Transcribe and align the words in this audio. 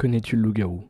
Connais-tu 0.00 0.36
le 0.36 0.44
loup-garou? 0.44 0.88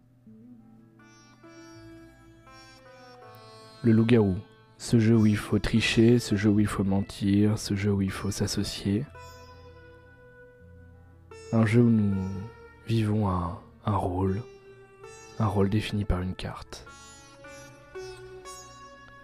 Le 3.83 3.91
loup-garou, 3.91 4.37
ce 4.79 5.01
jeu 5.01 5.17
où 5.17 5.27
il 5.27 5.37
faut 5.37 5.59
tricher, 5.59 6.21
ce 6.21 6.37
jeu 6.37 6.49
où 6.49 6.61
il 6.61 6.69
faut 6.69 6.85
mentir, 6.85 7.59
ce 7.59 7.75
jeu 7.75 7.91
où 7.91 8.03
il 8.03 8.13
faut 8.13 8.31
s'associer. 8.31 9.05
Un 11.53 11.67
jeu 11.67 11.81
où 11.81 11.91
nous 11.91 12.15
vivons 12.87 13.29
un, 13.29 13.59
un 13.85 13.97
rôle, 13.97 14.43
un 15.41 15.47
rôle 15.47 15.71
défini 15.71 16.05
par 16.05 16.23
une 16.23 16.37
carte. 16.37 16.87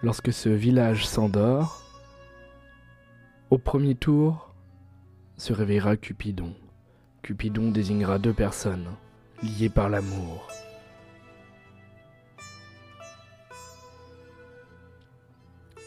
Lorsque 0.02 0.32
ce 0.32 0.48
village 0.48 1.06
s'endort, 1.06 1.80
au 3.50 3.58
premier 3.58 3.94
tour 3.94 4.52
se 5.36 5.52
réveillera 5.52 5.96
Cupidon. 5.96 6.54
Cupidon 7.22 7.70
désignera 7.70 8.18
deux 8.18 8.32
personnes 8.32 8.88
liées 9.42 9.68
par 9.68 9.88
l'amour. 9.88 10.48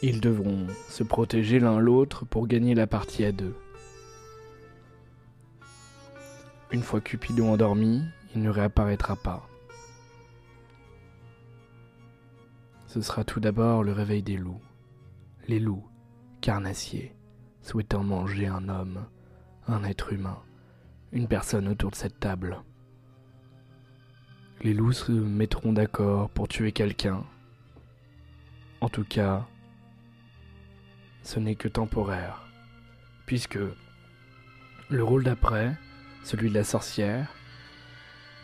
Ils 0.02 0.20
devront 0.20 0.66
se 0.88 1.02
protéger 1.02 1.58
l'un 1.58 1.78
l'autre 1.78 2.24
pour 2.24 2.46
gagner 2.46 2.74
la 2.74 2.86
partie 2.86 3.24
à 3.24 3.32
deux. 3.32 3.54
Une 6.72 6.82
fois 6.82 7.00
Cupidon 7.00 7.52
endormi, 7.52 8.02
il 8.34 8.42
ne 8.42 8.48
réapparaîtra 8.48 9.16
pas. 9.16 9.46
Ce 12.86 13.02
sera 13.02 13.24
tout 13.24 13.40
d'abord 13.40 13.84
le 13.84 13.92
réveil 13.92 14.22
des 14.22 14.36
loups. 14.36 14.62
Les 15.48 15.60
loups, 15.60 15.86
carnassiers, 16.40 17.14
souhaitant 17.60 18.02
manger 18.02 18.46
un 18.46 18.68
homme, 18.68 19.06
un 19.66 19.84
être 19.84 20.12
humain, 20.12 20.38
une 21.12 21.28
personne 21.28 21.68
autour 21.68 21.90
de 21.90 21.96
cette 21.96 22.20
table. 22.20 22.62
Les 24.62 24.74
loups 24.74 24.92
se 24.92 25.10
mettront 25.10 25.72
d'accord 25.72 26.28
pour 26.28 26.46
tuer 26.46 26.72
quelqu'un. 26.72 27.24
En 28.82 28.90
tout 28.90 29.04
cas, 29.04 29.46
ce 31.22 31.40
n'est 31.40 31.54
que 31.54 31.66
temporaire, 31.68 32.46
puisque 33.24 33.58
le 34.90 35.02
rôle 35.02 35.24
d'après, 35.24 35.78
celui 36.24 36.50
de 36.50 36.54
la 36.54 36.64
sorcière, 36.64 37.34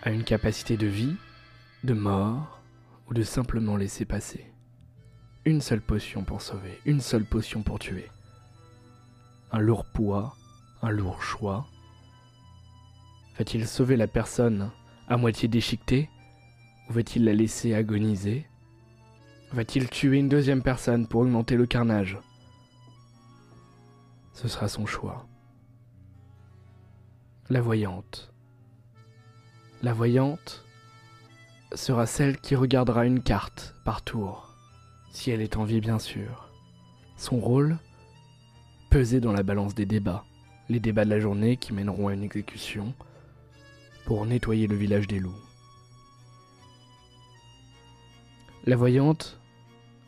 a 0.05 0.11
une 0.11 0.25
capacité 0.25 0.79
de 0.79 0.87
vie, 0.87 1.17
de 1.85 1.93
mort 1.93 2.63
ou 3.11 3.15
de 3.15 3.23
simplement 3.23 3.77
laisser 3.77 4.07
passer. 4.07 4.51
Une 5.45 5.61
seule 5.61 5.83
potion 5.83 6.25
pour 6.25 6.41
sauver, 6.41 6.81
une 6.87 7.03
seule 7.03 7.27
potion 7.27 7.63
pour 7.63 7.79
tuer. 7.79 8.11
Un 9.53 9.59
lourd 9.59 9.85
poids, 9.85 10.35
un 10.81 10.91
lourd 10.91 11.23
choix. 11.23 11.67
Va-t-il 13.37 13.67
sauver 13.67 13.97
la 13.97 14.07
personne 14.07 14.71
à 15.09 15.17
moitié 15.17 15.49
déchiquetée 15.49 16.11
ou 16.89 16.93
va-t-il 16.93 17.25
la 17.25 17.35
laisser 17.35 17.75
agoniser? 17.75 18.47
Va-t-il 19.53 19.89
tuer 19.89 20.19
une 20.19 20.29
deuxième 20.29 20.63
personne 20.63 21.07
pour 21.07 21.21
augmenter 21.21 21.57
le 21.57 21.67
carnage? 21.67 22.19
Ce 24.33 24.49
sera 24.49 24.69
son 24.69 24.87
choix. 24.87 25.27
La 27.49 27.61
voyante. 27.61 28.33
La 29.83 29.93
voyante 29.93 30.65
sera 31.75 32.07
celle 32.07 32.39
qui 32.39 32.55
regardera 32.55 33.07
une 33.07 33.23
carte 33.23 33.75
par 33.85 34.03
tour, 34.03 34.55
si 35.11 35.31
elle 35.31 35.41
est 35.41 35.57
en 35.57 35.65
vie 35.65 35.81
bien 35.81 35.99
sûr. 35.99 36.51
Son 37.17 37.39
rôle? 37.39 37.79
Peser 38.91 39.21
dans 39.21 39.33
la 39.33 39.43
balance 39.43 39.75
des 39.75 39.87
débats, 39.87 40.25
les 40.69 40.81
débats 40.81 41.05
de 41.05 41.11
la 41.11 41.21
journée 41.21 41.57
qui 41.57 41.73
mèneront 41.73 42.09
à 42.09 42.15
une 42.15 42.23
exécution, 42.23 42.95
pour 44.07 44.25
nettoyer 44.25 44.69
le 44.69 44.77
village 44.77 45.09
des 45.09 45.19
loups. 45.19 45.43
La 48.65 48.77
voyante 48.77 49.41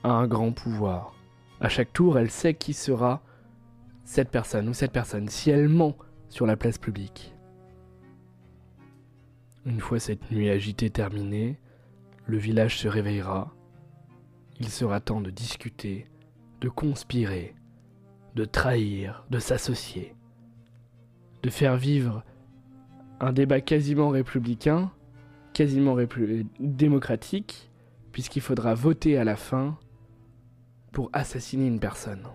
a 0.05 0.11
un 0.11 0.29
grand 0.29 0.53
pouvoir. 0.53 1.15
À 1.61 1.69
chaque 1.69 1.93
tour, 1.93 2.17
elle 2.17 2.31
sait 2.31 2.55
qui 2.55 2.73
sera 2.73 3.21
cette 4.05 4.31
personne 4.31 4.69
ou 4.69 4.73
cette 4.73 4.93
personne 4.93 5.29
si 5.29 5.51
elle 5.51 5.69
ment 5.69 5.97
sur 6.29 6.47
la 6.47 6.57
place 6.57 6.79
publique. 6.79 7.35
Une 9.67 9.81
fois 9.81 9.99
cette 9.99 10.31
nuit 10.31 10.49
agitée 10.49 10.91
terminée, 10.91 11.59
le 12.25 12.39
village 12.39 12.79
se 12.79 12.87
réveillera. 12.87 13.53
Il 14.61 14.69
sera 14.69 15.01
temps 15.01 15.21
de 15.21 15.31
discuter, 15.31 16.07
de 16.61 16.69
conspirer, 16.69 17.57
de 18.37 18.45
trahir, 18.45 19.25
de 19.31 19.41
s'associer, 19.41 20.15
de 21.43 21.51
faire 21.51 21.77
vivre 21.77 22.23
un 23.21 23.33
débat 23.33 23.61
quasiment 23.61 24.11
républicain, 24.11 24.91
quasiment 25.53 25.97
démocratique, 26.61 27.71
puisqu'il 28.13 28.43
faudra 28.43 28.75
voter 28.75 29.19
à 29.19 29.25
la 29.25 29.37
fin 29.37 29.77
pour 30.93 31.11
assassiner 31.13 31.67
une 31.67 31.81
personne. 31.81 32.27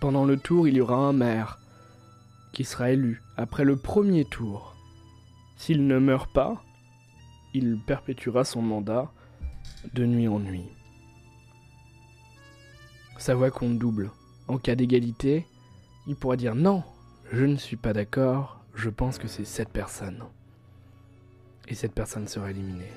Pendant 0.00 0.24
le 0.24 0.36
tour, 0.36 0.66
il 0.66 0.76
y 0.76 0.80
aura 0.80 0.96
un 0.96 1.12
maire 1.12 1.58
qui 2.52 2.64
sera 2.64 2.90
élu 2.90 3.22
après 3.36 3.64
le 3.64 3.76
premier 3.76 4.24
tour. 4.24 4.74
S'il 5.56 5.86
ne 5.86 5.98
meurt 5.98 6.32
pas, 6.32 6.62
il 7.54 7.78
perpétuera 7.86 8.44
son 8.44 8.62
mandat 8.62 9.12
de 9.94 10.06
nuit 10.06 10.28
en 10.28 10.40
nuit. 10.40 10.68
Sa 13.18 13.34
voix 13.34 13.50
compte 13.50 13.78
double. 13.78 14.10
En 14.48 14.56
cas 14.56 14.74
d'égalité, 14.74 15.46
il 16.06 16.16
pourra 16.16 16.36
dire 16.36 16.54
non, 16.54 16.82
je 17.32 17.44
ne 17.44 17.56
suis 17.56 17.76
pas 17.76 17.92
d'accord, 17.92 18.60
je 18.74 18.90
pense 18.90 19.18
que 19.18 19.28
c'est 19.28 19.44
cette 19.44 19.70
personne. 19.70 20.24
Et 21.68 21.74
cette 21.74 21.94
personne 21.94 22.26
sera 22.26 22.50
éliminée. 22.50 22.92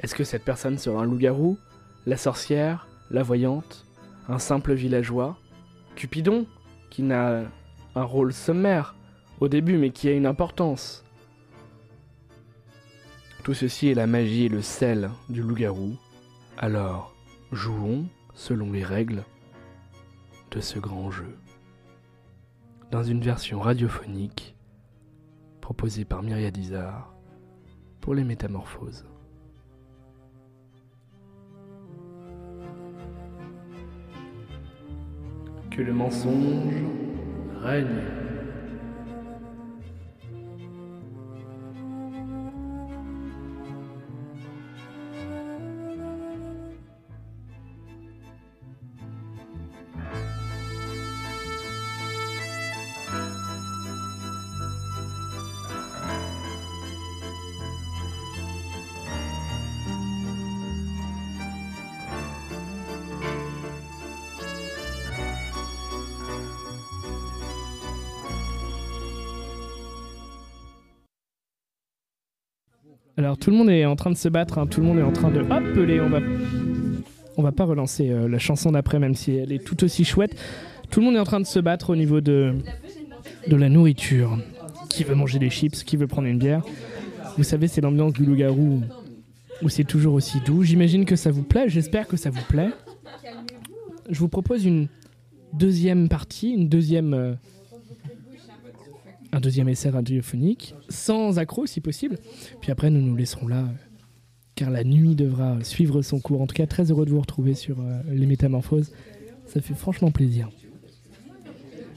Est-ce 0.00 0.14
que 0.14 0.24
cette 0.24 0.44
personne 0.44 0.78
sera 0.78 1.02
un 1.02 1.04
loup-garou, 1.04 1.56
la 2.06 2.16
sorcière, 2.16 2.88
la 3.10 3.22
voyante, 3.22 3.86
un 4.28 4.38
simple 4.38 4.74
villageois, 4.74 5.38
Cupidon, 5.94 6.46
qui 6.90 7.02
n'a 7.02 7.44
un 7.94 8.02
rôle 8.02 8.32
sommaire 8.32 8.96
au 9.40 9.48
début, 9.48 9.78
mais 9.78 9.90
qui 9.90 10.08
a 10.08 10.12
une 10.12 10.26
importance? 10.26 11.04
Tout 13.44 13.54
ceci 13.54 13.88
est 13.88 13.94
la 13.94 14.08
magie 14.08 14.46
et 14.46 14.48
le 14.48 14.60
sel 14.60 15.08
du 15.28 15.40
loup-garou. 15.40 15.96
Alors, 16.58 17.14
jouons 17.52 18.06
selon 18.34 18.72
les 18.72 18.82
règles 18.82 19.22
de 20.50 20.60
ce 20.60 20.80
grand 20.80 21.12
jeu. 21.12 21.36
Dans 22.90 23.02
une 23.02 23.20
version 23.20 23.60
radiophonique 23.60 24.56
proposée 25.60 26.04
par 26.04 26.22
Myriad 26.22 26.56
Izar 26.56 27.12
pour 28.00 28.14
les 28.14 28.22
métamorphoses. 28.22 29.04
Que 35.70 35.82
le 35.82 35.92
mensonge 35.92 36.84
règne 37.60 38.04
tout 73.46 73.52
le 73.52 73.58
monde 73.58 73.70
est 73.70 73.84
en 73.84 73.94
train 73.94 74.10
de 74.10 74.16
se 74.16 74.28
battre, 74.28 74.58
hein. 74.58 74.66
tout 74.66 74.80
le 74.80 74.88
monde 74.88 74.98
est 74.98 75.04
en 75.04 75.12
train 75.12 75.30
de 75.30 75.38
appeler. 75.52 76.00
On 76.00 76.08
va, 76.08 76.18
on 77.36 77.42
va 77.44 77.52
pas 77.52 77.62
relancer 77.62 78.10
euh, 78.10 78.28
la 78.28 78.40
chanson 78.40 78.72
d'après, 78.72 78.98
même 78.98 79.14
si 79.14 79.36
elle 79.36 79.52
est 79.52 79.64
tout 79.64 79.84
aussi 79.84 80.04
chouette. 80.04 80.36
Tout 80.90 80.98
le 80.98 81.06
monde 81.06 81.14
est 81.14 81.20
en 81.20 81.24
train 81.24 81.38
de 81.38 81.46
se 81.46 81.60
battre 81.60 81.90
au 81.90 81.94
niveau 81.94 82.20
de, 82.20 82.56
de 83.46 83.54
la 83.54 83.68
nourriture. 83.68 84.36
Qui 84.88 85.04
veut 85.04 85.14
manger 85.14 85.38
des 85.38 85.48
chips, 85.48 85.84
qui 85.84 85.96
veut 85.96 86.08
prendre 86.08 86.26
une 86.26 86.38
bière. 86.38 86.64
Vous 87.36 87.44
savez, 87.44 87.68
c'est 87.68 87.80
l'ambiance 87.80 88.14
du 88.14 88.24
loup-garou 88.24 88.82
où 89.62 89.68
c'est 89.68 89.84
toujours 89.84 90.14
aussi 90.14 90.40
doux. 90.44 90.64
J'imagine 90.64 91.04
que 91.04 91.14
ça 91.14 91.30
vous 91.30 91.44
plaît, 91.44 91.68
j'espère 91.68 92.08
que 92.08 92.16
ça 92.16 92.30
vous 92.30 92.42
plaît. 92.48 92.70
Je 94.10 94.18
vous 94.18 94.28
propose 94.28 94.64
une 94.64 94.88
deuxième 95.52 96.08
partie, 96.08 96.50
une 96.50 96.68
deuxième 96.68 97.14
euh, 97.14 97.34
un 99.32 99.40
deuxième 99.40 99.68
essai 99.68 99.90
radiophonique, 99.90 100.74
sans 100.88 101.38
accroc 101.38 101.66
si 101.66 101.80
possible. 101.80 102.18
Puis 102.60 102.72
après, 102.72 102.90
nous 102.90 103.00
nous 103.00 103.16
laisserons 103.16 103.48
là, 103.48 103.68
car 104.54 104.70
la 104.70 104.84
nuit 104.84 105.14
devra 105.14 105.62
suivre 105.62 106.02
son 106.02 106.20
cours. 106.20 106.40
En 106.40 106.46
tout 106.46 106.54
cas, 106.54 106.66
très 106.66 106.90
heureux 106.90 107.04
de 107.04 107.10
vous 107.10 107.20
retrouver 107.20 107.54
sur 107.54 107.80
euh, 107.80 108.00
les 108.08 108.26
métamorphoses. 108.26 108.92
Ça 109.46 109.60
fait 109.60 109.74
franchement 109.74 110.10
plaisir. 110.10 110.50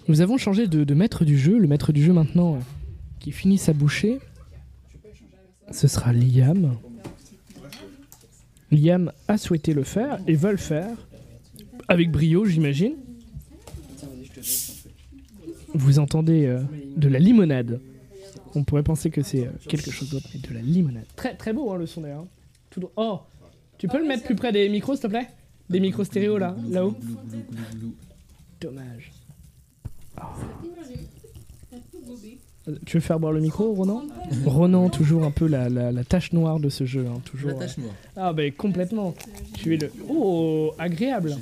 Nous 0.07 0.21
avons 0.21 0.37
changé 0.37 0.67
de, 0.67 0.93
maître 0.93 1.23
du 1.23 1.37
jeu. 1.37 1.57
Le 1.57 1.67
maître 1.67 1.93
du 1.93 2.03
jeu 2.03 2.13
maintenant 2.13 2.55
euh, 2.55 2.59
qui 3.19 3.31
finit 3.31 3.57
sa 3.57 3.73
bouchée, 3.73 4.19
ce 5.71 5.87
sera 5.87 6.13
Liam. 6.13 6.75
Liam 8.71 9.11
a 9.27 9.37
souhaité 9.37 9.73
le 9.73 9.83
faire 9.83 10.19
et 10.27 10.33
va 10.33 10.51
le 10.51 10.57
faire. 10.57 11.07
Avec 11.87 12.11
brio, 12.11 12.45
j'imagine. 12.45 12.93
Vous 15.73 15.99
entendez 15.99 16.45
euh, 16.45 16.61
de 16.97 17.07
la 17.09 17.19
limonade. 17.19 17.79
On 18.55 18.63
pourrait 18.63 18.83
penser 18.83 19.09
que 19.11 19.21
c'est 19.21 19.45
euh, 19.47 19.51
quelque 19.67 19.91
chose 19.91 20.09
d'autre, 20.09 20.27
mais 20.33 20.39
de 20.39 20.53
la 20.53 20.61
limonade. 20.61 21.05
Très, 21.15 21.35
très 21.35 21.53
beau 21.53 21.71
hein, 21.71 21.77
le 21.77 21.85
son 21.85 22.01
d'ailleurs. 22.01 22.25
Tout 22.69 22.79
droit. 22.79 22.91
Oh 22.97 23.19
Tu 23.77 23.87
peux 23.87 23.99
le 23.99 24.05
mettre 24.07 24.23
plus 24.23 24.35
près 24.35 24.51
des 24.51 24.67
micros, 24.69 24.93
s'il 24.95 25.03
te 25.03 25.07
plaît? 25.07 25.27
Des 25.69 25.79
micros 25.79 26.03
stéréo 26.03 26.37
là, 26.39 26.55
là-haut 26.69 26.95
Dommage. 28.59 29.11
Oh. 30.17 30.21
Euh, 32.67 32.75
Tu 32.85 32.97
veux 32.97 33.01
faire 33.01 33.19
boire 33.19 33.31
le 33.31 33.39
micro, 33.39 33.71
Ronan? 33.73 34.03
Ronan, 34.45 34.89
toujours 34.89 35.23
un 35.23 35.31
peu 35.31 35.47
la, 35.47 35.69
la, 35.69 35.91
la 35.91 36.03
tache 36.03 36.33
noire 36.33 36.59
de 36.59 36.69
ce 36.69 36.85
jeu. 36.85 37.05
hein, 37.07 37.21
toujours, 37.23 37.51
La 37.51 37.55
tâche 37.55 37.77
noire. 37.77 37.93
euh, 38.17 38.21
Ah, 38.21 38.33
bah 38.33 38.49
complètement. 38.51 39.13
Tu 39.53 39.75
es 39.75 39.77
le. 39.77 39.91
Oh, 40.09 40.71
agréable. 40.77 41.37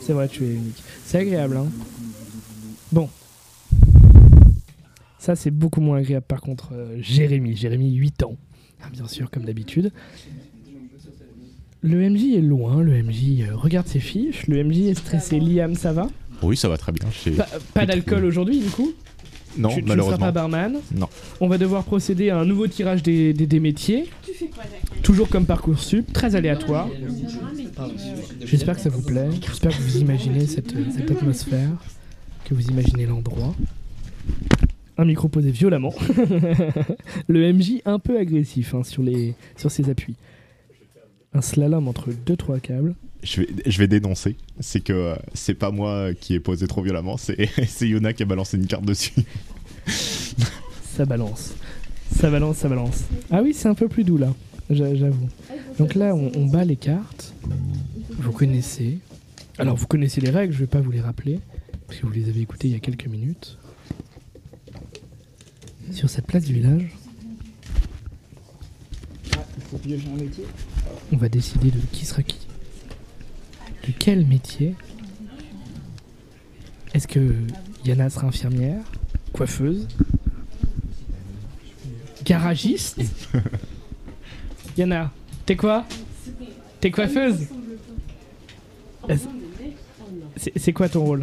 C'est 0.00 0.12
vrai, 0.12 0.28
tu 0.28 0.44
es 0.44 0.54
unique. 0.54 0.82
C'est 1.04 1.18
agréable, 1.18 1.56
hein. 1.56 1.66
Bon. 2.94 3.08
Ça, 5.18 5.34
c'est 5.34 5.50
beaucoup 5.50 5.80
moins 5.80 5.98
agréable 5.98 6.26
par 6.28 6.40
contre. 6.40 6.70
euh, 6.74 6.96
Jérémy, 7.00 7.56
Jérémy, 7.56 7.92
8 7.94 8.22
ans. 8.22 8.36
Ah, 8.82 8.86
bien 8.92 9.08
sûr, 9.08 9.30
comme 9.32 9.44
d'habitude. 9.44 9.90
Le 11.82 12.08
MJ 12.08 12.36
est 12.36 12.40
loin, 12.40 12.80
le 12.82 13.02
MJ 13.02 13.40
euh, 13.42 13.56
regarde 13.56 13.86
ses 13.88 13.98
fiches, 14.00 14.46
le 14.46 14.62
MJ 14.62 14.82
est 14.82 14.94
stressé. 14.94 15.40
Liam, 15.40 15.74
ça 15.74 15.92
va? 15.92 16.08
Oui, 16.42 16.56
ça 16.56 16.68
va 16.68 16.78
très 16.78 16.92
bien. 16.92 17.08
Pas, 17.36 17.46
pas 17.74 17.86
d'alcool 17.86 18.24
aujourd'hui, 18.24 18.60
du 18.60 18.68
coup? 18.70 18.92
Non, 19.58 19.68
tu, 19.70 19.76
tu 19.76 19.80
ne 19.82 19.86
seras 19.86 19.94
malheureusement. 19.96 20.18
pas 20.26 20.32
barman? 20.32 20.74
Non. 20.94 21.08
On 21.40 21.48
va 21.48 21.58
devoir 21.58 21.84
procéder 21.84 22.30
à 22.30 22.38
un 22.38 22.44
nouveau 22.44 22.66
tirage 22.68 23.02
des, 23.02 23.32
des- 23.34 23.46
des 23.46 23.60
métiers. 23.60 24.08
Toujours 25.02 25.28
comme 25.28 25.46
Parcoursup, 25.46 26.12
très 26.12 26.36
aléatoire. 26.36 26.88
J'espère 28.44 28.76
que 28.76 28.80
ça 28.82 28.88
vous 28.90 29.02
plaît. 29.02 29.28
J'espère 29.46 29.76
que 29.76 29.82
vous 29.82 29.98
imaginez 29.98 30.46
cette, 30.46 30.74
cette 30.96 31.10
atmosphère, 31.10 31.70
que 32.44 32.54
vous 32.54 32.66
imaginez 32.68 33.06
l'endroit. 33.06 33.54
Un 34.96 35.04
micro 35.04 35.28
posé 35.28 35.50
violemment. 35.50 35.92
Le 37.28 37.52
MJ 37.52 37.80
un 37.84 37.98
peu 37.98 38.18
agressif 38.18 38.74
hein, 38.74 38.82
sur, 38.84 39.02
les, 39.02 39.34
sur 39.56 39.70
ses 39.70 39.90
appuis. 39.90 40.14
Un 41.32 41.42
slalom 41.42 41.88
entre 41.88 42.10
deux 42.26 42.36
trois 42.36 42.60
câbles. 42.60 42.94
Je 43.22 43.40
vais, 43.40 43.48
je 43.66 43.78
vais 43.78 43.88
dénoncer. 43.88 44.36
C'est 44.60 44.80
que 44.82 44.92
euh, 44.92 45.16
c'est 45.32 45.54
pas 45.54 45.70
moi 45.70 46.14
qui 46.14 46.34
ai 46.34 46.40
posé 46.40 46.66
trop 46.68 46.82
violemment, 46.82 47.16
c'est 47.16 47.48
Yona 47.80 48.12
qui 48.12 48.22
a 48.22 48.26
balancé 48.26 48.56
une 48.56 48.66
carte 48.66 48.84
dessus. 48.84 49.12
Ça 50.96 51.04
balance. 51.04 51.54
Ça 52.14 52.30
balance, 52.30 52.58
ça 52.58 52.68
balance. 52.68 53.04
Ah 53.32 53.42
oui, 53.42 53.52
c'est 53.52 53.66
un 53.68 53.74
peu 53.74 53.88
plus 53.88 54.04
doux 54.04 54.16
là, 54.18 54.32
j'a- 54.70 54.94
j'avoue. 54.94 55.28
Donc 55.78 55.96
là, 55.96 56.14
on, 56.14 56.30
on 56.36 56.46
bat 56.46 56.64
les 56.64 56.76
cartes. 56.76 57.34
Vous 58.10 58.30
connaissez. 58.30 58.98
Alors, 59.58 59.74
vous 59.76 59.88
connaissez 59.88 60.20
les 60.20 60.30
règles, 60.30 60.52
je 60.52 60.58
vais 60.60 60.66
pas 60.68 60.80
vous 60.80 60.92
les 60.92 61.00
rappeler, 61.00 61.40
parce 61.94 62.00
que 62.00 62.06
vous 62.08 62.12
les 62.12 62.28
avez 62.28 62.40
écoutées 62.40 62.66
il 62.66 62.72
y 62.72 62.76
a 62.76 62.80
quelques 62.80 63.06
minutes. 63.06 63.56
Sur 65.92 66.10
cette 66.10 66.26
place 66.26 66.44
du 66.44 66.54
village, 66.54 66.90
on 71.12 71.16
va 71.16 71.28
décider 71.28 71.70
de 71.70 71.78
qui 71.92 72.04
sera 72.04 72.24
qui. 72.24 72.48
De 73.86 73.92
quel 73.96 74.26
métier 74.26 74.74
Est-ce 76.94 77.06
que 77.06 77.32
Yana 77.84 78.10
sera 78.10 78.26
infirmière 78.26 78.82
Coiffeuse 79.32 79.86
Garagiste? 82.24 83.02
Yana, 84.76 85.12
t'es 85.46 85.54
quoi? 85.54 85.86
T'es 86.80 86.90
coiffeuse? 86.90 87.46
C'est 90.56 90.72
quoi 90.72 90.88
ton 90.88 91.04
rôle? 91.04 91.22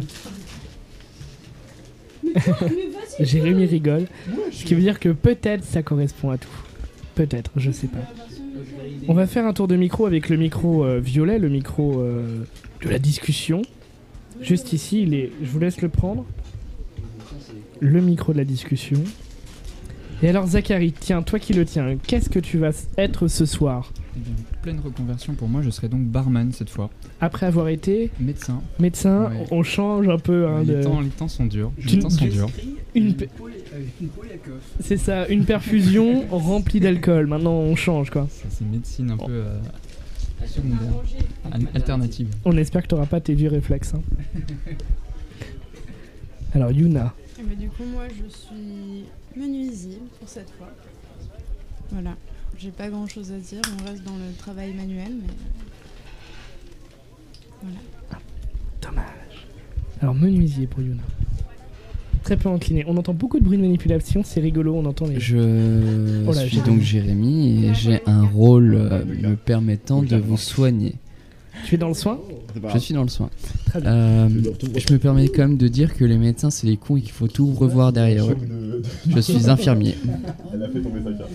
Jérémy 3.20 3.66
rigole, 3.66 4.06
ce 4.50 4.64
qui 4.64 4.74
veut 4.74 4.80
dire 4.80 5.00
que 5.00 5.10
peut-être 5.10 5.64
ça 5.64 5.82
correspond 5.82 6.30
à 6.30 6.38
tout. 6.38 6.48
Peut-être, 7.14 7.50
je 7.56 7.70
sais 7.70 7.88
pas. 7.88 7.98
On 9.08 9.14
va 9.14 9.26
faire 9.26 9.46
un 9.46 9.52
tour 9.52 9.68
de 9.68 9.76
micro 9.76 10.06
avec 10.06 10.28
le 10.28 10.36
micro 10.36 10.84
euh, 10.84 11.00
violet, 11.00 11.38
le 11.38 11.48
micro 11.48 12.00
euh, 12.00 12.44
de 12.82 12.88
la 12.88 12.98
discussion. 12.98 13.62
Juste 14.40 14.72
ici, 14.72 15.02
il 15.02 15.14
est... 15.14 15.30
je 15.42 15.50
vous 15.50 15.58
laisse 15.58 15.82
le 15.82 15.88
prendre. 15.88 16.24
Le 17.80 18.00
micro 18.00 18.32
de 18.32 18.38
la 18.38 18.44
discussion. 18.44 19.02
Et 20.22 20.28
alors 20.28 20.46
Zachary, 20.46 20.92
tiens, 20.92 21.22
toi 21.22 21.38
qui 21.38 21.52
le 21.52 21.64
tiens, 21.64 21.96
qu'est-ce 22.06 22.30
que 22.30 22.38
tu 22.38 22.58
vas 22.58 22.70
être 22.96 23.26
ce 23.26 23.44
soir? 23.44 23.92
Bien, 24.14 24.34
Pleine 24.60 24.80
reconversion 24.80 25.34
pour 25.34 25.48
moi, 25.48 25.62
je 25.62 25.70
serai 25.70 25.88
donc 25.88 26.02
barman 26.02 26.52
cette 26.52 26.68
fois. 26.70 26.90
Après 27.20 27.46
avoir 27.46 27.68
été 27.68 28.10
Médecin. 28.20 28.62
médecin, 28.78 29.30
Ouais. 29.30 29.46
on 29.50 29.62
change 29.62 30.08
un 30.08 30.18
peu 30.18 30.46
hein, 30.46 30.62
les, 30.64 30.74
de... 30.76 30.82
temps, 30.82 31.00
les 31.00 31.08
temps 31.08 31.28
sont 31.28 31.46
durs. 31.46 31.72
Tu- 31.80 31.86
Les 31.96 31.98
temps 31.98 32.10
sont 32.10 32.24
tu- 32.26 32.30
durs. 32.30 32.48
Une 32.94 33.14
pe- 33.14 33.28
C'est 34.80 34.98
ça, 34.98 35.26
une 35.28 35.44
perfusion 35.46 36.26
remplie 36.30 36.78
d'alcool. 36.80 37.26
Maintenant, 37.26 37.54
on 37.54 37.74
change 37.74 38.10
quoi. 38.10 38.26
Ça, 38.30 38.44
C'est 38.50 38.64
une 38.64 38.70
médecine 38.72 39.10
un 39.12 39.16
peu 39.16 39.32
euh, 39.32 39.58
alternative. 41.74 42.28
On 42.44 42.56
espère 42.58 42.82
que 42.82 42.88
tu 42.88 42.94
n'auras 42.94 43.06
pas 43.06 43.20
tes 43.20 43.34
vieux 43.34 43.48
réflexes. 43.48 43.94
hein. 43.94 44.02
Alors, 46.54 46.70
Yuna, 46.70 47.14
Eh 47.38 47.42
ben, 47.44 47.56
du 47.58 47.68
coup, 47.68 47.84
moi, 47.90 48.02
je 48.08 48.28
suis 48.30 49.04
menuisier 49.36 49.98
pour 50.18 50.28
cette 50.28 50.50
fois. 50.58 50.68
Voilà. 51.90 52.14
J'ai 52.58 52.70
pas 52.70 52.88
grand 52.88 53.06
chose 53.08 53.32
à 53.32 53.38
dire. 53.38 53.60
On 53.80 53.84
reste 53.90 54.04
dans 54.04 54.12
le 54.16 54.32
travail 54.38 54.72
manuel, 54.74 55.12
mais. 57.62 57.68
dommage. 58.80 59.04
Alors, 60.00 60.14
menuisier 60.14 60.66
pour 60.66 60.80
Yuna. 60.80 61.02
Très 62.22 62.36
peu 62.36 62.48
incliné. 62.48 62.84
On 62.86 62.96
entend 62.96 63.14
beaucoup 63.14 63.40
de 63.40 63.44
bruit 63.44 63.56
de 63.56 63.62
manipulation, 63.62 64.22
c'est 64.24 64.40
rigolo, 64.40 64.74
on 64.76 64.84
entend 64.84 65.06
les. 65.06 65.18
Je 65.18 66.24
Oh 66.28 66.32
là, 66.32 66.46
suis 66.46 66.58
donc 66.58 66.80
Jérémy 66.80 67.66
et 67.66 67.74
j'ai 67.74 68.00
un 68.06 68.24
rôle 68.24 68.74
euh, 68.76 69.04
me 69.04 69.34
permettant 69.34 70.02
de 70.02 70.16
vous 70.16 70.36
soigner. 70.36 70.94
Tu 71.66 71.74
es 71.74 71.78
dans 71.78 71.88
le 71.88 71.94
soin 71.94 72.20
Je 72.72 72.78
suis 72.78 72.94
dans 72.94 73.02
le 73.02 73.08
soin. 73.08 73.28
Très 73.66 73.80
bien. 73.80 73.90
Euh, 73.92 74.28
je 74.28 74.92
me 74.92 74.98
permets 74.98 75.28
quand 75.28 75.42
même 75.42 75.56
de 75.56 75.66
dire 75.68 75.94
que 75.94 76.04
les 76.04 76.16
médecins 76.16 76.50
c'est 76.50 76.66
les 76.66 76.76
cons 76.76 76.96
et 76.96 77.02
qu'il 77.02 77.10
faut 77.12 77.28
tout 77.28 77.52
revoir 77.52 77.92
derrière 77.92 78.30
eux. 78.30 78.36
Je 79.08 79.20
suis 79.20 79.50
infirmier. 79.50 79.96
Elle 80.54 80.62
a 80.62 80.68
fait 80.68 80.80
tomber 80.80 81.02
sa 81.02 81.12
carte. 81.12 81.30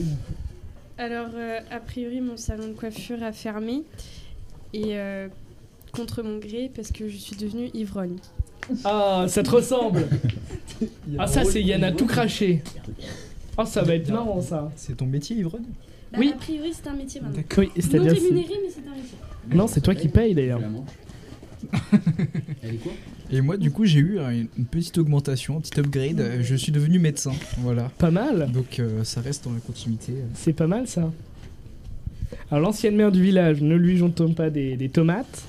Alors, 0.98 1.30
euh, 1.36 1.60
a 1.72 1.80
priori, 1.80 2.22
mon 2.22 2.38
salon 2.38 2.70
de 2.70 2.74
coiffure 2.74 3.22
a 3.24 3.32
fermé. 3.32 3.84
Et 4.74 4.98
euh, 4.98 5.28
contre 5.94 6.24
mon 6.24 6.38
gré, 6.40 6.72
parce 6.76 6.92
que 6.92 7.08
je 7.08 7.18
suis 7.18 7.36
devenue 7.36 7.70
ivrogne. 7.74 8.18
Ah, 8.84 9.26
ça 9.28 9.44
te 9.44 9.50
ressemble 9.50 10.08
Ah, 11.18 11.28
ça, 11.28 11.44
c'est 11.46 11.62
Yana 11.64 11.92
tout 11.92 12.06
craché. 12.06 12.62
Ah, 13.58 13.66
ça 13.66 13.82
va 13.82 13.96
être 13.96 14.10
marrant 14.12 14.42
ça. 14.42 14.72
C'est 14.76 14.98
ton 14.98 15.06
métier, 15.06 15.38
Ivrogne 15.38 15.64
Bah, 16.12 16.18
Oui. 16.20 16.32
A 16.34 16.38
priori, 16.38 16.74
c'est 16.74 16.88
un 16.90 16.94
métier 16.94 17.22
maintenant. 17.22 17.42
Oui, 17.58 17.66
Non 17.68 17.72
c'est-à-dire. 17.76 18.12
c'est- 18.16 18.20
rémunéré, 18.28 18.54
mais 18.64 18.70
c'est 18.70 18.88
un 18.88 18.96
métier. 18.96 19.18
Non, 19.56 19.68
c'est 19.68 19.82
toi 19.82 19.96
qui 19.96 20.10
payes 20.10 20.36
d'ailleurs. 20.36 20.62
Et 23.32 23.42
moi, 23.42 23.58
du 23.58 23.72
coup, 23.72 23.86
j'ai 23.86 24.00
eu 24.00 24.20
une 24.20 24.48
une 24.58 24.66
petite 24.66 24.98
augmentation, 24.98 25.58
un 25.58 25.62
petit 25.62 25.80
upgrade. 25.80 26.40
Je 26.42 26.56
suis 26.56 26.72
devenu 26.72 27.00
médecin. 27.00 27.34
Voilà. 27.60 27.92
Pas 27.98 28.12
mal. 28.12 28.50
Donc, 28.52 28.80
euh, 28.80 29.04
ça 29.04 29.22
reste 29.22 29.46
dans 29.46 29.54
la 29.54 29.60
continuité. 29.60 30.14
C'est 30.34 30.54
pas 30.54 30.68
mal 30.68 30.88
ça. 30.88 31.12
Alors 32.50 32.62
l'ancienne 32.62 32.96
mère 32.96 33.12
du 33.12 33.22
village, 33.22 33.62
ne 33.62 33.76
lui 33.76 33.98
jetons 33.98 34.34
pas 34.34 34.50
des, 34.50 34.78
des 34.78 34.90
tomates? 34.90 35.48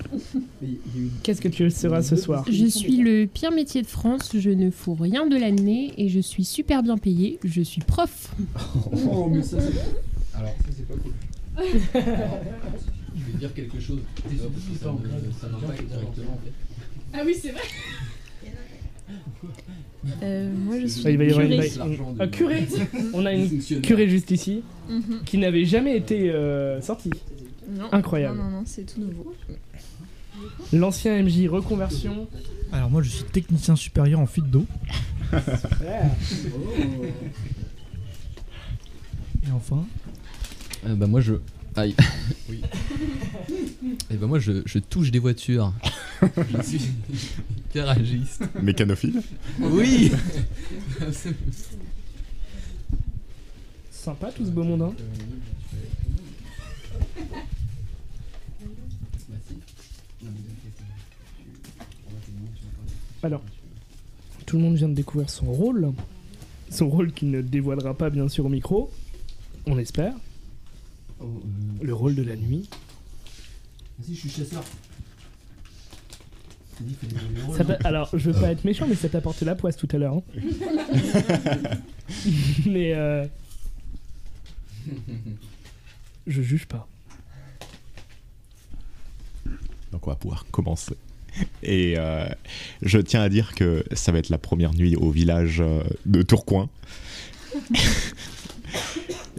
Qu'est-ce 1.23 1.41
que 1.41 1.47
tu 1.47 1.69
seras 1.71 2.01
ce 2.01 2.15
soir? 2.15 2.45
Je 2.49 2.65
suis 2.65 2.97
le 2.97 3.25
pire 3.25 3.51
métier 3.51 3.81
de 3.81 3.87
France, 3.87 4.31
je 4.37 4.49
ne 4.49 4.69
fous 4.69 4.95
rien 4.95 5.27
de 5.27 5.37
l'année 5.37 5.93
et 5.97 6.09
je 6.09 6.19
suis 6.19 6.43
super 6.43 6.83
bien 6.83 6.97
payé, 6.97 7.39
je 7.43 7.61
suis 7.61 7.81
prof. 7.81 8.33
Alors, 8.93 9.29
ça, 9.43 9.57
c'est 10.75 10.87
pas 10.87 10.95
cool. 10.95 11.13
Je 13.19 13.31
vais 13.31 13.37
dire 13.37 13.53
quelque 13.53 13.79
chose. 13.79 13.99
Ça 14.81 15.47
m'impacte 15.49 15.83
directement 15.87 16.33
en 16.33 16.39
fait. 16.43 16.53
Ah 17.13 17.19
oui, 17.25 17.35
c'est 17.39 17.51
vrai. 17.51 17.61
Euh, 20.23 20.53
moi, 20.55 20.79
je 20.79 20.85
suis. 20.87 21.01
Il 21.09 21.17
va 21.17 21.23
y 21.25 21.29
avoir 21.31 21.45
une 21.45 21.49
Curé. 21.49 21.57
baille- 21.57 21.97
une- 22.15 22.21
Un 22.21 22.27
curé 22.27 22.67
On 23.13 23.25
a 23.25 23.33
une 23.33 23.59
curé 23.81 24.07
juste 24.07 24.31
ici 24.31 24.63
Mhm. 24.89 25.21
qui 25.25 25.37
n'avait 25.39 25.65
jamais 25.65 25.97
été 25.97 26.29
euh, 26.29 26.79
sorti. 26.81 27.09
Non. 27.69 27.91
Incroyable. 27.91 28.37
Non, 28.37 28.43
non, 28.45 28.49
non, 28.51 28.63
c'est 28.65 28.83
tout 28.85 28.99
nouveau. 29.01 29.35
L'ancien 30.73 31.21
MJ 31.21 31.47
reconversion. 31.47 32.27
Alors, 32.71 32.89
moi, 32.89 33.01
je 33.01 33.09
suis 33.09 33.23
technicien 33.25 33.75
supérieur 33.75 34.19
en 34.19 34.25
fuite 34.27 34.49
d'eau. 34.49 34.65
Et 39.47 39.51
enfin, 39.53 39.85
Euh, 40.87 40.95
bah 40.95 41.07
moi 41.07 41.19
je... 41.21 41.33
Aïe. 41.79 41.95
oui. 42.49 42.61
Et 44.11 44.15
bah 44.15 44.27
moi 44.27 44.39
je, 44.39 44.63
je 44.65 44.79
touche 44.79 45.11
des 45.11 45.19
voitures. 45.19 45.71
je 46.21 46.61
suis 46.61 46.81
garagiste. 47.73 48.43
Mécanophile 48.61 49.21
Oui 49.61 50.11
Sympa 53.91 54.29
tout 54.31 54.45
ce 54.45 54.51
beau 54.51 54.63
monde, 54.63 54.81
hein. 54.81 54.93
Alors, 63.23 63.41
tout 64.45 64.57
le 64.57 64.63
monde 64.63 64.75
vient 64.75 64.89
de 64.89 64.95
découvrir 64.95 65.29
son 65.29 65.45
rôle. 65.45 65.93
Son 66.69 66.89
rôle 66.89 67.13
qu'il 67.13 67.31
ne 67.31 67.41
dévoilera 67.41 67.93
pas 67.93 68.09
bien 68.09 68.27
sûr 68.27 68.45
au 68.45 68.49
micro. 68.49 68.91
On 69.65 69.77
espère. 69.77 70.13
Le 71.81 71.93
rôle 71.93 72.15
de 72.15 72.23
la 72.23 72.35
nuit. 72.35 72.69
Vas-y, 73.99 74.15
je 74.15 74.19
suis 74.21 74.29
chasseur. 74.29 74.63
Dit 76.81 76.95
Ça 77.57 77.65
t'a- 77.65 77.77
alors, 77.87 78.09
je 78.13 78.29
veux 78.31 78.39
pas 78.39 78.51
être 78.51 78.63
méchant, 78.63 78.87
mais 78.87 78.95
ça 78.95 79.09
t'a 79.09 79.19
porté 79.19 79.43
la 79.43 79.55
poisse 79.55 79.75
tout 79.75 79.87
à 79.91 79.97
l'heure. 79.97 80.13
hein. 80.15 80.23
mais 82.65 82.93
euh, 82.93 83.25
je 86.27 86.41
juge 86.41 86.65
pas. 86.67 86.87
Donc 89.91 90.07
on 90.07 90.11
va 90.11 90.15
pouvoir 90.15 90.45
commencer. 90.51 90.95
Et 91.63 91.95
euh, 91.97 92.27
je 92.81 92.97
tiens 92.99 93.21
à 93.21 93.29
dire 93.29 93.53
que 93.55 93.83
ça 93.93 94.11
va 94.11 94.19
être 94.19 94.29
la 94.29 94.37
première 94.37 94.73
nuit 94.73 94.95
au 94.95 95.09
village 95.11 95.59
euh, 95.61 95.83
de 96.05 96.21
Tourcoing. 96.21 96.69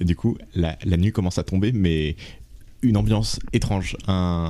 Et 0.00 0.04
du 0.04 0.16
coup, 0.16 0.36
la, 0.54 0.76
nuit 0.96 1.12
commence 1.12 1.38
à 1.38 1.44
tomber, 1.44 1.72
mais 1.72 2.16
une 2.82 2.96
ambiance 2.96 3.38
étrange. 3.52 3.96
Euh, 4.08 4.48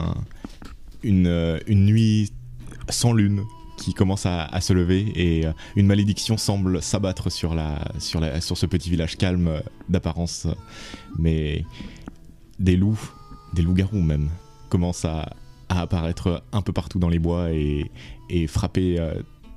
une 1.02 1.87
nuit 1.87 2.33
sans 2.88 3.12
lune 3.12 3.42
qui 3.76 3.95
commence 3.95 4.26
à, 4.26 4.61
se 4.61 4.73
lever 4.73 5.11
et 5.14 5.47
euh, 5.47 5.52
une 5.75 5.87
malédiction 5.87 6.37
semble 6.37 6.83
s'abattre 6.83 7.33
sur, 7.33 7.54
ce 7.99 8.66
petit 8.66 8.90
village 8.90 9.16
calme 9.16 9.49
euh, 9.49 9.61
d'apparence. 9.88 10.47
Mais 11.19 11.64
des 12.61 12.76
loups, 12.76 13.00
des 13.54 13.62
loups-garous 13.62 14.02
même, 14.02 14.30
commencent 14.69 15.04
à, 15.04 15.35
apparaître 15.69 16.42
un 16.52 16.62
peu 16.62 16.73
partout 16.73 16.99
dans 16.99 17.09
les 17.09 17.19
bois 17.19 17.50
et, 17.52 17.90
frapper 18.47 18.99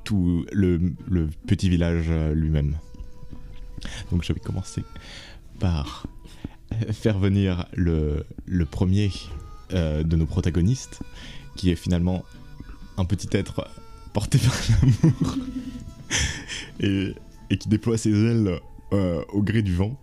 tout 0.04 0.46
le, 0.52 0.94
le 1.08 1.30
petit 1.48 1.70
village 1.70 2.10
lui-même. 2.34 2.78
Donc 4.12 4.24
je 4.24 4.32
vais 4.32 4.40
commencer 4.40 4.84
par 5.64 6.08
euh, 6.74 6.92
faire 6.92 7.18
venir 7.18 7.68
le, 7.74 8.26
premier 8.70 9.10
euh, 9.72 10.04
de 10.04 10.18
nos 10.18 10.26
protagonistes, 10.26 11.02
qui 11.56 11.72
est 11.72 11.78
finalement 11.78 12.26
un 12.98 13.06
petit 13.06 13.30
être 13.32 13.66
porté 14.12 14.40
par 14.40 14.54
l'amour 14.82 15.38
et, 16.82 17.16
qui 17.58 17.70
déploie 17.70 17.98
ses 17.98 18.12
ailes 18.12 18.60
euh, 18.92 19.24
au 19.30 19.42
gré 19.42 19.62
du 19.62 19.74
vent. 19.74 19.98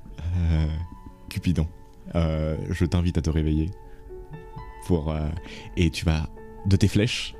Cupidon, 1.28 1.68
je 2.14 2.84
t'invite 2.84 3.18
à 3.18 3.20
te 3.20 3.30
réveiller 3.30 3.70
pour 4.86 5.14
et 5.76 5.90
tu 5.90 6.04
vas 6.04 6.28
de 6.66 6.76
tes 6.76 6.88
flèches 6.88 7.34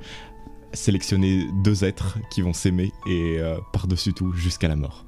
sélectionner 0.73 1.47
deux 1.63 1.83
êtres 1.83 2.19
qui 2.29 2.41
vont 2.41 2.53
s'aimer 2.53 2.91
et 3.07 3.39
par-dessus 3.73 4.13
tout 4.13 4.33
jusqu'à 4.33 4.67
la 4.67 4.75
mort. 4.75 5.05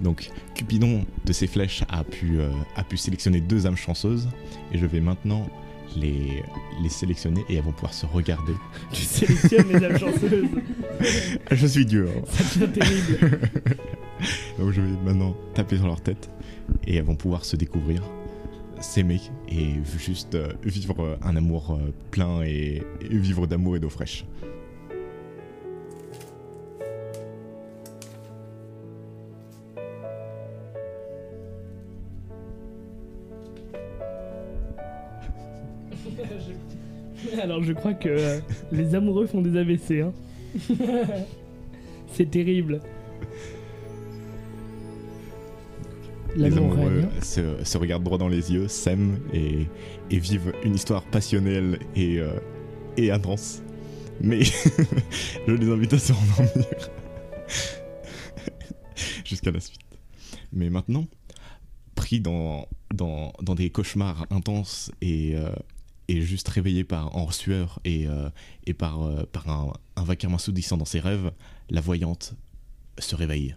Donc 0.00 0.30
Cupidon 0.54 1.04
de 1.24 1.32
ses 1.32 1.46
flèches 1.46 1.84
a 1.88 2.04
pu, 2.04 2.40
euh, 2.40 2.50
a 2.76 2.84
pu 2.84 2.96
sélectionner 2.96 3.40
deux 3.40 3.66
âmes 3.66 3.76
chanceuses 3.76 4.28
et 4.72 4.78
je 4.78 4.86
vais 4.86 5.00
maintenant 5.00 5.46
les, 5.96 6.42
les 6.82 6.88
sélectionner 6.88 7.44
et 7.48 7.56
elles 7.56 7.64
vont 7.64 7.72
pouvoir 7.72 7.94
se 7.94 8.06
regarder. 8.06 8.54
Tu 8.92 9.02
sélectionnes 9.02 9.68
les 9.68 9.84
âmes 9.84 9.98
chanceuses. 9.98 10.48
je 11.50 11.66
suis 11.66 11.86
hein. 11.96 12.06
Ça 12.28 12.66
devient 12.66 12.72
terrible. 12.72 13.40
Donc 14.58 14.72
je 14.72 14.80
vais 14.80 14.88
maintenant 15.04 15.36
taper 15.54 15.76
sur 15.76 15.86
leur 15.86 16.00
tête 16.00 16.30
et 16.86 16.96
elles 16.96 17.04
vont 17.04 17.16
pouvoir 17.16 17.44
se 17.44 17.56
découvrir, 17.56 18.02
s'aimer 18.80 19.20
et 19.48 19.74
juste 19.98 20.34
euh, 20.34 20.52
vivre 20.64 21.18
un 21.22 21.36
amour 21.36 21.72
euh, 21.78 21.92
plein 22.10 22.42
et, 22.42 22.82
et 23.02 23.16
vivre 23.16 23.46
d'amour 23.46 23.76
et 23.76 23.80
d'eau 23.80 23.90
fraîche. 23.90 24.24
Crois 37.86 37.94
que 37.94 38.08
euh, 38.08 38.40
les 38.72 38.96
amoureux 38.96 39.26
font 39.26 39.40
des 39.40 39.56
AVC. 39.56 40.00
Hein. 40.00 40.12
C'est 42.12 42.28
terrible. 42.28 42.80
Les 46.34 46.56
amoureux 46.56 47.00
règne. 47.00 47.08
se, 47.22 47.62
se 47.62 47.78
regardent 47.78 48.02
droit 48.02 48.18
dans 48.18 48.28
les 48.28 48.52
yeux, 48.52 48.66
s'aiment 48.66 49.20
et, 49.32 49.66
et 50.10 50.18
vivent 50.18 50.52
une 50.64 50.74
histoire 50.74 51.04
passionnelle 51.04 51.78
et, 51.94 52.18
euh, 52.18 52.40
et 52.96 53.12
intense. 53.12 53.62
Mais 54.20 54.42
je 55.46 55.52
les 55.52 55.70
invite 55.70 55.92
à 55.92 55.98
se 56.00 56.12
rendormir 56.12 56.90
jusqu'à 59.24 59.52
la 59.52 59.60
suite. 59.60 59.80
Mais 60.52 60.70
maintenant, 60.70 61.06
pris 61.94 62.20
dans, 62.20 62.66
dans, 62.92 63.32
dans 63.42 63.54
des 63.54 63.70
cauchemars 63.70 64.26
intenses 64.30 64.90
et, 65.00 65.36
euh, 65.36 65.50
et 66.08 66.20
juste 66.20 66.48
réveillé 66.48 66.84
par, 66.84 67.16
en 67.16 67.30
sueur 67.30 67.80
et, 67.84 68.06
euh, 68.06 68.28
et 68.64 68.74
par, 68.74 69.02
euh, 69.02 69.24
par 69.30 69.48
un, 69.48 69.72
un 69.96 70.04
vacarme 70.04 70.34
assourdissant 70.34 70.76
dans 70.76 70.84
ses 70.84 71.00
rêves, 71.00 71.32
la 71.70 71.80
voyante 71.80 72.34
se 72.98 73.14
réveille. 73.16 73.56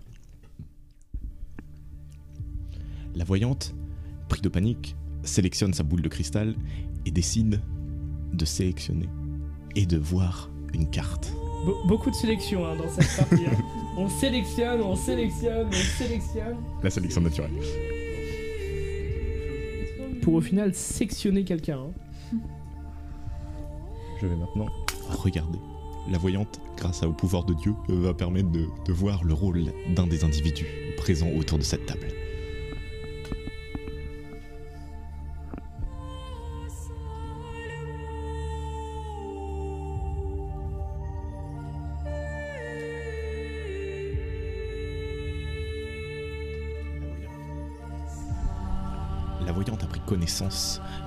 La 3.16 3.24
voyante, 3.24 3.76
pris 4.30 4.42
de 4.42 4.50
panique, 4.50 4.96
sélectionne 5.24 5.74
sa 5.74 5.84
boule 5.84 6.02
de 6.02 6.10
cristal 6.10 6.56
et 7.06 7.12
décide 7.12 7.62
de 8.34 8.46
sélectionner 8.46 9.10
et 9.76 9.86
de 9.86 9.98
voir 9.98 10.50
une 10.74 10.90
carte. 10.90 11.34
Be- 11.66 11.88
beaucoup 11.88 12.10
de 12.10 12.16
sélection 12.16 12.66
hein, 12.66 12.76
dans 12.78 12.90
cette 12.90 13.16
partie. 13.18 13.46
hein. 13.46 13.58
On 13.98 14.08
sélectionne, 14.08 14.82
on 14.82 14.96
sélectionne, 14.96 15.68
on 15.68 15.98
sélectionne. 15.98 16.56
La 16.82 16.90
sélection 16.90 17.22
naturelle. 17.22 17.52
Pour 20.22 20.36
au 20.36 20.42
final 20.42 20.74
sectionner 20.74 21.44
quelqu'un. 21.44 21.80
hein. 21.80 21.92
Je 24.22 24.28
vais 24.28 24.36
maintenant 24.36 24.68
regarder. 25.10 25.60
La 26.10 26.18
voyante, 26.18 26.60
grâce 26.78 27.04
au 27.04 27.12
pouvoir 27.12 27.44
de 27.44 27.54
Dieu, 27.54 27.74
va 27.88 28.14
permettre 28.14 28.50
de, 28.50 28.68
voir 28.92 29.24
le 29.24 29.34
rôle 29.34 29.66
d'un 29.96 30.08
des 30.08 30.24
individus 30.24 30.68
présents 30.98 31.30
autour 31.38 31.58
de 31.58 31.64
cette 31.64 31.86
table. 31.86 32.08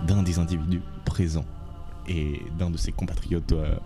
D'un 0.07 0.23
des 0.23 0.39
individus 0.39 0.83
présents 1.05 1.47
et 2.09 2.41
d'un 2.59 2.71
de 2.71 2.77
ses 2.77 2.93
compatriotes 2.93 3.53
euh, 3.53 3.77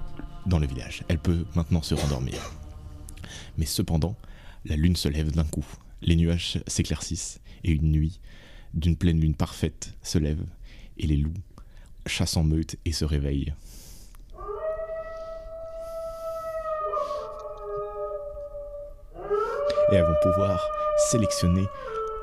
dans 0.47 0.59
le 0.59 0.66
village. 0.66 1.02
Elle 1.09 1.18
peut 1.18 1.45
maintenant 1.54 1.83
se 1.83 1.95
rendormir. 1.95 2.38
Mais 3.59 3.66
cependant, 3.66 4.16
la 4.64 4.76
lune 4.76 4.97
se 4.97 5.09
lève 5.09 5.33
d'un 5.33 5.45
coup, 5.45 5.66
les 6.02 6.16
nuages 6.16 6.61
s'éclaircissent 6.66 7.40
et 7.64 7.73
une 7.73 7.90
nuit 7.90 8.21
d'une 8.75 8.97
pleine 8.97 9.21
lune 9.21 9.35
parfaite 9.35 9.95
se 10.02 10.18
lève 10.18 10.45
et 10.99 11.06
les 11.06 11.16
loups 11.16 11.33
chassent 12.06 12.37
en 12.37 12.45
meute 12.45 12.76
et 12.85 12.92
se 12.92 13.04
réveillent. 13.04 13.54
Et 19.92 19.95
elles 19.95 20.04
vont 20.04 20.33
pouvoir 20.33 20.68
sélectionner 21.11 21.64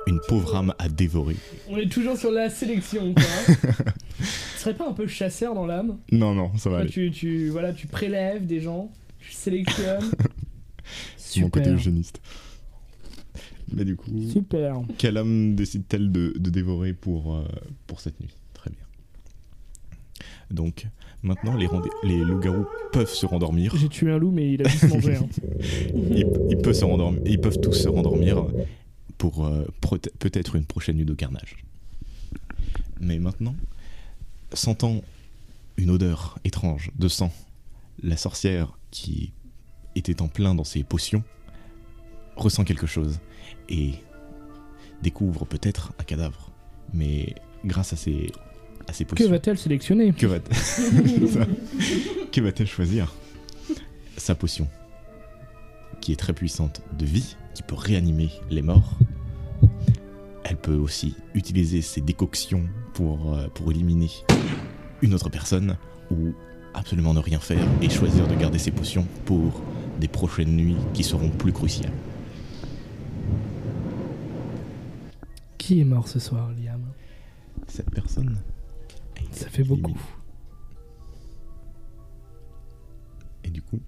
une 0.08 0.20
pauvre 0.28 0.56
âme 0.56 0.74
à 0.80 0.90
dévorer. 0.90 1.36
On 1.70 1.78
est 1.78 1.92
toujours 1.92 2.18
sur 2.18 2.32
la 2.32 2.50
sélection. 2.50 3.14
Quoi, 3.14 3.24
hein. 3.24 3.54
tu 4.20 4.26
serais 4.60 4.74
pas 4.76 4.88
un 4.90 4.94
peu 4.94 5.08
chasseur 5.08 5.54
dans 5.56 5.66
l'âme? 5.66 5.98
Non, 6.12 6.34
non, 6.34 6.56
ça 6.58 6.70
va 6.70 6.80
aller. 6.80 6.90
tu, 6.90 7.12
tu, 7.12 7.50
voilà, 7.50 7.74
tu 7.74 7.88
prélèves 7.88 8.46
des 8.46 8.60
gens, 8.62 8.92
tu 9.20 9.32
sélectionnes. 9.32 10.12
C'est 11.18 11.40
mon 11.42 11.50
côté 11.50 11.70
eugéniste. 11.70 12.22
Mais 13.74 13.86
du 13.86 13.96
coup, 13.96 14.12
Super. 14.32 14.82
quelle 14.98 15.18
âme 15.18 15.56
décide-t-elle 15.56 16.12
de, 16.12 16.34
de 16.38 16.50
dévorer 16.52 16.94
pour, 16.94 17.34
euh, 17.36 17.44
pour 17.88 18.02
cette 18.02 18.20
nuit? 18.20 18.30
Très 18.54 18.70
bien. 18.70 18.80
Donc, 20.52 20.86
maintenant, 21.24 21.56
les, 21.56 21.68
les 22.04 22.20
loups-garous 22.24 22.68
peuvent 22.92 23.10
se 23.10 23.26
rendormir. 23.26 23.76
J'ai 23.76 23.90
tué 23.90 24.12
un 24.12 24.20
loup, 24.20 24.30
mais 24.30 24.52
il 24.54 24.62
a 24.68 24.88
manger. 24.88 25.16
hein. 25.16 25.28
Ils, 26.12 26.28
ils 26.52 26.58
peuvent 26.58 26.74
se 26.76 26.86
rendormir, 26.86 27.22
ils 27.26 27.40
peuvent 27.42 27.60
tous 27.60 27.74
se 27.74 27.88
rendormir 27.88 28.46
pour 29.18 29.46
euh, 29.46 29.66
peut-être 30.20 30.56
une 30.56 30.66
prochaine 30.66 30.98
nuit 30.98 31.06
de 31.06 31.14
carnage. 31.14 31.58
Mais 33.00 33.20
maintenant, 33.20 33.56
sentant 34.54 35.02
une 35.78 35.90
odeur 35.90 36.38
étrange 36.44 36.92
de 36.98 37.08
sang, 37.08 37.32
la 38.02 38.18
sorcière 38.18 38.78
qui 38.92 39.32
était 39.96 40.22
en 40.22 40.28
plein 40.28 40.56
dans 40.56 40.64
ses 40.64 40.84
potions 40.84 41.24
ressent 42.36 42.64
quelque 42.64 42.88
chose 42.88 43.20
et 43.70 43.92
découvre 45.02 45.46
peut-être 45.46 45.94
un 46.00 46.04
cadavre. 46.04 46.52
Mais 46.94 47.36
grâce 47.66 47.94
à 47.94 47.96
ses, 47.96 48.32
à 48.88 48.94
ses 48.94 49.06
Que 49.06 49.10
potions. 49.12 49.30
va-t-elle 49.30 49.58
sélectionner? 49.58 50.14
Que 50.14 50.26
va 50.28 50.38
Ça. 50.54 51.46
Que 52.32 52.42
va-t-elle 52.42 52.68
choisir? 52.68 53.14
Sa 54.18 54.36
potion, 54.36 54.68
qui 56.04 56.12
est 56.12 56.18
très 56.18 56.34
puissante 56.34 56.82
de 57.00 57.06
vie, 57.06 57.38
qui 57.54 57.64
peut 57.64 57.76
réanimer 57.76 58.30
les 58.50 58.62
morts. 58.62 58.98
Elle 60.44 60.58
peut 60.58 60.76
aussi 60.76 61.16
utiliser 61.34 61.82
ses 61.82 62.02
décoctions 62.02 62.68
pour, 62.94 63.34
euh, 63.34 63.48
pour 63.48 63.72
éliminer 63.72 64.10
une 65.02 65.14
autre 65.14 65.30
personne 65.30 65.78
ou 66.12 66.34
absolument 66.74 67.14
ne 67.14 67.22
rien 67.22 67.40
faire 67.40 67.66
et 67.82 67.90
choisir 67.90 68.28
de 68.28 68.36
garder 68.36 68.60
ses 68.60 68.72
potions 68.72 69.08
pour 69.24 69.62
des 70.02 70.10
prochaines 70.10 70.54
nuits 70.54 70.76
qui 70.94 71.06
seront 71.06 71.30
plus 71.30 71.54
cruciales. 71.54 71.94
Qui 75.58 75.80
est 75.80 75.86
mort 75.86 76.10
ce 76.10 76.20
soir, 76.20 76.52
Liam? 76.52 76.84
Cette 77.70 77.92
personne 77.92 78.42
Ça 79.32 79.48
fait 79.48 79.64
beaucoup. 79.64 79.98
Et 83.46 83.50
du 83.50 83.62
coup, 83.62 83.80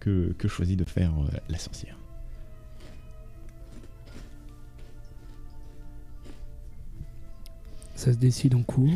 que, 0.00 0.32
que 0.38 0.48
choisit 0.48 0.78
de 0.78 0.84
faire 0.84 1.12
euh, 1.18 1.28
la 1.48 1.58
sorcière 1.58 1.96
Ça 7.94 8.12
se 8.12 8.18
décide 8.18 8.54
en 8.54 8.62
cours. 8.62 8.90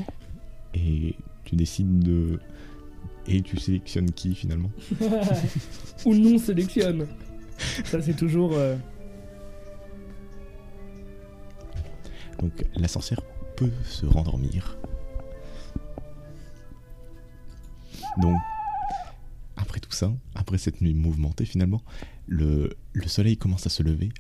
Et 0.75 1.15
tu 1.45 1.57
décides 1.57 1.99
de. 2.01 2.41
Et 3.27 3.43
tu 3.43 3.59
sélectionnes 3.59 4.11
qui 4.13 4.35
finalement? 4.35 4.71
Ou 6.05 6.15
non 6.15 6.39
sélectionne. 6.39 7.07
Ça, 7.85 8.01
c'est 8.03 8.15
toujours. 8.17 8.53
euh, 8.55 8.77
Donc 12.41 12.53
la 12.77 12.89
sorcière 12.89 13.21
peut 13.57 13.71
se 13.85 14.07
rendormir. 14.07 14.77
Donc, 18.19 18.37
après 19.57 19.81
tout 19.81 19.93
ça, 19.93 20.13
après 20.35 20.59
cette 20.59 20.81
nuit 20.81 20.95
mouvementée 20.95 21.45
finalement, 21.45 21.83
le, 22.27 22.77
le 22.93 23.09
soleil 23.09 23.37
commence 23.37 23.67
à 23.67 23.71
se 23.71 23.83
lever, 23.83 24.11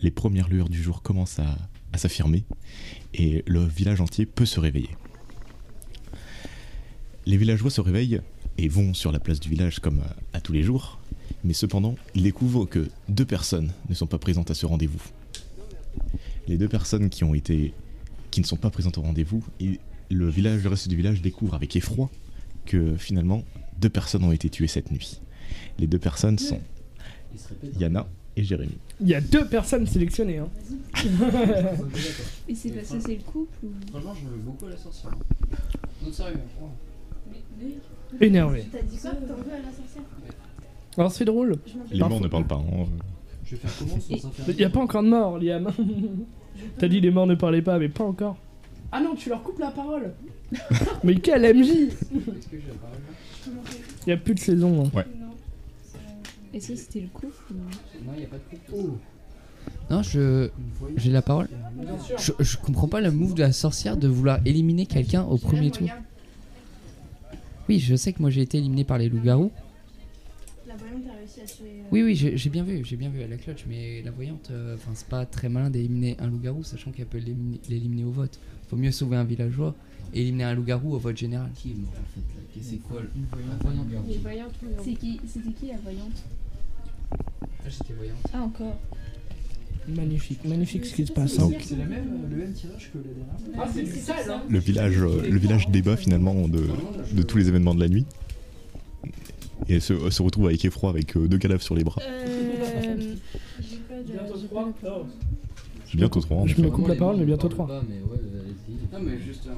les 0.00 0.10
premières 0.10 0.48
lueurs 0.48 0.68
du 0.68 0.82
jour 0.82 1.02
commencent 1.02 1.38
à, 1.38 1.56
s'affirmer, 1.96 2.44
et 3.14 3.42
le 3.46 3.64
village 3.64 4.02
entier 4.02 4.26
peut 4.26 4.44
se 4.44 4.60
réveiller. 4.60 4.90
Les 7.24 7.38
villageois 7.38 7.70
se 7.70 7.80
réveillent 7.80 8.20
et 8.58 8.68
vont 8.68 8.92
sur 8.92 9.12
la 9.12 9.18
place 9.18 9.40
du 9.40 9.48
village 9.48 9.80
comme 9.80 10.02
à, 10.34 10.40
tous 10.42 10.52
les 10.52 10.62
jours, 10.62 11.00
mais 11.42 11.54
cependant, 11.54 11.96
ils 12.14 12.22
découvrent 12.22 12.66
que 12.66 12.90
deux 13.08 13.24
personnes 13.24 13.72
ne 13.88 13.94
sont 13.94 14.06
pas 14.06 14.18
présentes 14.18 14.50
à 14.50 14.54
ce 14.54 14.66
rendez-vous 14.66 15.00
les 16.48 16.56
deux 16.56 16.68
personnes 16.68 17.08
qui 17.10 17.24
qui 18.30 18.40
ne 18.40 18.46
sont 18.46 18.56
pas 18.56 18.70
présentes 18.70 18.98
au 18.98 19.02
rendez-vous 19.02 19.44
et 19.60 19.80
le 20.10 20.28
village 20.28 20.62
le 20.62 20.68
reste 20.68 20.88
du 20.88 20.96
village 20.96 21.22
découvre 21.22 21.54
avec 21.54 21.74
effroi 21.76 22.10
que 22.66 22.96
finalement 22.96 23.42
deux 23.80 23.88
personnes 23.88 24.24
ont 24.24 24.32
été 24.32 24.50
tuées 24.50 24.66
cette 24.66 24.90
nuit. 24.90 25.20
Les 25.78 25.86
deux 25.86 25.98
personnes 25.98 26.38
sont. 26.38 26.60
Yana 27.78 28.06
et 28.36 28.44
Jérémy. 28.44 28.76
Il 29.00 29.08
y 29.08 29.14
a 29.14 29.20
deux 29.20 29.46
personnes 29.46 29.86
sélectionnées. 29.86 30.38
Hein. 30.38 30.48
Et 32.48 32.54
c'est 32.54 32.70
parce 32.70 32.88
que 32.90 33.00
c'est 33.00 33.16
le 33.16 33.22
couple 33.22 33.56
ou... 33.64 33.70
Franchement, 33.90 34.14
je 34.22 34.28
veux 34.28 34.36
beaucoup 34.38 34.66
à 34.66 34.70
la 34.70 34.76
sorcière. 34.76 35.12
Non, 36.02 36.12
sérieux. 36.12 36.38
Énervé. 38.20 38.64
T'as 38.72 38.82
dit 38.82 38.96
quoi 38.98 39.10
T'en 39.10 39.34
veux 39.34 39.52
à 39.52 39.58
la 39.58 39.72
sorcière 39.72 40.02
Alors 40.96 41.12
c'est 41.12 41.24
drôle. 41.24 41.56
Les 41.90 41.98
morts 42.00 42.20
ne 42.20 42.28
parlent 42.28 42.46
pas. 42.46 42.56
hein. 42.56 42.86
Je 43.44 43.52
vais 43.56 43.56
faire 43.60 43.70
comment 43.78 44.00
sans 44.00 44.30
Il 44.48 44.56
n'y 44.56 44.64
a 44.64 44.70
pas 44.70 44.80
encore 44.80 45.02
de 45.02 45.08
mort, 45.08 45.38
Liam. 45.38 45.70
T'as 46.78 46.88
dit 46.88 47.00
les 47.00 47.10
morts 47.10 47.26
ne 47.26 47.34
parlaient 47.34 47.62
pas, 47.62 47.78
mais 47.78 47.88
pas 47.88 48.04
encore. 48.04 48.36
Ah 48.92 49.00
non, 49.00 49.14
tu 49.14 49.28
leur 49.28 49.42
coupes 49.42 49.58
la 49.58 49.70
parole. 49.70 50.12
mais 51.04 51.16
quel 51.16 51.42
MJ 51.56 51.68
Est-ce 51.70 52.48
que 52.48 52.58
j'ai 52.58 52.68
la 52.68 52.74
parole 52.74 52.98
là 53.06 53.52
Il 54.02 54.06
n'y 54.08 54.12
a 54.12 54.16
plus 54.16 54.34
de 54.34 54.38
saison. 54.40 54.84
hein. 54.94 55.04
Et 56.54 56.60
ça, 56.60 56.74
c'était 56.76 57.00
le 57.00 57.08
couple 57.08 57.34
ou... 57.50 57.54
Non, 58.04 58.12
il 58.14 58.20
n'y 58.20 58.24
a 58.24 58.28
pas 58.28 58.36
de 58.36 58.42
couple. 58.56 58.72
Oh 58.74 58.98
Non, 59.90 60.02
je. 60.02 60.48
J'ai 60.96 61.10
la 61.10 61.20
parole. 61.22 61.48
Je, 62.16 62.32
je 62.38 62.56
comprends 62.56 62.88
pas 62.88 63.00
le 63.00 63.10
move 63.10 63.34
de 63.34 63.42
la 63.42 63.52
sorcière 63.52 63.96
de 63.96 64.08
vouloir 64.08 64.38
éliminer 64.44 64.86
quelqu'un 64.86 65.22
au 65.24 65.36
premier 65.36 65.70
tour. 65.70 65.88
Oui, 67.68 67.80
je 67.80 67.96
sais 67.96 68.12
que 68.12 68.20
moi 68.22 68.30
j'ai 68.30 68.42
été 68.42 68.58
éliminé 68.58 68.84
par 68.84 68.96
les 68.98 69.08
loups-garous. 69.08 69.50
La 70.68 70.76
voyante 70.76 71.02
a 71.12 71.18
réussi 71.18 71.40
à 71.40 71.44
tuer... 71.44 71.64
euh, 71.80 71.88
Oui, 71.90 72.02
oui, 72.04 72.14
j'ai 72.14 72.36
j'ai 72.36 72.48
bien 72.48 72.62
vu, 72.62 72.84
j'ai 72.84 72.96
bien 72.96 73.08
vu 73.10 73.22
à 73.22 73.26
la 73.26 73.36
cloche, 73.36 73.64
mais 73.68 74.02
la 74.04 74.12
voyante, 74.12 74.48
euh, 74.52 74.76
enfin, 74.76 74.92
c'est 74.94 75.08
pas 75.08 75.26
très 75.26 75.48
malin 75.48 75.68
d'éliminer 75.68 76.16
un 76.20 76.28
loup-garou, 76.28 76.62
sachant 76.62 76.92
qu'elle 76.92 77.06
peut 77.06 77.18
l'éliminer 77.18 77.60
l'éliminer 77.68 78.04
au 78.04 78.10
vote. 78.10 78.38
Faut 78.68 78.76
mieux 78.76 78.90
sauver 78.92 79.16
un 79.16 79.24
villageois 79.24 79.74
et 80.14 80.22
éliminer 80.22 80.44
un 80.44 80.54
loup-garou 80.54 80.94
au 80.94 80.98
vote 80.98 81.16
général. 81.16 81.50
Qui 81.54 81.70
est 81.70 81.74
mort 81.74 81.90
en 81.92 82.14
fait 82.14 82.20
là 82.20 82.42
Qu'est-ce- 82.54 82.70
C'est 82.70 82.76
quoi 82.78 83.00
Les 84.08 84.18
voyantes, 84.18 84.54
C'est 84.82 84.94
qui 84.94 85.20
C'était 85.26 85.50
qui 85.52 85.66
la 85.68 85.76
voyante 85.78 86.24
Ah, 87.12 87.68
j'étais 87.68 87.92
voyante. 87.94 88.16
Ah, 88.32 88.42
encore. 88.42 88.78
Magnifique, 89.88 90.44
magnifique 90.44 90.84
ce 90.84 90.94
qui 90.94 91.06
se 91.06 91.12
passe. 91.12 91.36
Donc, 91.38 91.54
C'est 91.60 91.76
la 91.76 91.84
même, 91.84 92.08
euh, 92.24 92.28
le 92.30 92.36
même 92.36 92.52
tirage 92.52 92.90
que 92.92 92.98
la 92.98 93.04
dernière 93.04 93.60
Ah, 93.62 93.68
c'est 93.72 93.86
sale, 93.86 94.30
hein 94.30 94.42
le 94.48 94.58
village, 94.58 94.98
euh, 95.00 95.22
le 95.30 95.38
village 95.38 95.68
débat 95.68 95.96
finalement 95.96 96.48
de, 96.48 96.64
de 97.12 97.22
tous 97.22 97.38
les 97.38 97.46
événements 97.48 97.74
de 97.74 97.80
la 97.80 97.88
nuit 97.88 98.04
et 99.68 99.78
se, 99.78 100.10
se 100.10 100.22
retrouve 100.22 100.46
avec 100.46 100.64
effroi 100.64 100.90
avec 100.90 101.16
euh, 101.16 101.28
deux 101.28 101.38
cadavres 101.38 101.62
sur 101.62 101.76
les 101.76 101.84
bras. 101.84 102.02
Euh, 102.02 102.96
Bientôt 104.06 104.38
trois. 104.48 104.72
Oh. 104.84 105.06
Bientôt 105.94 106.20
trois. 106.20 106.36
en 106.38 106.46
Je 106.46 106.60
me 106.60 106.68
coupe 106.70 106.88
la 106.88 106.94
parole, 106.96 107.16
mais 107.18 107.24
bientôt 107.24 107.48
trois. 107.48 107.82
mais 107.88 107.94
ouais. 108.00 108.18
Non, 108.92 109.00
mais 109.00 109.18
juste. 109.18 109.46
euh, 109.46 109.54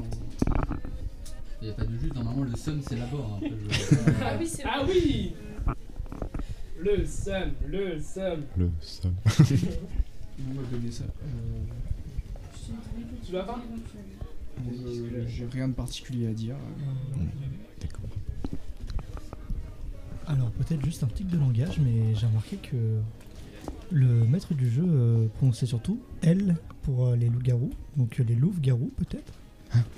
Il 1.61 1.67
n'y 1.67 1.71
a 1.71 1.75
pas 1.75 1.85
de 1.85 1.99
juste, 1.99 2.15
normalement 2.15 2.45
le 2.45 2.57
seum 2.57 2.81
c'est 2.87 2.97
là-bas. 2.97 3.19
hein, 3.19 3.37
après, 3.37 3.51
je- 3.51 4.13
Ah 4.25 4.37
oui, 4.39 4.47
c'est 4.47 4.63
Ah 4.65 4.83
oui 4.87 5.33
Le 6.81 7.05
seum, 7.05 7.51
le 7.67 7.99
seum. 8.01 8.43
Le 8.57 8.71
seum. 8.81 9.15
On 9.27 10.55
va 10.55 10.63
donner 10.71 10.91
ça. 10.93 11.05
Euh, 11.05 11.65
Tu 13.27 13.33
vas 13.33 13.43
pas 13.43 13.61
je- 14.71 15.27
J'ai 15.29 15.47
rien 15.47 15.69
de 15.69 15.75
particulier 15.75 16.29
à 16.29 16.33
dire. 16.33 16.57
D'accord. 17.81 18.01
Alors 20.27 20.51
peut-être 20.53 20.85
juste 20.85 21.03
un 21.03 21.07
tic 21.07 21.27
de 21.29 21.39
langage, 21.39 21.79
mais 21.81 22.15
j'ai 22.15 22.27
remarqué 22.27 22.57
que 22.57 22.77
le 23.91 24.25
maître 24.27 24.53
du 24.55 24.71
jeu 24.71 24.85
euh, 24.87 25.27
prononçait 25.39 25.65
surtout 25.67 26.01
elle 26.23 26.57
pour 26.89 27.09
euh, 27.09 27.17
les 27.17 27.27
loups-garous, 27.29 27.71
donc 27.99 28.19
euh, 28.19 28.25
les 28.27 28.35
loups-garous 28.35 28.91
peut-être. 28.97 29.33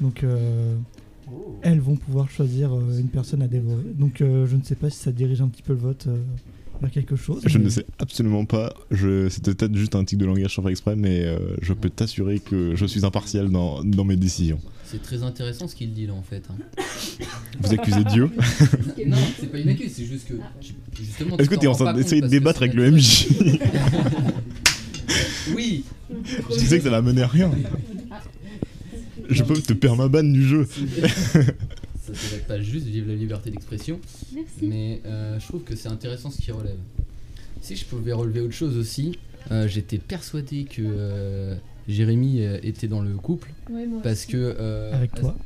Donc 0.01 0.25
euh, 0.25 0.75
elles 1.63 1.79
vont 1.79 1.95
pouvoir 1.95 2.29
choisir 2.29 2.75
euh, 2.75 2.99
une 2.99 3.07
personne 3.09 3.43
à 3.43 3.47
dévorer. 3.47 3.85
Donc 3.97 4.21
euh, 4.21 4.47
je 4.49 4.57
ne 4.57 4.63
sais 4.65 4.75
pas 4.75 4.91
si 4.91 4.99
ça 4.99 5.13
dirige 5.13 5.41
un 5.41 5.47
petit 5.47 5.63
peu 5.63 5.73
le 5.75 5.79
vote 5.79 6.07
euh, 6.09 6.17
vers 6.81 6.91
quelque 6.91 7.15
chose. 7.15 7.43
Je 7.47 7.59
mais- 7.59 7.65
ne 7.67 7.71
sais 7.71 7.87
absolument 8.01 8.45
pas. 8.45 8.75
Je, 8.91 9.29
c'était 9.29 9.55
peut-être 9.55 9.77
juste 9.77 9.95
un 9.95 10.05
tic 10.05 10.19
de 10.19 10.27
langage 10.27 10.53
sans 10.57 10.63
faire 10.63 10.73
exprès, 10.73 10.97
mais 10.97 11.21
euh, 11.25 11.55
je 11.63 11.73
peux 11.75 11.91
t'assurer 11.91 12.41
que 12.41 12.75
je 12.75 12.85
suis 12.87 13.05
impartial 13.05 13.51
dans, 13.51 13.85
dans 13.85 14.05
mes 14.05 14.17
décisions. 14.17 14.59
C'est 14.85 15.01
très 15.01 15.23
intéressant 15.23 15.69
ce 15.69 15.77
qu'il 15.77 15.93
dit 15.93 16.09
là 16.09 16.15
en 16.15 16.23
fait. 16.23 16.43
hein. 16.51 16.83
Vous 17.61 17.73
accusez 17.73 18.03
Dieu 18.11 18.29
non, 19.07 19.17
c'est 19.39 19.47
pas 19.53 19.59
une 19.61 19.69
accuse, 19.69 19.93
c'est 19.95 20.05
juste 20.05 20.27
que 20.27 20.35
justement. 21.01 21.37
Est-ce 21.39 21.49
que 21.49 21.55
tu 21.55 21.61
t'es 21.61 21.67
en 21.69 21.75
train 21.75 21.93
d'essayer 21.95 22.23
de 22.23 22.27
débattre 22.27 22.63
avec 22.63 22.75
le 22.75 22.91
MJ 22.91 23.29
Oui 25.55 25.85
Je 26.51 26.57
disais 26.59 26.79
que 26.79 26.85
ça 26.85 26.91
va 26.91 27.03
mener 27.03 27.23
à 27.23 27.27
rien. 27.27 27.51
Je 29.29 29.43
peux 29.45 29.55
te 29.61 29.73
perdre 29.73 29.99
ma 29.99 30.09
banne 30.09 30.33
du 30.33 30.43
jeu. 30.47 30.67
Ça 30.67 32.15
serait 32.15 32.41
pas 32.49 32.61
juste, 32.61 32.87
vive 32.87 33.07
la 33.09 33.15
liberté 33.15 33.51
d'expression. 33.51 34.01
Merci. 34.35 34.51
Mais 34.63 35.01
euh, 35.07 35.39
je 35.39 35.47
trouve 35.47 35.63
que 35.63 35.77
c'est 35.77 35.89
intéressant 35.89 36.31
ce 36.31 36.41
qu'il 36.41 36.53
relève. 36.53 36.77
Si 37.63 37.77
je 37.77 37.85
pouvais 37.85 38.13
relever 38.13 38.41
autre 38.41 38.55
chose 38.55 38.77
aussi, 38.77 39.19
euh, 39.53 39.69
j'étais 39.69 39.99
persuadé 39.99 40.65
que 40.65 40.83
euh, 40.85 41.55
Jérémy 41.89 42.43
était 42.63 42.89
dans 42.89 43.01
le 43.03 43.15
couple. 43.15 43.51
Ouais, 43.71 43.87
moi 43.87 44.01
Parce 44.03 44.21
aussi. 44.21 44.29
que. 44.33 44.57
euh, 44.59 44.93
Avec 44.95 45.15
toi. 45.15 45.37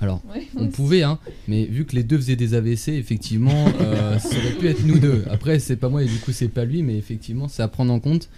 Alors, 0.00 0.20
Ouais, 0.34 0.48
on 0.56 0.62
aussi. 0.62 0.70
pouvait, 0.70 1.02
hein, 1.04 1.18
mais 1.46 1.64
vu 1.66 1.84
que 1.84 1.94
les 1.94 2.02
deux 2.02 2.16
faisaient 2.16 2.34
des 2.34 2.54
AVC, 2.54 2.88
effectivement, 2.88 3.66
euh, 3.80 4.18
ça 4.18 4.36
aurait 4.36 4.54
pu 4.58 4.66
être 4.66 4.84
nous 4.84 4.98
deux. 4.98 5.22
Après, 5.30 5.60
c'est 5.60 5.76
pas 5.76 5.88
moi 5.88 6.02
et 6.02 6.06
du 6.06 6.16
coup, 6.16 6.32
c'est 6.32 6.48
pas 6.48 6.64
lui, 6.64 6.82
mais 6.82 6.96
effectivement, 6.96 7.46
c'est 7.46 7.62
à 7.62 7.68
prendre 7.68 7.92
en 7.92 8.00
compte. 8.00 8.28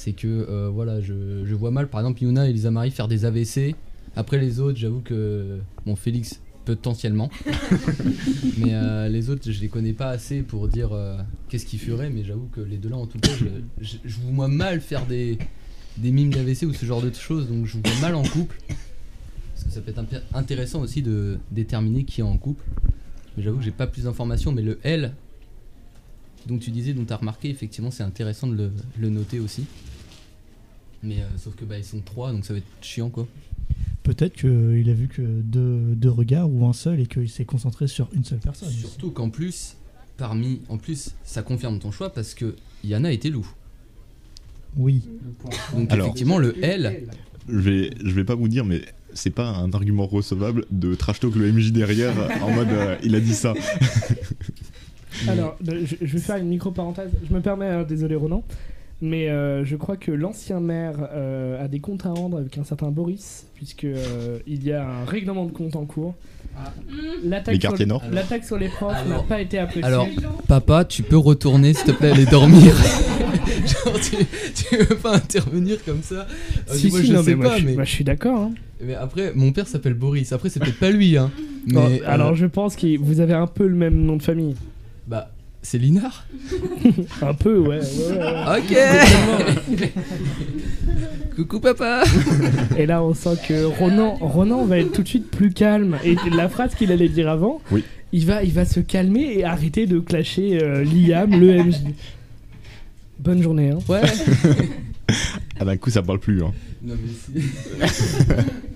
C'est 0.00 0.12
que, 0.14 0.26
euh, 0.26 0.70
voilà, 0.72 1.02
je, 1.02 1.44
je 1.44 1.54
vois 1.54 1.70
mal, 1.70 1.86
par 1.86 2.00
exemple, 2.00 2.22
Yuna 2.22 2.48
et 2.48 2.54
Lisa 2.54 2.70
Marie 2.70 2.90
faire 2.90 3.06
des 3.06 3.26
AVC. 3.26 3.74
Après, 4.16 4.38
les 4.38 4.58
autres, 4.58 4.78
j'avoue 4.78 5.02
que. 5.02 5.58
Bon, 5.84 5.94
Félix, 5.94 6.40
potentiellement. 6.64 7.28
mais 8.56 8.72
euh, 8.72 9.10
les 9.10 9.28
autres, 9.28 9.52
je 9.52 9.60
les 9.60 9.68
connais 9.68 9.92
pas 9.92 10.08
assez 10.08 10.40
pour 10.40 10.68
dire 10.68 10.94
euh, 10.94 11.18
qu'est-ce 11.50 11.66
qu'ils 11.66 11.80
feraient, 11.80 12.08
mais 12.08 12.24
j'avoue 12.24 12.48
que 12.50 12.62
les 12.62 12.78
deux 12.78 12.88
là, 12.88 12.96
en 12.96 13.06
tout 13.06 13.18
cas, 13.18 13.30
je, 13.38 13.44
je, 13.82 13.96
je 14.02 14.16
vous 14.20 14.32
vois 14.32 14.48
mal 14.48 14.80
faire 14.80 15.04
des, 15.04 15.36
des 15.98 16.12
mimes 16.12 16.32
d'AVC 16.32 16.62
ou 16.62 16.72
ce 16.72 16.86
genre 16.86 17.02
de 17.02 17.12
choses, 17.12 17.46
donc 17.48 17.66
je 17.66 17.74
vous 17.74 17.82
vois 17.84 18.00
mal 18.00 18.14
en 18.14 18.22
couple. 18.22 18.56
Parce 18.68 19.64
que 19.64 19.70
ça 19.70 19.82
peut 19.82 19.90
être 19.90 20.02
intéressant 20.32 20.80
aussi 20.80 21.02
de 21.02 21.36
déterminer 21.50 22.04
qui 22.04 22.22
est 22.22 22.24
en 22.24 22.38
couple. 22.38 22.64
Mais 23.36 23.42
j'avoue 23.42 23.58
que 23.58 23.64
j'ai 23.64 23.70
pas 23.70 23.86
plus 23.86 24.04
d'informations, 24.04 24.50
mais 24.50 24.62
le 24.62 24.78
L, 24.82 25.12
dont 26.46 26.56
tu 26.56 26.70
disais, 26.70 26.94
dont 26.94 27.04
tu 27.04 27.12
as 27.12 27.16
remarqué, 27.16 27.50
effectivement, 27.50 27.90
c'est 27.90 28.02
intéressant 28.02 28.46
de 28.46 28.54
le, 28.54 28.72
le 28.98 29.10
noter 29.10 29.40
aussi. 29.40 29.66
Mais 31.02 31.20
euh, 31.20 31.26
sauf 31.38 31.54
que 31.54 31.64
bah, 31.64 31.78
ils 31.78 31.84
sont 31.84 32.00
trois, 32.00 32.32
donc 32.32 32.44
ça 32.44 32.52
va 32.52 32.58
être 32.58 32.66
chiant 32.82 33.08
quoi. 33.08 33.26
Peut-être 34.02 34.34
qu'il 34.34 34.88
a 34.90 34.92
vu 34.94 35.08
que 35.08 35.22
deux, 35.22 35.78
deux 35.94 36.10
regards 36.10 36.50
ou 36.50 36.66
un 36.66 36.72
seul 36.72 37.00
et 37.00 37.06
qu'il 37.06 37.28
s'est 37.28 37.44
concentré 37.44 37.86
sur 37.86 38.08
une 38.14 38.24
seule 38.24 38.38
personne. 38.38 38.70
Surtout 38.70 39.10
qu'en 39.10 39.30
plus, 39.30 39.76
parmi. 40.16 40.60
En 40.68 40.78
plus, 40.78 41.14
ça 41.24 41.42
confirme 41.42 41.78
ton 41.78 41.90
choix 41.92 42.12
parce 42.12 42.34
que 42.34 42.56
Yana 42.82 43.12
était 43.12 43.30
loup. 43.30 43.46
Oui. 44.76 45.02
Donc 45.74 45.90
Alors- 45.92 46.06
effectivement, 46.06 46.38
le 46.38 46.62
L. 46.64 47.04
Je 47.48 47.58
vais, 47.58 47.90
je 48.04 48.10
vais 48.12 48.24
pas 48.24 48.34
vous 48.34 48.48
dire, 48.48 48.64
mais 48.64 48.82
c'est 49.12 49.30
pas 49.30 49.48
un 49.48 49.72
argument 49.72 50.06
recevable 50.06 50.66
de 50.70 50.94
trash 50.94 51.20
talk 51.20 51.34
le 51.34 51.50
MJ 51.52 51.72
derrière 51.72 52.12
en 52.42 52.50
mode 52.52 52.68
euh, 52.70 52.96
il 53.02 53.14
a 53.14 53.20
dit 53.20 53.34
ça. 53.34 53.54
Alors, 55.26 55.56
je, 55.66 55.96
je 56.00 56.06
vais 56.06 56.20
faire 56.20 56.36
une 56.36 56.48
micro-parenthèse. 56.48 57.10
Je 57.28 57.34
me 57.34 57.40
permets, 57.40 57.66
hein, 57.66 57.82
désolé 57.82 58.14
Ronan, 58.14 58.44
mais 59.02 59.28
euh, 59.30 59.64
je 59.64 59.76
crois 59.76 59.96
que 59.96 60.10
l'ancien 60.12 60.60
maire 60.60 60.94
euh, 61.12 61.62
a 61.64 61.68
des 61.68 61.80
comptes 61.80 62.04
à 62.06 62.10
rendre 62.10 62.38
avec 62.38 62.56
un 62.58 62.64
certain 62.64 62.90
Boris, 62.90 63.46
puisque 63.54 63.84
euh, 63.84 64.38
il 64.46 64.64
y 64.64 64.72
a 64.72 64.86
un 64.86 65.04
règlement 65.04 65.44
de 65.46 65.52
compte 65.52 65.76
en 65.76 65.84
cours. 65.86 66.14
L'attaque 67.24 67.54
Les 67.54 67.60
sur, 67.60 67.70
quartiers 67.70 67.86
nord. 67.86 68.02
l'attaque 68.12 68.44
sur 68.44 68.58
les 68.58 68.68
profs 68.68 69.06
n'a 69.08 69.20
pas 69.20 69.40
été 69.40 69.58
appréciée. 69.58 69.84
Alors, 69.84 70.06
papa, 70.48 70.84
tu 70.84 71.02
peux 71.02 71.16
retourner 71.16 71.72
s'il 71.72 71.86
te 71.86 71.92
plaît 71.92 72.10
aller 72.10 72.26
dormir. 72.26 72.74
Genre, 73.66 73.98
tu, 74.00 74.16
tu 74.54 74.76
veux 74.76 74.96
pas 74.96 75.16
intervenir 75.16 75.82
comme 75.84 76.02
ça 76.02 76.26
Euh, 76.70 76.74
si, 76.74 76.88
Moi, 76.90 77.00
si, 77.00 77.06
je 77.06 77.12
non, 77.14 77.22
sais 77.22 77.30
mais 77.30 77.36
moi, 77.36 77.46
pas, 77.50 77.58
je, 77.58 77.64
mais. 77.66 77.74
moi, 77.74 77.84
je 77.84 77.90
suis 77.90 78.04
d'accord. 78.04 78.38
hein. 78.40 78.52
Mais 78.82 78.94
après, 78.94 79.32
mon 79.34 79.52
père 79.52 79.66
s'appelle 79.68 79.94
Boris. 79.94 80.32
Après, 80.32 80.48
c'est 80.48 80.60
peut-être 80.60 80.78
pas 80.78 80.90
lui, 80.90 81.16
hein. 81.16 81.30
Mais. 81.66 82.02
Euh, 82.02 82.04
alors, 82.06 82.34
je 82.34 82.46
pense 82.46 82.74
que 82.76 82.98
vous 82.98 83.20
avez 83.20 83.34
un 83.34 83.46
peu 83.46 83.66
le 83.66 83.76
même 83.76 83.94
nom 84.02 84.16
de 84.16 84.22
famille. 84.22 84.56
Bah, 85.06 85.30
c'est 85.62 85.78
Linard 85.78 86.24
Un 87.22 87.34
peu, 87.34 87.58
ouais. 87.58 87.80
ouais, 87.80 88.18
ouais, 88.18 88.18
ouais. 88.18 88.58
Ok 88.58 89.90
Coucou 91.36 91.60
papa 91.60 92.02
Et 92.76 92.86
là, 92.86 93.02
on 93.02 93.14
sent 93.14 93.36
que 93.46 93.64
Ronan, 93.64 94.16
Ronan 94.20 94.64
va 94.64 94.78
être 94.78 94.92
tout 94.92 95.02
de 95.02 95.08
suite 95.08 95.30
plus 95.30 95.52
calme. 95.52 95.96
Et 96.04 96.16
la 96.34 96.48
phrase 96.48 96.74
qu'il 96.74 96.90
allait 96.92 97.08
dire 97.08 97.28
avant, 97.28 97.60
Oui. 97.70 97.84
il, 98.12 98.26
va, 98.26 98.42
il 98.42 98.52
va 98.52 98.64
se 98.64 98.80
calmer 98.80 99.34
et 99.38 99.44
arrêter 99.44 99.86
de 99.86 99.98
clasher 100.00 100.58
euh, 100.62 100.84
Liam, 100.84 101.30
le 101.38 101.62
MJ. 101.64 101.76
Bonne 103.18 103.42
journée. 103.42 103.70
Hein. 103.70 103.78
Ouais 103.88 104.00
Ah 105.58 105.64
d'un 105.64 105.76
coup 105.76 105.90
ça 105.90 106.02
parle 106.02 106.20
plus. 106.20 106.42
Hein. 106.42 106.52
Non, 106.82 106.94
mais 106.94 107.40
si. 107.40 107.46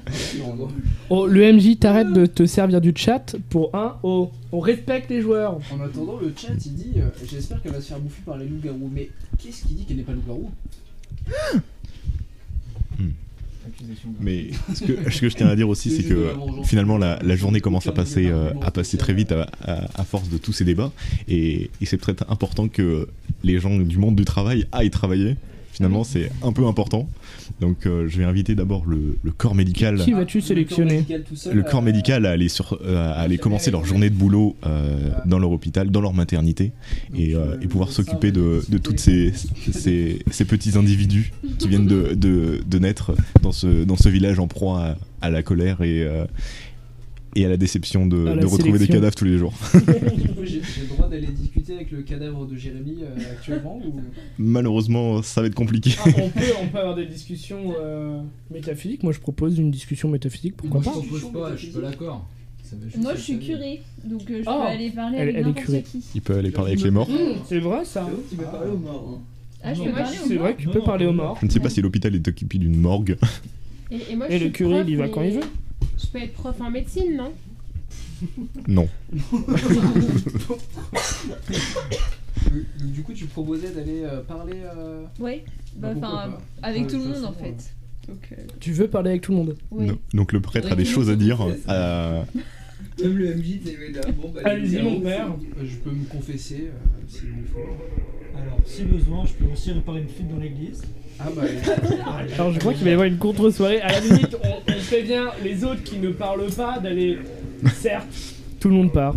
Oh, 1.10 1.26
le 1.26 1.52
MJ, 1.52 1.78
t'arrêtes 1.78 2.12
de 2.12 2.26
te 2.26 2.46
servir 2.46 2.80
du 2.80 2.92
chat 2.96 3.36
pour 3.50 3.74
un. 3.74 3.96
Oh, 4.02 4.30
on 4.52 4.60
respecte 4.60 5.10
les 5.10 5.20
joueurs. 5.20 5.58
En 5.72 5.80
attendant, 5.84 6.18
le 6.20 6.32
chat 6.36 6.52
il 6.64 6.74
dit 6.74 6.92
euh, 6.96 7.08
J'espère 7.30 7.60
qu'elle 7.62 7.72
va 7.72 7.80
se 7.80 7.88
faire 7.88 8.00
bouffer 8.00 8.22
par 8.24 8.38
les 8.38 8.46
loups-garous. 8.46 8.90
Mais 8.92 9.08
qu'est-ce 9.38 9.64
qui 9.66 9.74
dit 9.74 9.84
qu'elle 9.84 9.96
n'est 9.98 10.02
pas 10.02 10.12
loup-garou? 10.12 10.50
Mais 14.20 14.50
ce 14.74 14.84
que, 14.84 15.10
ce 15.10 15.20
que 15.20 15.28
je 15.30 15.36
tiens 15.36 15.48
à 15.48 15.56
dire 15.56 15.68
aussi, 15.68 15.90
c'est 15.90 16.02
que 16.04 16.32
finalement 16.64 16.98
la, 16.98 17.18
la 17.22 17.34
journée 17.36 17.60
commence 17.60 17.86
à 17.86 17.92
passer, 17.92 18.26
euh, 18.28 18.50
à 18.62 18.70
passer 18.70 18.98
très 18.98 19.14
vite 19.14 19.32
à, 19.32 19.48
à- 19.62 20.00
à 20.00 20.04
force 20.04 20.28
de 20.28 20.36
tous 20.38 20.52
ces 20.52 20.64
débats. 20.64 20.92
Et, 21.28 21.70
et 21.80 21.86
c'est 21.86 21.96
peut-être 21.96 22.30
important 22.30 22.68
que 22.68 23.08
les 23.42 23.58
gens 23.58 23.76
du 23.78 23.96
monde 23.98 24.16
du 24.16 24.24
travail 24.24 24.66
aillent 24.72 24.90
travailler. 24.90 25.36
Finalement, 25.74 26.04
c'est 26.04 26.30
un 26.44 26.52
peu 26.52 26.66
important. 26.66 27.08
Donc, 27.60 27.84
euh, 27.86 28.06
je 28.08 28.18
vais 28.18 28.24
inviter 28.24 28.54
d'abord 28.54 28.86
le, 28.86 29.18
le 29.22 29.32
corps 29.32 29.56
médical. 29.56 29.98
Qui 29.98 30.12
vas-tu 30.12 30.40
sélectionner 30.40 31.04
Le 31.52 31.62
corps 31.64 31.82
médical 31.82 32.26
à 32.26 32.30
aller, 32.30 32.48
sur, 32.48 32.78
euh, 32.84 33.12
à 33.12 33.14
aller 33.20 33.38
commencer 33.38 33.72
leur 33.72 33.84
journée 33.84 34.08
de 34.08 34.14
boulot 34.14 34.54
euh, 34.64 35.10
dans 35.26 35.40
leur 35.40 35.50
hôpital, 35.50 35.90
dans 35.90 36.00
leur 36.00 36.12
maternité, 36.12 36.70
et, 37.16 37.34
euh, 37.34 37.56
et 37.60 37.66
pouvoir 37.66 37.90
s'occuper 37.90 38.30
de, 38.30 38.62
de 38.68 38.78
toutes 38.78 39.00
ces, 39.00 39.32
ces, 39.72 40.20
ces 40.30 40.44
petits 40.44 40.78
individus 40.78 41.32
qui 41.58 41.66
viennent 41.68 41.88
de, 41.88 42.14
de, 42.14 42.60
de 42.64 42.78
naître 42.78 43.12
dans 43.42 43.52
ce, 43.52 43.82
dans 43.84 43.96
ce 43.96 44.08
village 44.08 44.38
en 44.38 44.46
proie 44.46 44.80
à, 44.80 44.96
à 45.26 45.30
la 45.30 45.42
colère 45.42 45.82
et, 45.82 46.04
euh, 46.04 46.24
et 47.36 47.44
à 47.46 47.48
la 47.48 47.56
déception 47.56 48.06
de, 48.06 48.26
À 48.26 48.34
la 48.34 48.42
de 48.42 48.46
retrouver 48.46 48.78
des 48.78 48.86
cadavres 48.88 49.14
tous 49.14 49.24
les 49.24 49.38
jours. 49.38 49.52
J'ai 50.44 50.60
j'ai 50.74 50.80
le 50.82 50.86
droit 50.88 51.08
d'aller 51.08 51.26
discuter 51.28 51.74
avec 51.74 51.90
le 51.90 52.02
cadavre 52.02 52.46
de 52.46 52.56
Jérémy 52.56 52.98
euh, 53.02 53.32
actuellement 53.32 53.78
ou... 53.84 54.00
Malheureusement, 54.38 55.22
ça 55.22 55.40
va 55.40 55.46
être 55.46 55.54
compliqué. 55.54 55.92
Ah, 55.98 56.08
on, 56.18 56.28
peut, 56.30 56.40
on 56.62 56.66
peut 56.68 56.78
avoir 56.78 56.94
des 56.94 57.06
discussions 57.06 57.74
euh, 57.80 58.20
métaphysiques. 58.52 59.02
Moi, 59.02 59.12
je 59.12 59.20
propose 59.20 59.58
une 59.58 59.70
discussion 59.70 60.08
métaphysique. 60.08 60.56
Pourquoi 60.56 60.80
Moi, 60.80 60.92
pas? 60.92 61.00
je 61.02 61.08
propose 61.08 61.32
pas, 61.32 61.56
je 61.56 61.62
suis 61.64 61.72
pas 61.72 61.80
d'accord. 61.80 62.28
Moi, 62.98 63.14
je 63.14 63.20
suis 63.20 63.38
curé, 63.38 63.82
donc 64.04 64.22
euh, 64.30 64.42
je 64.42 64.48
Oh, 64.48 64.52
peux 64.62 64.66
aller 64.68 64.90
parler 64.90 65.16
elle- 65.18 65.22
avec 65.28 65.34
elle 65.36 65.40
est 65.42 65.44
n'importe 65.44 65.64
curée. 65.66 65.82
qui. 65.82 66.02
Il 66.14 66.20
peut 66.22 66.36
aller 66.36 66.50
parler 66.50 66.72
avec 66.72 66.84
les 66.84 66.90
morts. 66.90 67.08
Mmh, 67.08 67.14
c'est 67.48 67.60
vrai 67.60 67.84
ça. 67.84 68.08
Tu 68.30 68.36
peux 68.36 68.44
parler 68.44 68.70
aux 68.70 68.78
morts. 68.78 69.20
Ah, 69.62 69.72
je 69.74 69.82
peux 69.82 69.90
parler 69.92 70.16
C'est 70.26 70.36
vrai 70.36 70.54
que 70.54 70.62
tu 70.62 70.68
peux 70.68 70.80
parler 70.82 71.06
aux 71.06 71.12
morts. 71.12 71.38
Je 71.40 71.46
ne 71.46 71.50
sais 71.50 71.60
pas 71.60 71.70
si 71.70 71.80
l'hôpital 71.80 72.14
est 72.14 72.26
occupé 72.26 72.58
d'une 72.58 72.76
morgue. 72.76 73.16
Et, 73.90 74.12
et 74.12 74.16
moi, 74.16 74.30
Et 74.30 74.38
je 74.38 74.44
le 74.44 74.50
curé, 74.50 74.80
il 74.80 74.90
y 74.90 74.96
va 74.96 75.08
quand 75.08 75.22
il 75.22 75.34
veut. 75.34 75.40
Je 75.98 76.06
peux 76.08 76.18
être 76.18 76.32
prof 76.34 76.60
en 76.60 76.70
médecine, 76.70 77.16
non 77.16 77.32
Non. 78.68 78.88
Du 82.80 83.02
coup, 83.02 83.12
tu 83.12 83.26
proposais 83.26 83.70
d'aller 83.70 84.02
euh, 84.04 84.20
parler. 84.22 84.60
euh, 84.64 85.04
Ouais, 85.18 85.44
bah, 85.76 85.88
bah, 85.88 85.90
pourquoi 85.92 86.08
enfin, 86.18 86.30
pas. 86.30 86.42
avec 86.68 86.82
Ouais, 86.82 86.88
tout 86.88 86.96
le 86.96 87.02
de 87.02 87.06
toute 87.06 87.14
monde 87.16 87.24
en 87.24 87.32
façon, 87.32 87.44
fait. 87.44 87.74
Donc, 88.08 88.28
euh, 88.32 88.36
Tu 88.60 88.72
veux 88.72 88.88
parler 88.88 89.10
avec 89.10 89.22
tout 89.22 89.32
le 89.32 89.38
monde 89.38 89.56
Oui. 89.70 89.86
No- 89.86 89.98
Donc 90.12 90.32
le 90.32 90.40
prêtre 90.40 90.70
a 90.70 90.76
des 90.76 90.84
choses 90.84 91.08
à 91.10 91.16
dire. 91.16 91.40
euh, 91.68 92.22
Même 93.02 93.16
le 93.16 93.34
MJ, 93.36 93.60
t'es 93.64 93.92
là. 93.92 94.00
Bon, 94.20 94.30
bah, 94.34 94.40
Allez-y, 94.44 94.82
mon 94.82 95.00
père. 95.00 95.28
euh, 95.28 95.64
Je 95.64 95.76
peux 95.76 95.90
me 95.90 96.04
confesser 96.04 96.68
euh, 96.68 97.08
s'il 97.08 97.28
le 97.28 97.44
faut. 97.52 98.38
Alors, 98.38 98.58
si 98.66 98.82
besoin, 98.84 99.24
je 99.26 99.32
peux 99.34 99.50
aussi 99.50 99.72
réparer 99.72 100.00
une 100.02 100.08
fuite 100.08 100.28
dans 100.28 100.38
l'église. 100.38 100.82
Ah 101.20 101.24
bah. 101.34 101.42
Alors 102.34 102.52
je 102.52 102.58
crois 102.58 102.74
qu'il 102.74 102.84
va 102.84 102.90
y 102.90 102.92
avoir 102.92 103.06
une 103.08 103.18
contre-soirée. 103.18 103.80
À 103.80 103.92
la 103.92 104.00
limite, 104.00 104.36
on, 104.42 104.72
on 104.72 104.80
prévient 104.86 105.26
les 105.42 105.64
autres 105.64 105.82
qui 105.82 105.98
ne 105.98 106.10
parlent 106.10 106.50
pas 106.56 106.78
d'aller. 106.78 107.18
Certes, 107.74 108.06
tout 108.60 108.68
le 108.68 108.74
monde 108.74 108.92
part. 108.92 109.16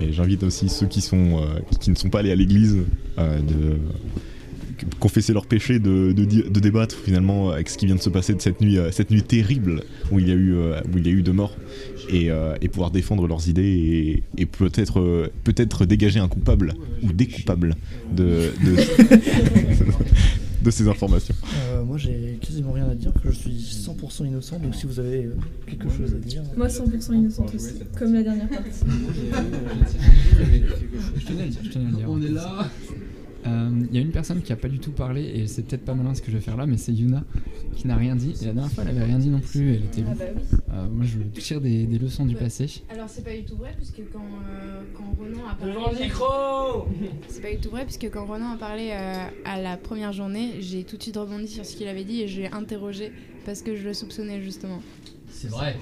Et 0.00 0.12
j'invite 0.12 0.42
aussi 0.42 0.68
ceux 0.68 0.86
qui, 0.86 1.00
sont, 1.00 1.40
euh, 1.42 1.60
qui 1.80 1.90
ne 1.90 1.94
sont 1.96 2.08
pas 2.08 2.20
allés 2.20 2.32
à 2.32 2.34
l'église 2.36 2.78
euh, 3.18 3.38
de 3.40 3.78
confesser 4.98 5.32
leurs 5.32 5.46
péchés, 5.46 5.78
de, 5.78 6.12
de, 6.12 6.24
de 6.24 6.60
débattre 6.60 6.96
finalement 6.96 7.50
avec 7.50 7.68
ce 7.68 7.76
qui 7.76 7.86
vient 7.86 7.96
de 7.96 8.00
se 8.00 8.08
passer 8.08 8.34
de 8.34 8.40
cette 8.40 8.60
nuit, 8.60 8.78
euh, 8.78 8.90
cette 8.90 9.10
nuit 9.10 9.22
terrible 9.22 9.82
où 10.10 10.18
il 10.18 10.28
y 10.28 10.30
a 10.30 10.34
eu, 10.34 10.54
euh, 10.54 10.80
où 10.92 10.98
il 10.98 11.06
y 11.06 11.10
a 11.10 11.12
eu 11.12 11.22
deux 11.22 11.32
morts 11.32 11.54
et, 12.10 12.30
euh, 12.30 12.54
et 12.60 12.68
pouvoir 12.68 12.90
défendre 12.90 13.26
leurs 13.26 13.48
idées 13.48 14.22
et, 14.36 14.42
et 14.42 14.46
peut-être 14.46 15.00
euh, 15.00 15.28
peut-être 15.44 15.86
dégager 15.86 16.20
un 16.20 16.28
coupable 16.28 16.74
ou 17.02 17.12
des 17.12 17.26
coupables 17.26 17.76
de, 18.14 18.52
de, 18.64 18.76
de 20.62 20.70
ces 20.70 20.88
informations. 20.88 21.34
Euh, 21.72 21.84
moi, 21.84 21.96
j'ai 21.96 22.38
quasiment 22.40 22.72
rien 22.72 22.88
à 22.88 22.94
dire, 22.94 23.12
que 23.12 23.30
je 23.30 23.36
suis 23.36 23.52
100% 23.52 24.26
innocent, 24.26 24.58
donc 24.58 24.74
si 24.74 24.86
vous 24.86 24.98
avez 25.00 25.28
quelque 25.66 25.88
chose 25.88 26.14
à 26.14 26.18
dire. 26.18 26.42
Moi, 26.56 26.66
100% 26.66 27.14
innocente 27.14 27.54
aussi, 27.54 27.74
comme 27.98 28.14
la 28.14 28.22
dernière 28.22 28.48
partie. 28.48 28.84
Je 31.16 31.26
tenais 31.26 31.42
à 31.42 31.46
le 31.46 31.50
dire, 31.50 31.60
je 31.64 31.70
tenais 31.70 31.86
à 31.86 31.90
le 31.90 31.96
dire. 31.96 32.06
On 32.08 32.22
est 32.22 32.30
là. 32.30 32.68
Euh, 33.50 33.70
Il 33.90 33.94
y 33.94 33.98
a 33.98 34.00
une 34.02 34.10
personne 34.12 34.42
qui 34.42 34.52
a 34.52 34.56
pas 34.56 34.68
du 34.68 34.78
tout 34.78 34.92
parlé 34.92 35.22
et 35.22 35.46
c'est 35.46 35.62
peut-être 35.62 35.84
pas 35.84 35.94
malin 35.94 36.14
ce 36.14 36.22
que 36.22 36.30
je 36.30 36.36
vais 36.36 36.42
faire 36.42 36.56
là, 36.56 36.66
mais 36.66 36.76
c'est 36.76 36.92
Yuna 36.92 37.24
qui 37.76 37.86
n'a 37.86 37.96
rien 37.96 38.14
dit. 38.16 38.34
Et 38.42 38.46
la 38.46 38.52
dernière 38.52 38.72
fois, 38.72 38.84
elle 38.84 38.96
avait 38.96 39.04
rien 39.04 39.18
dit 39.18 39.28
non 39.30 39.40
plus. 39.40 39.74
Elle 39.74 39.84
était. 39.84 40.02
Ah 40.08 40.14
bah 40.18 40.24
oui. 40.34 40.58
Euh, 40.72 40.86
moi, 40.90 41.04
je 41.04 41.40
tire 41.40 41.60
des, 41.60 41.84
des 41.86 41.98
leçons 41.98 42.26
du 42.26 42.36
passé. 42.36 42.82
Alors 42.88 43.08
c'est 43.08 43.24
pas 43.24 43.32
du 43.34 43.44
tout 43.44 43.56
vrai 43.56 43.74
puisque 43.76 44.02
quand, 44.12 44.20
euh, 44.20 44.82
quand 44.94 45.14
Ronan 45.18 45.48
a 45.50 45.54
parlé... 45.54 45.72
Le 45.98 46.04
micro 46.04 46.86
C'est 47.28 47.42
pas 47.42 47.50
du 47.50 47.58
tout 47.58 47.70
vrai 47.70 47.84
puisque 47.84 48.08
quand 48.10 48.24
Ronan 48.24 48.52
a 48.52 48.56
parlé 48.56 48.90
euh, 48.92 49.26
à 49.44 49.60
la 49.60 49.76
première 49.76 50.12
journée, 50.12 50.52
j'ai 50.60 50.84
tout 50.84 50.96
de 50.96 51.02
suite 51.02 51.16
rebondi 51.16 51.48
sur 51.48 51.64
ce 51.64 51.76
qu'il 51.76 51.88
avait 51.88 52.04
dit 52.04 52.22
et 52.22 52.28
j'ai 52.28 52.46
interrogé 52.50 53.12
parce 53.44 53.62
que 53.62 53.74
je 53.74 53.84
le 53.84 53.94
soupçonnais 53.94 54.42
justement. 54.42 54.80
C'est 55.28 55.48
vrai. 55.48 55.76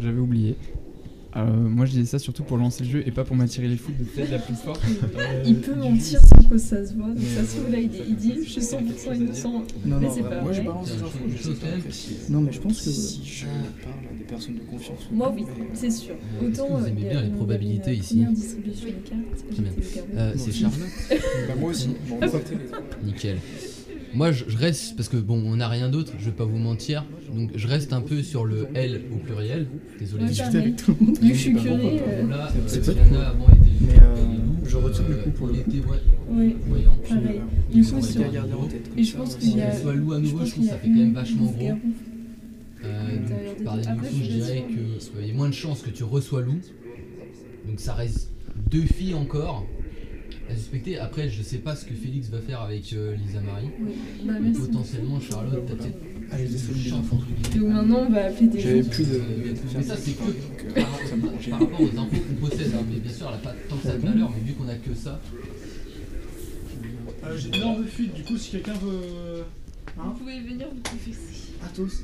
J'avais 0.00 0.18
oublié. 0.18 0.56
Euh, 1.36 1.44
moi, 1.52 1.84
je 1.84 1.90
disais 1.92 2.04
ça 2.04 2.18
surtout 2.20 2.44
pour 2.44 2.56
lancer 2.56 2.84
le 2.84 2.90
jeu 2.90 3.02
et 3.06 3.10
pas 3.10 3.24
pour 3.24 3.34
m'attirer 3.34 3.66
les 3.66 3.76
foudres 3.76 3.98
de 3.98 4.04
peut-être 4.04 4.30
la 4.30 4.38
plus 4.38 4.54
forte. 4.54 4.80
Euh, 5.18 5.42
Il 5.46 5.56
peut 5.56 5.74
mentir 5.74 6.20
sans 6.20 6.48
que 6.48 6.56
ça 6.58 6.86
se 6.86 6.94
voit, 6.94 7.08
donc 7.08 7.18
ça 7.18 7.44
se 7.44 7.56
trouve 7.56 7.72
là, 7.72 7.78
il, 7.78 7.90
il 8.08 8.14
dit 8.14 8.34
je 8.44 8.50
suis 8.50 8.60
100% 8.60 9.16
innocent. 9.16 9.64
Non, 9.84 9.98
mais 9.98 10.06
non, 10.06 10.14
c'est 10.14 10.22
pas 10.22 10.42
moi 10.42 10.52
vrai. 10.52 10.62
balancé 10.62 10.94
des 10.94 11.02
infos, 11.02 11.18
je 11.36 11.42
sais 11.42 11.54
pas 11.54 11.76
apprécier. 11.76 12.16
Non, 12.28 12.40
mais 12.40 12.52
je 12.52 12.60
pense 12.60 12.80
que- 12.82 12.90
Si 12.90 13.20
je 13.24 13.46
parle 13.82 13.94
à 14.12 14.16
des 14.16 14.24
personnes 14.24 14.54
de 14.54 14.60
confiance. 14.60 15.00
Moi, 15.10 15.32
oui, 15.34 15.44
c'est 15.74 15.90
sûr. 15.90 16.14
Autant. 16.40 16.68
vous 16.68 16.84
euh, 16.84 16.86
aimez 16.86 17.08
bien 17.10 17.22
les 17.22 17.30
probabilités 17.30 17.94
ici 17.96 18.24
distribution 18.26 18.88
cartes. 19.04 19.44
Euh, 20.16 20.32
c'est 20.36 20.52
Charlotte 20.52 20.78
Bah, 21.48 21.54
moi 21.58 21.70
aussi. 21.70 21.90
Autres. 22.22 22.38
Nickel. 23.04 23.38
Moi, 24.14 24.30
je, 24.32 24.44
je 24.48 24.56
reste 24.56 24.96
parce 24.96 25.08
que 25.08 25.16
bon, 25.16 25.42
on 25.44 25.56
n'a 25.56 25.68
rien 25.68 25.88
d'autre. 25.88 26.12
Je 26.18 26.26
vais 26.26 26.30
pas 26.36 26.44
vous 26.44 26.56
mentir. 26.58 27.04
Donc, 27.34 27.50
je 27.54 27.66
reste 27.66 27.92
un 27.92 28.00
peu 28.00 28.22
sur 28.22 28.44
le 28.44 28.68
L 28.74 29.02
au 29.12 29.16
pluriel. 29.16 29.66
Désolé. 29.98 30.22
Ouais, 30.24 30.28
discuter 30.28 30.50
pareil. 30.52 30.62
avec 30.68 30.76
tout 30.84 30.96
le 31.00 31.06
monde. 31.06 31.18
Vu 31.18 31.28
que 31.30 31.34
je 31.34 31.40
suis 31.40 31.56
euh, 31.58 32.28
Là, 32.28 32.48
C'est 32.66 32.88
euh, 32.88 32.92
pas 32.94 33.00
Yana 33.00 33.08
cool. 33.10 33.16
avant 33.18 33.46
était. 33.48 33.58
Mais, 33.80 33.92
euh, 33.94 34.36
je 34.66 34.76
retire 34.76 35.04
du 35.04 35.14
coup 35.16 35.30
pour 35.30 35.46
le 35.48 35.54
il 35.54 35.60
était, 35.60 35.86
ouais, 35.86 36.56
voyant. 36.66 36.96
pareil. 37.08 37.40
Il 37.70 37.76
Du 37.76 37.84
s'en 37.84 37.96
coup, 37.98 38.06
sur-. 38.06 38.22
Et 38.96 39.02
je 39.04 39.16
pense 39.16 39.34
qu'il 39.36 39.56
y 39.58 39.62
a. 39.62 39.74
Soit 39.76 39.94
loup 39.94 40.12
à 40.12 40.16
je 40.18 40.22
nouveau, 40.22 40.38
pense 40.38 40.48
je 40.48 40.52
trouve 40.52 40.64
y 40.64 40.68
ça 40.68 40.78
fait 40.78 40.88
quand 40.88 40.94
même 40.94 41.12
vachement 41.14 41.44
gros. 41.46 41.72
Euh, 42.84 43.18
par 43.64 43.76
déduction, 43.78 44.18
je 44.22 44.30
dirais 44.30 44.64
qu'il 44.68 45.26
y 45.26 45.30
a 45.30 45.34
moins 45.34 45.48
de 45.48 45.54
chances 45.54 45.82
que 45.82 45.90
tu 45.90 46.04
reçois 46.04 46.42
loup. 46.42 46.58
Donc 47.66 47.80
ça 47.80 47.94
reste 47.94 48.30
deux 48.70 48.82
filles 48.82 49.14
encore 49.14 49.66
à 50.50 50.54
suspecter. 50.54 50.98
Après, 50.98 51.28
je 51.28 51.42
sais 51.42 51.58
pas 51.58 51.74
ce 51.76 51.84
que 51.84 51.94
Félix 51.94 52.28
va 52.28 52.38
faire 52.40 52.60
avec 52.62 52.92
euh, 52.92 53.14
Lisa 53.16 53.40
Marie. 53.40 53.66
Bah, 54.24 54.32
Mais 54.34 54.40
merci. 54.40 54.60
potentiellement, 54.60 55.20
Charlotte, 55.20 55.64
t'as 55.66 55.74
peut-être. 55.74 55.98
Chance, 56.34 57.06
entre 57.12 57.26
guillemets. 57.26 57.66
Donc 57.66 57.74
maintenant, 57.74 58.06
on 58.08 58.10
va 58.10 58.24
appeler 58.26 58.48
des 58.48 58.60
J'avais 58.60 58.82
gens. 58.82 58.88
plus 58.90 59.04
de. 59.04 59.20
Mais 59.76 59.82
ça, 59.82 59.96
c'est 59.96 60.12
que 60.12 60.74
par, 60.74 60.84
par 60.88 61.58
rapport 61.60 61.80
aux 61.80 61.84
infos 61.84 62.16
qu'on 62.28 62.46
possède. 62.48 62.72
hein. 62.74 62.84
Mais 62.90 62.98
bien 62.98 63.12
sûr, 63.12 63.26
elle 63.28 63.34
a 63.34 63.38
pas 63.38 63.54
tant 63.68 63.76
que 63.76 63.86
ça 63.86 63.96
de 63.96 63.98
valeur, 64.06 64.30
mais 64.30 64.48
vu 64.48 64.54
qu'on 64.54 64.68
a 64.68 64.74
que 64.74 64.94
ça. 64.94 65.20
Euh, 67.24 67.36
J'ai 67.38 67.48
une 67.58 67.82
de 67.82 67.86
fuite, 67.88 68.14
du 68.14 68.22
coup, 68.24 68.36
si 68.36 68.50
quelqu'un 68.52 68.72
veut. 68.74 69.42
Hein? 69.96 70.02
Vous 70.06 70.12
pouvez 70.12 70.40
venir 70.40 70.66
vous 70.74 70.80
confesser. 70.90 71.52
À 71.64 71.68
tous. 71.68 72.02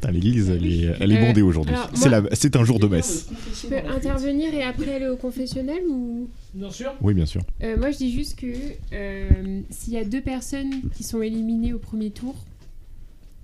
Putain, 0.00 0.12
l'église, 0.12 0.48
elle 0.48 0.64
est, 0.66 0.96
elle 0.98 1.12
est 1.12 1.18
Euh, 1.18 1.26
bondée 1.26 1.42
aujourd'hui. 1.42 1.74
alors, 1.74 1.90
C'est 1.92 2.08
moi- 2.08 2.20
la- 2.22 2.34
c'est 2.34 2.56
un 2.56 2.64
jour 2.64 2.78
de 2.78 2.86
messe. 2.86 3.28
Je 3.62 3.66
peux 3.68 3.76
intervenir 3.76 4.54
et 4.54 4.62
après 4.62 4.94
aller 4.94 5.08
au 5.08 5.16
confessionnel 5.16 5.82
ou? 5.90 6.26
Bien 6.54 6.70
sûr. 6.70 6.94
Oui, 7.02 7.12
bien 7.12 7.26
sûr. 7.26 7.42
Euh, 7.62 7.76
Moi, 7.76 7.90
je 7.90 7.98
dis 7.98 8.10
juste 8.10 8.36
que 8.38 8.46
euh, 8.94 9.60
s'il 9.68 9.92
y 9.92 9.98
a 9.98 10.04
deux 10.04 10.22
personnes 10.22 10.88
qui 10.96 11.02
sont 11.02 11.20
éliminées 11.20 11.74
au 11.74 11.78
premier 11.78 12.10
tour, 12.10 12.34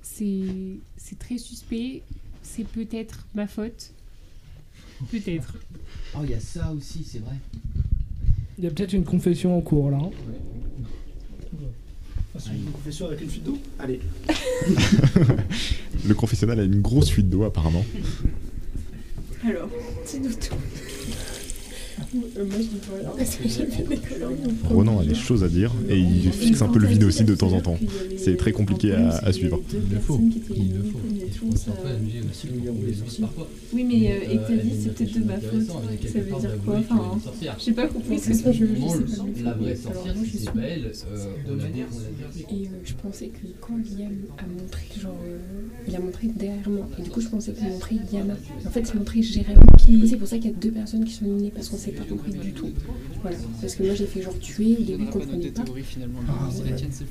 c'est 0.03 0.45
c'est 0.97 1.19
très 1.19 1.37
suspect. 1.37 2.01
C'est 2.43 2.67
peut-être 2.67 3.27
ma 3.35 3.47
faute. 3.47 3.91
Peut-être. 5.11 5.55
Oh, 6.15 6.21
il 6.25 6.31
y 6.31 6.35
a 6.35 6.41
ça 6.41 6.73
aussi, 6.75 7.05
c'est 7.07 7.19
vrai. 7.19 7.35
Il 8.57 8.65
y 8.65 8.67
a 8.67 8.71
peut-être 8.71 8.95
une 8.95 9.05
confession 9.05 9.59
en 9.59 9.61
cours 9.61 9.91
là. 9.91 9.99
hein. 10.01 10.11
Une 12.53 12.71
confession 12.71 13.07
avec 13.07 13.21
une 13.21 13.31
fuite 13.31 13.45
d'eau 13.45 13.59
Allez. 13.79 14.01
Le 16.07 16.15
confessionnal 16.15 16.61
a 16.61 16.63
une 16.63 16.81
grosse 16.81 17.11
fuite 17.11 17.29
d'eau, 17.29 17.45
apparemment. 17.45 17.85
Alors, 19.47 19.69
dis-nous 20.11 20.35
tout. 20.35 20.57
Ronan 24.69 25.01
a 25.01 25.05
des 25.05 25.15
choses 25.15 25.45
à 25.45 25.49
dire 25.49 25.73
et 25.89 25.99
il 25.99 26.31
fixe 26.33 26.63
un 26.63 26.69
peu 26.69 26.79
le 26.79 26.87
vide 26.87 27.05
aussi 27.05 27.25
de 27.25 27.35
temps 27.35 27.53
en 27.53 27.61
temps. 27.61 27.79
C'est 28.17 28.37
très 28.37 28.53
compliqué 28.53 28.93
à, 28.93 29.09
à 29.19 29.33
suivre. 29.33 29.61
Il 29.73 29.95
le 29.95 30.01
faut. 30.01 30.21
Il 30.55 30.75
le 30.75 30.83
faut. 30.83 30.99
Oui, 33.73 33.85
mais 33.85 34.13
euh, 34.13 34.33
et 34.33 34.37
que 34.37 34.47
t'as 34.47 34.57
dit, 34.57 34.73
c'est 34.81 34.89
a 34.89 34.93
peut-être 34.93 35.19
de 35.21 35.25
ma 35.25 35.41
choses 35.41 35.67
faute. 35.67 35.77
a 36.05 36.09
Ça 36.09 36.19
veut 36.21 36.41
dire 36.41 36.51
avoué 36.51 36.59
quoi 36.65 36.79
Enfin, 36.79 37.19
j'ai 37.59 37.73
pas 37.73 37.87
compris 37.89 38.19
ce 38.19 38.29
que 38.29 38.35
ça 38.35 38.51
veut 38.51 38.67
dire. 38.69 38.97
La 39.45 39.53
vraie 39.55 39.77
sorcière, 39.77 40.15
c'est 40.33 40.51
pas 40.53 40.61
elle, 40.63 40.85
euh, 41.13 41.59
a 41.61 41.65
a 41.65 41.69
dit- 41.69 41.81
Et 42.51 42.67
euh, 42.67 42.71
je 42.85 42.93
pensais 42.95 43.27
que 43.29 43.47
quand 43.61 43.79
Guillaume 43.79 44.13
a 44.39 44.47
montré, 44.63 44.87
genre, 45.01 45.17
euh, 45.27 45.39
il 45.89 45.95
a 45.97 46.01
montré 46.01 46.29
derrière 46.29 46.69
moi. 46.69 46.89
Et 46.99 47.03
du 47.03 47.11
coup, 47.11 47.21
je 47.21 47.29
pensais 47.29 47.53
qu'il 47.53 47.69
montrait 47.69 47.97
Yana. 48.13 48.35
Et 48.65 48.67
en 48.67 48.71
fait, 48.71 48.91
il 48.93 48.99
montrait 48.99 49.23
Jérémy. 49.23 49.61
Du 49.89 49.99
coup, 50.01 50.07
C'est 50.07 50.17
pour 50.17 50.29
ça 50.29 50.37
qu'il 50.39 50.51
y 50.51 50.55
a 50.55 50.57
deux 50.57 50.71
personnes 50.71 51.05
qui 51.05 51.13
sont 51.13 51.25
éliminées 51.27 51.53
parce 51.55 51.69
qu'on 51.69 51.77
s'est 51.77 51.91
pas 51.97 52.05
compris 52.05 52.33
du 52.33 52.53
tout. 52.53 52.71
Voilà. 53.23 53.37
Parce 53.61 53.75
que 53.75 53.83
moi, 53.83 53.95
j'ai 53.95 54.07
fait 54.07 54.23
genre 54.23 54.39
tuer. 54.39 54.77
Au 54.79 54.85
début, 54.85 55.07
je 55.07 55.11
comprenais 55.11 55.51
pas. 55.51 55.65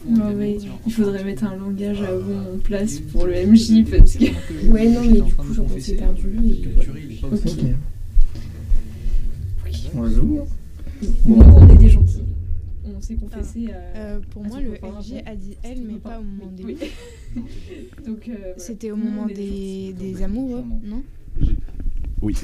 Non, 0.09 0.33
mais 0.35 0.57
il 0.85 0.93
faudrait 0.93 1.23
mettre 1.23 1.43
un 1.43 1.55
langage 1.55 2.01
à 2.01 2.15
vous 2.17 2.33
en 2.33 2.57
place 2.59 2.99
pour 2.99 3.25
le 3.25 3.33
MJ 3.45 3.83
parce 3.89 4.15
que. 4.15 4.25
Ouais, 4.71 4.87
non, 4.89 5.01
mais 5.01 5.21
du 5.21 5.33
coup, 5.33 5.53
genre, 5.53 5.65
on 5.73 5.79
s'est 5.79 5.95
perdu. 5.95 6.37
Et... 6.45 7.25
Ok. 7.25 7.65
Bonjour. 9.93 10.47
Nous, 11.25 11.35
on 11.35 11.69
est 11.69 11.77
des 11.77 11.89
gentils. 11.89 12.21
On 12.85 13.01
s'est 13.01 13.15
confessé 13.15 13.67
à. 13.71 13.97
Euh, 13.97 14.19
pour 14.29 14.45
à 14.45 14.47
moi, 14.47 14.57
son 14.57 14.63
le 14.63 14.71
MJ 14.71 15.23
a 15.25 15.35
dit 15.35 15.57
elle, 15.63 15.81
mais 15.81 15.95
pas 15.95 16.19
au 16.19 16.23
moment 16.23 16.51
des 16.51 16.63
euh, 17.37 17.39
voilà. 18.07 18.39
C'était 18.57 18.91
au 18.91 18.95
moment 18.95 19.25
des, 19.25 19.93
des 19.93 20.23
amoureux, 20.23 20.63
non? 20.83 21.03
Oui, 22.25 22.35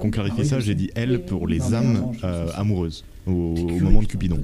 qu'on 0.00 0.10
pas 0.10 0.10
clarifie 0.10 0.44
ça, 0.44 0.58
j'ai 0.58 0.74
dit 0.74 0.90
elle 0.96 1.24
pour 1.24 1.46
les 1.46 1.58
Non, 1.58 1.74
âmes 1.74 2.12
je 2.20 2.26
euh, 2.26 2.46
amoureuses, 2.56 3.04
au, 3.24 3.30
au 3.30 3.78
moment 3.78 4.02
de 4.02 4.06
Cupidon. 4.06 4.40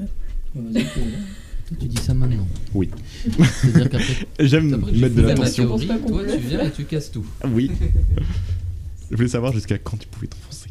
Tu 1.81 1.87
dis 1.87 1.97
ça 2.01 2.15
maintenant. 2.15 2.47
Oui. 2.73 2.91
C'est-à-dire 3.25 3.91
qu'après. 3.91 4.15
J'aime 4.47 4.71
mettre 4.93 5.15
de 5.17 5.23
la 5.23 5.29
l'attention. 5.29 5.77
Toi, 5.79 6.23
tu 6.31 6.39
viens 6.39 6.65
et 6.65 6.71
tu 6.71 6.85
casses 6.85 7.11
tout. 7.11 7.27
Oui. 7.53 7.73
Je 9.11 9.17
voulais 9.17 9.29
savoir 9.29 9.53
jusqu'à 9.53 9.79
quand 9.79 9.97
tu 9.97 10.07
pouvais 10.07 10.29
t'enfoncer. 10.29 10.69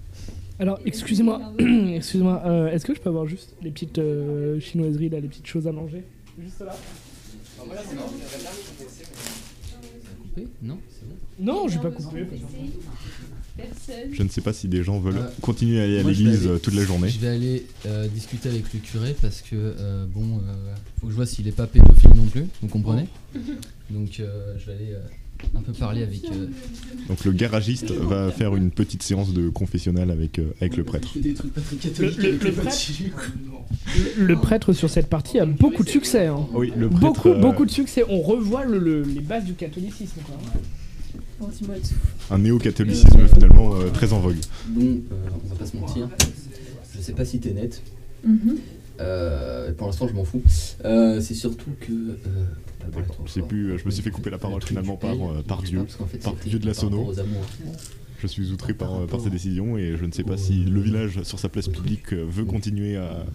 Alors, 0.57 0.79
excusez-moi, 0.85 1.53
excusez-moi, 1.59 2.41
euh, 2.45 2.71
est-ce 2.71 2.85
que 2.85 2.95
je 2.95 3.01
peux 3.01 3.09
avoir 3.09 3.25
juste 3.25 3.53
les 3.61 3.71
petites 3.71 3.97
euh, 3.97 4.59
chinoiseries 4.61 5.09
là, 5.09 5.19
les 5.19 5.27
petites 5.27 5.47
choses 5.47 5.67
à 5.67 5.73
manger? 5.73 6.03
Juste 6.41 6.61
là 6.61 6.73
Coupé? 10.21 10.47
Non, 10.61 10.77
c'est 10.89 11.09
bon. 11.09 11.15
Non, 11.39 11.67
j'ai 11.67 11.79
Je 14.11 14.23
ne 14.23 14.29
sais 14.29 14.41
pas 14.41 14.53
si 14.53 14.67
des 14.67 14.83
gens 14.83 14.99
veulent 14.99 15.17
Euh, 15.17 15.29
continuer 15.41 15.79
à 15.79 15.83
aller 15.83 15.99
à 15.99 16.03
l'église 16.03 16.47
euh, 16.47 16.57
toute 16.57 16.73
la 16.75 16.83
journée. 16.83 17.09
Je 17.09 17.19
vais 17.19 17.27
aller 17.27 17.65
euh, 17.85 18.07
discuter 18.07 18.49
avec 18.49 18.71
le 18.73 18.79
curé 18.79 19.15
parce 19.21 19.41
que, 19.41 19.55
euh, 19.55 20.05
bon, 20.07 20.37
euh, 20.37 20.73
faut 20.99 21.07
que 21.07 21.11
je 21.11 21.15
vois 21.15 21.25
s'il 21.25 21.47
est 21.47 21.51
pas 21.51 21.67
pédophile 21.67 22.11
non 22.15 22.25
plus, 22.25 22.45
vous 22.61 22.67
comprenez 22.67 23.05
Donc, 23.89 24.19
euh, 24.19 24.53
je 24.59 24.65
vais 24.67 24.73
aller 24.73 24.93
euh, 24.93 24.99
un 25.57 25.61
peu 25.61 25.71
parler 25.73 26.03
avec. 26.03 26.23
euh, 26.25 26.47
Donc 27.07 27.23
le 27.25 27.31
garagiste 27.31 27.91
va 27.91 28.29
faire 28.31 28.55
une 28.55 28.71
petite 28.71 29.01
séance 29.03 29.33
de 29.33 29.49
confessionnal 29.49 30.11
avec, 30.11 30.37
euh, 30.39 30.51
avec 30.61 30.75
le 30.77 30.83
prêtre. 30.83 31.07
Des 31.15 31.33
trucs 31.33 31.53
pas 31.53 31.61
très 31.61 31.77
Le, 34.17 34.35
prêtre, 34.35 34.73
sur 34.73 34.89
cette 34.89 35.07
partie 35.07 35.39
a 35.39 35.45
beaucoup 35.45 35.83
de 35.83 35.89
succès. 35.89 36.27
hein. 36.27 36.45
Oui, 36.53 36.71
le 36.75 36.89
prêtre. 36.89 37.01
Beaucoup, 37.01 37.29
euh, 37.29 37.39
beaucoup 37.39 37.65
de 37.65 37.71
succès. 37.71 38.03
On 38.09 38.21
revoit 38.21 38.65
le- 38.65 38.79
le- 38.79 39.01
les 39.03 39.21
bases 39.21 39.45
du 39.45 39.53
catholicisme. 39.53 40.19
Quoi. 40.25 40.35
Un 42.31 42.37
néo-catholicisme 42.39 43.27
finalement 43.33 43.75
euh, 43.75 43.89
très 43.89 44.13
en 44.13 44.19
vogue. 44.19 44.37
Bon, 44.67 44.81
euh, 44.81 45.15
on 45.45 45.47
va 45.49 45.55
pas 45.55 45.65
se 45.65 45.77
mentir. 45.77 46.09
Je 46.95 47.01
sais 47.01 47.13
pas 47.13 47.25
si 47.25 47.39
t'es 47.39 47.51
net. 47.53 47.81
Mhm. 48.25 48.57
Euh, 48.99 49.71
pour 49.73 49.87
l'instant, 49.87 50.07
je 50.09 50.13
m'en 50.13 50.25
fous. 50.25 50.41
Euh, 50.83 51.21
c'est 51.21 51.33
surtout 51.33 51.71
que. 51.79 51.91
Euh, 51.91 52.45
bon, 52.91 52.99
Je 53.25 53.31
sais 53.31 53.41
plus, 53.41 53.77
je 53.79 53.85
me 53.85 53.91
suis 53.91 54.01
fait 54.03 54.11
couper 54.11 54.29
la 54.29 54.37
parole 54.37 54.61
finalement 54.63 54.97
par, 54.97 55.11
euh, 55.13 55.41
par 55.47 55.61
Dieu, 55.61 55.85
fait, 56.11 56.17
par 56.17 56.35
Dieu 56.35 56.59
de 56.59 56.65
la 56.65 56.73
par 56.73 56.81
sono. 56.81 57.13
Je 58.21 58.27
suis 58.27 58.51
outré 58.51 58.73
par, 58.73 58.93
euh, 58.95 59.05
par 59.07 59.21
ces 59.21 59.29
décisions 59.29 59.77
et 59.77 59.95
je 59.97 60.03
ne 60.03 60.11
sais 60.11 60.23
pas 60.25 60.35
si 60.35 60.65
le 60.65 60.81
village 60.81 61.23
sur 61.23 61.39
sa 61.39 61.47
place 61.47 61.69
publique 61.69 62.11
veut 62.11 62.43
continuer 62.43 62.97
à, 62.97 63.25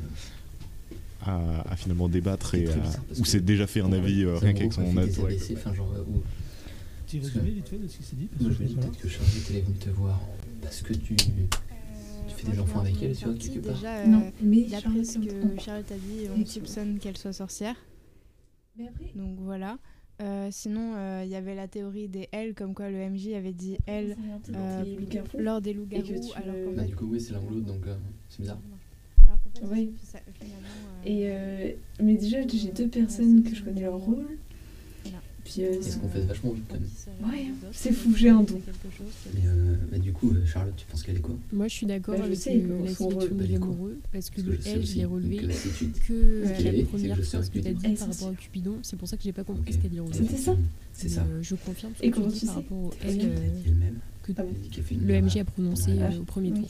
à, 1.24 1.40
à 1.70 1.76
finalement 1.76 2.08
débattre 2.10 2.54
et 2.54 2.66
à- 2.68 2.72
ou 3.18 3.24
c'est 3.24 3.42
déjà 3.42 3.66
fait 3.66 3.80
un 3.80 3.92
avis 3.92 4.26
rien 4.26 4.52
qu'avec 4.52 4.74
son 4.74 4.82
ont 4.82 4.92
Petit 7.14 7.20
Parce 7.20 7.32
résumé 7.34 7.50
que- 7.50 7.54
vite 7.56 7.68
fait 7.68 7.78
de 7.78 7.86
ce 7.86 7.96
qui 7.98 8.02
s'est 8.02 8.16
dit. 8.16 8.28
Moi, 8.40 8.48
parce 8.48 8.54
je 8.58 8.62
me 8.64 8.68
dis 8.68 8.74
peut-être 8.74 8.98
que 8.98 9.08
Charlotte 9.08 9.46
elle 9.50 9.56
est 9.56 9.60
venue 9.60 9.76
te 9.78 9.90
voir 9.90 10.20
parce 10.60 10.82
que 10.82 10.94
tu, 10.94 11.14
tu 11.14 11.24
fais 12.36 12.50
des 12.50 12.58
enfants 12.58 12.80
avec 12.80 13.00
elle, 13.02 13.16
tu 13.16 13.24
vois, 13.26 13.34
quelque 13.34 13.58
part. 13.60 13.74
Déjà, 13.76 14.06
Non, 14.08 14.20
euh, 14.22 14.30
mais 14.42 14.62
d'après 14.64 15.04
ce 15.04 15.18
que. 15.20 15.60
Charlotte 15.60 15.92
a 15.92 15.94
dit, 15.96 16.26
on 16.36 16.44
soupçonne 16.44 16.98
qu'elle 16.98 17.16
soit 17.16 17.32
sorcière. 17.32 17.76
Mais 18.76 18.88
après, 18.88 19.12
Donc 19.14 19.38
voilà. 19.38 19.78
Euh, 20.22 20.48
sinon, 20.50 20.94
euh, 20.96 21.22
il 21.24 21.30
y 21.30 21.36
avait 21.36 21.54
la 21.54 21.68
théorie 21.68 22.08
des 22.08 22.28
L, 22.32 22.54
comme 22.54 22.74
quoi 22.74 22.88
le 22.90 22.98
MJ 22.98 23.28
avait 23.34 23.52
dit 23.52 23.76
L 23.86 24.16
euh, 24.54 24.84
lors 25.38 25.60
des 25.60 25.72
loups-garous, 25.72 26.04
tu 26.06 26.36
alors 26.36 26.54
Bah, 26.74 26.82
fait, 26.82 26.88
du 26.88 26.96
coup, 26.96 27.06
oui, 27.10 27.20
c'est 27.20 27.32
l'un 27.32 27.40
ou 27.42 27.50
l'autre, 27.50 27.66
donc 27.66 27.86
euh, 27.86 27.96
c'est 28.28 28.40
bizarre. 28.42 28.58
alors 29.26 29.38
qu'en 29.40 29.50
fait, 29.68 29.72
Ouais. 29.72 29.90
ça- 30.02 30.18
finalement, 30.40 30.66
euh, 31.04 31.08
Et 31.08 31.30
euh, 31.30 31.72
mais 32.02 32.14
déjà, 32.16 32.38
j'ai 32.46 32.70
deux 32.72 32.88
personnes 32.88 33.42
que 33.44 33.54
je 33.54 33.62
connais 33.62 33.82
leur 33.82 33.98
rôle. 33.98 34.26
Voilà. 35.44 35.52
Puis 35.52 35.62
euh, 35.64 35.76
Ils 35.80 35.92
se 35.92 35.98
confessent 35.98 36.24
vachement 36.24 36.52
vite 36.52 36.64
quand 36.68 36.74
même. 36.80 37.30
Ouais, 37.30 37.46
c'est 37.72 37.92
fou, 37.92 38.14
j'ai 38.16 38.28
un 38.30 38.42
don. 38.42 38.60
Mais 39.34 39.40
euh, 39.46 39.74
bah, 39.92 39.98
du 39.98 40.12
coup, 40.12 40.30
euh, 40.30 40.44
Charlotte, 40.46 40.74
tu 40.76 40.86
penses 40.86 41.02
qu'elle 41.02 41.16
est 41.16 41.20
quoi 41.20 41.34
Moi, 41.52 41.68
je 41.68 41.74
suis 41.74 41.86
d'accord 41.86 42.14
Bah, 42.14 42.20
je 42.22 42.26
avec 42.26 42.38
sais, 42.38 42.54
la 42.56 42.76
sélection 42.78 43.08
rôle, 43.08 43.28
des 43.28 43.34
bah, 43.34 43.44
du 43.44 43.60
coup. 43.60 43.64
amoureux, 43.72 43.98
parce 44.12 44.30
que 44.30 44.40
Parce 44.40 44.58
que 44.64 44.68
le 44.70 44.74
L, 44.76 44.86
je 44.86 44.94
l'ai 44.96 45.04
relevé 45.04 45.36
que 45.36 45.52
ce 45.52 45.68
la 46.64 46.84
première 46.84 47.22
phrase 47.22 47.50
que 47.50 47.58
tu 47.58 47.68
as 47.68 47.72
dit 47.72 47.94
par 47.94 48.08
rapport 48.08 48.28
à 48.28 48.30
c'est- 48.30 48.36
Cupidon. 48.36 48.76
C'est 48.82 48.96
pour 48.98 49.08
ça 49.08 49.16
que 49.16 49.22
j'ai 49.22 49.32
pas 49.32 49.44
compris 49.44 49.72
ce 49.72 49.78
qu'elle 49.78 49.90
dit. 49.90 50.00
C'était 50.12 50.36
ça 50.36 50.56
C'est 50.92 51.08
ça. 51.08 51.22
euh, 51.22 51.42
je 51.42 51.54
confirme 51.56 51.92
ce 51.98 52.02
Et 52.04 52.10
que 52.10 52.14
tu 52.16 52.20
comment 52.22 52.32
dis 52.32 52.46
par 52.46 52.54
rapport 52.56 52.78
au 52.78 52.88
Parce 53.00 53.12
L 53.14 53.18
que- 53.20 53.24
euh, 53.26 53.30
que 54.22 54.32
Ah 54.38 54.42
fait 54.82 54.94
le. 54.94 55.20
MJ 55.20 55.36
a 55.38 55.44
prononcé 55.44 55.92
Ah, 56.00 56.10
au 56.18 56.22
premier 56.24 56.52
tour. 56.52 56.68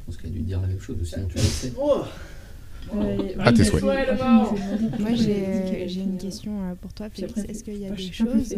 Je 0.00 0.04
pense 0.06 0.16
qu'elle 0.16 0.30
a 0.30 0.34
dû 0.34 0.40
dire 0.40 0.60
la 0.60 0.66
même 0.66 0.80
chose, 0.80 0.96
sinon 1.04 1.28
tu 1.28 1.36
le 1.36 1.42
sais. 1.44 1.72
À 3.38 3.52
tes 3.52 3.64
souhaits. 3.64 3.82
Moi, 3.82 5.14
j'ai 5.14 6.02
une 6.02 6.18
question 6.18 6.52
euh, 6.62 6.74
pour 6.80 6.92
toi, 6.92 7.08
Puis 7.08 7.22
Félix. 7.22 7.38
après, 7.40 7.50
Est-ce 7.50 7.64
qu'il 7.64 7.78
y 7.78 7.86
a 7.86 7.90
bah, 7.90 7.96
des 7.96 8.12
choses 8.12 8.56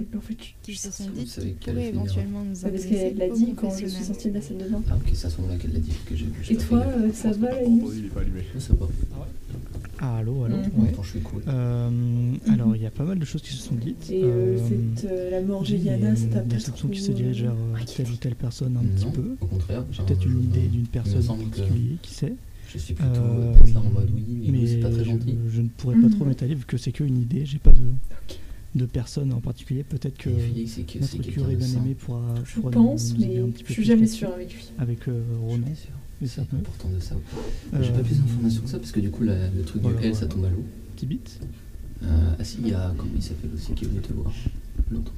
qui 0.63 0.75
se 0.75 0.91
sont 0.91 1.11
dites 1.15 1.41
qui 1.61 1.71
pourraient 1.71 1.89
éventuellement 1.89 2.45
nous 2.45 2.57
parce 2.61 2.85
qu'elle 2.85 3.17
l'a 3.17 3.29
dit 3.29 3.55
quand 3.55 3.71
je 3.71 3.87
suis 3.87 4.05
sortie 4.05 4.31
de 4.31 4.35
la 4.35 4.41
salle 4.41 4.59
de 4.59 4.69
bain. 4.69 4.83
Ah, 4.91 4.97
ok, 4.97 5.11
c'est 5.13 5.27
à 5.27 5.31
ce 5.31 5.41
moment-là 5.41 5.59
qu'elle 5.59 5.73
l'a 5.73 5.79
dit, 5.79 5.93
que 6.07 6.15
j'ai 6.17 6.27
Et 6.53 6.57
toi, 6.57 6.81
euh, 6.81 7.11
ça 7.13 7.31
va 7.33 7.51
la 7.51 7.69
nuit 7.69 7.83
Il 7.97 8.07
est 8.07 8.09
pas 8.09 8.21
allumé. 8.21 8.41
Moi, 8.53 8.61
ça 8.61 8.75
va. 8.75 8.87
Ah, 10.01 10.19
allô, 10.19 10.45
allô. 10.45 10.57
Ouais. 10.57 10.93
Je 11.03 11.09
suis 11.09 11.21
cool. 11.21 11.43
Euh, 11.49 12.33
alors, 12.53 12.75
il 12.75 12.83
y 12.83 12.87
a 12.87 12.91
pas 12.91 13.05
mal 13.05 13.19
de 13.19 13.25
choses 13.25 13.43
qui 13.43 13.53
se 13.53 13.63
sont 13.63 13.75
dites. 13.77 14.11
Et 14.11 14.23
euh, 14.25 14.57
Euh, 14.59 14.59
cette, 14.97 15.11
euh, 15.11 15.31
la 15.31 15.41
mort 15.41 15.63
il 15.65 15.71
y 15.85 15.89
a 15.89 15.95
Géliana, 15.97 16.17
ça 16.17 16.27
t'a 16.27 16.41
pas 16.41 16.45
déception 16.47 16.89
qui 16.89 17.01
se 17.01 17.13
dirige 17.13 17.43
vers 17.43 17.55
telle 17.97 18.11
ou 18.11 18.17
telle 18.17 18.35
personne 18.35 18.77
un 18.77 18.85
petit 18.85 19.11
peu. 19.11 19.37
Au 19.41 19.47
contraire. 19.47 19.85
J'ai 19.93 20.03
peut-être 20.03 20.27
une 20.27 20.43
idée 20.43 20.67
d'une 20.67 20.87
personne 20.87 21.19
en 21.19 21.23
semble 21.23 21.45
particulier, 21.45 21.97
qui 22.03 22.13
sait. 22.15 22.35
Je 22.75 22.79
suis 22.81 22.95
plutôt 22.95 23.11
Euh, 23.21 23.53
peut-être 23.55 23.75
là 23.75 23.81
en 23.81 23.91
mode 23.91 24.11
oui, 24.15 24.51
mais, 24.51 24.67
c'est 24.67 24.77
pas 24.81 24.91
très 24.91 25.05
je, 25.05 25.11
gentil. 25.11 25.39
je 25.49 25.61
ne 25.63 25.69
pourrais 25.69 25.95
pas 25.97 26.09
trop 26.09 26.25
Mhm. 26.25 26.29
m'étaler 26.29 26.55
vu 26.57 26.65
que 26.67 26.77
c'est 26.77 26.91
qu'une 26.93 27.19
idée, 27.19 27.47
j'ai 27.47 27.59
pas 27.59 27.71
de, 27.73 27.83
de 28.75 28.85
personne 28.87 29.33
en 29.33 29.41
particulier. 29.41 29.85
Peut-être 29.85 30.19
que 30.19 30.31
c'est 30.67 30.85
c'est 31.01 31.19
notre 31.19 31.31
curé 31.31 31.55
bien 31.57 31.69
aimé 31.69 31.95
pourra, 31.95 32.35
Je 32.45 32.55
pourra 32.61 32.73
pense, 32.73 33.15
mais 33.19 33.27
petit 33.53 33.65
je 33.69 33.73
suis 33.73 33.85
jamais 33.85 34.07
sûre 34.09 34.33
avec 34.35 34.53
lui. 34.53 34.65
Avec 34.79 35.07
euh, 35.09 35.23
Ronan. 35.41 35.67
sûr. 35.75 35.91
Ça 36.27 36.43
peut. 36.43 36.57
important 36.57 36.89
de 36.89 37.01
savoir. 37.01 37.23
Euh, 37.75 37.83
J'ai 37.83 37.93
pas 37.93 37.99
plus 38.01 38.17
d'informations 38.19 38.63
que 38.63 38.69
ça 38.71 38.79
parce 38.79 38.93
que 38.93 39.01
du 39.01 39.11
coup, 39.11 39.25
la- 39.25 39.49
le 39.51 39.63
truc 39.63 39.83
voilà, 39.83 40.01
du 40.01 40.07
L, 40.07 40.15
ça 40.15 40.27
tombe 40.27 40.45
à 40.47 40.49
l'eau. 40.49 40.65
Qui 40.97 41.05
bite 41.07 41.39
Euh, 42.03 42.07
ah 42.39 42.45
si, 42.45 42.59
il 42.63 42.69
y 42.69 42.73
a, 42.73 42.95
comment 42.97 43.11
il 43.15 43.23
s'appelle 43.23 43.51
aussi, 43.55 43.73
qui 43.75 43.85
est 43.85 43.89
venu 43.89 44.01
te 44.01 44.13
voir 44.15 44.33
L'autre. 44.91 45.13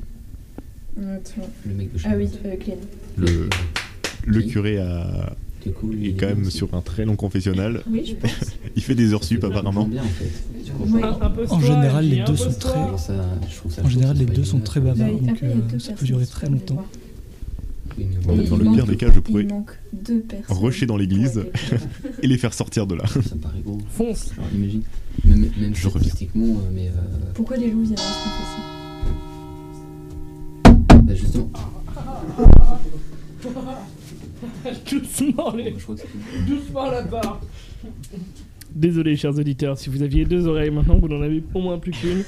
Le 0.97 1.75
mec 1.75 1.93
de 1.93 1.99
chez 1.99 2.09
Ah 2.11 2.17
oui, 2.17 2.29
euh, 2.45 2.57
Glenn. 2.57 2.79
Le, 3.19 3.49
le 4.27 4.43
curé 4.43 4.79
a, 4.79 5.37
Coup, 5.73 5.89
lui, 5.91 6.11
est 6.11 6.13
quand 6.13 6.27
même 6.27 6.49
sur 6.51 6.73
un 6.75 6.81
très 6.81 7.05
long 7.05 7.17
confessionnal. 7.17 7.83
Oui, 7.91 8.05
je 8.07 8.15
pense. 8.15 8.53
Il 8.77 8.83
fait 8.83 8.95
des 8.95 9.13
heures 9.13 9.25
sup 9.25 9.43
apparemment. 9.45 9.85
bien 9.87 10.03
en 10.03 10.07
fait. 10.07 10.31
Tu 10.65 10.73
Oui. 10.81 11.01
comprends 11.01 11.57
En 11.57 11.61
général, 11.61 12.09
les 12.09 12.23
deux 12.25 12.37
sont 12.37 12.53
très. 12.53 12.79
En 13.83 13.89
général, 13.89 14.17
les 14.17 14.27
ça 14.27 14.33
deux 14.33 14.45
sont 14.45 14.61
très 14.61 14.81
bavards, 14.81 15.11
donc 15.21 15.39
il 15.43 15.49
euh, 15.49 15.79
ça 15.79 15.93
peut 15.93 16.07
durer 16.07 16.27
très 16.27 16.49
longtemps. 16.49 16.85
dans 18.27 18.35
il 18.35 18.65
le 18.65 18.73
pire 18.75 18.87
des 18.87 18.97
cas, 18.97 19.09
je 19.15 19.21
pourrais 19.21 19.45
Il 19.47 19.65
rusher 20.49 20.87
dans 20.87 20.97
l'église 20.97 21.45
et 22.23 22.27
les 22.27 22.39
faire 22.39 22.55
sortir 22.55 22.87
de 22.87 22.95
là. 22.95 23.05
ça 23.07 23.35
me 23.35 23.41
paraît 23.41 23.61
gros. 23.65 23.79
Fonce. 23.91 24.31
Imagine. 24.55 24.83
Même, 25.25 25.51
même 25.59 25.75
Je 25.75 25.89
reviens. 25.89 26.01
statistiquement, 26.03 26.57
euh, 26.59 26.71
mais. 26.75 26.89
Euh, 26.89 27.33
Pourquoi 27.35 27.57
les 27.57 27.71
loups 27.71 27.83
viennent 27.85 27.97
se 27.97 28.03
confesser 28.03 28.63
bah 31.03 31.15
justement. 31.15 31.51
Doucement, 34.91 35.55
les... 35.55 35.75
Doucement 36.47 36.91
là-bas. 36.91 37.41
Désolé, 38.75 39.17
chers 39.17 39.37
auditeurs, 39.39 39.79
si 39.79 39.89
vous 39.89 40.03
aviez 40.03 40.25
deux 40.25 40.47
oreilles 40.47 40.71
maintenant, 40.71 40.99
vous 40.99 41.09
n'en 41.09 41.23
avez 41.23 41.43
au 41.55 41.61
moins 41.61 41.79
plus 41.79 41.93
qu'une. 41.93 42.23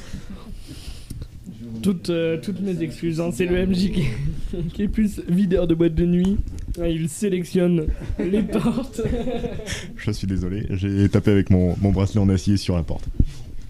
Toutes, 1.83 2.11
euh, 2.11 2.39
toutes 2.41 2.61
mes 2.61 2.83
excuses, 2.83 3.21
hein, 3.21 3.31
c'est 3.33 3.45
le 3.47 3.67
MJ 3.67 3.91
qui, 3.93 4.05
qui 4.75 4.83
est 4.83 4.89
plus 4.89 5.21
videur 5.29 5.67
de 5.67 5.75
boîte 5.75 5.95
de 5.95 6.07
nuit. 6.07 6.39
Il 6.79 7.09
sélectionne 7.09 7.87
les 8.19 8.43
portes. 8.43 9.03
Je 9.97 10.11
suis 10.11 10.27
désolé, 10.27 10.67
j'ai 10.71 11.09
tapé 11.09 11.31
avec 11.31 11.51
mon, 11.51 11.77
mon 11.81 11.91
bracelet 11.93 12.21
en 12.21 12.29
acier 12.29 12.57
sur 12.57 12.77
la 12.77 12.83
porte. 12.83 13.05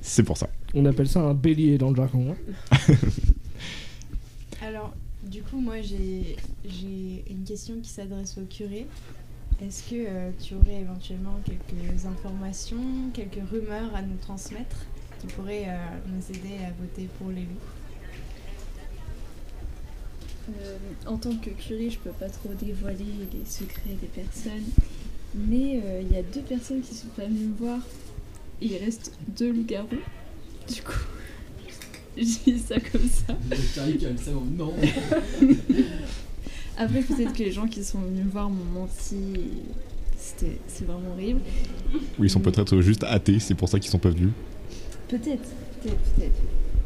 C'est 0.00 0.22
pour 0.22 0.36
ça. 0.36 0.48
On 0.74 0.84
appelle 0.84 1.08
ça 1.08 1.20
un 1.20 1.34
bélier 1.34 1.76
dans 1.78 1.90
le 1.90 1.96
jargon. 1.96 2.34
hein. 2.70 2.94
Alors, 4.62 4.94
du 5.28 5.42
coup, 5.42 5.60
moi, 5.60 5.80
j'ai 5.80 6.36
une 7.30 7.44
question 7.44 7.80
qui 7.80 7.90
s'adresse 7.90 8.36
au 8.38 8.44
curé. 8.44 8.86
Est-ce 9.60 9.82
que 9.82 9.96
euh, 9.96 10.30
tu 10.40 10.54
aurais 10.54 10.80
éventuellement 10.80 11.38
quelques 11.44 12.06
informations, 12.06 13.10
quelques 13.12 13.48
rumeurs 13.50 13.94
à 13.94 14.02
nous 14.02 14.16
transmettre 14.16 14.76
qui 15.20 15.26
pourraient 15.28 15.66
euh, 15.66 15.76
nous 16.06 16.36
aider 16.36 16.64
à 16.64 16.70
voter 16.80 17.08
pour 17.18 17.30
les 17.30 17.42
loups? 17.42 17.68
Euh, 20.62 20.78
en 21.06 21.16
tant 21.16 21.34
que 21.36 21.50
curé, 21.50 21.90
je 21.90 21.98
peux 21.98 22.10
pas 22.10 22.28
trop 22.30 22.54
dévoiler 22.54 23.04
les 23.32 23.44
secrets 23.44 23.96
des 24.00 24.06
personnes, 24.06 24.64
mais 25.34 25.82
il 26.02 26.12
y 26.12 26.16
a 26.16 26.22
deux 26.22 26.40
personnes 26.40 26.80
qui 26.80 26.94
sont 26.94 27.08
venues 27.18 27.48
me 27.48 27.54
voir 27.56 27.80
il 28.60 28.76
reste 28.76 29.12
deux 29.28 29.52
loups-garous. 29.52 29.88
Du 30.72 30.82
coup, 30.82 30.92
je 32.22 32.50
dis 32.50 32.58
ça 32.58 32.74
comme 32.80 33.08
ça. 33.08 33.36
Non. 34.56 34.74
Après, 36.76 37.00
peut-être 37.02 37.32
que 37.32 37.42
les 37.42 37.52
gens 37.52 37.66
qui 37.66 37.84
sont 37.84 38.00
venus 38.00 38.24
me 38.24 38.30
voir 38.30 38.50
m'ont 38.50 38.80
menti. 38.80 39.16
c'est 40.16 40.84
vraiment 40.84 41.12
horrible. 41.12 41.40
Ou 42.18 42.24
ils 42.24 42.30
sont 42.30 42.40
peut-être 42.40 42.80
juste 42.80 43.04
athées, 43.04 43.38
c'est 43.38 43.54
pour 43.54 43.68
ça 43.68 43.78
qu'ils 43.78 43.90
sont 43.90 43.98
pas 43.98 44.10
venus. 44.10 44.30
Peut-être, 45.08 45.48
peut-être, 45.82 46.14
peut-être. 46.16 46.40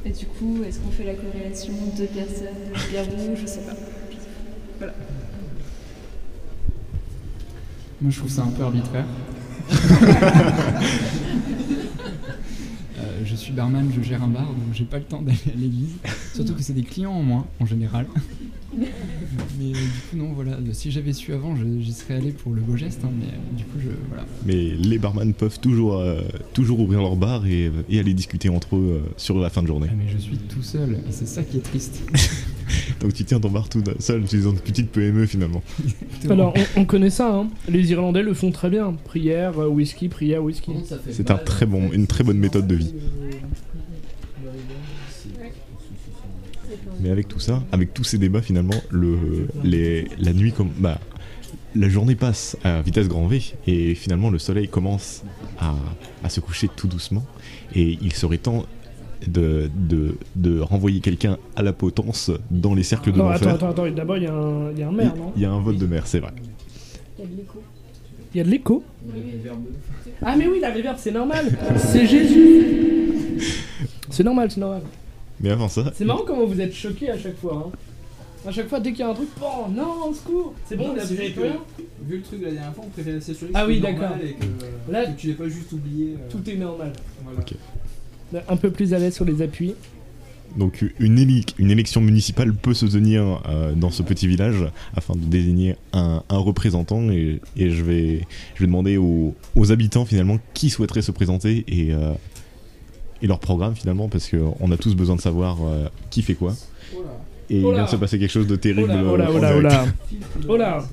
Et 0.05 0.11
du 0.11 0.27
coup, 0.27 0.63
est-ce 0.67 0.81
qu'on 0.81 0.91
fait 0.91 1.05
la 1.05 1.15
corrélation 1.15 1.73
deux 1.97 2.07
personnes, 2.07 2.49
loups-garous 2.75 3.37
Je 3.41 3.47
sais 3.47 3.61
pas. 3.61 3.77
Voilà. 4.79 4.95
Moi, 8.01 8.11
je 8.11 8.19
trouve 8.19 8.31
ça 8.31 8.43
un 8.43 8.51
peu 8.51 8.65
arbitraire. 8.65 9.07
Euh, 12.99 13.23
je 13.25 13.35
suis 13.35 13.53
barman, 13.53 13.91
je 13.95 14.03
gère 14.03 14.23
un 14.23 14.29
bar, 14.29 14.47
donc 14.47 14.75
j'ai 14.75 14.85
pas 14.85 14.99
le 14.99 15.05
temps 15.05 15.23
d'aller 15.23 15.39
à 15.47 15.59
l'église. 15.59 15.97
Surtout 16.35 16.55
que 16.55 16.63
c'est 16.63 16.73
des 16.75 16.83
clients 16.83 17.13
en 17.13 17.23
moins, 17.23 17.47
en 17.61 17.67
général. 17.67 18.07
Mais 19.59 19.67
euh, 19.67 19.73
du 19.73 20.01
coup, 20.11 20.17
non, 20.17 20.33
voilà. 20.33 20.57
Si 20.73 20.91
j'avais 20.91 21.13
su 21.13 21.33
avant, 21.33 21.55
j'y 21.57 21.93
serais 21.93 22.15
allé 22.15 22.33
pour 22.33 22.55
le 22.55 22.61
beau 22.63 22.77
geste, 22.77 23.01
hein, 23.05 23.11
mais 23.19 23.27
euh, 23.27 23.57
du 23.57 23.65
coup, 23.65 23.79
je. 23.79 23.91
Voilà. 24.09 24.25
Mais 24.47 24.55
les 24.55 24.99
barman 24.99 25.35
peuvent 25.35 25.61
toujours, 25.61 25.99
euh, 25.99 26.23
toujours 26.55 26.81
ouvrir 26.81 27.01
leur 27.01 27.17
bar 27.17 27.47
et, 27.47 27.71
et 27.91 27.99
aller 27.99 28.15
discuter 28.15 28.49
entre 28.49 28.77
eux 28.77 29.03
euh, 29.05 29.11
sur 29.17 29.39
la 29.39 29.51
fin 29.51 29.63
de 29.63 29.67
journée. 29.67 29.89
Ah, 29.91 29.95
mais 29.97 30.11
je 30.11 30.19
suis 30.19 30.39
tout 30.39 30.63
seul, 30.63 31.01
et 31.07 31.13
c'est 31.13 31.27
ça 31.27 31.43
qui 31.43 31.59
est 31.59 31.63
triste. 31.63 32.03
Donc 33.01 33.15
tu 33.15 33.25
tiens 33.25 33.41
ton 33.41 33.51
bar 33.51 33.69
tout 33.69 33.83
seul, 33.99 34.25
tu 34.25 34.39
es 34.39 34.43
dans 34.43 34.51
une 34.51 34.59
petite 34.59 34.91
PME 34.91 35.27
finalement. 35.27 35.63
Alors, 36.31 36.55
on, 36.77 36.83
on 36.83 36.85
connaît 36.85 37.11
ça, 37.11 37.35
hein. 37.35 37.49
les 37.69 37.91
Irlandais 37.91 38.23
le 38.23 38.35
font 38.35 38.51
très 38.51 38.71
bien. 38.71 38.95
Prière, 39.05 39.59
euh, 39.59 39.69
whisky, 39.69 40.09
prière, 40.09 40.43
whisky. 40.43 40.73
C'est 41.11 41.31
un 41.31 41.39
très 41.39 41.67
bon, 41.67 41.91
une 41.93 42.07
très 42.07 42.25
bonne 42.25 42.39
méthode 42.39 42.67
de 42.67 42.75
vie. 42.75 42.95
Mais 47.01 47.11
avec 47.11 47.29
tout 47.29 47.41
ça, 47.41 47.63
avec 47.73 47.93
tous 47.93 48.05
ces 48.05 48.19
débats 48.19 48.43
finalement, 48.43 48.81
le, 48.91 49.49
les, 49.65 50.07
la 50.19 50.33
nuit 50.33 50.53
comme 50.53 50.71
bah, 50.79 51.01
la 51.75 51.89
journée 51.89 52.15
passe 52.15 52.57
à 52.65 52.83
vitesse 52.83 53.09
grand 53.09 53.27
V 53.27 53.43
et 53.67 53.95
finalement 53.95 54.31
le 54.31 54.39
soleil 54.39 54.69
commence 54.69 55.23
à, 55.59 55.75
à 56.23 56.29
se 56.29 56.41
coucher 56.41 56.69
tout 56.75 56.87
doucement 56.87 57.25
et 57.75 57.99
il 58.01 58.13
serait 58.13 58.39
temps 58.39 58.67
de, 59.27 59.71
de, 59.75 60.17
de 60.37 60.61
renvoyer 60.61 61.01
quelqu'un 61.01 61.39
à 61.57 61.63
la 61.63 61.73
potence 61.73 62.31
dans 62.51 62.75
les 62.75 62.83
cercles 62.83 63.13
de 63.13 63.19
Non, 63.19 63.29
attends, 63.29 63.47
l'enfer. 63.51 63.55
attends, 63.69 63.83
attends, 63.85 63.91
d'abord 63.95 64.17
il 64.17 64.25
y, 64.25 64.27
a 64.27 64.35
un- 64.35 64.71
il 64.73 64.79
y 64.79 64.83
a 64.83 64.89
un 64.89 64.93
maire, 64.93 65.15
non? 65.17 65.33
Il 65.37 65.43
y 65.43 65.45
a 65.45 65.51
un 65.51 65.61
vote 65.61 65.77
de 65.79 65.87
mer, 65.87 66.07
c'est 66.07 66.21
vrai. 66.21 66.33
Il 67.19 67.23
y 67.23 67.25
a 67.25 67.27
de 67.29 67.37
l'écho. 67.37 67.63
Il 68.35 68.39
y 68.39 68.41
a 68.41 68.45
de 68.45 68.51
l'écho? 68.51 68.83
Ah, 70.23 70.37
mais 70.37 70.47
oui, 70.47 70.59
la 70.61 70.71
réverb, 70.71 70.97
c'est 70.99 71.13
normal 71.13 71.47
C'est 71.77 72.07
Jésus 72.07 73.39
C'est 74.11 74.25
normal, 74.25 74.51
c'est 74.51 74.61
normal. 74.61 74.83
Mais 75.41 75.51
avant 75.51 75.69
ça, 75.69 75.93
C'est 75.95 76.05
marrant 76.05 76.23
comment 76.27 76.47
vous 76.47 76.61
êtes 76.61 76.73
choqués 76.75 77.11
à 77.11 77.19
chaque 77.19 77.37
fois. 77.39 77.67
Hein. 77.69 77.77
À 78.47 78.51
chaque 78.51 78.69
fois, 78.69 78.81
dès 78.81 78.91
qu'il 78.91 79.01
y 79.01 79.03
a 79.03 79.09
un 79.09 79.15
truc, 79.15 79.29
bon, 79.39 79.69
non, 79.73 80.09
au 80.09 80.15
secours 80.15 80.53
C'est 80.67 80.77
bon, 80.77 80.89
Non, 80.89 80.95
vous 80.95 81.13
avez 81.13 81.31
plus 81.31 81.43
rien 81.43 81.57
Vu 82.05 82.17
le 82.17 82.23
truc 82.23 82.41
de 82.41 82.47
la 82.47 82.51
dernière 82.53 82.75
fois, 82.75 82.85
on 82.87 82.91
préférait 82.91 83.21
s'assurer 83.21 83.53
que 83.53 83.57
Ah 83.59 83.67
oui, 83.67 83.81
d'accord. 83.81 84.01
normal 84.01 84.21
et 84.27 84.33
que, 84.35 84.93
Là, 84.93 85.07
que 85.07 85.17
tu 85.17 85.29
l'aies 85.29 85.35
pas 85.35 85.49
juste 85.49 85.73
oublié. 85.73 86.15
euh, 86.19 86.31
Tout 86.31 86.49
est 86.51 86.57
normal. 86.57 86.93
Voilà. 87.25 87.41
Un 88.49 88.57
peu 88.57 88.71
plus 88.71 88.95
à 88.95 88.99
l'aise 88.99 89.15
sur 89.15 89.25
les 89.25 89.43
appuis. 89.43 89.75
Donc 90.57 90.85
une, 90.99 91.19
éli- 91.19 91.47
une 91.59 91.71
élection 91.71 92.03
municipale 92.03 92.53
peut 92.55 92.75
se 92.75 92.85
tenir 92.85 93.41
euh, 93.49 93.73
dans 93.75 93.91
ce 93.91 94.03
petit 94.03 94.27
village 94.27 94.67
afin 94.95 95.15
de 95.15 95.25
désigner 95.25 95.77
un, 95.95 96.23
un 96.29 96.39
représentant 96.39 97.11
et, 97.11 97.41
et 97.57 97.71
je, 97.71 97.83
vais, 97.83 98.21
je 98.55 98.61
vais 98.61 98.67
demander 98.67 98.99
aux, 98.99 99.35
aux 99.57 99.73
habitants 99.73 100.05
finalement 100.05 100.39
qui 100.53 100.69
souhaiterait 100.69 101.01
se 101.01 101.11
présenter 101.11 101.65
et, 101.69 101.95
euh, 101.95 102.13
et 103.23 103.27
leur 103.27 103.39
programme 103.39 103.75
finalement 103.75 104.09
parce 104.11 104.29
qu'on 104.29 104.71
a 104.73 104.77
tous 104.77 104.95
besoin 104.95 105.17
de 105.17 105.23
savoir 105.23 105.57
euh, 105.65 105.89
qui 106.11 106.21
fait 106.21 106.35
quoi. 106.35 106.55
Et 107.49 107.57
il 107.57 107.73
vient 107.73 107.85
de 107.85 107.89
se 107.89 107.97
passer 107.97 108.19
quelque 108.19 108.31
chose 108.31 108.47
de 108.47 108.57
terrible. 108.57 108.93
Oh 109.11 109.17
là, 109.17 109.29
oh 109.31 109.43
euh, 109.43 109.87
oh 110.49 110.57
là, 110.57 110.85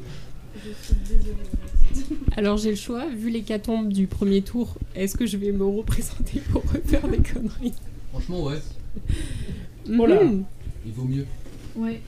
Alors 2.39 2.55
j'ai 2.55 2.69
le 2.69 2.77
choix, 2.77 3.05
vu 3.09 3.29
l'hécatombe 3.29 3.91
du 3.91 4.07
premier 4.07 4.41
tour, 4.41 4.75
est-ce 4.95 5.17
que 5.17 5.25
je 5.25 5.35
vais 5.35 5.51
me 5.51 5.65
représenter 5.65 6.39
pour 6.49 6.63
refaire 6.71 7.05
des 7.09 7.17
conneries? 7.17 7.73
Franchement, 8.11 8.43
ouais. 8.45 8.59
Oh 9.89 10.05
là. 10.05 10.23
Mhm. 10.23 10.45
Il 10.85 10.93
vaut 10.93 11.03
mieux. 11.03 11.25
Ouais. 11.75 11.99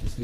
Parce 0.00 0.14
qu'on 0.14 0.22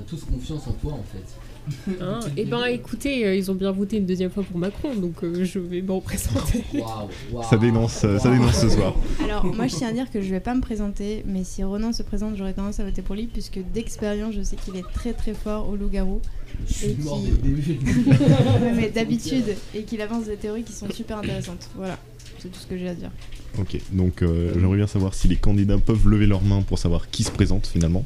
a 0.00 0.04
tous 0.08 0.22
confiance 0.26 0.64
en 0.68 0.72
toi 0.74 0.92
en 0.92 1.02
fait. 1.02 1.96
Hein? 2.00 2.20
Eh 2.36 2.44
ben 2.44 2.64
écoutez, 2.66 3.26
euh, 3.26 3.34
ils 3.34 3.50
ont 3.50 3.54
bien 3.54 3.72
voté 3.72 3.96
une 3.96 4.06
deuxième 4.06 4.30
fois 4.30 4.44
pour 4.44 4.58
Macron, 4.58 4.94
donc 4.94 5.24
euh, 5.24 5.44
je 5.44 5.58
vais 5.58 5.82
me 5.82 5.90
représenter. 5.90 6.64
Ça 7.50 7.56
dénonce, 7.56 8.04
euh, 8.04 8.18
ça 8.18 8.30
dénonce 8.30 8.60
ce 8.60 8.68
soir. 8.68 8.94
Alors, 9.24 9.44
moi, 9.44 9.66
je 9.66 9.74
tiens 9.74 9.88
à 9.88 9.92
dire 9.92 10.10
que 10.10 10.20
je 10.20 10.30
vais 10.30 10.40
pas 10.40 10.54
me 10.54 10.60
présenter, 10.60 11.24
mais 11.26 11.42
si 11.42 11.64
Ronan 11.64 11.92
se 11.92 12.02
présente, 12.02 12.36
j'aurais 12.36 12.54
tendance 12.54 12.78
à 12.80 12.84
voter 12.84 13.02
pour 13.02 13.16
lui, 13.16 13.26
puisque 13.26 13.58
d'expérience, 13.72 14.34
je 14.34 14.42
sais 14.42 14.56
qu'il 14.56 14.76
est 14.76 14.88
très 14.94 15.12
très 15.12 15.34
fort 15.34 15.68
au 15.68 15.76
loup-garou. 15.76 16.20
Je 16.68 16.72
suis 16.72 16.86
Et 16.86 16.96
mort 17.02 17.20
qui- 17.20 17.30
dès 17.30 17.48
le 17.48 17.56
début. 17.56 17.78
Ouais, 18.10 18.72
mais 18.74 18.90
d'habitude, 18.90 19.56
et 19.74 19.82
qu'il 19.82 20.00
avance 20.00 20.26
des 20.26 20.36
théories 20.36 20.62
qui 20.64 20.72
sont 20.72 20.88
super 20.90 21.18
intéressantes. 21.18 21.68
Voilà, 21.76 21.98
c'est 22.38 22.48
tout 22.50 22.58
ce 22.58 22.66
que 22.66 22.76
j'ai 22.76 22.88
à 22.88 22.94
dire. 22.94 23.10
Ok, 23.58 23.78
donc 23.92 24.22
euh, 24.22 24.52
j'aimerais 24.54 24.76
bien 24.76 24.86
savoir 24.86 25.14
si 25.14 25.28
les 25.28 25.36
candidats 25.36 25.78
peuvent 25.78 26.06
lever 26.08 26.26
leurs 26.26 26.42
mains 26.42 26.62
pour 26.62 26.78
savoir 26.78 27.10
qui 27.10 27.24
se 27.24 27.30
présente 27.30 27.66
finalement. 27.66 28.04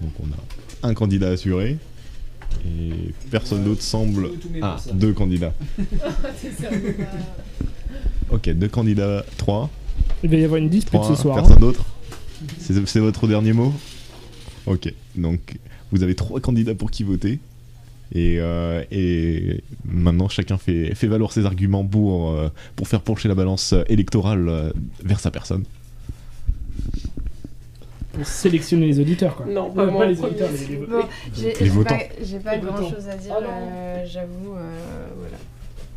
Donc 0.00 0.12
on 0.20 0.26
a 0.26 0.88
un 0.88 0.94
candidat 0.94 1.28
assuré 1.30 1.78
et 2.66 2.90
personne 3.30 3.64
d'autre 3.64 3.82
semble. 3.82 4.30
Ah, 4.60 4.76
deux 4.94 5.12
candidats. 5.12 5.54
Ok, 8.30 8.48
deux 8.48 8.68
candidats, 8.68 9.24
trois. 9.36 9.68
Il 10.24 10.30
va 10.30 10.36
y 10.36 10.44
avoir 10.44 10.56
une 10.58 10.70
dispute 10.70 10.94
Trois, 10.94 11.14
ce 11.14 11.20
soir. 11.20 11.36
Personne 11.36 11.56
hein. 11.56 11.60
d'autre 11.60 11.84
c'est 12.58 12.98
votre 13.00 13.28
dernier 13.28 13.52
mot? 13.52 13.72
Ok, 14.66 14.92
donc 15.14 15.58
vous 15.90 16.02
avez 16.02 16.14
trois 16.14 16.40
candidats 16.40 16.74
pour 16.74 16.90
qui 16.90 17.02
voter. 17.04 17.38
Et, 18.14 18.36
euh, 18.40 18.84
et 18.90 19.62
maintenant, 19.84 20.28
chacun 20.28 20.58
fait, 20.58 20.94
fait 20.94 21.06
valoir 21.06 21.32
ses 21.32 21.46
arguments 21.46 21.84
pour, 21.84 22.32
euh, 22.32 22.48
pour 22.76 22.86
faire 22.88 23.00
pencher 23.00 23.28
la 23.28 23.34
balance 23.34 23.74
électorale 23.88 24.48
euh, 24.48 24.70
vers 25.02 25.18
sa 25.20 25.30
personne. 25.30 25.64
pour 28.12 28.26
sélectionner 28.26 28.86
les 28.86 29.00
auditeurs, 29.00 29.36
quoi. 29.36 29.46
Non, 29.46 29.70
pas 29.70 29.86
les 30.06 30.20
auditeurs, 30.20 30.50
les- 30.68 30.76
Bon, 30.76 30.86
votants. 31.74 31.96
pas, 31.96 32.04
j'ai 32.22 32.38
pas 32.38 32.56
Les 32.56 32.60
grand 32.62 32.76
votants. 32.76 32.90
chose 32.90 33.08
à 33.08 33.16
dire, 33.16 33.34
euh, 33.42 34.04
j'avoue. 34.06 34.54
euh, 34.56 35.06
voilà. 35.18 35.36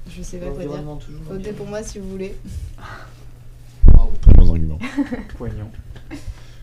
Je 0.10 0.22
sais 0.22 0.38
pas 0.38 0.46
quoi 0.48 0.64
dire. 0.64 0.84
Votez 1.30 1.52
pour 1.52 1.68
moi 1.68 1.84
si 1.84 2.00
vous 2.00 2.10
voulez. 2.10 2.34
Très 4.22 4.34
bons 4.34 4.50
arguments. 4.52 4.80
Poignant. 5.38 5.70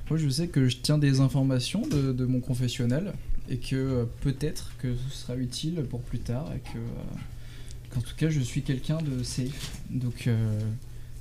Moi, 0.09 0.19
je 0.19 0.29
sais 0.31 0.49
que 0.49 0.69
je 0.69 0.79
tiens 0.79 0.97
des 0.97 1.21
informations 1.21 1.83
de, 1.83 2.13
de 2.13 2.25
mon 2.25 2.41
confessionnel 2.41 3.13
et 3.53 3.59
que 3.59 3.77
euh, 3.77 4.05
peut-être 4.23 4.73
que 4.79 4.89
ce 5.11 5.17
sera 5.17 5.37
utile 5.37 5.85
pour 5.91 6.01
plus 6.01 6.19
tard 6.21 6.51
et 6.57 6.61
que, 6.73 6.79
euh, 6.79 7.91
qu'en 7.95 8.01
tout 8.01 8.17
cas, 8.17 8.31
je 8.31 8.41
suis 8.41 8.63
quelqu'un 8.63 8.99
de 8.99 9.23
safe. 9.23 9.73
Donc, 9.91 10.27
euh, 10.27 10.59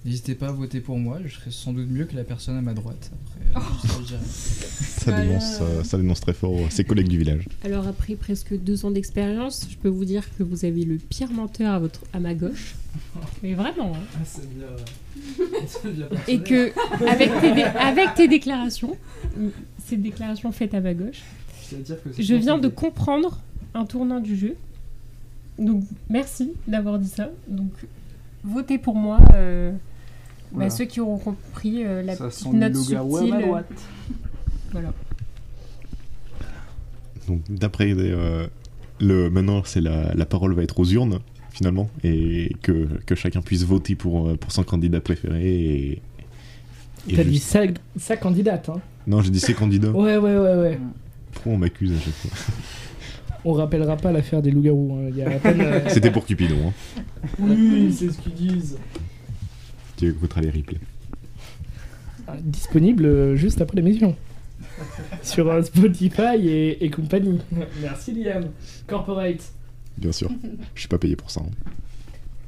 n'hésitez 0.06 0.34
pas 0.36 0.48
à 0.48 0.52
voter 0.54 0.80
pour 0.80 0.98
moi. 0.98 1.20
Je 1.26 1.34
serai 1.36 1.52
sans 1.52 1.74
doute 1.74 1.90
mieux 1.90 2.06
que 2.06 2.16
la 2.16 2.24
personne 2.24 2.58
à 2.58 2.62
ma 2.62 2.74
droite. 2.74 3.12
Après, 3.54 3.86
euh, 3.86 3.88
ça, 3.88 3.96
je 4.00 4.06
dirais. 4.08 4.20
Ça 4.26 5.12
dénonce, 5.22 5.58
euh, 5.62 5.84
ça 5.84 5.98
dénonce 5.98 6.22
très 6.22 6.34
fort 6.34 6.58
ses 6.70 6.84
collègues 6.86 7.10
du 7.10 7.18
village. 7.18 7.46
Alors 7.66 7.88
après 7.88 8.16
presque 8.16 8.56
deux 8.58 8.86
ans 8.86 8.92
d'expérience, 8.92 9.68
je 9.70 9.76
peux 9.76 9.90
vous 9.90 10.06
dire 10.06 10.24
que 10.38 10.44
vous 10.44 10.64
avez 10.64 10.86
le 10.86 10.96
pire 10.98 11.32
menteur 11.32 11.74
à, 11.74 11.80
votre, 11.80 12.02
à 12.14 12.20
ma 12.20 12.34
gauche. 12.36 12.76
Mais 13.44 13.54
vraiment. 13.56 13.94
hein. 13.96 14.00
Ah, 14.16 14.26
c'est 14.26 15.94
bien. 15.94 16.08
Et 16.28 16.40
que 16.40 16.72
avec 17.10 17.30
tes, 17.42 17.54
dé- 17.54 17.64
avec 17.64 18.14
tes 18.16 18.28
déclarations, 18.28 18.96
ces 19.86 19.98
déclarations 19.98 20.52
faites 20.52 20.74
à 20.74 20.82
ma 20.82 20.94
gauche, 20.94 21.22
C'est-à-dire 21.72 22.04
que 22.04 22.14
c'est 22.14 22.24
je 22.24 22.36
viens 22.36 22.58
de 22.58 22.68
comprendre 22.68 23.40
un 23.74 23.86
tournant 23.86 24.20
du 24.20 24.36
jeu. 24.36 24.56
Donc 25.58 25.84
merci 26.10 26.54
d'avoir 26.68 27.00
dit 27.00 27.08
ça. 27.10 27.30
Donc 27.48 27.72
votez 28.44 28.78
pour 28.78 28.96
moi. 28.96 29.20
euh, 29.34 29.72
bah, 30.52 30.70
ceux 30.70 30.86
qui 30.86 31.00
auront 31.00 31.18
compris 31.18 31.84
euh, 31.86 32.02
la 32.04 32.16
Ça 32.16 32.28
petite 32.28 32.54
note 32.54 32.76
subtile. 32.76 33.46
Voilà. 34.72 34.94
Donc 37.28 37.42
d'après 37.50 37.94
euh, 37.94 38.48
le 39.00 39.30
maintenant 39.30 39.62
c'est 39.64 39.82
la, 39.82 40.14
la 40.14 40.26
parole 40.26 40.54
va 40.54 40.64
être 40.64 40.80
aux 40.80 40.86
urnes 40.86 41.20
finalement 41.52 41.90
et 42.04 42.56
que, 42.62 42.88
que 43.06 43.16
chacun 43.16 43.42
puisse 43.42 43.64
voter 43.64 43.96
pour, 43.96 44.28
euh, 44.30 44.36
pour 44.36 44.52
son 44.52 44.64
candidat 44.64 45.02
préféré 45.02 45.44
et, 45.46 46.02
et 47.10 47.16
T'as 47.16 47.24
dit 47.24 47.40
sa, 47.40 47.62
sa 47.98 48.18
candidate, 48.18 48.70
hein. 48.70 48.82
Non 49.08 49.22
j'ai 49.22 49.32
dit 49.32 49.40
ses 49.40 49.54
candidats. 49.54 49.92
Ouais, 49.92 50.18
ouais, 50.18 50.38
ouais, 50.38 50.56
ouais. 50.56 50.80
On 51.46 51.58
m'accuse 51.58 51.92
à 51.94 52.00
chaque 52.00 52.14
fois 52.14 52.32
On 53.46 53.54
rappellera 53.54 53.98
pas 53.98 54.12
l'affaire 54.12 54.42
des 54.44 54.52
loups-garous. 54.52 54.98
hein. 55.00 55.08
Il 55.10 55.18
y 55.18 55.24
a 55.24 55.30
à 55.32 55.40
peine, 55.40 55.62
euh, 55.62 55.80
C'était 55.90 56.12
pour 56.12 56.26
Cupidon. 56.26 56.58
Hein. 56.68 56.98
Oui, 57.40 57.92
c'est 57.92 58.12
ce 58.12 58.20
qu'ils 58.20 58.34
disent. 58.36 58.78
Tu 59.98 60.10
écouteras 60.10 60.42
les 60.42 60.52
replays. 60.52 60.78
Disponible 62.42 63.06
euh, 63.06 63.36
juste 63.36 63.60
après 63.62 63.78
l'émission. 63.78 64.16
Sur 65.24 65.50
euh, 65.50 65.62
Spotify 65.64 66.38
et, 66.48 66.86
et 66.86 66.90
compagnie. 66.92 67.40
Merci 67.82 68.14
Liam. 68.14 68.46
Corporate. 68.88 69.52
Bien 69.98 70.12
sûr. 70.12 70.30
Je 70.76 70.80
suis 70.82 70.88
pas 70.88 70.98
payé 71.00 71.16
pour 71.16 71.32
ça. 71.32 71.42
hein. 71.42 71.50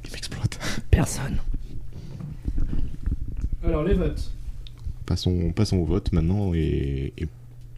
Ils 0.06 0.12
m'exploitent. 0.12 0.58
Personne. 0.90 1.38
Alors 3.64 3.82
les 3.82 3.94
votes. 3.94 4.30
Passons, 5.06 5.52
passons 5.52 5.78
au 5.78 5.84
vote 5.84 6.12
maintenant 6.12 6.54
et, 6.54 7.12
et 7.18 7.26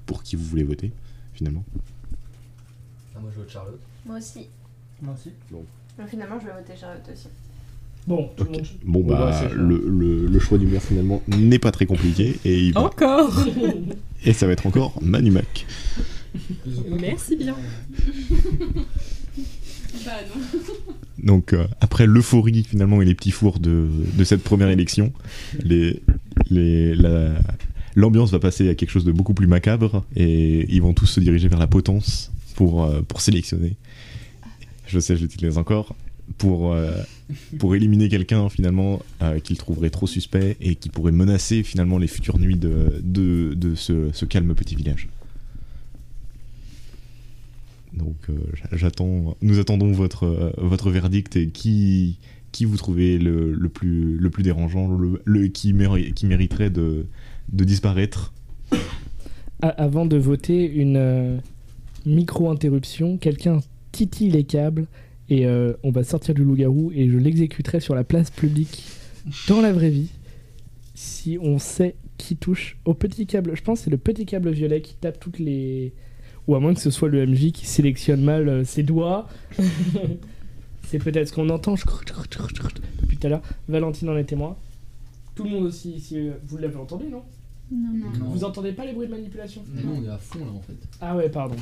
pour 0.05 0.23
qui 0.23 0.37
vous 0.37 0.45
voulez 0.45 0.63
voter 0.65 0.93
finalement. 1.37 1.65
Ah, 3.15 3.19
moi 3.21 3.31
je 3.35 3.41
vote 3.41 3.51
Charlotte. 3.51 3.81
Moi 4.05 4.19
aussi. 4.19 4.47
Moi 5.03 5.15
aussi. 5.15 5.31
Mais 5.99 6.07
finalement, 6.07 6.39
je 6.41 6.47
vais 6.47 6.53
voter 6.53 6.73
Charlotte 6.79 7.03
aussi. 7.13 7.29
Bon, 8.07 8.31
tout 8.37 8.45
le 8.45 8.51
Ok. 8.51 8.57
monde- 8.57 8.67
Bon 8.85 9.01
Ouais, 9.01 9.09
bah 9.19 9.33
ça. 9.33 9.49
le, 9.53 9.83
le- 9.89 10.27
le 10.27 10.39
choix 10.39 10.59
du 10.59 10.67
maire 10.67 10.83
finalement 10.83 11.23
n'est 11.27 11.59
pas 11.59 11.73
très 11.73 11.87
compliqué 11.87 12.37
et 12.45 12.59
il 12.67 12.73
va- 12.73 12.83
Encore 12.83 13.45
et 14.25 14.33
ça 14.33 14.47
va 14.47 14.53
être 14.53 14.67
encore 14.67 15.01
Manu 15.03 15.31
Mac. 15.33 15.67
Merci 17.01 17.35
bien. 17.37 17.57
Bah 20.05 20.13
non. 20.29 20.61
Donc 21.19 21.53
euh, 21.53 21.67
après 21.81 22.07
l'euphorie 22.07 22.63
finalement 22.63 23.03
et 23.03 23.05
les 23.05 23.15
petits 23.15 23.31
fours 23.33 23.59
de, 23.59 23.89
de 24.15 24.25
cette 24.25 24.43
première 24.45 24.69
élection, 24.69 25.13
les, 25.59 26.03
les, 26.51 26.95
la- 26.95 27.39
l'ambiance 27.97 28.31
va 28.31 28.39
passer 28.39 28.69
à 28.69 28.75
quelque 28.77 28.91
chose 28.91 29.05
de 29.05 29.11
beaucoup 29.13 29.35
plus 29.35 29.49
macabre 29.49 30.05
et 30.15 30.73
ils 30.73 30.81
vont 30.83 30.93
tous 30.95 31.07
se 31.07 31.19
diriger 31.19 31.49
vers 31.49 31.59
la 31.59 31.67
potence 31.67 32.31
pour, 32.55 32.85
euh, 32.85 33.03
pour 33.03 33.21
sélectionner. 33.21 33.75
Je 34.87 35.01
sais, 35.01 35.17
je 35.17 35.23
l'utilise 35.23 35.59
encore. 35.59 35.97
Pour, 36.39 36.73
euh, 36.73 36.91
pour 37.59 37.75
éliminer 37.77 38.09
quelqu'un 38.09 38.49
finalement 38.49 39.01
euh, 39.23 39.39
qu'ils 39.39 39.57
trouveraient 39.59 39.91
trop 39.91 40.07
suspect 40.09 40.57
et 40.61 40.75
qui 40.75 40.89
pourrait 40.89 41.13
menacer 41.13 41.63
finalement 41.63 41.99
les 41.99 42.09
futures 42.09 42.39
nuits 42.39 42.57
de, 42.57 43.01
de, 43.03 43.55
ce, 43.77 44.11
ce 44.13 44.25
calme 44.25 44.53
petit 44.55 44.75
village. 44.75 45.09
Donc 47.95 48.17
j'a- 48.55 48.77
j'attends, 48.77 49.37
nous 49.41 49.59
attendons 49.59 49.93
votre, 49.93 50.53
votre 50.59 50.91
verdict 50.91 51.37
et 51.37 51.47
qui, 51.49 52.19
qui 52.53 52.65
vous 52.65 52.77
trouvez 52.77 53.19
le, 53.19 53.53
le 53.55 53.69
plus, 53.69 54.19
le 54.19 54.29
plus 54.31 54.43
dérangeant, 54.43 54.89
le- 55.25 55.47
qui, 55.47 55.73
méri- 55.73 56.13
qui 56.13 56.27
mériterait 56.27 56.71
de, 56.71 57.07
de 57.53 57.65
disparaître. 57.65 58.33
Avant 59.61 60.05
de 60.05 60.17
voter, 60.17 60.71
une 60.71 60.97
euh, 60.97 61.39
micro-interruption. 62.05 63.17
Quelqu'un 63.17 63.61
titille 63.93 64.31
les 64.31 64.45
câbles 64.45 64.87
et 65.29 65.47
euh, 65.47 65.73
on 65.83 65.91
va 65.91 66.05
sortir 66.05 66.35
du 66.35 66.45
loup-garou 66.45 66.93
et 66.95 67.09
je 67.09 67.19
l'exécuterai 67.19 67.81
sur 67.81 67.95
la 67.95 68.05
place 68.05 68.31
publique 68.31 68.85
dans 69.49 69.61
la 69.61 69.73
vraie 69.73 69.91
vie 69.91 70.11
si 70.95 71.39
on 71.41 71.59
sait 71.59 71.97
qui 72.17 72.37
touche 72.37 72.79
au 72.85 72.95
petit 72.95 73.27
câble. 73.27 73.57
Je 73.57 73.63
pense 73.63 73.81
que 73.81 73.85
c'est 73.85 73.91
le 73.91 73.99
petit 73.99 74.25
câble 74.25 74.51
violet 74.51 74.81
qui 74.81 74.95
tape 74.95 75.19
toutes 75.19 75.39
les. 75.39 75.93
Ou 76.47 76.55
à 76.55 76.61
moins 76.61 76.75
que 76.75 76.81
ce 76.81 76.91
soit 76.91 77.09
le 77.09 77.27
MJ 77.27 77.51
qui 77.51 77.67
sélectionne 77.67 78.23
mal 78.23 78.49
euh, 78.49 78.65
ses 78.65 78.83
doigts. 78.83 79.29
c'est 80.87 80.99
peut-être 80.99 81.29
ce 81.29 81.33
qu'on 81.33 81.49
entend 81.49 81.75
depuis 81.75 83.17
tout 83.17 83.27
à 83.27 83.31
l'heure. 83.31 83.43
Valentine 83.69 84.09
en 84.11 84.17
est 84.17 84.25
témoin. 84.25 84.57
Tout 85.35 85.45
le 85.45 85.51
monde 85.51 85.65
aussi 85.65 85.91
ici, 85.91 86.31
vous 86.47 86.57
l'avez 86.57 86.77
entendu, 86.77 87.07
non? 87.11 87.23
Non, 87.71 87.89
non. 88.21 88.27
Vous 88.31 88.45
entendez 88.45 88.73
pas 88.73 88.87
les 88.87 88.93
bruits 88.93 89.09
de 89.09 89.13
manipulation? 89.13 89.65
Nous 89.75 89.91
on 89.93 90.05
est 90.05 90.09
à 90.09 90.19
fond 90.19 90.39
là 90.45 90.53
en 90.53 90.61
fait. 90.61 90.77
Ah 91.01 91.17
ouais, 91.17 91.29
pardon. 91.29 91.57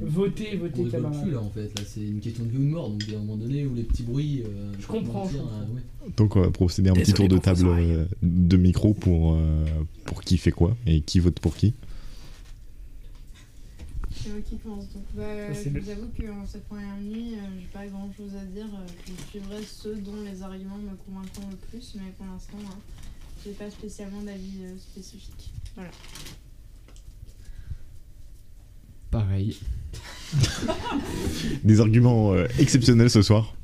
Votez, 0.00 0.50
On 0.54 0.58
votez, 0.60 0.82
rigole 0.84 0.90
camarades. 0.90 1.22
plus 1.22 1.32
là 1.32 1.40
en 1.40 1.50
fait, 1.50 1.78
là 1.78 1.84
c'est 1.86 2.00
une 2.00 2.20
question 2.20 2.44
de 2.44 2.48
vie 2.48 2.56
ou 2.56 2.60
de 2.60 2.64
mort 2.70 2.88
donc 2.88 3.02
à 3.12 3.16
un 3.16 3.18
moment 3.20 3.36
donné 3.36 3.66
où 3.66 3.74
les 3.74 3.82
petits 3.82 4.02
bruits. 4.02 4.42
euh, 4.46 4.72
Je 4.80 4.86
comprends, 4.86 5.24
mentir, 5.24 5.32
je 5.32 5.38
comprends. 5.42 5.56
euh, 5.60 5.74
ouais. 6.06 6.12
Donc 6.16 6.36
on 6.36 6.40
va 6.40 6.50
procéder 6.50 6.88
à 6.88 6.92
un 6.92 6.96
petit 6.96 7.12
tour 7.12 7.28
de 7.28 7.36
table 7.36 7.66
euh, 7.66 8.06
de 8.22 8.56
micro 8.56 8.94
pour, 8.94 9.34
euh, 9.34 9.64
pour 10.06 10.22
qui 10.22 10.38
fait 10.38 10.52
quoi 10.52 10.74
et 10.86 11.02
qui 11.02 11.20
vote 11.20 11.38
pour 11.38 11.54
qui? 11.54 11.74
C'est 14.10 14.30
moi 14.30 14.40
qui 14.40 14.56
pense. 14.56 14.84
Donc, 14.92 15.04
bah, 15.14 15.52
je 15.52 15.68
le- 15.70 15.80
vous 15.80 15.90
avoue 15.90 16.08
qu'en 16.18 16.46
cette 16.46 16.64
première 16.66 16.96
nuit, 17.00 17.34
euh, 17.34 17.38
j'ai 17.60 17.66
pas 17.72 17.86
grand 17.86 18.10
chose 18.16 18.32
à 18.40 18.44
dire. 18.44 18.66
Je 19.06 19.12
suivrai 19.30 19.62
ceux 19.66 19.96
dont 19.96 20.22
les 20.24 20.42
arguments 20.42 20.76
me 20.78 20.96
convaincront 21.06 21.48
le 21.50 21.56
plus, 21.70 21.94
mais 21.96 22.10
pour 22.18 22.26
l'instant, 22.26 22.58
hein, 22.70 22.78
j'ai 23.44 23.52
pas 23.52 23.70
spécialement 23.70 24.22
d'avis 24.22 24.58
euh, 24.62 24.76
spécifique. 24.78 25.52
Voilà. 25.74 25.90
Pareil. 29.10 29.56
Des 31.64 31.80
arguments 31.80 32.32
euh, 32.34 32.46
exceptionnels 32.58 33.10
ce 33.10 33.22
soir. 33.22 33.54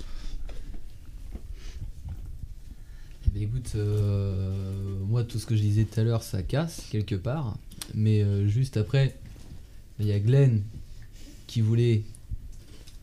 Eh 3.26 3.30
ben, 3.30 3.42
écoute, 3.44 3.72
euh, 3.76 4.98
moi 5.06 5.22
tout 5.24 5.38
ce 5.38 5.46
que 5.46 5.54
je 5.56 5.60
disais 5.60 5.84
tout 5.84 6.00
à 6.00 6.02
l'heure 6.04 6.22
ça 6.22 6.42
casse 6.42 6.86
quelque 6.90 7.14
part, 7.14 7.56
mais 7.94 8.22
euh, 8.22 8.48
juste 8.48 8.76
après, 8.76 9.16
il 10.00 10.06
y 10.06 10.12
a 10.12 10.18
Glenn 10.18 10.62
qui 11.46 11.60
voulait, 11.60 12.02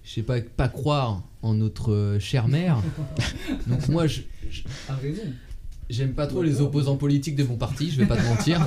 je 0.03 0.11
sais 0.11 0.23
pas, 0.23 0.41
pas 0.41 0.67
croire 0.67 1.23
en 1.43 1.53
notre 1.53 2.17
chère 2.19 2.47
mère. 2.49 2.81
Donc 3.67 3.87
moi 3.87 4.07
je. 4.07 4.21
je- 4.49 4.63
A 4.89 4.95
raison. 4.95 5.21
J'aime 5.93 6.13
pas 6.13 6.25
trop 6.27 6.41
les 6.41 6.59
opposants 6.59 6.95
politiques 6.97 7.35
de 7.35 7.43
mon 7.43 7.55
parti, 7.55 7.91
je 7.91 7.97
vais 7.99 8.05
pas 8.07 8.17
te 8.17 8.23
mentir. 8.23 8.65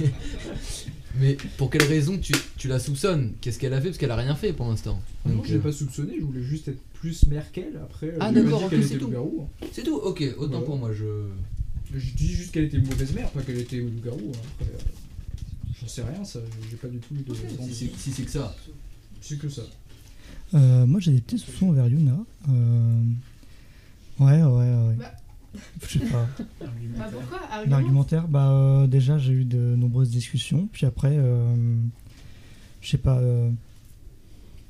Mais 1.20 1.36
pour 1.56 1.70
quelle 1.70 1.84
raison 1.84 2.18
tu, 2.18 2.34
tu 2.58 2.68
la 2.68 2.78
soupçonnes? 2.78 3.32
Qu'est-ce 3.40 3.58
qu'elle 3.58 3.72
a 3.72 3.80
fait? 3.80 3.88
Parce 3.88 3.98
qu'elle 3.98 4.10
a 4.10 4.16
rien 4.16 4.34
fait 4.34 4.52
pour 4.52 4.66
l'instant. 4.68 5.00
Non, 5.24 5.36
Donc, 5.36 5.46
je 5.46 5.52
l'ai 5.52 5.58
euh, 5.58 5.62
pas 5.62 5.72
soupçonné, 5.72 6.14
je 6.18 6.24
voulais 6.24 6.42
juste 6.42 6.68
être 6.68 6.80
plus 6.94 7.24
Merkel. 7.28 7.78
Après, 7.82 8.12
Ah 8.20 8.32
d'accord, 8.32 8.64
ok, 8.64 8.74
c'est 8.82 8.98
tout. 8.98 9.06
loup-garou. 9.06 9.48
C'est 9.72 9.82
tout, 9.84 9.94
ok, 9.94 10.22
autant 10.36 10.58
Ouais. 10.58 10.64
pour 10.64 10.76
moi, 10.78 10.90
je. 10.92 11.04
Je 11.94 12.10
dis 12.14 12.28
juste 12.28 12.52
qu'elle 12.52 12.64
était 12.64 12.76
une 12.78 12.88
mauvaise 12.88 13.14
mère, 13.14 13.30
pas 13.30 13.40
qu'elle 13.42 13.58
était 13.60 13.78
loup-garou. 13.78 14.32
hein. 14.34 14.38
Après, 14.60 14.72
euh, 14.74 15.72
j'en 15.80 15.86
sais 15.88 16.02
rien, 16.02 16.24
ça. 16.24 16.40
J'ai 16.68 16.76
pas 16.76 16.88
du 16.88 16.98
tout 16.98 17.14
eu 17.14 17.22
de. 17.22 17.34
si 17.34 17.74
c'est- 17.74 17.96
si 17.96 18.10
c'est 18.10 18.22
que 18.24 18.30
ça. 18.32 18.54
C'est 19.22 19.38
que 19.38 19.48
ça. 19.48 19.62
Euh, 20.54 20.86
moi 20.86 21.00
j'ai 21.00 21.12
des 21.12 21.20
petits 21.20 21.38
soupçons 21.38 21.68
envers 21.70 21.86
Yuna. 21.88 22.18
Euh, 22.50 23.02
Ouais, 24.18 24.42
ouais, 24.42 24.42
ouais. 24.42 24.96
Je 25.88 25.98
sais 25.98 26.04
pas. 26.06 26.26
Bah 26.98 27.04
pourquoi 27.12 27.40
L'argumentaire, 27.66 28.28
bah 28.28 28.50
euh, 28.50 28.86
déjà 28.86 29.18
j'ai 29.18 29.32
eu 29.32 29.44
de 29.44 29.58
nombreuses 29.76 30.10
discussions, 30.10 30.68
puis 30.72 30.86
après, 30.86 31.12
euh, 31.12 31.54
je 32.80 32.88
sais 32.90 32.98
pas, 32.98 33.18
euh, 33.18 33.50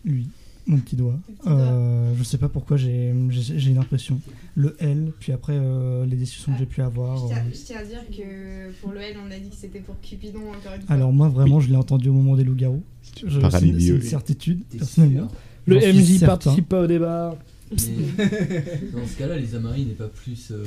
lui. 0.04 0.28
Mon 0.68 0.78
petit 0.78 0.96
doigt. 0.96 1.14
Euh, 1.46 2.12
je 2.18 2.24
sais 2.24 2.38
pas 2.38 2.48
pourquoi 2.48 2.76
j'ai 2.76 3.14
j'ai 3.30 3.56
j'ai 3.56 3.70
une 3.70 3.78
impression. 3.78 4.18
Le 4.56 4.76
L, 4.80 5.12
puis 5.20 5.30
après 5.30 5.52
euh, 5.56 6.04
les 6.06 6.16
discussions 6.16 6.52
que 6.52 6.58
j'ai 6.58 6.66
pu 6.66 6.82
avoir. 6.82 7.18
Je 7.18 7.26
tiens, 7.28 7.36
euh. 7.36 7.50
je 7.52 7.58
tiens 7.58 7.78
à 7.78 7.84
dire 7.84 8.00
que 8.10 8.72
pour 8.80 8.90
le 8.90 9.00
L, 9.00 9.14
on 9.24 9.30
a 9.30 9.38
dit 9.38 9.48
que 9.48 9.54
c'était 9.54 9.78
pour 9.78 9.94
Cupidon 10.00 10.40
encore 10.40 10.74
une 10.74 10.82
fois. 10.82 10.92
Alors 10.92 11.12
moi 11.12 11.28
vraiment 11.28 11.60
je 11.60 11.68
l'ai 11.70 11.76
entendu 11.76 12.08
au 12.08 12.14
moment 12.14 12.34
des 12.34 12.42
loups-garous. 12.42 12.82
Je- 13.24 13.38
C'est 13.48 13.62
une 13.68 13.76
oui. 13.76 14.02
certitude 14.02 14.64
personnellement. 14.76 15.28
Le 15.66 15.78
J'en 15.78 15.80
suis 15.88 15.92
MJ 16.00 16.18
certain. 16.18 16.26
participe 16.26 16.68
pas 16.68 16.82
au 16.82 16.86
débat. 16.88 17.38
Mais 17.72 17.78
dans 18.92 19.06
ce 19.06 19.16
cas-là, 19.18 19.36
Lisa 19.36 19.58
Marie 19.58 19.84
n'est 19.86 19.94
pas 19.94 20.08
plus, 20.08 20.50
euh, 20.52 20.64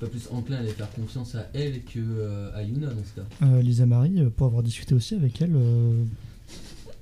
pas 0.00 0.06
plus 0.06 0.28
enclin 0.30 0.56
à 0.56 0.60
aller 0.60 0.70
faire 0.70 0.90
confiance 0.92 1.34
à 1.34 1.48
elle 1.54 1.82
que 1.82 1.98
euh, 1.98 2.50
à 2.54 2.62
Yuna 2.62 2.88
dans 2.88 3.04
ce 3.04 3.20
cas. 3.20 3.26
Euh, 3.46 3.62
Lisa 3.62 3.86
Marie, 3.86 4.20
euh, 4.20 4.30
pour 4.30 4.46
avoir 4.46 4.62
discuté 4.62 4.94
aussi 4.94 5.14
avec 5.14 5.40
elle, 5.42 5.54
euh, 5.56 6.04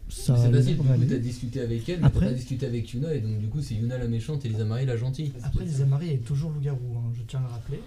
ça 0.08 0.36
c'est 0.36 0.46
a 0.48 0.50
facile, 0.50 0.76
du 0.76 0.82
coup 0.82 0.86
t'as 1.08 1.16
discuté 1.18 1.60
avec 1.60 1.88
elle, 1.88 2.00
mais 2.00 2.06
Après- 2.06 2.20
t'as 2.26 2.32
pas 2.32 2.36
discuté 2.38 2.66
avec 2.66 2.92
Yuna, 2.92 3.14
et 3.14 3.20
donc 3.20 3.38
du 3.38 3.46
coup 3.48 3.60
c'est 3.62 3.74
Yuna 3.74 3.96
la 3.98 4.08
méchante 4.08 4.44
et 4.44 4.48
Lisa 4.48 4.64
Marie 4.64 4.86
la 4.86 4.96
gentille. 4.96 5.30
Après, 5.42 5.64
Lisa 5.64 5.84
Marie 5.86 6.10
est 6.10 6.24
toujours 6.24 6.50
loup-garou, 6.50 6.96
hein, 6.96 7.12
je 7.16 7.22
tiens 7.28 7.40
à 7.40 7.42
le 7.42 7.48
rappeler. 7.48 7.80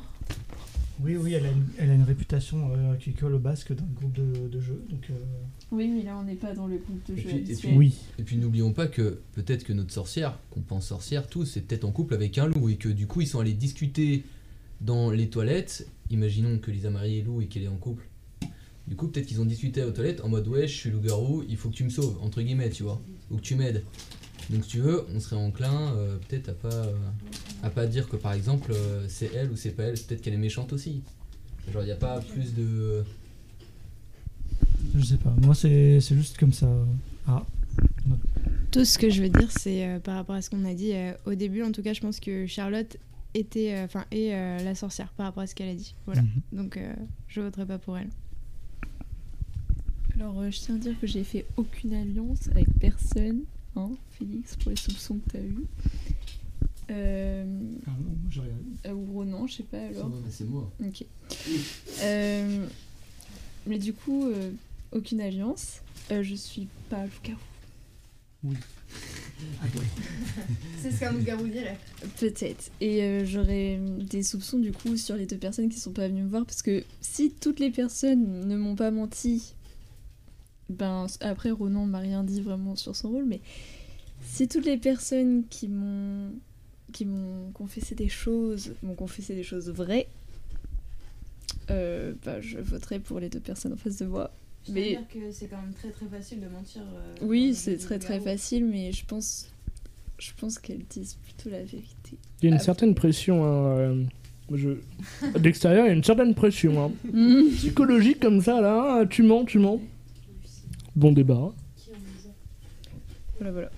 Oui, 1.01 1.15
oui, 1.17 1.33
elle 1.33 1.45
a 1.45 1.51
une, 1.51 1.65
elle 1.77 1.89
a 1.89 1.93
une 1.95 2.03
réputation 2.03 2.71
euh, 2.71 2.95
qui 2.95 3.13
colle 3.13 3.33
au 3.33 3.39
basque 3.39 3.73
d'un 3.73 3.85
groupe 3.95 4.13
de, 4.13 4.47
de 4.47 4.59
jeu. 4.59 4.83
Donc, 4.89 5.07
euh, 5.09 5.13
Oui, 5.71 5.87
mais 5.87 6.03
là 6.03 6.17
on 6.17 6.23
n'est 6.23 6.35
pas 6.35 6.53
dans 6.53 6.67
le 6.67 6.77
groupe 6.77 7.01
de 7.09 7.13
Et 7.17 7.21
jeu 7.21 7.29
puis, 7.29 7.51
et 7.51 7.55
puis, 7.55 7.93
et 8.19 8.23
puis 8.23 8.37
n'oublions 8.37 8.73
pas 8.73 8.87
que 8.87 9.19
peut-être 9.33 9.63
que 9.63 9.73
notre 9.73 9.91
sorcière, 9.91 10.37
qu'on 10.51 10.61
pense 10.61 10.87
sorcière 10.87 11.27
tous, 11.27 11.45
c'est 11.45 11.61
peut-être 11.61 11.85
en 11.85 11.91
couple 11.91 12.13
avec 12.13 12.37
un 12.37 12.47
loup 12.47 12.69
et 12.69 12.75
que 12.75 12.89
du 12.89 13.07
coup 13.07 13.21
ils 13.21 13.27
sont 13.27 13.39
allés 13.39 13.53
discuter 13.53 14.23
dans 14.81 15.11
les 15.11 15.29
toilettes. 15.29 15.87
Imaginons 16.11 16.59
que 16.59 16.69
Lisa 16.69 16.89
Marie 16.89 17.19
est 17.19 17.23
loup 17.23 17.41
et 17.41 17.47
qu'elle 17.47 17.63
est 17.63 17.67
en 17.67 17.77
couple. 17.77 18.07
Du 18.85 18.97
coup, 18.97 19.07
peut-être 19.07 19.25
qu'ils 19.27 19.39
ont 19.39 19.45
discuté 19.45 19.81
aux 19.81 19.91
toilettes 19.91 20.21
en 20.21 20.29
mode 20.29 20.45
ouais, 20.49 20.67
je 20.67 20.75
suis 20.75 20.89
loup-garou, 20.89 21.45
il 21.47 21.55
faut 21.55 21.69
que 21.69 21.75
tu 21.75 21.85
me 21.85 21.89
sauves, 21.89 22.17
entre 22.21 22.41
guillemets, 22.41 22.69
tu 22.69 22.83
vois, 22.83 23.01
ou 23.31 23.37
que 23.37 23.41
tu 23.41 23.55
m'aides. 23.55 23.81
Donc, 24.49 24.63
si 24.63 24.69
tu 24.69 24.79
veux, 24.79 25.05
on 25.15 25.19
serait 25.19 25.35
enclin 25.35 25.93
euh, 25.95 26.17
peut-être 26.27 26.49
à 26.49 26.53
pas, 26.53 26.73
euh, 26.73 26.93
à 27.63 27.69
pas 27.69 27.85
dire 27.85 28.09
que 28.09 28.15
par 28.17 28.33
exemple 28.33 28.71
euh, 28.73 29.05
c'est 29.07 29.31
elle 29.33 29.51
ou 29.51 29.55
c'est 29.55 29.71
pas 29.71 29.83
elle, 29.83 29.93
peut-être 29.93 30.21
qu'elle 30.21 30.33
est 30.33 30.37
méchante 30.37 30.73
aussi. 30.73 31.01
Genre, 31.71 31.81
il 31.81 31.85
n'y 31.85 31.91
a 31.91 31.95
pas 31.95 32.19
plus 32.19 32.53
de. 32.53 33.03
je 34.95 35.03
sais 35.03 35.17
pas, 35.17 35.33
moi 35.41 35.55
c'est 35.55 35.99
c'est 36.01 36.15
juste 36.15 36.37
comme 36.37 36.51
ça. 36.53 36.67
Ah, 37.25 37.45
non. 38.07 38.17
Tout 38.71 38.85
ce 38.85 38.97
que 38.97 39.09
je 39.09 39.21
veux 39.21 39.29
dire, 39.29 39.49
c'est 39.51 39.87
euh, 39.87 39.99
par 39.99 40.15
rapport 40.15 40.35
à 40.35 40.41
ce 40.41 40.49
qu'on 40.49 40.65
a 40.65 40.73
dit 40.73 40.93
euh, 40.93 41.13
au 41.25 41.35
début. 41.35 41.63
En 41.63 41.71
tout 41.71 41.83
cas, 41.83 41.93
je 41.93 42.01
pense 42.01 42.19
que 42.19 42.45
Charlotte 42.47 42.97
était, 43.33 43.75
euh, 43.75 43.85
enfin, 43.85 44.05
est 44.11 44.33
euh, 44.33 44.57
la 44.63 44.75
sorcière 44.75 45.09
par 45.13 45.27
rapport 45.27 45.43
à 45.43 45.47
ce 45.47 45.55
qu'elle 45.55 45.69
a 45.69 45.75
dit. 45.75 45.95
Voilà. 46.05 46.21
Mhm. 46.23 46.29
Donc, 46.51 46.77
euh, 46.77 46.93
je 47.27 47.41
voterai 47.41 47.65
pas 47.65 47.77
pour 47.77 47.97
elle. 47.97 48.09
Alors, 50.15 50.39
euh, 50.39 50.51
je 50.51 50.59
tiens 50.59 50.75
à 50.75 50.77
dire 50.79 50.99
que 50.99 51.07
j'ai 51.07 51.23
fait 51.23 51.45
aucune 51.55 51.93
alliance 51.93 52.49
avec 52.51 52.67
personne, 52.79 53.41
hein, 53.75 53.91
Félix, 54.11 54.55
pour 54.57 54.71
les 54.71 54.75
soupçons 54.77 55.17
que 55.19 55.31
t'as 55.31 55.39
eu. 55.41 55.65
Euh, 56.91 57.45
Ah 57.87 57.91
non, 57.91 58.09
moi 58.09 58.29
j'ai 58.29 58.41
rien 58.41 58.49
eu. 58.49 58.87
euh, 58.87 58.93
ou 58.93 59.13
Ronan, 59.13 59.47
je 59.47 59.53
sais 59.55 59.63
pas 59.63 59.79
alors. 59.79 60.09
Non, 60.09 60.21
mais 60.23 60.31
c'est 60.31 60.43
moi. 60.45 60.69
Ok. 60.85 61.05
Euh, 62.01 62.65
mais 63.65 63.79
du 63.79 63.93
coup, 63.93 64.27
euh, 64.27 64.51
aucune 64.91 65.21
alliance. 65.21 65.79
Euh, 66.11 66.23
je 66.23 66.35
suis 66.35 66.67
pas 66.89 67.03
loup-garou. 67.05 67.39
Oui. 68.43 68.55
c'est 70.81 70.91
ce 70.91 70.99
qu'un 70.99 71.13
loup-garou 71.13 71.47
dirait. 71.47 71.77
Peut-être. 72.19 72.69
Et 72.81 73.01
euh, 73.03 73.25
j'aurais 73.25 73.79
des 73.99 74.21
soupçons 74.21 74.59
du 74.59 74.71
coup 74.71 74.97
sur 74.97 75.15
les 75.15 75.25
deux 75.25 75.37
personnes 75.37 75.69
qui 75.69 75.79
sont 75.79 75.91
pas 75.93 76.07
venues 76.09 76.23
me 76.23 76.29
voir 76.29 76.45
parce 76.45 76.61
que 76.61 76.83
si 77.01 77.31
toutes 77.31 77.59
les 77.61 77.71
personnes 77.71 78.45
ne 78.47 78.57
m'ont 78.57 78.75
pas 78.75 78.91
menti, 78.91 79.53
ben 80.73 81.07
après 81.21 81.51
Ronan 81.51 81.85
m'a 81.85 81.99
rien 81.99 82.23
dit 82.23 82.41
vraiment 82.41 82.75
sur 82.75 82.95
son 82.95 83.09
rôle, 83.11 83.25
mais 83.25 83.39
si 84.25 84.47
toutes 84.47 84.65
les 84.65 84.77
personnes 84.77 85.43
qui 85.49 85.67
m'ont 85.67 86.31
qui 86.91 87.05
m'ont 87.05 87.49
confessé 87.53 87.95
des 87.95 88.09
choses 88.09 88.73
m'ont 88.83 88.93
confessé 88.95 89.33
des 89.35 89.43
choses 89.43 89.69
vraies, 89.69 90.07
euh, 91.71 92.13
bah, 92.25 92.39
je 92.41 92.57
voterai 92.59 92.99
pour 92.99 93.19
les 93.19 93.29
deux 93.29 93.39
personnes 93.39 93.73
en 93.73 93.77
face 93.77 93.97
de 93.97 94.05
moi. 94.05 94.31
Mais 94.69 94.73
Mais 94.73 94.89
dire 94.89 94.99
que 95.13 95.31
c'est 95.31 95.47
quand 95.47 95.61
même 95.61 95.73
très 95.73 95.89
très 95.89 96.05
facile 96.07 96.39
de 96.39 96.47
mentir. 96.47 96.81
euh, 96.83 97.15
oui, 97.21 97.53
c'est 97.55 97.77
très 97.77 97.99
très 97.99 98.19
facile, 98.19 98.65
mais 98.65 98.91
je 98.91 99.05
pense 99.05 99.49
je 100.19 100.31
pense 100.39 100.57
qu'elles 100.59 100.85
disent 100.89 101.15
plutôt 101.15 101.49
la 101.49 101.59
vérité. 101.63 102.17
Il 102.41 102.49
y 102.49 102.51
a 102.51 102.55
une 102.55 102.61
certaine 102.61 102.95
pression. 102.95 103.43
hein, 103.43 103.77
euh, 103.77 104.03
je... 104.53 104.69
D'extérieur, 105.39 105.85
il 105.85 105.89
y 105.89 105.91
a 105.91 105.95
une 105.95 106.03
certaine 106.03 106.33
pression. 106.35 106.81
hein. 106.85 106.91
Mhm. 107.11 107.49
Psychologique 107.55 108.19
comme 108.21 108.39
ça, 108.41 108.61
là. 108.61 108.99
hein, 109.01 109.05
Tu 109.05 109.23
mens, 109.23 109.43
tu 109.45 109.59
mens. 109.59 109.81
Bon 110.95 111.11
débat. 111.11 111.53
Voilà, 113.37 113.51
voilà. 113.51 113.71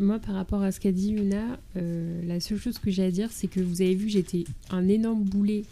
Moi, 0.00 0.18
par 0.18 0.34
rapport 0.34 0.62
à 0.62 0.72
ce 0.72 0.80
qu'a 0.80 0.92
dit 0.92 1.12
Yuna, 1.12 1.58
euh, 1.76 2.22
la 2.26 2.40
seule 2.40 2.58
chose 2.58 2.78
que 2.78 2.90
j'ai 2.90 3.04
à 3.04 3.10
dire, 3.10 3.30
c'est 3.30 3.46
que 3.46 3.60
vous 3.60 3.82
avez 3.82 3.94
vu, 3.94 4.08
j'étais 4.08 4.44
un 4.70 4.88
énorme 4.88 5.22
boulet 5.22 5.64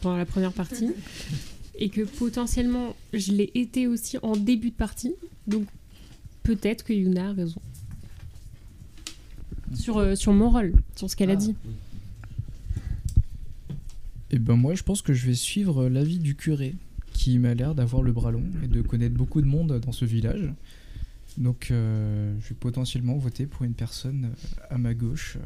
pendant 0.00 0.16
la 0.16 0.26
première 0.26 0.52
partie. 0.52 0.90
et 1.78 1.88
que 1.88 2.02
potentiellement, 2.02 2.96
je 3.12 3.32
l'ai 3.32 3.50
été 3.54 3.86
aussi 3.86 4.18
en 4.22 4.36
début 4.36 4.70
de 4.70 4.74
partie. 4.74 5.14
Donc, 5.46 5.66
peut-être 6.42 6.84
que 6.84 6.92
Yuna 6.92 7.28
a 7.28 7.32
raison. 7.32 7.60
Sur, 9.74 9.98
euh, 9.98 10.14
sur 10.16 10.32
mon 10.32 10.50
rôle, 10.50 10.74
sur 10.96 11.08
ce 11.08 11.14
qu'elle 11.14 11.30
a 11.30 11.36
dit. 11.36 11.54
Et 14.30 14.38
ben 14.38 14.56
moi, 14.56 14.74
je 14.74 14.82
pense 14.82 15.02
que 15.02 15.12
je 15.12 15.26
vais 15.26 15.34
suivre 15.34 15.88
l'avis 15.88 16.18
du 16.18 16.34
curé, 16.34 16.74
qui 17.28 17.38
m'a 17.38 17.52
l'air 17.54 17.74
d'avoir 17.74 18.02
le 18.02 18.12
bras 18.12 18.30
long 18.30 18.44
et 18.62 18.68
de 18.68 18.80
connaître 18.80 19.14
beaucoup 19.14 19.42
de 19.42 19.46
monde 19.46 19.78
dans 19.80 19.92
ce 19.92 20.04
village. 20.06 20.50
Donc, 21.36 21.70
euh, 21.70 22.34
je 22.40 22.48
vais 22.48 22.54
potentiellement 22.54 23.16
voter 23.18 23.46
pour 23.46 23.64
une 23.64 23.74
personne 23.74 24.30
euh, 24.32 24.74
à 24.74 24.78
ma 24.78 24.94
gauche, 24.94 25.36
euh, 25.36 25.40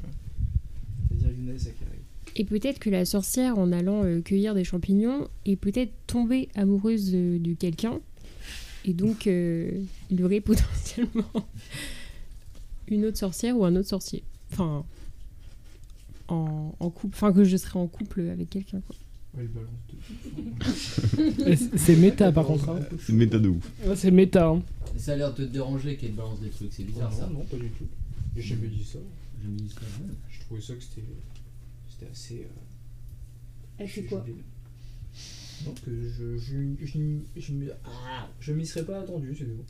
c'est-à-dire 1.08 1.38
Younes 1.38 1.58
Zachary. 1.58 1.98
Et 2.36 2.44
peut-être 2.44 2.78
que 2.78 2.88
la 2.88 3.04
sorcière, 3.04 3.58
en 3.58 3.72
allant 3.72 4.04
euh, 4.04 4.20
cueillir 4.20 4.54
des 4.54 4.62
champignons, 4.64 5.28
est 5.44 5.56
peut-être 5.56 5.92
tombée 6.06 6.48
amoureuse 6.54 7.10
de, 7.10 7.38
de 7.38 7.52
quelqu'un. 7.54 7.98
Et 8.84 8.94
donc, 8.94 9.26
euh, 9.26 9.82
il 10.10 10.20
y 10.20 10.22
aurait 10.22 10.40
potentiellement 10.52 11.48
une 12.86 13.04
autre 13.06 13.18
sorcière 13.18 13.58
ou 13.58 13.64
un 13.64 13.74
autre 13.74 13.88
sorcier. 13.88 14.22
Enfin, 14.52 14.84
en, 16.28 16.74
en 16.78 16.90
couple. 16.90 17.14
Enfin, 17.16 17.32
que 17.32 17.42
je 17.44 17.56
serais 17.56 17.78
en 17.80 17.88
couple 17.88 18.20
avec 18.28 18.50
quelqu'un. 18.50 18.80
quoi. 18.86 18.94
Et 21.46 21.56
c- 21.56 21.70
C'est 21.76 21.96
méta 21.96 22.30
par 22.32 22.46
contre. 22.46 22.68
hein. 22.70 22.80
C'est 23.00 23.12
méta 23.12 23.38
de 23.38 23.48
ouf. 23.48 23.70
Ouais, 23.86 23.96
C'est 23.96 24.10
méta. 24.10 24.46
hein. 24.48 24.62
Ça 24.96 25.12
a 25.12 25.16
l'air 25.16 25.32
de 25.32 25.44
te 25.46 25.50
déranger 25.50 25.96
qu'elle 25.96 26.12
balance 26.12 26.40
des 26.40 26.50
trucs, 26.50 26.72
c'est 26.72 26.84
bizarre 26.84 27.10
non, 27.12 27.16
ça. 27.18 27.26
non, 27.28 27.44
pas 27.44 27.56
du 27.56 27.68
tout. 27.70 27.86
J'ai 28.36 28.42
jamais 28.42 28.68
dit 28.68 28.84
ça. 28.84 28.98
Dis 29.42 29.68
ça, 29.70 29.80
ouais. 29.80 30.10
Je 30.30 30.40
trouvais 30.40 30.60
ça 30.60 30.74
que 30.74 30.82
c'était 30.82 31.02
c'était 31.88 32.10
assez. 32.10 32.46
euh, 33.80 33.86
je- 33.86 34.00
quoi 34.02 34.24
que 34.24 35.90
je, 35.92 36.36
je, 36.38 36.38
je, 36.38 36.86
je, 36.86 37.40
je, 37.40 37.52
me- 37.52 37.72
ah, 37.84 38.28
je 38.40 38.52
m'y 38.52 38.66
serais 38.66 38.84
pas 38.84 39.00
attendu, 39.00 39.34
c'est 39.38 39.44
tout. 39.44 39.64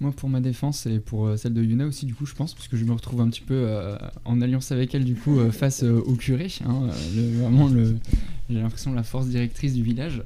Moi, 0.00 0.10
pour 0.12 0.28
ma 0.28 0.40
défense 0.40 0.86
et 0.86 0.98
pour 0.98 1.26
euh, 1.26 1.36
celle 1.36 1.54
de 1.54 1.62
Yuna 1.62 1.86
aussi, 1.86 2.04
du 2.04 2.14
coup, 2.14 2.26
je 2.26 2.34
pense, 2.34 2.52
parce 2.54 2.66
que 2.68 2.76
je 2.76 2.84
me 2.84 2.92
retrouve 2.92 3.20
un 3.20 3.28
petit 3.28 3.40
peu 3.40 3.54
euh, 3.54 3.96
en 4.24 4.40
alliance 4.40 4.72
avec 4.72 4.94
elle, 4.94 5.04
du 5.04 5.14
coup, 5.14 5.38
euh, 5.38 5.50
face 5.52 5.84
euh, 5.84 6.00
au 6.04 6.14
curé. 6.14 6.48
hein, 6.66 6.88
le- 7.16 7.38
vraiment, 7.40 7.68
le, 7.68 7.96
j'ai 8.50 8.60
l'impression 8.60 8.92
la 8.92 9.04
force 9.04 9.28
directrice 9.28 9.72
du 9.72 9.82
village. 9.82 10.22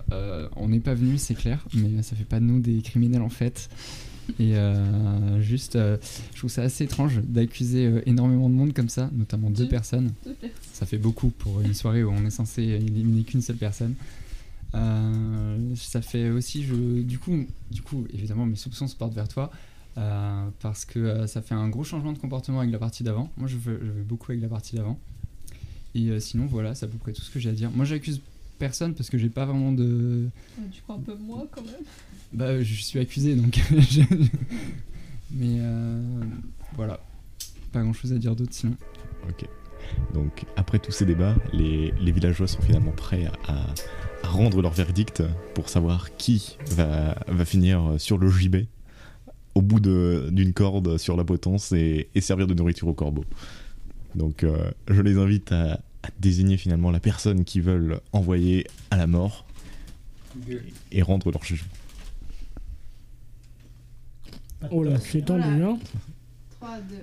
On 0.57 0.69
n'est 0.69 0.81
pas 0.81 0.95
venu, 0.95 1.19
c'est 1.19 1.35
clair, 1.35 1.65
mais 1.75 2.03
ça 2.03 2.17
fait 2.17 2.25
pas 2.25 2.41
de 2.41 2.45
nous 2.47 2.61
des 2.61 2.81
criminels 2.83 3.23
en 3.23 3.29
fait. 3.29 3.69
Et 4.41 4.55
juste, 5.41 5.79
je 5.79 6.39
trouve 6.39 6.51
ça 6.51 6.63
assez 6.63 6.85
étrange 6.85 7.21
d'accuser 7.23 7.91
énormément 8.07 8.49
de 8.51 8.55
monde 8.55 8.73
comme 8.75 8.89
ça, 8.89 9.09
notamment 9.17 9.51
deux, 9.51 9.65
Deux- 9.65 9.69
personnes. 9.69 10.13
deux 10.27 10.33
personnes. 10.35 10.59
Ça 10.73 10.85
fait 10.87 10.99
beaucoup 10.99 11.29
pour 11.31 11.61
une 11.61 11.75
soirée 11.75 12.03
où 12.05 12.11
on 12.11 12.25
est 12.27 12.31
censé 12.31 12.63
éliminer 12.63 13.23
qu'une 13.23 13.41
seule 13.43 13.57
personne. 13.57 13.95
Euh, 14.75 15.75
ça 15.75 16.03
fait 16.03 16.31
aussi, 16.31 16.63
je, 16.65 17.03
du 17.03 17.19
coup, 17.19 17.47
du 17.71 17.83
coup, 17.83 18.07
évidemment, 18.13 18.47
mes 18.47 18.57
soupçons 18.57 18.87
se 18.87 18.97
portent 18.97 19.15
vers 19.15 19.29
toi 19.29 19.51
euh, 19.97 20.49
parce 20.61 20.85
que 20.85 20.99
euh, 20.99 21.27
ça 21.27 21.43
fait 21.43 21.55
un 21.55 21.69
gros 21.69 21.85
changement 21.85 22.13
de 22.13 22.19
comportement 22.19 22.61
avec 22.61 22.71
la 22.71 22.79
partie 22.79 23.03
d'avant. 23.03 23.31
Moi, 23.37 23.49
je 23.49 23.57
veux, 23.57 23.81
je 23.83 23.91
veux 23.91 24.03
beaucoup 24.03 24.31
avec 24.33 24.43
la 24.43 24.49
partie 24.49 24.77
d'avant. 24.77 24.99
Et 25.95 26.11
euh, 26.11 26.21
sinon, 26.21 26.47
voilà, 26.47 26.75
c'est 26.75 26.87
à 26.87 26.89
peu 26.89 26.99
près 26.99 27.13
tout 27.13 27.23
ce 27.23 27.31
que 27.31 27.41
j'ai 27.41 27.49
à 27.51 27.53
dire. 27.53 27.71
Moi, 27.71 27.85
j'accuse 27.85 28.21
personne 28.59 28.95
parce 28.95 29.09
que 29.09 29.19
j'ai 29.19 29.31
pas 29.31 29.47
vraiment 29.47 29.73
de. 29.73 30.29
Tu 30.73 30.83
crois 30.83 30.97
un 30.97 31.01
peu 31.01 31.15
moi 31.17 31.47
quand 31.51 31.63
même 31.63 31.75
Bah, 32.33 32.63
je 32.63 32.75
suis 32.75 32.99
accusé 32.99 33.35
donc. 33.35 33.59
Mais 35.31 35.57
euh, 35.61 36.03
voilà, 36.75 37.01
pas 37.73 37.83
grand 37.83 37.93
chose 37.93 38.13
à 38.13 38.19
dire 38.19 38.35
d'autre 38.37 38.53
sinon. 38.55 38.75
Ok. 39.29 39.47
Donc, 40.15 40.45
après 40.57 40.79
tous 40.79 40.93
ces 40.93 41.07
débats, 41.07 41.35
les, 41.53 41.93
les 42.01 42.13
villageois 42.13 42.47
sont 42.47 42.61
finalement 42.63 42.93
prêts 42.93 43.27
à, 43.47 43.53
à 43.53 43.67
rendre 44.29 44.63
leur 44.63 44.73
verdict 44.73 45.23
pour 45.55 45.69
savoir 45.69 46.17
qui 46.17 46.57
va, 46.71 47.17
va 47.27 47.45
finir 47.45 47.95
sur 47.99 48.19
le 48.19 48.31
gibet 48.31 48.67
au 49.55 49.63
bout 49.63 49.81
de- 49.81 50.29
d'une 50.31 50.53
corde 50.53 50.99
sur 50.99 51.17
la 51.17 51.25
potence 51.25 51.73
et, 51.73 52.09
et 52.15 52.21
servir 52.21 52.47
de 52.47 52.55
nourriture 52.55 52.89
aux 52.89 52.95
corbeaux. 52.95 53.25
Donc, 54.15 54.45
euh, 54.45 54.71
je 54.89 55.01
les 55.03 55.17
invite 55.19 55.51
à, 55.53 55.75
à 56.03 56.09
désigner 56.21 56.57
finalement 56.57 56.91
la 56.91 57.01
personne 57.01 57.45
qu'ils 57.45 57.63
veulent 57.63 58.01
envoyer 58.13 58.67
à 58.91 58.97
la 58.97 59.07
mort 59.07 59.45
et 60.93 61.03
rendre 61.03 61.31
leur 61.33 61.43
jugement. 61.45 61.69
Oh 64.71 64.83
là, 64.83 64.99
c'est 65.01 65.23
tendu, 65.25 65.43
Voilà. 65.43 65.67
hein 65.67 65.79
3, 66.61 66.79
2, 66.81 66.95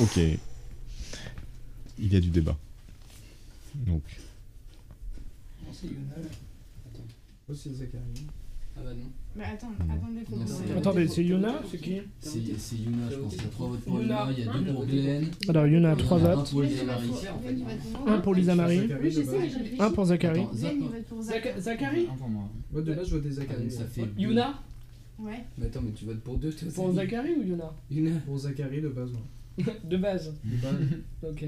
1. 0.00 0.02
Ok. 0.02 0.18
Il 1.98 2.12
y 2.12 2.16
a 2.16 2.20
du 2.20 2.30
débat. 2.30 2.56
Donc, 3.74 4.02
c'est 5.72 5.86
Yuna 5.86 6.16
là. 6.16 6.28
Attends. 6.92 7.04
Oh, 7.48 7.54
c'est 7.54 7.70
Zachary. 7.72 8.26
Ah 8.76 8.80
bah 8.84 8.94
non. 8.94 9.10
Mais 9.36 9.44
attends, 9.44 9.70
attendez 9.88 10.22
qu'on 10.22 10.36
voit. 10.36 10.76
Attendez, 10.78 11.08
c'est 11.08 11.24
Yuna 11.24 11.60
C'est 11.70 11.78
qui 11.78 12.00
C'est 12.18 12.38
Yuna, 12.76 13.10
je 13.10 13.16
pense. 13.16 13.34
Il 13.34 13.42
y 13.42 13.44
a 13.44 13.48
3 13.48 13.68
votes 13.68 13.80
pour 13.80 14.00
Yuna. 14.00 14.28
Il 14.36 14.44
y 14.44 14.48
a 14.48 14.52
2 14.52 14.72
pour 14.72 14.86
Glenn. 14.86 15.26
Alors, 15.48 15.66
Yuna 15.66 15.90
a 15.90 15.94
Il 15.94 15.98
y 15.98 16.02
en 16.02 16.06
3 16.06 16.18
un 16.18 16.34
votes. 16.34 16.50
pour 16.50 16.62
Lisa 16.62 16.84
Marie. 16.84 17.10
Un 18.06 18.18
pour 18.20 18.34
Lisa 18.34 18.54
Marie. 18.54 18.80
Oui, 19.02 19.10
je 19.10 19.22
sais, 19.22 19.38
mais 19.38 19.48
j'ai 19.48 19.56
réfléchi. 19.58 19.82
Un 19.82 19.90
pour 19.90 20.04
Zachary. 20.06 20.44
Vote. 20.52 21.22
Zachary 21.58 22.06
Un 22.10 22.16
pour 22.16 22.28
moi. 22.28 22.48
Moi 22.72 22.82
de 22.82 22.94
base 22.94 23.08
je 23.08 23.30
Zachary. 23.30 23.70
Ça 23.70 23.84
fait 23.84 24.02
deux. 24.02 24.20
Yuna 24.22 24.54
Ouais. 25.18 25.44
Mais 25.58 25.66
attends, 25.66 25.82
mais 25.82 25.92
tu 25.92 26.06
votes 26.06 26.20
pour 26.20 26.38
2 26.38 26.50
toi 26.50 26.68
Pour. 26.74 26.92
Zachary 26.94 27.34
ou 27.34 27.42
Yuna 27.42 27.72
Yuna. 27.90 28.18
Pour 28.20 28.38
Zachary 28.38 28.80
de 28.80 28.88
base, 28.88 29.10
moi. 29.12 29.22
De 29.84 29.96
base. 29.96 30.34
De 30.42 30.56
base. 30.56 31.30
Ok. 31.30 31.44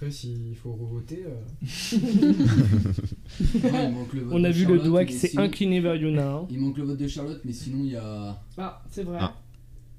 Après, 0.00 0.12
s'il 0.12 0.54
faut 0.54 0.74
revoter. 0.74 1.24
euh, 1.26 1.42
Ouais, 3.64 3.92
On 4.30 4.44
a 4.44 4.50
vu 4.50 4.64
le 4.64 4.78
doigt 4.78 5.04
qui 5.04 5.14
s'est 5.14 5.26
sinon- 5.28 5.42
incliné 5.42 5.80
vers 5.80 5.96
Yuna. 5.96 6.34
hein. 6.36 6.46
Il 6.50 6.60
manque 6.60 6.78
le 6.78 6.84
vote 6.84 6.98
de 6.98 7.08
Charlotte, 7.08 7.40
mais 7.44 7.52
sinon 7.52 7.82
il 7.84 7.90
y 7.90 7.96
a. 7.96 8.40
Ah, 8.56 8.80
c'est 8.90 9.02
vrai. 9.02 9.18
Ah. 9.20 9.34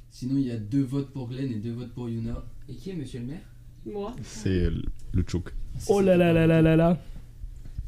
Sinon 0.10 0.38
il 0.38 0.48
y 0.48 0.52
a 0.52 0.58
2 0.58 0.82
votes 0.84 1.12
pour 1.12 1.28
Glenn 1.28 1.52
et 1.52 1.56
2 1.56 1.72
votes 1.74 1.92
pour 1.94 2.08
Yuna. 2.08 2.46
Et 2.70 2.76
qui 2.76 2.92
est 2.92 2.96
monsieur 2.96 3.20
le 3.20 3.26
maire? 3.26 3.42
Moi. 3.86 4.16
c'est 4.24 4.70
le 5.12 5.24
choke. 5.28 5.54
Oh 5.88 6.00
là 6.00 6.16
là 6.16 6.32
là 6.32 6.48
là 6.48 6.62
là 6.62 6.78
là. 6.78 6.98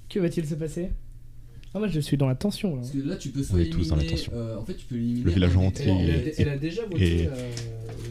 Que 0.09 0.19
va-t-il 0.19 0.45
se 0.45 0.55
passer? 0.55 0.89
Ah, 1.73 1.79
moi 1.79 1.87
je 1.87 1.99
suis 2.01 2.17
dans 2.17 2.27
la 2.27 2.35
tension 2.35 2.71
là. 2.75 2.81
Parce 2.81 2.91
que 2.91 2.97
là 3.07 3.15
tu 3.15 3.29
peux 3.29 3.41
On 3.53 3.57
est 3.57 3.69
tous 3.69 3.87
dans 3.87 3.95
la 3.95 4.03
tension. 4.03 4.31
euh, 4.35 4.57
en 4.57 4.65
fait 4.65 4.73
tu 4.75 4.85
peux 4.85 4.95
éliminer. 4.95 5.23
Le 5.23 5.31
village 5.31 5.55
un 5.55 5.59
entier. 5.61 5.85
Elle, 6.37 6.49
a, 6.49 6.53
elle 6.53 6.59
déjà 6.59 6.83
voté. 6.85 7.23
et- 7.23 7.27
euh, 7.27 7.31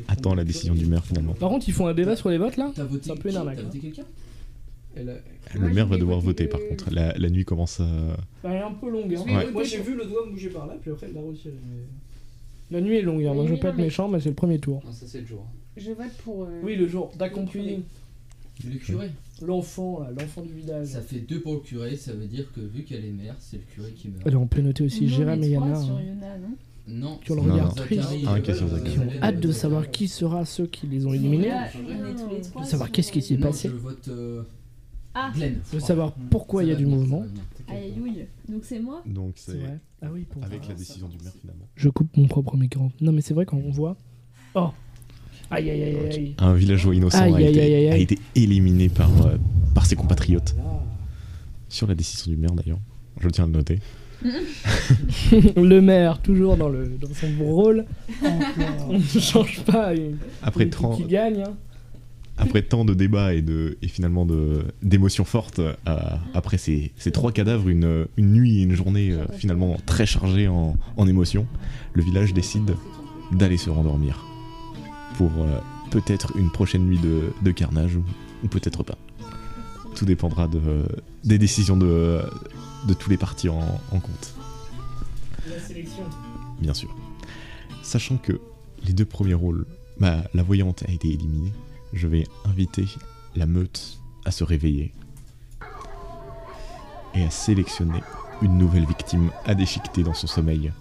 Attends 0.09 0.35
la 0.35 0.45
décision 0.45 0.75
du 0.75 0.87
maire 0.87 1.05
finalement. 1.05 1.35
Par 1.35 1.51
contre, 1.51 1.69
ils 1.69 1.73
font 1.75 1.87
un 1.87 1.95
débat 1.95 2.17
sur 2.17 2.31
les 2.31 2.39
votes 2.39 2.57
là? 2.57 2.73
T'as 2.75 2.85
voté 2.85 3.05
C'est 3.07 3.11
un 3.13 3.17
peu 3.17 3.29
une 3.29 3.33
qui? 3.35 3.39
arnaque. 3.39 3.57
T'as 3.57 3.63
hein. 3.63 3.67
voté 3.67 3.79
quelqu'un? 3.79 4.05
Elle 4.97 5.11
a- 5.11 5.15
Le 5.55 5.61
Moi, 5.61 5.69
maire 5.71 5.87
va 5.87 5.97
devoir 5.99 6.21
voter 6.21 6.45
voter 6.45 6.49
par 6.49 6.61
le- 6.61 6.67
contre. 6.69 6.91
La, 6.91 7.13
la 7.17 7.29
nuit 7.31 7.45
commence 7.45 7.81
à. 7.81 7.85
Bah, 8.43 8.51
elle 8.51 8.53
est 8.53 8.61
un 8.63 8.73
peu 8.73 8.91
longue. 8.91 9.15
Hein. 9.15 9.25
Ouais. 9.37 9.51
Moi 9.53 9.63
j'ai 9.65 9.81
vu 9.81 9.95
le 9.95 10.05
doigt 10.07 10.27
bouger 10.31 10.49
par 10.49 10.67
là, 10.67 10.77
puis 10.81 10.91
après 10.91 11.09
il 11.09 11.15
l'a 11.15 11.21
retiré. 11.21 11.55
mais- 11.69 12.77
La 12.77 12.81
nuit 12.81 12.97
est 12.97 13.03
longue, 13.03 13.25
hein. 13.25 13.35
moi 13.35 13.45
je 13.47 13.53
veux 13.53 13.59
pas 13.61 13.69
être 13.69 13.77
méchant, 13.77 14.09
mais 14.09 14.21
c'est 14.21 14.29
le 14.31 14.35
premier 14.35 14.59
tour. 14.59 14.83
Non, 14.87 14.93
ça 14.93 15.05
c'est 15.07 15.21
le 15.21 15.27
jour. 15.27 15.45
Je 15.77 15.91
vote 15.91 16.13
pour. 16.25 16.45
euh, 16.45 16.61
Oui, 16.65 16.77
le 16.77 16.89
jour 16.89 17.13
d'accompli 17.19 17.83
Le 18.65 18.77
curé. 18.79 19.11
L'enfant 19.47 20.01
là, 20.01 20.11
l'enfant 20.19 20.43
du 20.43 20.53
village. 20.53 20.89
Ça 20.89 21.01
fait 21.01 21.21
2 21.21 21.41
pour 21.41 21.55
le 21.55 21.61
curé, 21.61 21.97
ça 21.97 22.13
veut 22.13 22.27
dire 22.27 22.51
que 22.53 22.61
vu 22.61 22.85
qu'elle 22.85 23.05
est 23.05 23.11
mère, 23.11 23.37
c'est 23.39 23.57
le 23.59 23.63
curé 23.75 23.93
qui 23.93 24.09
meurt. 24.09 24.27
Alors 24.27 24.43
on 24.43 24.47
peut 24.47 24.61
noter 24.61 24.85
aussi 24.85 25.09
Jérém 25.09 25.43
et 25.43 25.49
Yana 25.51 25.79
non 25.81 26.57
Non, 26.89 27.17
qui 27.19 27.33
ont 27.33 27.37
le 27.37 27.41
regard 27.43 27.69
non. 27.69 27.75
triste, 27.75 28.09
Un 28.27 28.37
euh, 28.37 28.41
qui 28.41 28.99
ont 28.99 29.23
hâte 29.23 29.41
de 29.41 29.53
savoir 29.53 29.91
qui 29.91 30.09
sera 30.09 30.45
ceux 30.45 30.67
qui 30.67 30.87
les 30.87 31.07
ont 31.07 31.13
éliminés, 31.13 31.51
de 32.61 32.65
savoir 32.65 32.91
qu'est-ce 32.91 33.13
qui 33.13 33.23
s'est 33.23 33.37
passé, 33.37 33.69
Je 33.69 33.75
vote 33.75 34.09
euh, 34.09 34.43
Ah, 35.15 35.31
Glenn. 35.35 35.59
de 35.73 35.79
savoir 35.79 36.13
pourquoi 36.31 36.65
il 36.65 36.69
y 36.71 36.73
a 36.73 36.77
du 36.77 36.87
mouvement. 36.87 37.25
aïe. 37.69 38.27
Donc 38.49 38.65
c'est 38.65 38.81
moi 38.81 39.03
Donc 39.07 39.33
C'est 39.37 39.53
c'est 39.53 39.59
vrai. 39.59 39.79
Ah 40.03 40.09
oui, 40.13 40.25
pour 40.29 40.43
avec 40.45 40.67
la 40.67 40.75
décision 40.75 41.09
du 41.09 41.19
maire 41.23 41.33
finalement. 41.41 41.67
Je 41.77 41.89
coupe 41.91 42.17
mon 42.17 42.27
propre 42.27 42.57
micro. 42.57 42.91
Non 43.01 43.13
mais 43.13 43.21
c'est 43.21 43.35
vrai 43.35 43.45
quand 43.47 43.59
on 43.59 43.71
voit. 43.71 43.97
Oh 44.55 44.71
Aïe 45.51 45.69
aïe 45.71 45.83
aïe 45.83 45.97
aïe 45.97 46.13
aïe. 46.17 46.35
Un 46.39 46.55
villageois 46.55 46.95
innocent 46.95 47.21
Aïe, 47.23 47.33
a, 47.33 47.37
aïe, 47.37 47.45
été, 47.47 47.61
aïe, 47.63 47.75
aïe, 47.75 47.89
a 47.89 47.93
aïe. 47.95 48.03
été 48.03 48.19
éliminé 48.37 48.89
par, 48.89 49.11
euh, 49.27 49.37
par 49.75 49.87
ses 49.87 49.97
compatriotes. 49.97 50.55
Sur 51.69 51.87
la 51.87 51.95
décision 51.95 52.31
du 52.33 52.37
maire 52.39 52.53
d'ailleurs. 52.53 52.79
Je 53.21 53.29
tiens 53.29 53.45
à 53.45 53.47
le 53.49 53.53
noter. 53.55 53.79
le 55.57 55.81
maire, 55.81 56.21
toujours 56.21 56.57
dans, 56.57 56.69
le, 56.69 56.89
dans 57.01 57.09
son 57.15 57.29
rôle. 57.45 57.85
on 58.89 58.93
ne 58.99 59.21
change 59.21 59.63
pas. 59.65 59.95
il- 59.95 60.17
Après 60.43 60.65
l'équipe 60.65 60.79
30, 60.81 60.97
qui 60.99 61.05
gagne. 61.05 61.43
hein. 61.47 61.53
après 62.37 62.63
tant 62.63 62.85
de 62.85 62.93
débats 62.95 63.35
et, 63.35 63.43
de, 63.43 63.79
et 63.83 63.89
finalement 63.89 64.27
de- 64.27 64.65
d'émotions 64.83 65.25
fortes, 65.25 65.59
euh, 65.61 65.73
après 66.35 66.59
ces, 66.59 66.93
ces 66.97 67.11
trois 67.13 67.33
cadavres, 67.33 67.69
une, 67.69 68.07
une 68.17 68.33
nuit 68.33 68.61
et 68.61 68.63
une 68.63 68.75
journée 68.75 69.13
euh, 69.13 69.25
finalement 69.37 69.77
très 69.87 70.07
chargées 70.07 70.49
en, 70.49 70.77
en 70.97 71.07
émotions, 71.07 71.47
le 71.95 72.03
village 72.03 72.35
décide 72.35 72.75
d'aller 73.33 73.57
se 73.57 73.71
rendormir. 73.71 74.27
Pour 75.21 75.45
euh, 75.45 75.61
peut-être 75.91 76.35
une 76.35 76.51
prochaine 76.51 76.87
nuit 76.87 76.99
de, 76.99 77.31
de 77.43 77.51
carnage 77.51 77.95
ou, 77.95 78.03
ou 78.43 78.49
peut-être 78.49 78.83
pas. 78.83 78.97
Tout 79.95 80.07
dépendra 80.07 80.49
de, 80.49 80.61
des 81.25 81.37
décisions 81.37 81.77
de, 81.77 82.23
de 82.89 82.95
tous 82.95 83.11
les 83.11 83.19
partis 83.19 83.51
en, 83.51 83.61
en 83.93 84.01
compte, 84.01 84.35
La 85.47 85.61
sélection. 85.61 86.05
bien 86.63 86.73
sûr. 86.73 86.89
Sachant 87.83 88.17
que 88.17 88.41
les 88.87 88.95
deux 88.95 89.05
premiers 89.05 89.35
rôles, 89.35 89.67
bah, 89.99 90.25
la 90.33 90.43
voyante 90.43 90.85
a 90.89 90.91
été 90.91 91.09
éliminée, 91.13 91.53
je 91.93 92.07
vais 92.07 92.27
inviter 92.47 92.87
la 93.37 93.45
meute 93.45 93.99
à 94.25 94.31
se 94.31 94.43
réveiller 94.43 94.95
et 97.15 97.23
à 97.25 97.29
sélectionner 97.31 98.01
une 98.41 98.57
nouvelle 98.57 98.87
victime 98.87 99.31
à 99.45 99.55
déchiqueter 99.55 100.03
dans 100.03 100.15
son 100.15 100.27
sommeil. 100.29 100.73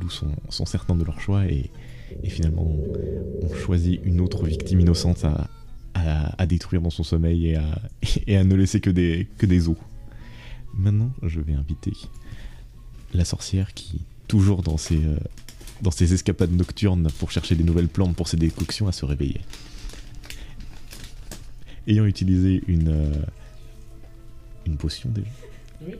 Loups 0.00 0.10
sont, 0.10 0.32
sont 0.48 0.66
certains 0.66 0.96
de 0.96 1.04
leur 1.04 1.20
choix 1.20 1.46
et, 1.46 1.70
et 2.22 2.28
finalement 2.28 2.62
ont, 2.62 2.92
ont 3.42 3.54
choisi 3.54 4.00
une 4.04 4.20
autre 4.20 4.44
victime 4.44 4.80
innocente 4.80 5.24
à, 5.24 5.48
à, 5.94 6.42
à 6.42 6.46
détruire 6.46 6.82
dans 6.82 6.90
son 6.90 7.04
sommeil 7.04 7.48
et 7.48 7.56
à, 7.56 7.80
et 8.26 8.36
à 8.36 8.44
ne 8.44 8.54
laisser 8.54 8.80
que 8.80 8.90
des, 8.90 9.28
que 9.38 9.46
des 9.46 9.68
os. 9.68 9.76
Maintenant, 10.74 11.12
je 11.22 11.40
vais 11.40 11.54
inviter 11.54 11.92
la 13.12 13.24
sorcière 13.24 13.74
qui, 13.74 14.02
toujours 14.28 14.62
dans 14.62 14.76
ses, 14.76 15.04
euh, 15.04 15.16
dans 15.82 15.90
ses 15.90 16.14
escapades 16.14 16.52
nocturnes 16.52 17.08
pour 17.18 17.30
chercher 17.30 17.54
des 17.56 17.64
nouvelles 17.64 17.88
plantes 17.88 18.14
pour 18.16 18.28
ses 18.28 18.36
décoctions, 18.36 18.88
à 18.88 18.92
se 18.92 19.04
réveiller. 19.04 19.40
Ayant 21.86 22.04
utilisé 22.06 22.62
une, 22.68 22.88
euh, 22.88 23.24
une 24.66 24.76
potion 24.76 25.10
déjà. 25.10 25.26
Oui. 25.86 25.94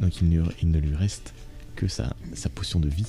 Donc 0.00 0.20
il 0.20 0.28
ne 0.28 0.78
lui 0.78 0.94
reste 0.94 1.32
que 1.74 1.88
sa, 1.88 2.14
sa 2.34 2.48
potion 2.48 2.80
de 2.80 2.88
vie 2.88 3.06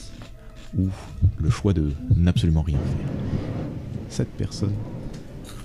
ou 0.77 0.89
le 1.37 1.49
choix 1.49 1.73
de 1.73 1.93
n'absolument 2.15 2.61
rien 2.61 2.77
faire. 2.77 3.07
Cette 4.09 4.29
personne 4.31 4.73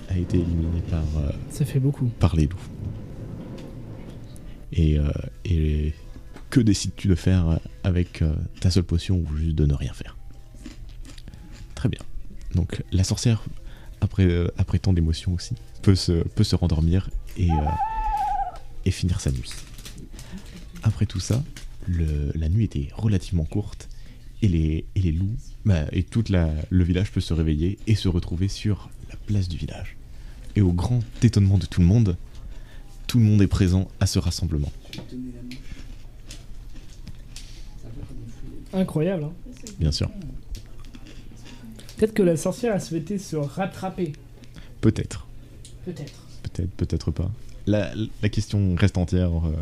a 0.09 0.16
été 0.16 0.38
éliminée 0.38 0.82
par, 0.90 1.05
euh, 1.18 1.30
Ça 1.51 1.64
fait 1.64 1.80
beaucoup. 1.80 2.07
par 2.18 2.36
les 2.36 2.46
loups. 2.46 2.59
Et, 4.72 4.98
euh, 4.98 5.11
et 5.44 5.94
que 6.51 6.61
décides-tu 6.61 7.09
de 7.09 7.14
faire 7.14 7.59
avec 7.84 8.22
euh, 8.22 8.34
ta 8.61 8.70
seule 8.70 8.84
potion 8.84 9.16
ou 9.18 9.36
juste 9.36 9.57
de 9.57 9.66
ne 9.66 9.74
rien 9.74 9.92
faire? 9.92 10.16
Très 11.74 11.88
bien. 11.88 12.01
Donc 12.55 12.82
la 12.92 13.05
sorcière, 13.05 13.42
après, 14.01 14.24
euh, 14.24 14.48
après 14.59 14.78
tant 14.78 14.92
d'émotions 14.92 15.32
aussi, 15.34 15.55
peut 15.82 15.94
se, 15.94 16.12
peut 16.28 16.44
se 16.44 16.57
rendormir 16.57 17.09
et, 17.36 17.51
euh, 17.51 17.55
et 18.84 18.90
finir 18.90 19.20
sa 19.20 19.30
nuit. 19.30 19.51
Après 20.82 21.07
tout 21.07 21.20
ça, 21.20 21.42
le- 21.87 22.33
la 22.35 22.49
nuit 22.49 22.64
était 22.64 22.89
relativement 22.95 23.45
courte 23.45 23.89
et 24.43 24.49
les, 24.49 24.85
et 24.95 25.01
les 25.01 25.12
loups, 25.12 25.37
bah, 25.64 25.85
et 25.93 26.03
tout 26.03 26.24
le 26.31 26.85
village 26.85 27.11
peut 27.12 27.20
se 27.20 27.35
réveiller 27.35 27.78
et 27.87 27.95
se 27.95 28.09
retrouver 28.09 28.49
sur 28.49 28.91
la 29.11 29.16
place 29.16 29.49
du 29.49 29.57
village. 29.57 29.97
Et 30.57 30.62
au 30.62 30.72
grand 30.72 31.01
étonnement 31.22 31.59
de 31.59 31.66
tout 31.66 31.81
le 31.81 31.87
monde, 31.87 32.16
tout 33.07 33.18
le 33.18 33.24
monde 33.24 33.43
est 33.43 33.47
présent 33.47 33.89
à 34.01 34.07
ce 34.07 34.18
rassemblement. 34.18 34.72
Incroyable. 38.72 39.24
Hein. 39.24 39.33
Bien 39.78 39.93
sûr. 39.93 40.11
Peut-être 41.97 42.14
que 42.14 42.22
la 42.22 42.37
sorcière 42.37 42.74
a 42.74 42.81
souhaité 42.81 43.18
se 43.18 43.37
rattraper. 43.37 44.12
Peut-être. 44.81 45.26
Peut-être. 45.85 46.14
Peut-être, 46.43 46.70
peut-être 46.72 47.11
pas. 47.11 47.31
La, 47.66 47.93
la 48.22 48.28
question 48.28 48.74
reste 48.76 48.97
entière 48.97 49.31
euh, 49.47 49.53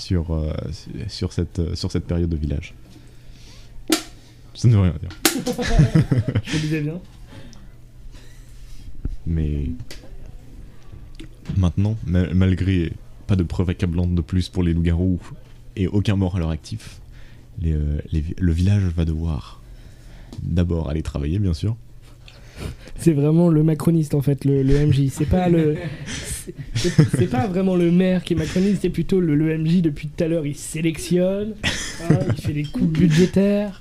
sur, 0.00 0.32
euh, 0.32 0.52
sur, 1.08 1.32
cette, 1.32 1.58
euh, 1.58 1.74
sur 1.74 1.92
cette 1.92 2.06
période 2.06 2.30
de 2.30 2.36
village. 2.36 2.74
Ça 4.54 4.68
ne 4.68 4.74
veut 4.74 4.80
rien 4.80 4.94
dire. 5.00 5.10
Je 6.44 6.54
le 6.54 6.60
disais 6.60 6.80
bien. 6.80 7.00
Mais 9.26 9.66
maintenant, 11.56 11.96
ma- 12.06 12.32
malgré 12.34 12.92
pas 13.26 13.36
de 13.36 13.42
preuves 13.42 13.70
accablantes 13.70 14.14
de 14.14 14.20
plus 14.22 14.48
pour 14.48 14.62
les 14.62 14.72
loups-garous 14.74 15.20
et 15.76 15.86
aucun 15.86 16.16
mort 16.16 16.36
à 16.36 16.38
leur 16.40 16.50
actif, 16.50 17.00
les, 17.60 17.72
euh, 17.72 18.00
les 18.12 18.24
le 18.38 18.52
village 18.52 18.82
va 18.84 19.04
devoir 19.04 19.62
d'abord 20.42 20.88
aller 20.90 21.02
travailler, 21.02 21.38
bien 21.38 21.54
sûr. 21.54 21.76
C'est 22.96 23.12
vraiment 23.12 23.48
le 23.48 23.62
macroniste 23.62 24.14
en 24.14 24.20
fait, 24.20 24.44
le, 24.44 24.62
le 24.62 24.86
MJ. 24.86 25.08
C'est 25.10 25.24
pas 25.28 25.48
le. 25.48 25.76
c'est- 26.06 26.54
C'est 27.16 27.26
pas 27.30 27.46
vraiment 27.46 27.76
le 27.76 27.90
maire 27.90 28.24
qui 28.24 28.32
est 28.34 28.36
macroniste, 28.36 28.80
c'est 28.82 28.90
plutôt 28.90 29.20
le, 29.20 29.34
le 29.34 29.56
MJ 29.58 29.82
depuis 29.82 30.08
tout 30.08 30.24
à 30.24 30.28
l'heure. 30.28 30.46
Il 30.46 30.56
sélectionne, 30.56 31.54
hein, 31.64 32.18
il 32.36 32.42
fait 32.42 32.52
les 32.52 32.64
coupes 32.64 32.90
budgétaires, 32.92 33.80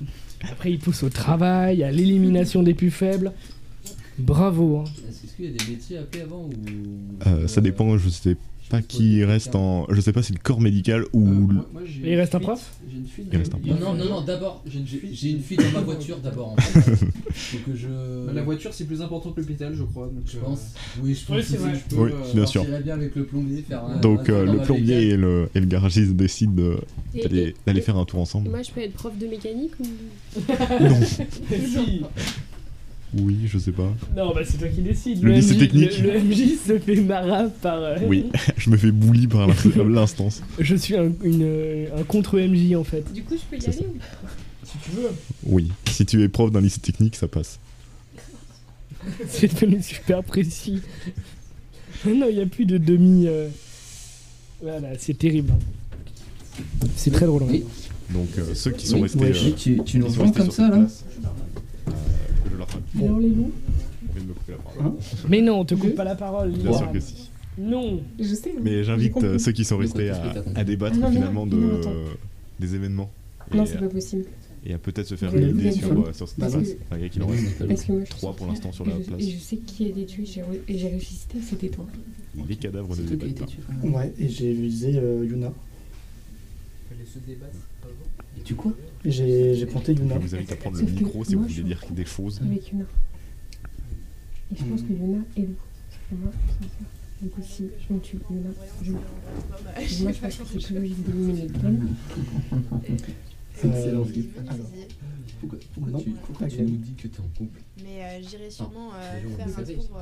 Après, 0.52 0.72
il 0.72 0.80
pousse 0.80 1.04
au 1.04 1.10
travail, 1.10 1.84
à 1.84 1.92
l'élimination 1.92 2.64
des 2.64 2.74
plus 2.74 2.92
faibles. 2.92 3.32
Bravo. 4.18 4.78
hein. 4.80 4.84
Est-ce 5.10 5.36
qu'il 5.36 5.46
y 5.46 5.48
a 5.48 5.52
des 5.52 5.72
métiers 5.72 5.98
appelés 5.98 6.24
avant 6.24 6.44
ou... 6.48 7.28
Euh, 7.28 7.48
ça 7.48 7.62
dépend, 7.62 7.98
je 7.98 8.10
sais 8.10 8.36
pas 8.70 8.82
qui 8.82 9.24
reste 9.26 9.56
en. 9.56 9.86
Je 9.90 10.00
sais 10.02 10.14
pas 10.14 10.24
si 10.24 10.32
le 10.34 10.40
corps 10.40 10.62
médical 10.62 11.04
ou. 11.14 11.48
le- 11.48 11.62
Et 12.08 12.14
il 12.14 12.16
reste 12.16 12.36
un 12.36 12.40
prof 12.40 12.72
J'ai 12.90 12.98
une 12.98 13.06
fuite. 13.08 13.28
Il 13.32 13.38
reste 13.38 13.54
un 13.54 13.58
Non, 13.58 13.80
non, 13.80 13.94
non, 13.96 14.06
non, 14.10 14.22
d'abord, 14.22 14.64
j'ai 14.66 14.80
une, 14.80 14.86
j'ai 15.12 15.30
une 15.32 15.42
fuite 15.42 15.60
dans 15.62 15.72
ma 15.80 15.82
voiture 15.86 16.18
d'abord. 16.20 16.54
En 16.54 16.56
fait. 16.58 16.92
Je. 17.76 17.88
Bah, 18.28 18.34
La 18.34 18.44
voiture, 18.44 18.74
c'est 18.74 18.86
plus 18.86 19.02
important 19.02 19.32
que 19.32 19.40
l'hôpital, 19.42 19.74
je 19.76 19.84
crois. 19.84 20.06
Donc, 20.08 20.24
Je 20.28 20.38
euh, 20.38 20.42
pense. 20.42 20.60
Oui, 21.02 21.16
je 21.16 21.26
pense 21.26 21.36
Oui, 21.38 21.44
c'est 21.46 21.56
que 21.58 21.62
vrai. 21.62 21.74
je 21.76 21.96
peux. 21.96 22.02
Oui, 22.04 22.12
euh, 22.14 22.34
bien 22.34 22.46
sûr. 22.46 22.64
bien 22.84 22.94
avec 22.94 23.16
le 23.16 23.26
plombier 23.26 23.62
faire 23.68 23.84
un. 23.84 23.98
Donc 24.00 24.30
euh, 24.30 24.46
le 24.46 24.60
plombier 24.60 25.10
et 25.10 25.18
le, 25.18 25.50
et 25.56 25.60
le 25.60 25.66
garagiste 25.66 26.12
décident 26.14 26.76
d'aller 27.66 27.82
faire 27.82 27.98
un 27.98 28.06
tour 28.06 28.20
ensemble. 28.20 28.50
Moi, 28.50 28.62
je 28.64 28.72
peux 28.72 28.82
être 28.82 28.94
prof 28.94 29.18
de 29.18 29.28
mécanique 29.28 29.74
ou. 29.80 29.86
Non. 30.84 31.00
Si. 31.50 32.02
Oui, 33.18 33.38
je 33.47 33.57
sais 33.57 33.72
pas. 33.72 33.91
Non, 34.16 34.34
bah 34.36 34.41
c'est 34.45 34.57
toi 34.57 34.68
qui 34.68 34.82
décides. 34.82 35.24
Le 35.24 35.32
lycée 35.32 35.53
MJ 35.55 35.60
technique. 35.60 35.99
Le, 35.99 36.12
le 36.12 36.20
MJ 36.20 36.57
se 36.68 36.78
fait 36.78 36.95
marave 37.01 37.49
par. 37.62 37.82
euh, 37.82 37.97
Oui, 38.05 38.28
je 38.57 38.70
me 38.70 38.78
fais 38.78 38.91
bouli 38.91 39.26
par 39.28 39.47
l'in- 39.47 39.55
l'instance. 39.89 40.41
Je 40.60 40.76
suis 40.76 40.95
un, 40.95 41.12
une, 41.24 41.88
un 41.97 42.03
contre-MJ 42.03 42.76
en 42.76 42.84
fait. 42.84 43.12
Du 43.12 43.24
coup, 43.24 43.36
je 43.36 43.41
peux 43.57 43.62
y 43.64 43.68
aller 43.68 43.80
ou 43.88 43.97
pas? 43.97 44.30
Si 44.64 44.78
tu 44.84 44.91
veux. 44.91 45.10
Oui, 45.43 45.72
si 45.89 46.05
tu 46.05 46.22
es 46.22 46.30
prof 46.30 46.51
d'un 46.51 46.62
lycée 46.62 46.80
technique, 46.82 47.16
ça 47.16 47.28
passe. 47.28 47.60
C'est 49.28 49.51
devenu 49.53 49.82
super 49.82 50.24
précis. 50.24 50.82
non, 52.05 52.28
il 52.30 52.36
n'y 52.36 52.41
a 52.41 52.45
plus 52.45 52.66
de 52.66 52.78
demi. 52.78 53.26
euh, 53.28 53.47
Voilà, 54.62 54.89
c'est 54.99 55.18
terrible. 55.18 55.53
hein. 55.53 56.66
C'est 56.95 57.12
très 57.12 57.26
drôle. 57.26 57.43
hein. 57.43 57.57
Donc 58.12 58.28
euh, 58.38 58.53
ceux 58.53 58.72
qui 58.72 58.86
sont 58.88 58.97
Oui, 58.97 59.03
restés. 59.03 59.20
ouais, 59.20 59.32
euh, 59.36 59.51
tu- 59.57 59.82
tu 59.84 59.97
nous 59.97 60.05
restés 60.07 60.32
comme 60.39 60.51
ça, 60.51 60.64
là 60.70 60.78
place, 60.78 61.03
euh, 61.88 61.91
que 62.50 62.54
je 62.54 62.58
leur 62.58 62.70
fasse. 62.70 62.82
Alors 63.02 63.20
les 63.20 63.30
loups 63.30 63.52
On 64.10 64.14
vient 64.14 64.24
de 64.24 64.28
me 64.30 64.34
couper 64.34 64.52
la 64.54 64.58
parole. 64.58 64.93
Mais 65.30 65.41
non, 65.41 65.60
on 65.60 65.66
te 65.66 65.76
coupe 65.76 65.95
pas 65.95 66.04
la 66.04 66.16
parole. 66.16 66.52
Bien 66.52 66.74
sûr 66.74 66.91
que 66.91 67.00
si. 67.00 67.30
Non. 67.58 68.02
Je 68.20 68.34
sais. 68.36 68.54
Mais 68.62 68.84
j'invite 68.84 69.18
euh, 69.24 69.38
ceux 69.38 69.52
qui 69.52 69.66
sont 69.66 69.78
De 69.78 69.82
restés 69.84 70.10
à, 70.10 70.34
à 70.56 70.64
débattre 70.64 70.95
Ah 70.97 71.06
non, 71.06 71.12
finalement 71.12 71.45
non, 71.45 71.56
de, 71.58 71.62
non, 71.84 71.91
des 72.60 72.76
événements. 72.76 73.10
Non, 73.54 73.64
Et, 73.64 73.68
c'est 73.68 73.78
euh, 73.78 73.80
pas 73.82 73.89
possible. 73.89 74.26
Et 74.66 74.74
à 74.74 74.78
peut-être 74.78 75.08
se 75.08 75.16
faire 75.16 75.36
une 75.36 75.58
idée 75.58 75.72
sur, 75.72 75.91
euh, 75.91 76.12
sur 76.14 76.28
cette 76.28 76.38
Parce 76.39 76.54
place. 76.54 76.68
que- 76.70 76.78
Enfin, 76.86 76.97
il 76.97 77.02
y 77.02 77.06
a 77.06 77.10
qu'il 77.10 77.24
en 77.24 77.28
reste 77.28 77.43
mais 77.43 77.50
pas 77.52 77.66
Parce 77.68 77.84
que 77.86 77.91
moi, 77.93 78.02
je 78.02 78.06
suis 78.06 78.16
trois 78.16 78.36
pour 78.36 78.45
sorcière, 78.47 78.66
l'instant 78.66 78.72
sur 78.72 78.86
et 78.88 78.89
la 78.89 78.97
je- 79.00 79.04
place. 79.10 79.22
Et 79.22 79.30
je 79.32 79.39
sais 79.39 79.58
qui 79.58 79.86
a 79.86 79.88
été 79.89 80.06
tué, 80.06 80.24
et 80.68 80.78
j'ai 80.78 80.88
réussi, 80.89 81.20
c'était 81.41 81.70
toi. 81.70 81.86
Les 82.47 82.56
cadavres 82.56 82.95
qui 82.95 83.04
tué, 83.06 83.62
frère. 83.62 83.93
Ouais, 83.95 84.14
et 84.20 84.30
j'ai 84.30 84.54
visé 84.54 84.93
euh, 84.97 85.26
Yuna. 85.26 85.47
fallait 85.47 85.47
se 85.47 85.47
débattre 85.47 85.47
avant. 85.47 85.58
Et 88.38 88.42
tu 88.44 88.56
quoi 88.56 88.72
Et 89.06 89.12
j'ai 89.12 89.56
j'ai 89.56 89.66
planté 89.66 89.94
Yuna. 89.94 90.16
Je 90.16 90.20
vous 90.28 90.36
invite 90.36 90.52
à 90.52 90.56
prendre 90.56 90.78
le 90.78 90.84
micro 90.84 91.24
si 91.24 91.36
vous 91.36 91.42
voulez 91.44 91.54
je- 91.54 91.62
dire 91.62 91.82
des 91.92 92.06
choses. 92.06 92.42
Avec 92.44 92.72
Yuna. 92.72 92.86
Et 94.52 94.56
je 94.58 94.64
pense 94.66 94.82
que 94.82 94.94
Yuna 94.94 95.20
est 95.38 95.42
loup. 95.42 95.56
Et 96.12 96.16
moi, 96.16 96.32
c'est 96.60 96.66
ça. 96.68 96.70
Du 97.22 97.30
coup, 97.30 97.42
si 97.44 97.64
on 97.92 97.98
tue 98.00 98.18
Yuna, 98.32 98.50
je 98.82 98.92
Moi, 98.94 99.02
je 100.12 100.20
pense 100.20 100.38
que 100.38 100.44
c'est 100.46 100.66
plus 100.66 100.76
logique 100.76 101.04
d'éliminer 101.04 101.48
Glenn. 101.48 101.88
Excellent. 103.62 103.76
Euh, 103.76 103.90
alors, 103.90 104.08
Pourquoi, 105.40 106.00
tu, 106.02 106.10
pourquoi 106.12 106.48
nous 106.48 106.66
dis 106.78 106.94
que 106.94 107.08
t'es 107.08 107.20
en 107.20 107.28
couple? 107.38 107.60
Mais 107.84 108.04
euh, 108.04 108.22
j'irai 108.28 108.50
sûrement 108.50 108.92
euh, 108.96 109.20
faire 109.38 109.48
le 109.48 109.54
un 109.54 109.76
tour. 109.76 110.00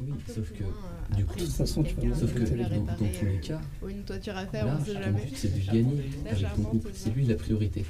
Euh, 0.00 0.04
Oui, 0.06 0.12
sauf 0.34 0.52
que 0.52 0.62
loin, 0.62 0.72
euh, 1.12 1.16
du 1.16 1.24
coup, 1.24 1.38
de 1.38 1.44
toute 1.44 1.52
façon, 1.54 1.82
tu 1.82 1.94
vas 1.94 2.14
sauf 2.16 2.32
que 2.34 2.38
la 2.40 2.68
dans, 2.68 2.84
dans 2.84 2.94
tous 2.94 3.04
les 3.24 3.36
euh, 3.36 3.40
cas, 3.40 3.60
ou 3.82 3.88
une 3.88 4.02
toiture 4.02 4.36
à 4.36 4.46
faire, 4.46 4.66
là, 4.66 4.78
on 4.80 4.84
sait 4.84 4.94
ton 4.94 5.00
jamais. 5.00 5.24
but 5.24 5.36
c'est 5.36 5.54
de 5.54 5.66
gagner 5.66 6.10
Là, 6.24 6.30
avec 6.30 6.54
ton 6.56 6.62
couple. 6.62 6.90
C'est 6.94 7.10
lui 7.10 7.26
la 7.26 7.34
priorité. 7.36 7.84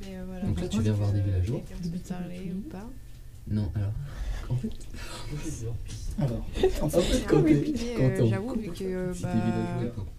Mais 0.00 0.16
euh, 0.16 0.24
voilà. 0.26 0.42
Donc 0.44 0.60
là, 0.60 0.68
tu 0.68 0.80
viens 0.80 0.92
voir 0.92 1.12
des 1.12 1.20
villageois. 1.20 1.60
Peut 1.60 1.98
te 1.98 2.08
parler 2.08 2.52
ou 2.54 2.68
pas. 2.68 2.88
Non, 3.48 3.70
alors. 3.74 3.92
En 4.48 4.54
fait, 4.56 4.70
alors, 6.18 6.46
en 6.80 6.86
en 6.86 6.88
fait, 6.88 7.24
quand 7.26 7.42
t'es- 7.42 7.54
compliqué, 7.54 7.94
quand 7.96 8.02
euh, 8.04 8.26
j'avoue, 8.28 8.54
vu 8.54 8.68
que, 8.70 8.84
euh, 8.84 9.14
si 9.14 9.22
bah, 9.22 9.30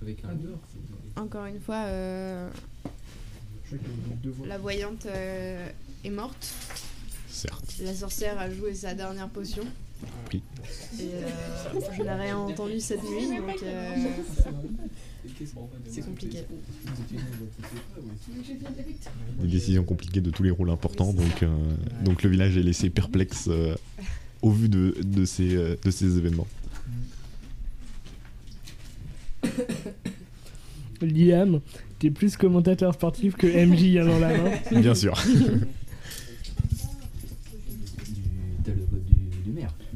avec 0.01 0.23
un 0.25 1.21
Encore 1.21 1.45
une 1.45 1.59
fois, 1.61 1.83
euh, 1.85 2.49
la 4.45 4.57
voyante 4.57 5.05
euh, 5.05 5.69
est 6.03 6.09
morte. 6.09 6.53
Certes. 7.29 7.75
La 7.81 7.93
sorcière 7.93 8.37
a 8.39 8.49
joué 8.49 8.73
sa 8.73 8.93
dernière 8.93 9.29
potion. 9.29 9.63
Oui. 10.33 10.41
Et 10.99 11.03
euh, 11.03 11.79
je 11.95 12.03
n'ai 12.03 12.11
rien 12.11 12.37
entendu 12.37 12.79
cette 12.79 13.03
nuit, 13.03 13.27
donc 13.27 13.63
euh, 13.63 13.95
c'est 15.87 16.01
compliqué. 16.01 16.39
Des 19.39 19.47
décisions 19.47 19.83
compliquées 19.83 20.21
de 20.21 20.29
tous 20.31 20.43
les 20.43 20.51
rôles 20.51 20.69
importants, 20.69 21.13
donc, 21.13 21.43
euh, 21.43 21.47
donc 22.03 22.23
le 22.23 22.29
village 22.29 22.57
est 22.57 22.63
laissé 22.63 22.89
perplexe 22.89 23.45
euh, 23.47 23.75
au 24.41 24.51
vu 24.51 24.69
de, 24.69 24.95
de, 25.03 25.25
ces, 25.25 25.49
de 25.55 25.91
ces 25.91 26.17
événements. 26.17 26.47
Liam, 31.01 31.61
t'es 31.99 32.09
plus 32.09 32.35
commentateur 32.37 32.93
sportif 32.93 33.35
que 33.35 33.47
MJ 33.47 34.03
dans 34.05 34.19
la 34.19 34.37
main. 34.37 34.51
Bien 34.81 34.95
sûr. 34.95 35.17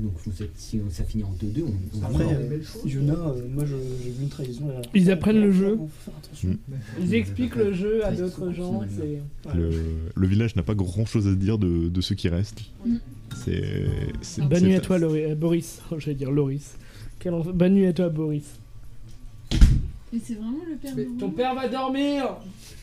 Donc 0.02 0.14
vous 0.26 0.44
êtes- 0.44 0.50
si 0.58 0.82
ça 0.90 1.04
finit 1.04 1.24
en 1.24 1.32
2-2, 1.40 1.64
on, 1.64 2.00
on 2.00 2.04
Après, 2.04 2.24
euh, 2.34 2.58
Yuna, 2.86 3.14
euh, 3.14 3.42
moi 3.54 3.64
j'ai 3.66 3.76
vu 4.12 4.24
une 4.24 4.30
trahison. 4.30 4.70
a- 4.70 4.82
Ils 4.96 5.12
apprennent 5.12 5.42
le 5.42 5.52
jeu. 5.52 5.78
Mm. 6.44 6.54
Ils 7.02 7.14
expliquent 7.14 7.56
le 7.56 7.72
jeu 7.74 8.04
à 8.06 8.12
d'autres 8.12 8.52
gens. 8.52 8.82
Le, 9.56 9.70
le 10.16 10.28
village 10.28 10.56
n'a 10.56 10.64
pas 10.64 10.74
grand 10.76 11.06
chose 11.06 11.28
à 11.28 11.32
se 11.32 11.36
dire 11.36 11.58
de, 11.58 11.88
de 11.90 12.02
ceux 12.02 12.16
qui 12.16 12.30
restent. 12.30 12.62
C'est. 13.44 13.64
c'est- 14.22 14.42
Bonne 14.44 14.64
nuit 14.64 14.76
à 14.76 14.80
toi, 14.82 15.00
euh, 15.02 15.36
Boris. 15.36 15.82
J'allais 15.98 16.16
dire 16.16 16.32
Loris. 16.32 16.76
Quel 17.20 17.34
enf- 17.34 17.52
Bonne 17.54 17.74
nuit 17.76 17.86
à 17.86 17.94
toi, 17.94 18.10
Boris. 18.10 18.46
Mais 20.14 20.20
c'est 20.24 20.34
vraiment 20.36 20.64
le 20.70 20.76
père 20.76 20.96
de 20.96 21.04
Ton 21.20 21.32
père 21.32 21.56
va 21.56 21.68
dormir 21.70 22.38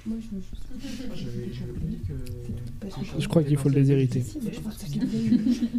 Moi, 0.06 0.16
je 0.20 0.36
veux 0.36 0.40
juste. 0.40 0.62
Ah, 0.72 1.14
J'avais 1.14 1.48
j'avais 1.52 1.72
pas 1.72 1.86
dit 1.86 1.98
que. 2.06 3.20
Je 3.20 3.28
crois 3.28 3.42
qu'il 3.44 3.56
faut 3.58 3.68
le 3.68 3.74
déshériter. 3.82 4.24
Mais 4.42 4.50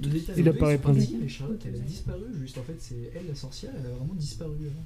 Il 0.04 0.24
Il 0.38 0.48
a 0.50 0.54
pas 0.54 0.68
répondu. 0.68 1.02
Mais 1.22 1.28
Charlotte, 1.28 1.62
elle 1.68 1.76
a 1.76 1.80
disparu 1.80 2.22
juste. 2.40 2.58
En 2.58 2.64
fait, 2.64 2.76
c'est 2.80 3.12
elle 3.16 3.28
la 3.28 3.36
sorcière, 3.36 3.72
elle 3.80 3.88
a 3.88 3.96
vraiment 3.96 4.14
disparu. 4.16 4.52
avant. 4.52 4.86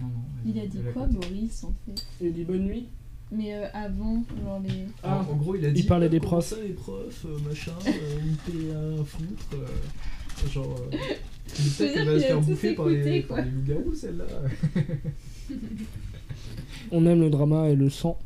Non, 0.00 0.06
non. 0.06 0.22
Il 0.46 0.58
a 0.60 0.66
dit 0.66 0.78
quoi. 0.92 1.06
Boris, 1.06 1.64
en 1.64 1.74
fait? 1.86 2.04
Il 2.20 2.32
dit 2.32 2.44
bonne 2.44 2.64
nuit 2.66 2.86
Mais 3.32 3.54
euh, 3.54 3.66
avant, 3.74 4.24
genre 4.42 4.60
les. 4.66 4.84
Ah, 5.02 5.26
en 5.30 5.36
gros, 5.36 5.56
il 5.56 5.64
a 5.64 5.68
il 5.68 5.74
dit. 5.74 5.82
parlait 5.82 6.08
des 6.08 6.20
profs. 6.20 6.46
ça, 6.46 6.56
les 6.62 6.72
profs, 6.74 7.24
euh, 7.26 7.38
machin, 7.48 7.72
euh, 7.86 8.20
me 8.22 9.00
un 9.00 9.04
foutre. 9.04 9.54
euh, 9.54 10.48
genre. 10.48 10.76
euh, 10.92 10.96
Peut-être 11.78 11.94
qu'elle 11.94 12.06
va 12.08 12.18
se 12.18 12.24
a 12.24 12.26
faire 12.28 12.40
bouffer 12.40 12.76
les, 12.88 13.20
par 13.22 13.38
les 13.38 13.50
loups-garous, 13.50 13.94
celle-là. 13.94 14.24
On 16.92 17.04
aime 17.06 17.20
le 17.20 17.30
drama 17.30 17.68
et 17.68 17.76
le 17.76 17.90
sang. 17.90 18.18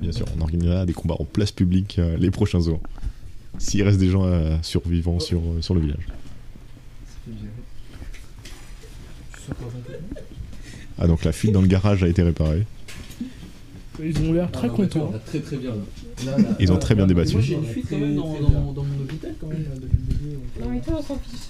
Bien 0.00 0.12
sûr, 0.12 0.26
on 0.36 0.40
organisera 0.42 0.84
des 0.86 0.92
combats 0.92 1.16
en 1.18 1.24
place 1.24 1.52
publique 1.52 1.98
euh, 1.98 2.16
les 2.18 2.30
prochains 2.30 2.60
jours. 2.60 2.80
S'il 3.58 3.82
reste 3.82 3.98
des 3.98 4.08
gens 4.10 4.24
euh, 4.24 4.56
survivants 4.62 5.20
sur, 5.20 5.40
euh, 5.40 5.62
sur 5.62 5.74
le 5.74 5.80
village. 5.80 6.06
Ah, 10.98 11.06
donc 11.06 11.24
la 11.24 11.32
fuite 11.32 11.52
dans 11.52 11.60
le 11.62 11.66
garage 11.68 12.02
a 12.02 12.08
été 12.08 12.22
réparée. 12.22 12.64
Ils 14.02 14.18
ont 14.20 14.32
l'air 14.32 14.50
très 14.50 14.68
Ah, 14.68 14.70
contents. 14.70 15.08
toi, 15.08 15.18
Très 15.24 15.40
très 15.40 15.56
bien. 15.56 15.72
Là, 16.26 16.36
là, 16.38 16.48
Ils 16.60 16.70
ont 16.72 16.76
très 16.78 16.94
bien 16.94 17.06
débattu. 17.06 17.32
Moi, 17.34 17.40
j'ai 17.42 17.54
une 17.54 17.62
Très, 17.64 17.72
fuite 17.72 17.86
quand 17.88 17.96
très 17.96 18.04
même 18.06 18.16
dans, 18.16 18.32
bien. 18.32 18.40
dans, 18.50 18.72
dans 18.72 18.84
mon 18.84 19.00
hôpital, 19.02 19.34
quand 19.40 19.46
même, 19.46 19.64
depuis 19.80 19.96
le 20.08 20.14
début. 20.14 20.34
donc, 20.34 20.42
Non, 20.64 20.70
mais 20.70 20.80
toi, 20.80 20.96
on 20.98 21.02
s'en 21.02 21.16
fiche. 21.18 21.40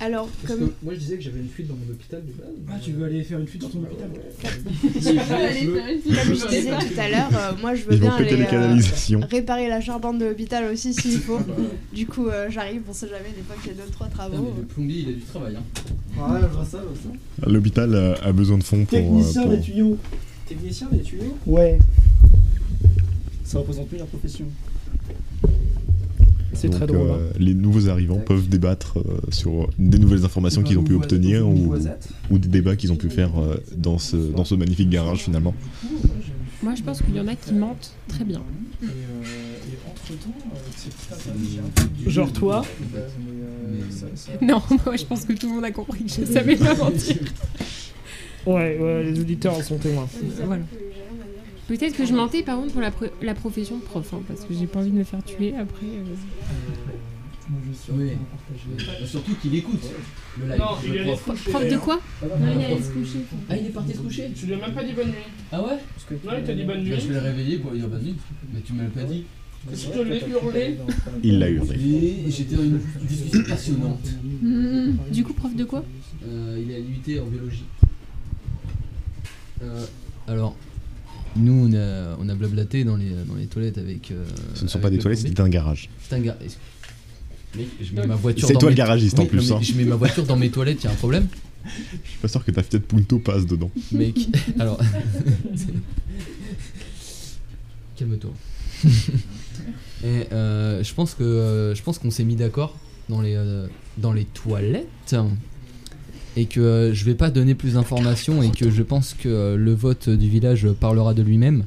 Alors, 0.00 0.28
Parce 0.42 0.54
comme 0.58 0.68
que 0.68 0.74
moi, 0.82 0.92
je 0.94 0.98
disais 0.98 1.16
que 1.16 1.22
j'avais 1.22 1.38
une 1.40 1.48
fuite 1.48 1.68
dans 1.68 1.74
mon 1.74 1.90
hôpital 1.92 2.20
de 2.26 2.32
base. 2.32 2.48
Ah, 2.68 2.78
tu 2.82 2.92
veux 2.92 3.04
aller 3.04 3.22
faire 3.22 3.38
une 3.38 3.46
fuite 3.46 3.62
dans 3.62 3.68
ton 3.68 3.78
hôpital 3.78 4.08
Allez, 4.84 5.66
faire 5.66 5.88
une 5.88 6.00
fille, 6.00 6.12
Comme 6.14 6.24
je 6.24 6.34
je 6.34 6.34
sais 6.40 6.48
disais 6.48 6.70
tout 6.70 7.00
à 7.00 7.08
l'heure, 7.08 7.30
euh, 7.32 7.52
moi 7.60 7.74
je 7.74 7.84
veux 7.84 7.94
Ils 7.94 8.00
bien 8.00 8.14
aller 8.14 8.36
les 8.36 8.44
euh, 8.52 9.18
réparer 9.30 9.68
la 9.68 9.80
charbonne 9.80 10.18
de 10.18 10.26
l'hôpital 10.26 10.70
aussi 10.72 10.92
s'il 10.92 11.20
faut. 11.20 11.38
du 11.92 12.06
coup, 12.06 12.26
euh, 12.28 12.48
j'arrive, 12.50 12.82
on 12.88 12.92
sait 12.92 13.08
jamais, 13.08 13.30
des 13.36 13.42
fois 13.42 13.56
qu'il 13.62 13.72
y 13.72 13.80
a 13.80 13.82
deux 13.84 13.90
trois 13.90 14.08
Putain, 14.08 14.18
travaux. 14.28 14.52
mais 14.56 14.60
le 14.62 14.66
plombier, 14.66 15.00
il 15.02 15.08
a 15.10 15.12
du 15.12 15.20
travail. 15.22 15.56
Hein. 15.56 15.62
Ouais, 16.32 16.40
je 16.42 16.46
vois 16.56 16.64
ça, 16.64 16.78
ça. 16.78 17.46
L'hôpital 17.50 18.16
a 18.22 18.32
besoin 18.32 18.58
de 18.58 18.64
fonds 18.64 18.84
pour. 18.84 18.98
euh, 18.98 19.00
Technicien 19.02 19.42
pour- 19.42 19.50
des 19.52 19.60
tuyaux. 19.60 19.96
Technicien 20.46 20.88
des 20.92 21.00
tuyaux 21.02 21.36
Ouais. 21.46 21.78
Ça 23.44 23.58
représente 23.58 23.90
mieux 23.92 23.98
la 23.98 24.04
profession. 24.06 24.46
C'est 26.54 26.68
Donc, 26.68 26.76
très 26.76 26.86
drôle. 26.86 27.08
euh, 27.10 27.30
les 27.38 27.54
nouveaux 27.54 27.88
arrivants 27.88 28.18
peuvent 28.18 28.48
débattre 28.48 28.98
euh, 28.98 29.02
sur 29.30 29.68
des 29.78 29.98
nouvelles 29.98 30.24
informations 30.24 30.62
qu'ils 30.62 30.78
ont 30.78 30.84
pu 30.84 30.94
obtenir 30.94 31.46
ou, 31.48 31.74
ou 32.30 32.38
des 32.38 32.48
débats 32.48 32.76
qu'ils 32.76 32.92
ont 32.92 32.96
pu 32.96 33.10
faire 33.10 33.30
euh, 33.38 33.56
dans, 33.76 33.98
ce, 33.98 34.16
dans 34.16 34.44
ce 34.44 34.54
magnifique 34.54 34.88
garage 34.90 35.18
finalement. 35.24 35.54
Moi, 36.62 36.74
je 36.76 36.82
pense 36.82 37.02
qu'il 37.02 37.14
y 37.14 37.20
en 37.20 37.28
a 37.28 37.34
qui 37.34 37.52
mentent 37.52 37.92
très 38.08 38.24
bien. 38.24 38.40
Genre 42.06 42.32
toi 42.32 42.64
Non, 44.42 44.62
moi, 44.84 44.96
je 44.96 45.04
pense 45.04 45.24
que 45.24 45.32
tout 45.32 45.48
le 45.48 45.54
monde 45.56 45.64
a 45.64 45.70
compris 45.70 46.04
que 46.04 46.10
je 46.10 46.24
savais 46.32 46.56
pas 46.56 46.74
mentir. 46.74 47.16
Ouais, 48.46 48.78
ouais, 48.78 49.02
les 49.04 49.18
auditeurs 49.18 49.54
en 49.56 49.62
sont 49.62 49.78
témoins. 49.78 50.06
Voilà. 50.44 50.62
Peut-être 51.68 51.96
que 51.96 52.04
je 52.04 52.12
mentais 52.14 52.42
par 52.42 52.56
contre 52.58 52.72
pour 52.72 52.80
la, 52.82 52.90
pro- 52.90 53.06
la 53.22 53.34
profession 53.34 53.78
de 53.78 53.82
prof, 53.82 54.12
hein, 54.14 54.20
parce 54.28 54.42
que 54.44 54.52
j'ai 54.54 54.66
pas 54.66 54.80
envie 54.80 54.90
de 54.90 54.96
me 54.98 55.04
faire 55.04 55.22
tuer 55.24 55.54
après. 55.56 55.86
euh. 55.86 56.14
Oui. 57.92 58.12
Surtout 59.06 59.34
qu'il 59.42 59.54
écoute 59.54 59.82
le 60.40 60.46
live. 60.48 60.58
Non, 60.58 60.66
il 60.84 60.90
le 60.92 60.96
est 60.96 61.00
allé 61.00 61.12
prof. 61.12 61.24
se 61.24 61.30
coucher, 61.44 61.50
Prof 61.50 61.68
de 61.70 61.76
quoi? 61.76 62.00
Ah, 62.22 62.26
Non, 62.40 62.46
il 62.54 62.60
est 62.60 62.64
allé 62.66 62.82
se 62.82 62.90
coucher. 62.90 63.18
Ah, 63.50 63.56
il 63.56 63.66
est 63.66 63.70
parti 63.70 63.92
se 63.92 63.98
coucher? 63.98 64.30
Tu 64.34 64.46
lui 64.46 64.54
as 64.54 64.58
même 64.58 64.72
pas 64.74 64.82
dit 64.84 64.92
bonne 64.94 65.08
nuit. 65.08 65.14
Ah 65.52 65.62
ouais? 65.62 65.78
Non, 66.24 66.32
il 66.38 66.44
t'a 66.44 66.54
dit 66.54 66.64
bonne 66.64 66.76
Bah, 66.78 66.82
nuit. 66.82 67.00
Je 67.00 67.08
vais 67.08 67.14
le 67.14 67.20
réveiller 67.20 67.58
pour 67.58 67.70
lui 67.72 67.80
dire 67.80 67.88
vas-y. 67.88 68.14
Mais 68.54 68.60
tu 68.64 68.72
m'as 68.72 68.84
pas 68.84 69.02
dit. 69.04 69.24
Parce 69.68 69.82
que 69.84 70.04
je 70.04 70.08
l'ai 70.10 70.20
hurlé. 70.30 70.76
Il 71.22 71.38
l'a 71.38 71.48
hurlé. 71.50 71.74
Et 72.26 72.30
j'étais 72.30 72.56
dans 72.56 72.62
une 72.64 72.80
discussion 73.02 73.42
passionnante. 73.48 74.06
Hmm, 74.42 74.92
Du 75.10 75.22
coup, 75.24 75.32
prof 75.34 75.54
de 75.54 75.64
quoi? 75.64 75.84
Euh, 76.26 76.58
il 76.62 76.70
est 76.70 76.76
à 76.76 76.78
l'UT 76.78 77.20
en 77.20 77.26
biologie. 77.26 77.64
Euh, 79.62 79.84
alors, 80.28 80.56
nous 81.36 81.68
on 81.68 81.72
a, 81.74 82.16
on 82.20 82.28
a 82.28 82.34
blablaté 82.34 82.84
dans 82.84 82.96
les, 82.96 83.10
dans 83.26 83.34
les 83.34 83.46
toilettes 83.46 83.78
avec. 83.78 84.10
euh, 84.10 84.24
Ce 84.54 84.64
ne 84.64 84.68
sont 84.68 84.78
pas 84.78 84.90
des 84.90 84.96
le 84.96 85.02
toilettes, 85.02 85.20
c'est 85.20 85.40
un 85.40 85.48
garage. 85.48 85.88
C'est 86.08 86.14
un 86.14 86.20
garage. 86.20 86.40
Mec, 87.56 87.68
je 87.80 87.94
mets 87.94 88.06
ma 88.06 88.16
voiture. 88.16 88.48
C'est 88.48 88.54
toi 88.54 88.68
le 88.70 88.74
garagiste, 88.74 89.18
en 89.18 89.26
plus, 89.26 89.52
hein. 89.52 89.60
Je 89.62 89.74
mets 89.74 89.84
ma 89.84 89.96
voiture 89.96 90.24
dans 90.24 90.36
mes 90.36 90.50
toilettes, 90.50 90.82
y 90.82 90.86
a 90.86 90.90
un 90.90 90.94
problème? 90.94 91.28
Je 91.64 92.10
suis 92.10 92.18
pas 92.20 92.28
sûr 92.28 92.44
que 92.44 92.50
ta 92.50 92.62
Fiat 92.62 92.80
Punto 92.80 93.18
passe 93.20 93.46
dedans. 93.46 93.70
Mec, 93.92 94.28
alors. 94.58 94.78
Calme-toi. 97.96 98.30
Et 100.04 100.26
euh, 100.32 100.82
je 100.82 100.94
pense 100.94 101.14
que 101.14 101.22
euh, 101.22 101.74
je 101.74 101.82
pense 101.82 101.98
qu'on 101.98 102.10
s'est 102.10 102.24
mis 102.24 102.36
d'accord 102.36 102.76
dans 103.08 103.20
les 103.22 103.34
euh, 103.36 103.66
dans 103.98 104.12
les 104.12 104.24
toilettes 104.24 105.14
et 106.36 106.46
que 106.46 106.60
euh, 106.60 106.94
je 106.94 107.04
vais 107.04 107.14
pas 107.14 107.30
donner 107.30 107.54
plus 107.54 107.74
d'informations 107.74 108.42
et 108.42 108.50
que 108.50 108.70
je 108.70 108.82
pense 108.82 109.14
que 109.14 109.28
euh, 109.28 109.56
le 109.56 109.72
vote 109.74 110.08
du 110.08 110.28
village 110.28 110.68
parlera 110.72 111.14
de 111.14 111.22
lui-même. 111.22 111.64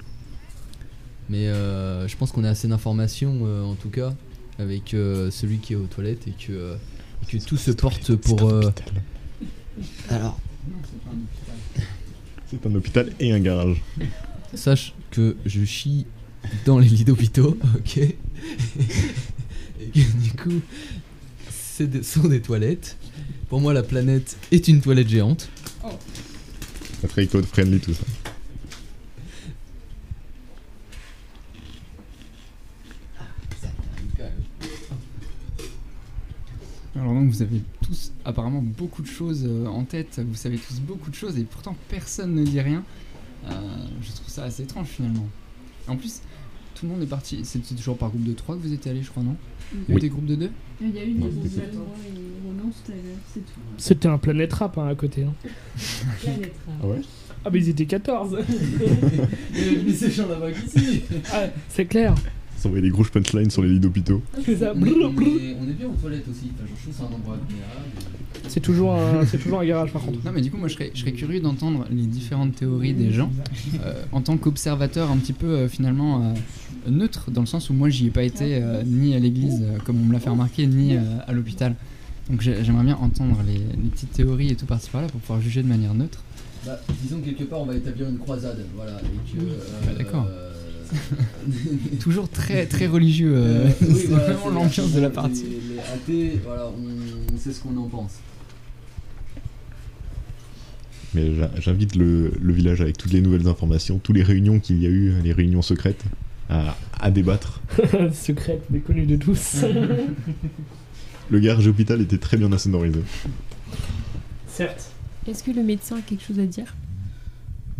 Mais 1.29 1.47
euh, 1.47 2.07
je 2.07 2.15
pense 2.17 2.31
qu'on 2.31 2.43
a 2.43 2.49
assez 2.49 2.67
d'informations 2.67 3.39
euh, 3.43 3.63
en 3.63 3.75
tout 3.75 3.89
cas 3.89 4.13
avec 4.59 4.93
euh, 4.93 5.29
celui 5.31 5.57
qui 5.57 5.73
est 5.73 5.75
aux 5.75 5.85
toilettes 5.87 6.27
et 6.27 6.31
que 6.31 6.51
euh, 6.51 6.75
et 7.23 7.37
que 7.37 7.43
tout 7.43 7.57
se 7.57 7.71
porte 7.71 8.15
pour. 8.15 8.43
euh, 8.49 8.71
Alors, 10.09 10.39
C'est 12.49 12.65
un 12.65 12.75
hôpital 12.75 13.11
et 13.19 13.31
un 13.33 13.39
garage. 13.39 13.81
Sache 14.53 14.93
que 15.11 15.35
je 15.45 15.63
chie 15.65 16.05
dans 16.65 16.79
les 16.79 16.87
lits 16.87 17.03
d'hôpitaux, 17.03 17.57
ok? 17.77 17.97
Et 17.97 18.15
que 19.93 19.99
du 20.23 20.31
coup, 20.31 20.61
des- 21.79 22.03
sont 22.03 22.27
des 22.27 22.41
toilettes. 22.41 22.97
Pour 23.49 23.61
moi, 23.61 23.73
la 23.73 23.83
planète 23.83 24.37
est 24.51 24.67
une 24.67 24.81
toilette 24.81 25.07
géante. 25.07 25.49
Pas 27.01 27.07
très 27.07 27.27
code-friendly 27.27 27.79
tout 27.79 27.93
ça. 27.93 28.03
Alors 36.95 37.13
donc 37.13 37.29
vous 37.29 37.43
avez 37.43 37.61
tous 37.83 38.11
apparemment 38.25 38.61
beaucoup 38.61 39.03
de 39.03 39.07
choses 39.07 39.43
euh, 39.45 39.67
en 39.67 39.83
tête, 39.83 40.19
vous 40.27 40.35
savez 40.35 40.57
tous 40.57 40.79
beaucoup 40.79 41.11
de 41.11 41.15
choses 41.15 41.37
et 41.37 41.43
pourtant 41.43 41.75
personne 41.89 42.33
ne 42.33 42.43
dit 42.43 42.59
rien. 42.59 42.83
Euh, 43.45 43.51
je 44.01 44.11
trouve 44.13 44.27
ça 44.27 44.45
assez 44.45 44.63
étrange 44.63 44.87
finalement. 44.87 45.27
En 45.87 45.95
plus, 45.95 46.21
tout 46.73 46.87
le 46.87 46.91
monde 46.91 47.03
est 47.03 47.07
parti. 47.07 47.41
C'est 47.43 47.63
c'est 47.63 47.75
toujours 47.75 47.97
par 47.97 48.09
groupe 48.09 48.23
de 48.23 48.33
3 48.33 48.55
que 48.55 48.61
vous 48.61 48.73
étiez 48.73 48.91
allés, 48.91 49.03
je 49.03 49.11
crois, 49.11 49.21
non? 49.21 49.37
Il 49.73 49.79
y 49.79 49.81
a 49.81 49.91
eu 49.91 49.95
Oui. 49.95 50.01
des 50.01 50.09
groupes 50.09 50.25
de 50.25 50.35
2 50.35 50.51
Il 50.81 50.95
y 50.95 50.99
a 50.99 51.03
eu 51.05 51.11
des 51.13 51.19
groupes 51.19 51.43
de 51.43 51.77
moi 51.77 51.85
et 52.07 52.47
Ronan 52.47 52.69
tout 52.71 52.91
à 52.91 52.95
l'heure, 52.95 53.03
c'est 53.33 53.39
tout. 53.45 53.59
C'était 53.77 54.07
un 54.07 54.17
planète 54.17 54.53
rap 54.53 54.77
hein, 54.77 54.87
à 54.87 54.95
côté. 54.95 55.23
hein. 55.23 55.33
Planète 56.21 56.53
Rap. 56.67 56.75
Ah 56.83 56.87
ouais? 56.87 57.01
Ah, 57.45 57.49
mais 57.51 57.59
ils 57.59 57.69
étaient 57.69 57.85
14. 57.85 58.37
Mais 59.85 59.93
ces 59.93 60.11
gens 60.11 60.27
là-bas 60.27 60.51
qu'ici 60.51 61.03
Ah, 61.31 61.45
c'est 61.69 61.85
clair. 61.85 62.15
S'envoyer 62.57 62.81
des 62.81 62.89
grosses 62.89 63.09
punchlines 63.11 63.49
sur 63.51 63.61
les 63.61 63.69
lits 63.69 63.79
d'hôpitaux. 63.79 64.21
C'est 64.43 64.55
ça. 64.57 64.73
Brrr. 64.73 65.11
mais 65.15 65.55
on 65.61 65.69
est 65.69 65.73
bien 65.73 65.87
aux 65.87 65.99
toilettes 66.01 66.25
aussi. 66.29 66.51
Enfin, 66.55 66.65
je 66.67 66.81
trouve 66.81 66.91
que 66.93 66.97
c'est 66.97 67.03
un 67.03 67.15
endroit 67.15 67.35
agréable. 67.35 68.47
C'est 68.47 68.59
toujours, 68.61 68.93
un, 68.95 69.25
c'est 69.25 69.37
toujours 69.37 69.59
un 69.59 69.65
garage 69.65 69.91
par 69.91 70.01
contre. 70.01 70.19
Non 70.25 70.31
mais 70.33 70.41
du 70.41 70.49
coup 70.49 70.57
moi 70.57 70.67
je 70.67 70.73
serais, 70.75 70.91
je 70.93 70.99
serais 71.01 71.11
curieux 71.11 71.39
d'entendre 71.41 71.85
les 71.91 72.03
différentes 72.03 72.55
théories 72.55 72.93
des 72.93 73.11
gens 73.11 73.29
euh, 73.83 73.93
en 74.11 74.21
tant 74.21 74.37
qu'observateur 74.37 75.11
un 75.11 75.17
petit 75.17 75.33
peu 75.33 75.47
euh, 75.47 75.67
finalement 75.67 76.33
euh, 76.87 76.89
neutre 76.91 77.29
dans 77.29 77.41
le 77.41 77.47
sens 77.47 77.69
où 77.69 77.73
moi 77.73 77.89
j'y 77.89 78.07
ai 78.07 78.09
pas 78.09 78.23
été 78.23 78.55
euh, 78.61 78.83
ni 78.85 79.13
à 79.15 79.19
l'église 79.19 79.61
euh, 79.63 79.77
comme 79.85 79.99
on 80.01 80.05
me 80.05 80.13
l'a 80.13 80.19
fait 80.19 80.29
remarquer 80.29 80.65
ni 80.65 80.95
euh, 80.95 80.99
à 81.27 81.33
l'hôpital. 81.33 81.75
Donc 82.29 82.41
j'ai- 82.41 82.63
j'aimerais 82.63 82.85
bien 82.85 82.95
entendre 82.95 83.37
les, 83.45 83.57
les 83.57 83.89
petites 83.89 84.11
théories 84.13 84.49
et 84.51 84.55
tout 84.55 84.65
par-ci 84.65 84.89
par-là 84.89 85.07
pour 85.07 85.19
pouvoir 85.19 85.41
juger 85.41 85.61
de 85.61 85.67
manière 85.67 85.93
neutre. 85.93 86.23
Bah, 86.65 86.79
disons 87.03 87.19
que 87.19 87.25
quelque 87.25 87.43
part, 87.43 87.61
on 87.61 87.65
va 87.65 87.75
établir 87.75 88.07
une 88.09 88.17
croisade. 88.17 88.59
Voilà. 88.75 88.99
Et 88.99 89.37
que. 89.37 89.43
Ah, 89.89 89.93
d'accord. 89.97 90.27
Toujours 91.99 92.29
très 92.29 92.65
très 92.65 92.87
religieux, 92.87 93.33
euh, 93.35 93.67
Euh, 93.67 93.69
oui, 93.81 93.95
c'est 94.01 94.07
voilà, 94.07 94.33
vraiment 94.33 94.61
l'ambiance 94.61 94.91
de 94.91 94.99
la 95.01 95.09
partie. 95.09 95.43
Les, 95.43 95.79
athées, 95.79 96.39
voilà, 96.43 96.67
on, 96.67 97.33
on 97.33 97.37
sait 97.37 97.51
ce 97.53 97.61
qu'on 97.61 97.75
en 97.77 97.87
pense. 97.87 98.13
Mais 101.13 101.31
j'invite 101.59 101.95
le, 101.95 102.33
le 102.39 102.53
village 102.53 102.81
avec 102.81 102.97
toutes 102.97 103.11
les 103.13 103.21
nouvelles 103.21 103.47
informations, 103.47 103.97
toutes 103.97 104.15
les 104.15 104.23
réunions 104.23 104.59
qu'il 104.59 104.81
y 104.81 104.85
a 104.85 104.89
eu, 104.89 105.13
les 105.23 105.31
réunions 105.31 105.61
secrètes, 105.61 106.03
à, 106.49 106.75
à 106.99 107.11
débattre. 107.11 107.61
Secrète, 108.13 108.63
mais 108.69 108.79
connue 108.79 109.05
de 109.05 109.15
tous. 109.15 109.57
Le 111.29 111.39
garage 111.39 111.67
hôpital 111.67 111.99
était 112.01 112.17
très 112.17 112.37
bien 112.37 112.51
insonorisé. 112.53 113.01
Certes. 114.47 114.91
Est-ce 115.27 115.43
que 115.43 115.51
le 115.51 115.61
médecin 115.61 115.97
a 115.97 116.01
quelque 116.01 116.23
chose 116.23 116.39
à 116.39 116.45
dire? 116.45 116.73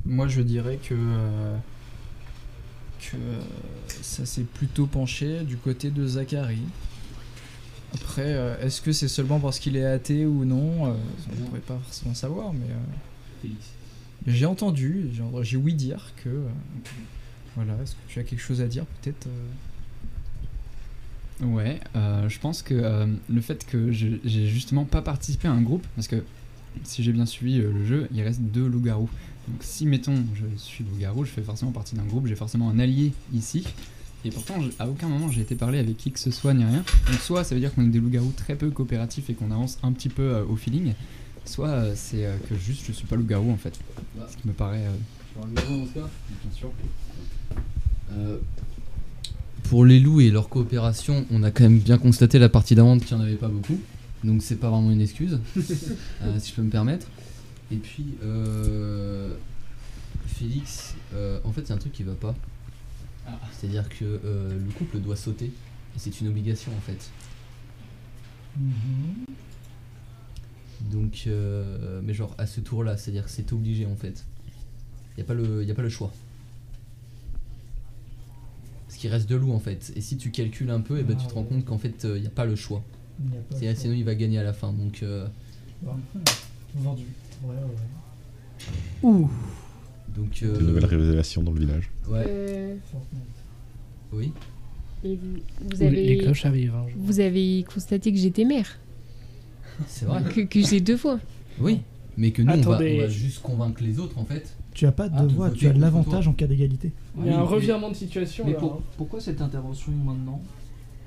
Moi, 0.05 0.27
je 0.27 0.41
dirais 0.41 0.79
que, 0.83 0.93
euh, 0.93 1.55
que 2.99 3.15
euh, 3.17 3.41
ça 4.01 4.25
s'est 4.25 4.43
plutôt 4.43 4.85
penché 4.85 5.41
du 5.43 5.57
côté 5.57 5.89
de 5.91 6.05
Zachary. 6.05 6.61
Après, 7.93 8.33
euh, 8.33 8.59
est-ce 8.61 8.81
que 8.81 8.91
c'est 8.91 9.07
seulement 9.07 9.39
parce 9.39 9.59
qu'il 9.59 9.77
est 9.77 9.85
athée 9.85 10.25
ou 10.25 10.43
non 10.45 10.87
euh, 10.87 10.93
On 11.31 11.35
ne 11.41 11.45
pourrait 11.47 11.59
pas 11.61 11.79
forcément 11.85 12.13
savoir, 12.13 12.51
mais 12.53 12.67
j'ai 14.25 14.45
entendu, 14.45 15.09
j'ai- 15.43 15.57
ouï 15.57 15.73
dire 15.73 16.11
que. 16.17 16.29
euh, 16.29 16.47
voilà, 17.55 17.73
est-ce 17.81 17.93
que 17.93 17.99
tu 18.09 18.19
as 18.19 18.23
quelque 18.23 18.41
chose 18.41 18.61
à 18.61 18.67
dire 18.67 18.85
peut-être 19.01 19.27
euh 19.27 19.45
Ouais, 21.45 21.79
euh, 21.95 22.27
je 22.29 22.39
pense 22.39 22.61
que 22.63 23.07
le 23.29 23.41
fait 23.41 23.63
que 23.65 23.91
j'ai 23.91 24.19
justement 24.47 24.85
pas 24.85 25.03
participé 25.03 25.47
à 25.47 25.51
un 25.51 25.61
groupe, 25.61 25.85
parce 25.95 26.07
que 26.07 26.23
si 26.83 27.03
j'ai 27.03 27.13
bien 27.13 27.27
suivi 27.27 27.59
le 27.59 27.85
jeu, 27.85 28.07
il 28.11 28.21
reste 28.23 28.41
deux 28.41 28.67
loups-garous. 28.67 29.09
Donc 29.47 29.57
si, 29.61 29.85
mettons, 29.85 30.15
je 30.35 30.45
suis 30.57 30.83
loup-garou, 30.83 31.23
je 31.25 31.31
fais 31.31 31.41
forcément 31.41 31.71
partie 31.71 31.95
d'un 31.95 32.03
groupe, 32.03 32.27
j'ai 32.27 32.35
forcément 32.35 32.69
un 32.69 32.79
allié 32.79 33.13
ici. 33.33 33.65
Et 34.25 34.31
pourtant, 34.31 34.55
à 34.79 34.87
aucun 34.89 35.07
moment 35.07 35.29
j'ai 35.31 35.41
été 35.41 35.55
parlé 35.55 35.79
avec 35.79 35.95
qui 35.95 36.11
que 36.11 36.19
ce 36.19 36.31
soit 36.31 36.53
ni 36.53 36.65
rien. 36.65 36.83
Donc 37.09 37.19
soit 37.21 37.43
ça 37.43 37.55
veut 37.55 37.61
dire 37.61 37.73
qu'on 37.73 37.83
est 37.85 37.89
des 37.89 37.99
loups-garous 37.99 38.33
très 38.35 38.55
peu 38.55 38.69
coopératifs 38.71 39.29
et 39.29 39.33
qu'on 39.35 39.51
avance 39.51 39.77
un 39.83 39.91
petit 39.93 40.09
peu 40.09 40.23
euh, 40.23 40.43
au 40.45 40.55
feeling, 40.57 40.93
soit 41.45 41.69
euh, 41.69 41.93
c'est 41.95 42.25
euh, 42.25 42.35
que 42.49 42.55
juste 42.57 42.83
je 42.87 42.91
suis 42.91 43.05
pas 43.07 43.15
loup-garou 43.15 43.51
en 43.51 43.57
fait. 43.57 43.79
Ce 44.29 44.35
qui 44.35 44.47
me 44.47 44.53
paraît... 44.53 44.85
euh, 44.85 44.91
Tu 45.33 45.39
vois 45.39 45.47
le 45.47 45.53
garou 45.55 45.77
dans 45.77 45.85
ce 45.87 45.93
cas 45.93 46.09
Bien 46.43 46.57
sûr. 46.57 46.71
Euh, 48.11 48.37
pour 49.69 49.85
les 49.85 49.99
loups 49.99 50.19
et 50.21 50.29
leur 50.29 50.49
coopération, 50.49 51.25
on 51.31 51.43
a 51.43 51.51
quand 51.51 51.63
même 51.63 51.79
bien 51.79 51.97
constaté 51.97 52.39
la 52.39 52.49
partie 52.49 52.73
d'avant 52.75 52.97
qu'il 52.97 53.15
n'y 53.15 53.23
en 53.23 53.25
avait 53.25 53.35
pas 53.35 53.49
beaucoup. 53.49 53.79
Donc 54.23 54.41
c'est 54.41 54.55
pas 54.55 54.69
vraiment 54.71 54.91
une 54.91 55.01
excuse, 55.01 55.39
euh, 55.57 56.39
si 56.39 56.49
je 56.49 56.55
peux 56.55 56.63
me 56.63 56.71
permettre. 56.71 57.07
Et 57.71 57.77
puis, 57.77 58.15
euh, 58.23 59.35
Félix, 60.25 60.95
euh, 61.13 61.39
en 61.43 61.51
fait, 61.51 61.67
c'est 61.67 61.73
un 61.73 61.77
truc 61.77 61.91
qui 61.93 62.03
va 62.03 62.13
pas. 62.15 62.35
C'est-à-dire 63.51 63.89
que 63.89 64.05
euh, 64.23 64.57
le 64.57 64.71
couple 64.71 64.99
doit 64.99 65.17
sauter. 65.17 65.47
Et 65.47 65.99
c'est 65.99 66.21
une 66.21 66.27
obligation 66.29 66.71
en 66.77 66.79
fait. 66.79 67.09
Donc, 70.91 71.23
euh, 71.27 71.99
mais 72.03 72.13
genre 72.13 72.33
à 72.37 72.45
ce 72.47 72.61
tour-là, 72.61 72.97
c'est-à-dire 72.97 73.25
que 73.25 73.29
c'est 73.31 73.51
obligé 73.51 73.85
en 73.85 73.95
fait. 73.95 74.23
Il 75.15 75.17
n'y 75.17 75.23
a, 75.23 75.25
pas 75.25 75.33
le- 75.33 75.63
y 75.65 75.71
a 75.71 75.75
pas 75.75 75.81
le 75.81 75.89
choix. 75.89 76.13
Parce 78.87 78.97
qu'il 78.99 79.09
reste 79.09 79.27
deux 79.27 79.37
loups 79.37 79.53
en 79.53 79.59
fait. 79.59 79.91
Et 79.95 80.01
si 80.01 80.17
tu 80.17 80.31
calcules 80.31 80.69
un 80.69 80.79
peu, 80.79 80.99
et 80.99 81.03
ben, 81.03 81.17
tu 81.17 81.25
te 81.27 81.33
rends 81.33 81.43
compte 81.43 81.65
qu'en 81.65 81.77
fait, 81.77 82.03
il 82.05 82.21
n'y 82.21 82.27
a 82.27 82.31
pas 82.31 82.45
le 82.45 82.55
choix. 82.55 82.83
Il 83.19 83.25
y 83.33 83.37
a 83.37 83.41
pas 83.41 83.55
le 83.55 83.59
C'est- 83.59 83.65
choix. 83.73 83.81
Sinon, 83.81 83.93
il 83.95 84.05
va 84.05 84.15
gagner 84.15 84.37
à 84.39 84.43
la 84.43 84.53
fin. 84.53 84.71
Donc, 84.71 85.03
Vendu. 86.75 87.05
Ouais, 87.43 87.55
ouais. 87.55 88.67
Ouh. 89.03 89.29
donc 90.15 90.39
euh, 90.43 90.59
nouvelles 90.59 90.85
révélations 90.85 91.43
dans 91.43 91.51
le 91.51 91.59
village. 91.59 91.89
Ouais. 92.09 92.23
Euh, 92.27 92.75
Oui. 94.11 94.31
et 95.03 95.17
vous, 95.61 95.81
avez, 95.81 96.05
les 96.05 96.17
cloches 96.17 96.45
arrivent, 96.45 96.73
hein, 96.75 96.85
vous 96.95 97.19
avez 97.19 97.63
constaté 97.71 98.11
que 98.11 98.17
j'étais 98.17 98.45
mère. 98.45 98.79
C'est 99.87 100.05
vrai. 100.05 100.23
Que, 100.23 100.41
que 100.41 100.61
j'ai 100.61 100.79
deux 100.79 100.97
fois. 100.97 101.19
Oui. 101.59 101.81
Mais 102.17 102.31
que 102.31 102.41
nous, 102.41 102.51
on 102.51 102.61
va, 102.61 102.79
on 102.81 103.09
juste 103.09 103.43
convaincre 103.43 103.83
les 103.83 103.99
autres 103.99 104.17
en 104.17 104.25
fait. 104.25 104.55
Tu 104.73 104.87
as 104.87 104.91
pas 104.91 105.07
de 105.09 105.15
Ah, 105.17 105.23
de 105.25 105.33
voix, 105.33 105.51
tu 105.51 105.67
as 105.67 105.73
de 105.73 105.79
l'avantage 105.79 106.27
en 106.27 106.33
cas 106.33 106.47
d'égalité. 106.47 106.91
Il 107.19 107.27
y 107.27 107.29
a 107.29 107.39
un 107.39 107.43
revirement 107.43 107.89
de 107.89 107.95
situation. 107.95 108.43
Mais 108.45 108.53
là, 108.53 108.59
pour- 108.59 108.73
hein. 108.73 108.79
pourquoi 108.97 109.19
cette 109.21 109.41
intervention 109.41 109.91
maintenant 109.91 110.41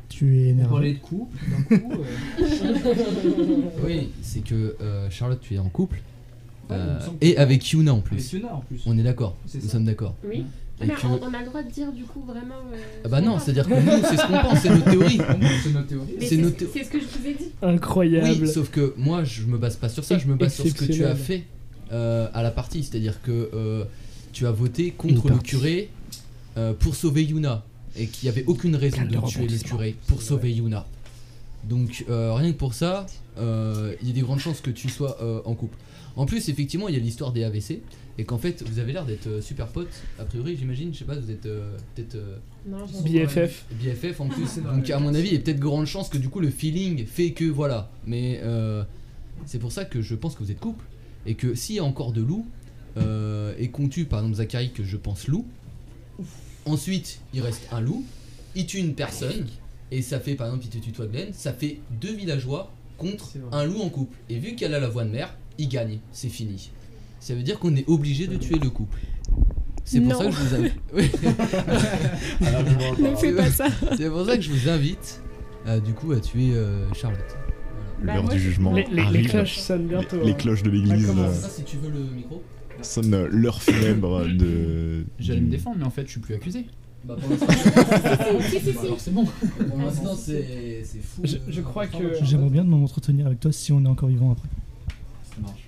Tu 0.08 0.38
es 0.42 0.54
On 0.60 0.68
parlait 0.68 0.90
énervé. 0.90 0.94
de 0.94 0.98
couple, 1.00 1.38
d'un 1.68 1.78
coup. 1.78 1.92
euh, 1.92 3.72
Oui, 3.84 4.10
c'est 4.22 4.40
que 4.44 4.76
euh, 4.80 5.10
Charlotte, 5.10 5.40
tu 5.40 5.54
es 5.54 5.58
en 5.58 5.68
couple. 5.68 6.00
Et 7.20 7.34
que- 7.34 7.40
avec 7.40 7.70
Yuna 7.72 7.94
en 7.94 8.00
plus. 8.00 8.16
Avec 8.16 8.32
Yuna, 8.32 8.54
en 8.54 8.60
plus. 8.60 8.80
On 8.86 8.96
est 8.98 9.02
d'accord. 9.02 9.36
Nous 9.54 9.68
sommes 9.68 9.84
d'accord. 9.84 10.14
Oui. 10.24 10.44
Et 10.82 10.86
Mais 10.86 10.94
on, 11.04 11.20
on 11.22 11.34
a 11.34 11.40
le 11.40 11.44
droit 11.44 11.62
de 11.62 11.70
dire 11.70 11.92
du 11.92 12.04
coup 12.04 12.22
vraiment. 12.26 12.54
euh, 12.72 12.78
Ah 13.04 13.08
bah 13.08 13.20
non, 13.20 13.38
c'est-à-dire 13.38 13.68
que 13.68 13.74
nous, 13.74 14.02
c'est 14.08 14.16
ce 14.16 14.26
qu'on 14.26 14.48
pense, 14.48 14.60
c'est 14.60 14.70
notre 14.70 14.90
théorie. 14.90 15.18
C'est 15.62 15.72
notre 15.74 15.86
théorie. 15.88 16.08
C'est 16.20 16.36
notre 16.38 16.58
ce 16.58 16.88
que 16.90 16.98
je 17.00 17.04
vous 17.04 17.26
ai 17.26 17.34
dit. 17.34 17.48
Incroyable. 17.60 18.38
Oui, 18.42 18.48
sauf 18.48 18.70
que 18.70 18.94
moi, 18.96 19.22
je 19.24 19.44
me 19.44 19.58
base 19.58 19.76
pas 19.76 19.90
sur 19.90 20.04
ça, 20.04 20.16
je 20.16 20.26
me 20.26 20.36
base 20.36 20.54
sur 20.54 20.66
ce 20.66 20.72
que 20.72 20.86
tu 20.86 21.04
as 21.04 21.14
fait 21.14 21.44
euh, 21.92 22.28
à 22.32 22.42
la 22.42 22.50
partie. 22.50 22.82
C'est-à-dire 22.82 23.20
que 23.20 23.50
euh, 23.52 23.84
tu 24.32 24.46
as 24.46 24.52
voté 24.52 24.92
contre 24.92 25.28
le 25.28 25.36
curé 25.38 25.90
euh, 26.56 26.72
pour 26.72 26.94
sauver 26.94 27.24
Yuna. 27.24 27.62
Et 27.96 28.06
qu'il 28.06 28.30
n'y 28.30 28.38
avait 28.38 28.46
aucune 28.46 28.76
raison 28.76 28.98
Quel 28.98 29.20
de 29.20 29.26
tuer 29.26 29.46
le 29.48 29.58
curé 29.58 29.96
pour 30.06 30.22
sauver 30.22 30.52
Yuna. 30.52 30.86
Donc 31.64 32.04
euh, 32.08 32.32
rien 32.34 32.52
que 32.52 32.56
pour 32.56 32.74
ça, 32.74 33.06
euh, 33.38 33.94
il 34.00 34.08
y 34.08 34.11
a 34.11 34.14
des 34.14 34.22
grandes 34.22 34.38
chances 34.40 34.61
que 34.61 34.70
tu 34.70 34.88
sois 34.88 35.18
euh, 35.22 35.40
en 35.44 35.54
couple. 35.54 35.76
En 36.16 36.26
plus, 36.26 36.48
effectivement, 36.48 36.88
il 36.88 36.94
y 36.94 36.98
a 36.98 37.00
l'histoire 37.00 37.32
des 37.32 37.44
AVC. 37.44 37.80
Et 38.18 38.24
qu'en 38.24 38.36
fait, 38.38 38.62
vous 38.68 38.78
avez 38.80 38.92
l'air 38.92 39.06
d'être 39.06 39.28
euh, 39.28 39.40
super 39.40 39.68
potes. 39.68 39.88
A 40.18 40.24
priori, 40.24 40.54
j'imagine, 40.56 40.92
je 40.92 40.98
sais 40.98 41.04
pas, 41.06 41.14
vous 41.14 41.30
êtes 41.30 41.46
euh, 41.46 41.74
peut-être. 41.94 42.16
euh, 42.16 42.36
BFF. 43.04 43.64
BFF 43.80 44.20
en 44.20 44.28
plus. 44.28 44.58
Donc 44.74 44.90
à 44.90 44.98
mon 44.98 45.14
avis, 45.14 45.28
il 45.28 45.34
y 45.34 45.36
a 45.36 45.40
peut-être 45.40 45.61
grande 45.61 45.86
chance 45.86 46.08
que 46.11 46.18
du 46.18 46.28
coup 46.28 46.40
le 46.40 46.50
feeling 46.50 47.06
fait 47.06 47.30
que 47.32 47.44
voilà. 47.46 47.90
Mais 48.06 48.40
euh, 48.42 48.82
c'est 49.46 49.58
pour 49.58 49.72
ça 49.72 49.84
que 49.86 50.02
je 50.02 50.14
pense 50.14 50.34
que 50.34 50.42
vous 50.42 50.50
êtes 50.50 50.61
couple 50.61 50.84
et 51.24 51.34
que 51.34 51.54
s'il 51.54 51.76
y 51.76 51.78
a 51.78 51.84
encore 51.84 52.12
de 52.12 52.20
loup 52.20 52.46
euh, 52.98 53.54
et 53.58 53.68
qu'on 53.70 53.88
tue 53.88 54.04
par 54.04 54.18
exemple 54.18 54.36
Zachary 54.36 54.70
que 54.72 54.84
je 54.84 54.96
pense 54.98 55.26
loup, 55.28 55.46
ensuite 56.66 57.20
il 57.32 57.40
reste 57.40 57.68
un 57.72 57.80
loup, 57.80 58.04
il 58.54 58.66
tue 58.66 58.78
une 58.78 58.94
personne 58.94 59.46
et 59.91 60.03
ça 60.03 60.20
fait 60.20 60.34
par 60.34 60.47
exemple 60.49 60.64
il 60.66 60.70
te 60.70 60.78
tue 60.84 60.93
toi 60.93 61.07
Glenn, 61.07 61.28
ça 61.32 61.53
fait 61.53 61.78
deux 62.01 62.12
villageois 62.12 62.72
contre 62.99 63.32
un 63.53 63.64
loup 63.64 63.80
en 63.80 63.88
couple. 63.88 64.16
Et 64.28 64.38
vu 64.38 64.55
qu'elle 64.55 64.74
a 64.74 64.80
la 64.80 64.88
voix 64.88 65.05
de 65.05 65.11
mère, 65.11 65.34
il 65.59 65.68
gagne, 65.68 65.99
c'est 66.12 66.28
fini. 66.28 66.70
Ça 67.18 67.34
veut 67.34 67.43
dire 67.43 67.59
qu'on 67.59 67.74
est 67.76 67.88
obligé 67.88 68.26
de 68.26 68.36
tuer 68.36 68.59
le 68.62 68.68
couple. 68.70 68.99
C'est 69.84 70.01
pour 70.01 70.11
Non. 70.12 70.18
ça 70.18 70.24
que 70.26 70.32
je 70.32 70.36
vous 70.41 70.55
invite. 70.55 70.74
Oui. 70.95 71.11
Alors, 72.47 72.62
je 72.66 72.74
m'en 72.74 72.91
Ne 72.93 73.03
parle. 73.05 73.16
fais 73.16 73.32
pas 73.32 73.51
ça. 73.51 73.66
C'est 73.97 74.09
pour 74.11 74.24
ça 74.26 74.36
que 74.36 74.43
je 74.43 74.51
vous 74.53 74.68
invite 74.68 75.22
euh, 75.66 75.80
du 75.80 75.93
coup 75.95 76.12
à 76.12 76.20
tuer 76.20 76.53
euh, 76.55 76.93
Charlotte. 76.95 77.20
Bah, 78.03 78.14
L'heure 78.14 78.24
moi, 78.24 78.32
du 78.34 78.41
jugement 78.41 78.72
Les, 78.72 78.84
les- 78.84 78.95
les 78.97 79.03
arrive. 79.03 79.30
cloches 79.30 79.59
sonnent 79.59 79.86
bientôt. 79.88 80.18
Les, 80.18 80.26
les 80.26 80.30
hein. 80.32 80.34
cloches 80.34 80.62
de 80.62 80.70
l'église 80.70 81.07
Ça 81.07 81.12
euh, 81.18 81.32
Ça, 81.34 81.49
si 81.49 81.64
tu 81.64 81.76
veux 81.78 81.91
le 81.91 82.01
micro. 82.14 82.43
sonnent 82.82 83.14
euh, 83.14 83.28
l'heure 83.30 83.62
funèbre 83.62 84.26
de. 84.26 85.05
J'allais 85.18 85.41
du- 85.41 85.47
me 85.47 85.51
défendre, 85.51 85.76
mais 85.78 85.84
en 85.86 85.91
fait, 85.91 86.07
je 86.07 86.11
suis 86.12 86.20
plus 86.20 86.34
accusé. 86.34 86.66
Bah 87.05 87.16
pour 87.18 87.30
l'instant, 87.30 87.46
Si, 88.51 88.61
si, 88.61 88.72
si. 88.72 88.78
Alors 88.78 89.01
c'est 89.01 89.12
bon. 89.14 89.24
pour 89.24 89.78
l'instant, 89.78 90.14
c'est 90.14 90.82
c'est 90.84 91.01
fou. 91.03 91.22
Je, 91.24 91.36
je 91.48 91.61
crois 91.62 91.86
que. 91.86 92.22
J'aimerais 92.24 92.51
bien 92.51 92.64
m'entretenir 92.64 93.26
avec 93.26 93.40
toi 93.40 93.53
si 93.53 93.72
on 93.72 93.82
est 93.84 93.88
encore 93.88 94.09
vivant 94.11 94.32
après. 94.32 94.48
Ça 95.34 95.40
marche. 95.40 95.61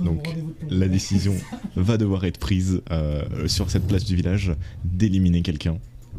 Donc, 0.00 0.28
La 0.68 0.88
décision 0.88 1.34
va 1.76 1.96
devoir 1.96 2.24
être 2.24 2.38
prise 2.38 2.82
euh, 2.90 3.48
sur 3.48 3.70
cette 3.70 3.86
place 3.86 4.04
du 4.04 4.14
village 4.14 4.52
d'éliminer 4.84 5.40
quelqu'un 5.42 5.78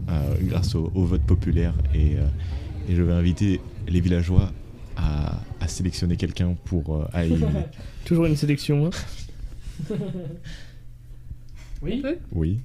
euh, 0.10 0.34
grâce 0.42 0.74
au, 0.76 0.92
au 0.96 1.06
vote 1.06 1.22
populaire 1.22 1.74
et, 1.94 2.16
euh, 2.16 2.28
et 2.90 2.96
je 2.96 3.02
vais 3.04 3.14
inviter 3.14 3.62
les 3.88 4.02
villageois 4.02 4.52
à, 4.96 5.40
à 5.60 5.68
sélectionner 5.68 6.18
quelqu'un 6.18 6.56
pour 6.66 6.96
euh, 6.96 7.06
à 7.14 7.24
éliminer. 7.26 7.66
Toujours 8.06 8.26
une 8.26 8.36
sélection. 8.36 8.88
hein. 8.88 9.96
oui. 11.84 12.04
Oui. 12.32 12.60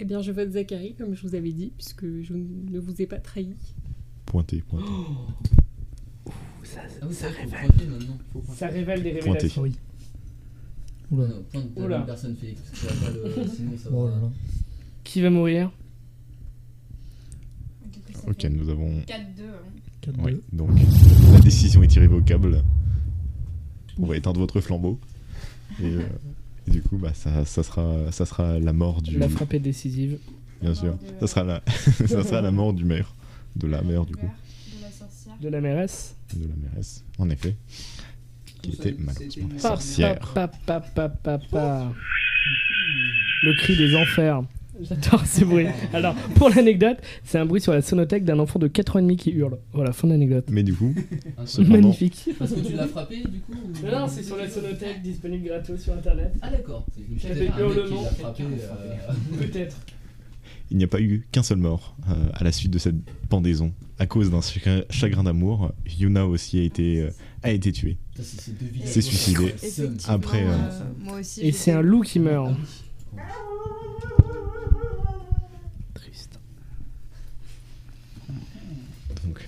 Eh 0.00 0.04
bien, 0.04 0.20
je 0.22 0.32
vote 0.32 0.50
Zachary, 0.50 0.94
comme 0.94 1.14
je 1.14 1.22
vous 1.26 1.34
avais 1.34 1.52
dit, 1.52 1.72
puisque 1.76 2.04
je 2.22 2.32
ne 2.34 2.78
vous 2.78 3.00
ai 3.00 3.06
pas 3.06 3.18
trahi. 3.18 3.54
Pointé, 4.26 4.62
pointé. 4.68 4.84
Ça, 6.64 6.80
Ah 7.00 7.06
oui, 7.08 7.14
ça 7.14 7.28
révèle. 7.28 7.70
Ça 8.54 8.66
révèle 8.68 9.02
des 9.02 9.12
Pointé. 9.12 9.28
révélations. 9.48 9.62
Oui. 9.62 9.72
Oula. 11.12 11.28
Non, 11.28 11.42
pointe 11.52 11.64
Oula. 11.76 11.98
bonne 11.98 12.06
personne, 12.06 12.36
Félix. 12.36 12.60
parce 12.62 12.80
que 12.82 12.88
ça 12.88 12.94
va 12.94 13.06
pas 13.06 13.12
le- 13.40 13.48
Sinon, 13.54 13.70
ça 13.78 13.90
va. 13.90 13.96
Oh 13.96 14.08
là 14.08 14.16
là. 14.16 14.30
Qui 15.04 15.20
va 15.20 15.30
mourir? 15.30 15.70
Ok, 18.26 18.44
nous 18.50 18.68
avons. 18.70 19.00
4-2. 19.02 19.04
4 20.00 20.16
Oui, 20.24 20.40
donc 20.52 20.70
la 21.32 21.40
décision 21.40 21.82
est 21.82 21.94
irrévocable. 21.94 22.62
On 23.98 24.06
va 24.06 24.16
éteindre 24.16 24.40
votre 24.40 24.60
flambeau. 24.60 24.98
Et, 25.80 25.84
euh, 25.84 26.02
et 26.66 26.70
du 26.70 26.82
coup, 26.82 26.96
bah, 26.96 27.12
ça, 27.14 27.44
ça, 27.44 27.62
sera, 27.62 28.10
ça 28.10 28.24
sera 28.24 28.58
la 28.58 28.72
mort 28.72 29.02
du. 29.02 29.18
La 29.18 29.28
frappe 29.28 29.54
est 29.54 29.60
décisive. 29.60 30.18
Bien 30.62 30.74
sûr. 30.74 30.96
Ça 31.20 31.26
sera 31.26 31.44
la, 31.44 31.62
ça 32.06 32.24
sera 32.24 32.40
la 32.40 32.50
mort 32.50 32.72
du 32.72 32.84
maire. 32.84 33.12
De 33.56 33.66
la 33.66 33.82
mère, 33.82 34.04
du 34.04 34.16
coup. 34.16 34.26
De 34.26 34.82
la 34.82 34.90
sorcière. 34.90 35.34
De 35.40 35.48
la 35.48 35.60
mairesse. 35.60 36.16
De 36.34 36.48
la 36.48 36.54
mairesse, 36.56 37.04
en 37.18 37.30
effet. 37.30 37.56
Qui 38.62 38.72
était 38.72 38.96
malheureusement 38.98 39.48
la 39.52 39.58
sorcière. 39.60 40.32
pa, 40.34 40.48
pa, 40.48 40.80
pa, 40.80 41.08
pa, 41.08 41.38
pa. 41.38 41.92
Le 43.42 43.54
cri 43.58 43.76
des 43.76 43.94
enfers. 43.94 44.42
J'adore 44.80 45.24
ces 45.24 45.44
bruits. 45.44 45.66
Alors, 45.92 46.14
pour 46.34 46.48
l'anecdote, 46.50 46.98
c'est 47.24 47.38
un 47.38 47.46
bruit 47.46 47.60
sur 47.60 47.72
la 47.72 47.80
sonothèque 47.82 48.24
d'un 48.24 48.38
enfant 48.38 48.58
de 48.58 48.66
4 48.66 48.96
ans 48.96 48.98
et 48.98 49.02
demi 49.02 49.16
qui 49.16 49.30
hurle. 49.30 49.58
Voilà, 49.72 49.92
fin 49.92 50.08
d'anecdote. 50.08 50.46
Mais 50.50 50.62
du 50.62 50.74
coup, 50.74 50.94
cependant, 51.44 51.70
Magnifique. 51.70 52.28
Parce 52.38 52.52
que 52.52 52.60
tu 52.60 52.72
l'as 52.74 52.88
frappé 52.88 53.18
du 53.22 53.40
coup 53.40 53.52
ou- 53.52 53.86
Non, 53.86 54.00
non, 54.00 54.08
c'est 54.08 54.22
sur 54.24 54.36
la 54.36 54.48
sonothèque 54.50 55.00
disponible 55.02 55.46
gratos 55.46 55.80
sur 55.80 55.92
internet. 55.92 56.32
Ah 56.42 56.50
d'accord. 56.50 56.86
J'avais 57.16 57.46
hurlement. 57.58 58.04
euh, 58.40 59.38
Peut-être. 59.38 59.76
il 60.70 60.76
n'y 60.76 60.84
a 60.84 60.88
pas 60.88 61.00
eu 61.00 61.24
qu'un 61.30 61.42
seul 61.44 61.58
mort 61.58 61.96
euh, 62.10 62.14
à 62.32 62.42
la 62.42 62.50
suite 62.52 62.72
de 62.72 62.78
cette 62.78 62.96
pendaison. 63.28 63.72
À 64.00 64.06
cause 64.06 64.30
d'un 64.32 64.40
chagrin, 64.90 65.22
d'amour, 65.22 65.72
Yuna 66.00 66.26
aussi 66.26 66.58
a 66.58 66.62
été, 66.62 67.00
euh, 67.02 67.10
a 67.44 67.52
été 67.52 67.70
tuée. 67.70 67.96
C'est 68.16 68.86
s'est 68.86 69.00
suicidé. 69.02 69.54
Après, 70.08 70.42
euh, 70.42 70.50
euh, 70.50 70.82
moi 70.98 71.20
aussi. 71.20 71.42
Et 71.42 71.52
c'est 71.52 71.70
un 71.70 71.80
loup 71.80 72.00
qui 72.02 72.18
meurt. 72.18 72.50
Ah. 73.16 73.22
Donc, 79.24 79.40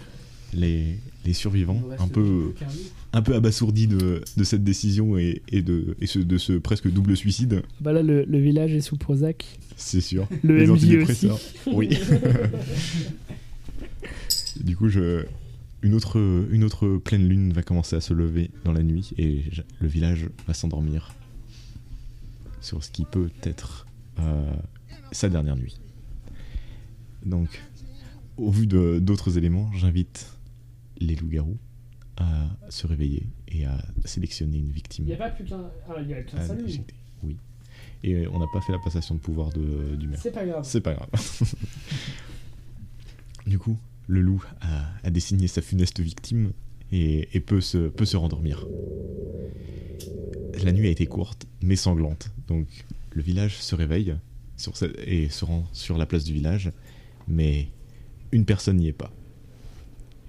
les, 0.56 0.96
les 1.24 1.32
survivants, 1.32 1.82
un 1.98 2.08
peu, 2.08 2.54
un 3.12 3.22
peu 3.22 3.34
abasourdis 3.34 3.86
de, 3.86 4.22
de 4.36 4.44
cette 4.44 4.64
décision 4.64 5.16
et, 5.18 5.42
et 5.48 5.62
de, 5.62 5.96
et 6.00 6.06
ce, 6.06 6.18
de 6.18 6.38
ce 6.38 6.54
presque 6.54 6.90
double 6.90 7.16
suicide, 7.16 7.62
Bah 7.80 7.92
là, 7.92 8.02
le, 8.02 8.24
le 8.24 8.38
village 8.38 8.72
est 8.72 8.80
sous 8.80 8.96
Prozac. 8.96 9.44
c'est 9.76 10.00
sûr. 10.00 10.26
Le 10.42 10.56
Les 10.58 10.66
MJ 10.66 10.70
aussi. 10.70 10.84
antidépresseurs. 10.86 11.40
Oui. 11.72 11.90
du 14.60 14.76
coup, 14.76 14.88
je, 14.88 15.24
une, 15.82 15.94
autre, 15.94 16.18
une 16.50 16.64
autre 16.64 16.96
pleine 16.96 17.28
lune 17.28 17.52
va 17.52 17.62
commencer 17.62 17.96
à 17.96 18.00
se 18.00 18.14
lever 18.14 18.50
dans 18.64 18.72
la 18.72 18.82
nuit 18.82 19.12
et 19.18 19.44
je- 19.52 19.62
le 19.80 19.88
village 19.88 20.28
va 20.46 20.54
s'endormir 20.54 21.14
sur 22.60 22.82
ce 22.82 22.90
qui 22.90 23.04
peut 23.04 23.30
être 23.42 23.86
euh, 24.18 24.50
sa 25.12 25.28
dernière 25.28 25.56
nuit. 25.56 25.78
Donc, 27.24 27.60
au 28.36 28.50
vu 28.50 28.66
de- 28.66 28.98
d'autres 29.00 29.36
éléments, 29.38 29.70
j'invite 29.74 30.26
les 30.98 31.14
loups-garous 31.16 31.58
à 32.18 32.48
se 32.70 32.86
réveiller 32.86 33.26
et 33.48 33.66
à 33.66 33.76
sélectionner 34.04 34.58
une 34.58 34.70
victime. 34.70 35.04
Il 35.04 35.08
n'y 35.08 35.14
a 35.14 35.18
pas 35.18 35.30
plus 35.30 35.44
qu'un. 35.44 35.70
Ah, 35.88 35.96
il 36.00 36.08
y 36.08 36.14
a 36.14 36.22
qu'un 36.22 36.46
loup. 36.54 36.62
déjecter. 36.62 36.94
Oui. 37.22 37.36
Et 38.02 38.14
euh, 38.14 38.28
on 38.32 38.38
n'a 38.38 38.46
pas 38.52 38.60
fait 38.62 38.72
la 38.72 38.78
passation 38.78 39.14
de 39.14 39.20
pouvoir 39.20 39.50
de, 39.50 39.96
du 39.96 40.08
maire. 40.08 40.18
C'est 40.22 40.30
pas 40.30 40.46
grave. 40.46 40.64
C'est 40.64 40.80
pas 40.80 40.94
grave. 40.94 41.08
du 43.46 43.58
coup, 43.58 43.76
le 44.06 44.20
loup 44.20 44.42
a, 44.60 44.86
a 45.04 45.10
désigné 45.10 45.46
sa 45.48 45.62
funeste 45.62 46.00
victime 46.00 46.52
et, 46.92 47.28
et 47.36 47.40
peut, 47.40 47.60
se, 47.60 47.88
peut 47.88 48.04
se 48.04 48.16
rendormir. 48.16 48.66
La 50.64 50.72
nuit 50.72 50.88
a 50.88 50.90
été 50.90 51.06
courte, 51.06 51.46
mais 51.62 51.76
sanglante. 51.76 52.30
Donc, 52.48 52.66
le 53.12 53.22
village 53.22 53.58
se 53.60 53.74
réveille 53.74 54.16
sur 54.56 54.76
cette- 54.76 54.98
et 55.06 55.28
se 55.28 55.44
rend 55.44 55.66
sur 55.72 55.98
la 55.98 56.06
place 56.06 56.24
du 56.24 56.32
village, 56.32 56.72
mais 57.28 57.68
une 58.32 58.44
personne 58.46 58.76
n'y 58.78 58.88
est 58.88 58.92
pas. 58.92 59.12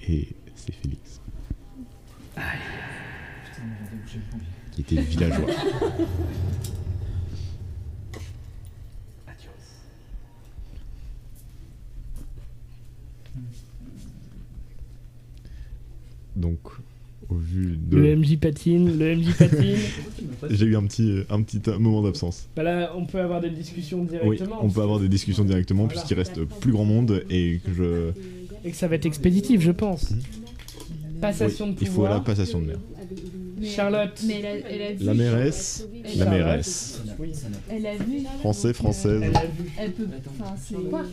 Et 0.07 0.27
c'est 0.57 0.73
Félix, 0.73 1.21
qui 4.73 4.81
était 4.81 5.01
villageois. 5.01 5.47
Donc, 16.35 16.59
au 17.29 17.35
vu 17.35 17.77
de. 17.77 17.97
Le 17.97 18.15
MJ 18.15 18.37
patine, 18.37 18.97
le 18.97 19.15
MJ 19.15 19.33
patine. 19.37 19.75
J'ai 20.49 20.65
eu 20.65 20.75
un 20.75 20.83
petit, 20.85 21.23
un 21.29 21.41
petit 21.41 21.59
moment 21.79 22.03
d'absence. 22.03 22.47
bah 22.55 22.63
là, 22.63 22.91
on 22.95 23.05
peut 23.05 23.19
avoir 23.19 23.41
des 23.41 23.49
discussions 23.49 24.01
Oui, 24.01 24.07
directement. 24.37 24.63
on 24.63 24.69
peut 24.69 24.81
avoir 24.81 24.99
des 24.99 25.09
discussions 25.09 25.43
directement 25.43 25.85
Voilà. 25.85 25.99
puisqu'il 25.99 26.15
reste 26.15 26.43
plus 26.45 26.71
grand 26.71 26.85
monde 26.85 27.23
et 27.29 27.59
que 27.65 27.73
je. 27.73 28.11
Et 28.63 28.71
que 28.71 28.77
ça 28.77 28.87
va 28.87 28.95
être 28.95 29.05
expéditif, 29.05 29.61
je 29.61 29.71
pense. 29.71 30.13
Passation 31.21 31.65
Oui, 31.67 31.73
de 31.73 31.77
il 31.81 31.87
faut 31.87 31.93
pouvoir. 31.93 32.13
la 32.13 32.19
passation 32.19 32.61
de 32.61 32.65
mer. 32.67 32.77
Mais- 33.59 33.67
Charlotte. 33.67 34.21
Mais 34.27 34.39
elle 34.39 34.45
a, 34.45 34.69
elle 34.69 34.81
a 34.81 34.93
vu. 34.93 35.05
La 35.05 35.13
mairesse, 35.15 35.87
la 36.15 36.25
mairesse. 36.25 37.01
Elle 37.69 37.85
a 37.87 37.95
vu. 37.97 38.19
Français, 38.39 38.73
française. 38.73 39.21
Elle 39.23 39.35
a 39.35 39.45
vu. 39.45 39.71
Elle 39.79 39.91
peut. 39.93 40.07
Enfin, 40.39 40.55
c'est. 40.57 40.75
Quoi 40.89 41.03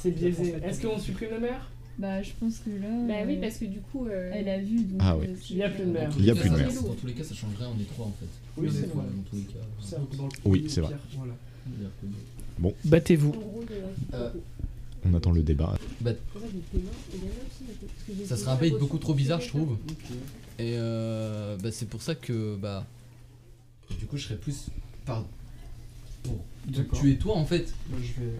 C'est 0.00 0.10
biaisé. 0.10 0.54
Est-ce 0.64 0.82
qu'on 0.86 0.98
supprime 0.98 1.30
le 1.32 1.40
maire? 1.40 1.70
Bah, 1.98 2.22
je 2.22 2.30
pense 2.38 2.58
que 2.58 2.70
là. 2.70 2.88
Bah 3.08 3.14
oui, 3.26 3.36
euh, 3.36 3.40
parce 3.42 3.56
que 3.56 3.64
du 3.66 3.78
coup. 3.80 4.06
euh, 4.06 4.30
Elle 4.34 4.48
a 4.48 4.58
vu. 4.58 4.76
Donc, 4.84 5.00
Ah 5.02 5.16
oui. 5.16 5.26
euh, 5.28 5.34
Il 5.50 5.56
n'y 5.56 5.62
a 5.62 5.68
plus 5.68 5.84
de 5.84 5.90
maire. 5.90 6.10
Il 6.18 6.24
y 6.24 6.30
a 6.30 6.34
plus 6.34 6.48
de 6.50 6.56
mer. 6.56 6.68
Dans 6.72 6.94
tous 6.94 7.06
les 7.06 7.12
cas, 7.12 7.24
ça 7.24 7.34
changerait 7.34 7.66
en 7.66 7.78
est 7.80 7.88
trois 7.92 8.06
en 8.06 8.12
fait. 8.18 8.26
Oui, 8.56 8.68
c'est 8.72 8.86
vrai. 8.86 9.04
Dans 9.04 9.22
tous 9.30 9.36
les 9.36 9.42
cas. 9.42 9.58
C'est 9.82 9.96
un 9.96 10.00
peu 10.00 10.16
Oui, 10.46 10.64
c'est 10.68 10.80
vrai. 10.80 10.94
Voilà. 11.16 11.32
Bon, 12.58 12.74
Battez-vous. 12.84 13.34
On 15.04 15.14
attend 15.14 15.32
le 15.32 15.42
débat. 15.42 15.76
Bah, 16.00 16.12
ça 18.26 18.36
serait 18.36 18.50
un 18.52 18.56
bait 18.56 18.70
beaucoup 18.70 18.98
trop 18.98 19.14
bizarre, 19.14 19.40
je 19.40 19.48
trouve. 19.48 19.76
Et 20.58 20.74
euh, 20.76 21.56
bah, 21.56 21.70
c'est 21.72 21.88
pour 21.88 22.02
ça 22.02 22.14
que 22.14 22.56
bah 22.56 22.84
du 23.98 24.06
coup 24.06 24.16
je 24.16 24.24
serais 24.24 24.36
plus 24.36 24.66
par 25.06 25.24
pour 26.22 26.44
tuer 26.92 27.16
toi 27.16 27.36
en 27.36 27.46
fait. 27.46 27.72
Moi, 27.88 27.98
je 28.02 28.20
vais, 28.20 28.28
euh, 28.28 28.36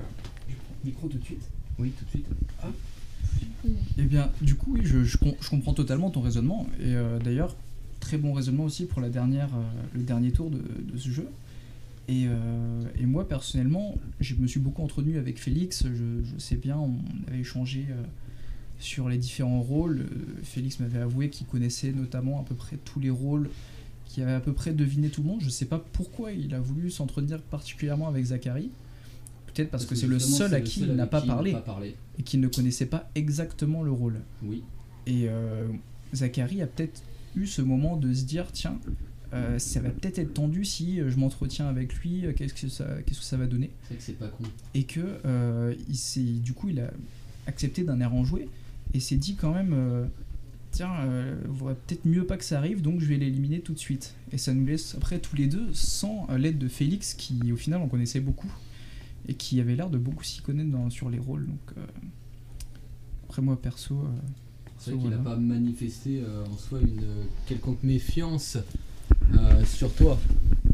je 0.49 0.55
prends 0.55 0.75
le 0.85 0.91
micro 0.91 1.09
tout 1.09 1.19
de 1.19 1.25
suite. 1.25 1.43
Oui, 1.79 1.93
tout 1.99 2.05
de 2.05 2.11
suite. 2.11 2.27
Eh 3.99 4.03
bien, 4.03 4.31
du 4.43 4.55
coup, 4.55 4.75
oui, 4.75 4.81
je, 4.85 5.03
je 5.05 5.17
com- 5.17 5.35
je 5.41 5.49
comprends 5.49 5.73
totalement 5.75 6.11
ton 6.11 6.21
raisonnement. 6.21 6.67
Et 6.79 6.95
euh, 6.95 7.19
d'ailleurs, 7.19 7.57
très 8.01 8.19
bon 8.19 8.33
raisonnement 8.35 8.65
aussi 8.65 8.85
pour 8.85 9.01
la 9.01 9.09
dernière, 9.09 9.49
euh, 9.55 9.63
le 9.95 10.03
dernier 10.03 10.31
tour 10.31 10.51
de, 10.51 10.59
de 10.59 10.99
ce 10.99 11.09
jeu. 11.11 11.27
Et, 12.09 12.25
euh, 12.27 12.83
et 12.99 13.07
moi, 13.07 13.29
personnellement, 13.29 13.95
je 14.21 14.35
me 14.35 14.47
suis 14.47 14.61
beaucoup 14.61 14.83
entretenu 14.83 15.19
avec 15.19 15.39
Félix. 15.39 15.85
Je, 15.85 16.25
je 16.25 16.39
sais 16.39 16.57
bien, 16.57 16.77
on 16.77 16.97
avait 17.29 17.41
échangé 17.41 17.87
euh, 17.91 18.03
sur 18.81 19.09
les 19.09 19.19
différents 19.19 19.61
rôles. 19.61 20.01
Euh, 20.01 20.07
Félix 20.43 20.81
m'avait 20.81 20.99
avoué 20.99 21.31
qu'il 21.31 21.47
connaissait 21.47 21.93
notamment 21.93 22.41
à 22.41 22.45
peu 22.45 22.55
près 22.55 22.79
tous 22.85 22.99
les 22.99 23.11
rôles, 23.11 23.49
qu'il 24.07 24.25
avait 24.25 24.33
à 24.33 24.41
peu 24.41 24.53
près 24.53 24.73
deviné 24.73 25.09
tout 25.09 25.23
le 25.23 25.29
monde. 25.29 25.41
Je 25.41 25.47
ne 25.47 25.51
sais 25.51 25.67
pas 25.67 25.85
pourquoi 25.93 26.33
il 26.33 26.53
a 26.55 26.61
voulu 26.61 26.91
s'entretenir 26.91 27.41
particulièrement 27.43 28.09
avec 28.09 28.25
Zachary. 28.25 28.71
Peut-être 29.47 29.71
parce, 29.71 29.85
Parce 29.85 29.85
que, 29.85 29.95
que 29.95 30.01
c'est 30.01 30.07
le 30.07 30.19
seul 30.19 30.55
à 30.55 30.61
qui 30.61 30.81
seul 30.81 30.91
il 30.91 30.97
n'a 30.97 31.07
pas 31.07 31.21
parlé, 31.21 31.57
et 32.19 32.23
qui 32.23 32.39
ne 32.39 32.49
connaissait 32.49 32.87
pas 32.87 33.11
exactement 33.15 33.83
le 33.83 33.91
rôle. 33.91 34.21
Oui. 34.43 34.63
Et 35.07 35.29
euh, 35.29 35.67
Zachary 36.15 36.63
a 36.63 36.67
peut-être 36.67 37.03
eu 37.37 37.47
ce 37.47 37.63
moment 37.63 37.97
de 37.97 38.13
se 38.13 38.25
dire 38.25 38.51
tiens, 38.53 38.79
euh, 39.33 39.59
ça 39.59 39.81
va 39.81 39.91
peut-être 39.91 40.19
être 40.19 40.35
tendu 40.35 40.65
si 40.65 41.01
euh, 41.01 41.11
je 41.11 41.17
m'entretiens 41.19 41.69
avec 41.69 41.95
lui, 41.97 42.27
euh, 42.27 42.33
qu'est-ce 42.33 42.55
que 42.55 42.69
ça, 42.69 42.87
qu'est-ce 43.07 43.21
que 43.21 43.25
ça 43.25 43.37
va 43.37 43.47
donner 43.47 43.71
C'est 43.83 43.89
vrai 43.89 43.97
que 43.99 44.03
c'est 44.03 44.19
pas 44.19 44.29
con. 44.29 44.45
Et 44.75 44.85
que 44.85 45.01
euh, 45.25 45.75
il 45.89 46.43
du 46.43 46.53
coup, 46.53 46.69
il 46.69 46.81
a 46.81 46.91
accepté 47.47 47.85
d'un 47.85 48.01
air 48.01 48.13
enjoué 48.15 48.49
et 48.95 49.01
s'est 49.01 49.17
dit 49.17 49.37
quand 49.37 49.53
même 49.55 49.73
euh, 49.73 50.05
tiens, 50.73 50.95
vaudrait 51.49 51.75
peut-être 51.87 52.05
mieux 52.05 52.25
pas 52.27 52.37
que 52.37 52.45
ça 52.45 52.59
arrive, 52.59 52.81
donc 52.83 53.01
je 53.01 53.07
vais 53.07 53.17
l'éliminer 53.17 53.61
tout 53.61 53.73
de 53.73 53.79
suite. 53.79 54.15
Et 54.33 54.39
ça 54.39 54.53
nous 54.55 54.65
laisse 54.67 54.95
après 54.97 55.19
tous 55.19 55.37
les 55.37 55.47
deux 55.47 55.73
sans 55.73 56.27
l'aide 56.37 56.59
de 56.59 56.69
Félix 56.69 57.15
qui 57.15 57.53
au 57.53 57.57
final 57.57 57.81
en 57.83 57.89
connaissait 57.89 58.21
beaucoup 58.21 58.53
et 59.29 59.35
qui 59.35 59.61
avait 59.61 59.77
l'air 59.77 59.91
de 59.91 59.99
beaucoup 59.99 60.25
s'y 60.25 60.41
connaître 60.43 60.71
dans- 60.71 60.91
sur 60.91 61.09
les 61.11 61.19
rôles. 61.19 61.47
Donc 61.47 61.75
après 63.29 63.43
moi 63.43 63.61
perso. 63.61 64.03
C'est 64.79 64.93
vrai 64.93 65.01
qu'il 65.01 65.11
n'a 65.11 65.19
pas 65.19 65.37
manifesté 65.37 66.23
euh, 66.25 66.45
en 66.47 66.57
soi 66.57 66.81
une 66.81 67.05
quelconque 67.47 67.83
méfiance 67.83 68.57
euh, 69.35 69.65
sur 69.65 69.93
toi. 69.95 70.19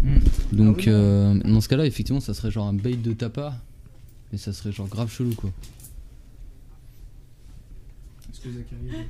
Mm. 0.03 0.19
Donc 0.53 0.77
Ah 0.79 0.83
oui, 0.87 0.89
euh, 0.89 1.35
dans 1.45 1.61
ce 1.61 1.69
cas-là, 1.69 1.87
effectivement, 1.87 2.21
ça 2.21 2.35
serait 2.35 2.51
genre 2.51 2.67
un 2.67 2.75
bait 2.75 2.97
de 2.97 3.13
ta 3.13 3.29
part. 3.29 3.55
Mais 4.33 4.39
ça 4.39 4.53
serait 4.53 4.73
genre 4.73 4.89
grave 4.89 5.11
chelou 5.11 5.35
quoi. 5.35 5.51
Est-ce 8.33 8.41
que 8.41 8.49
Zachary. 8.51 9.07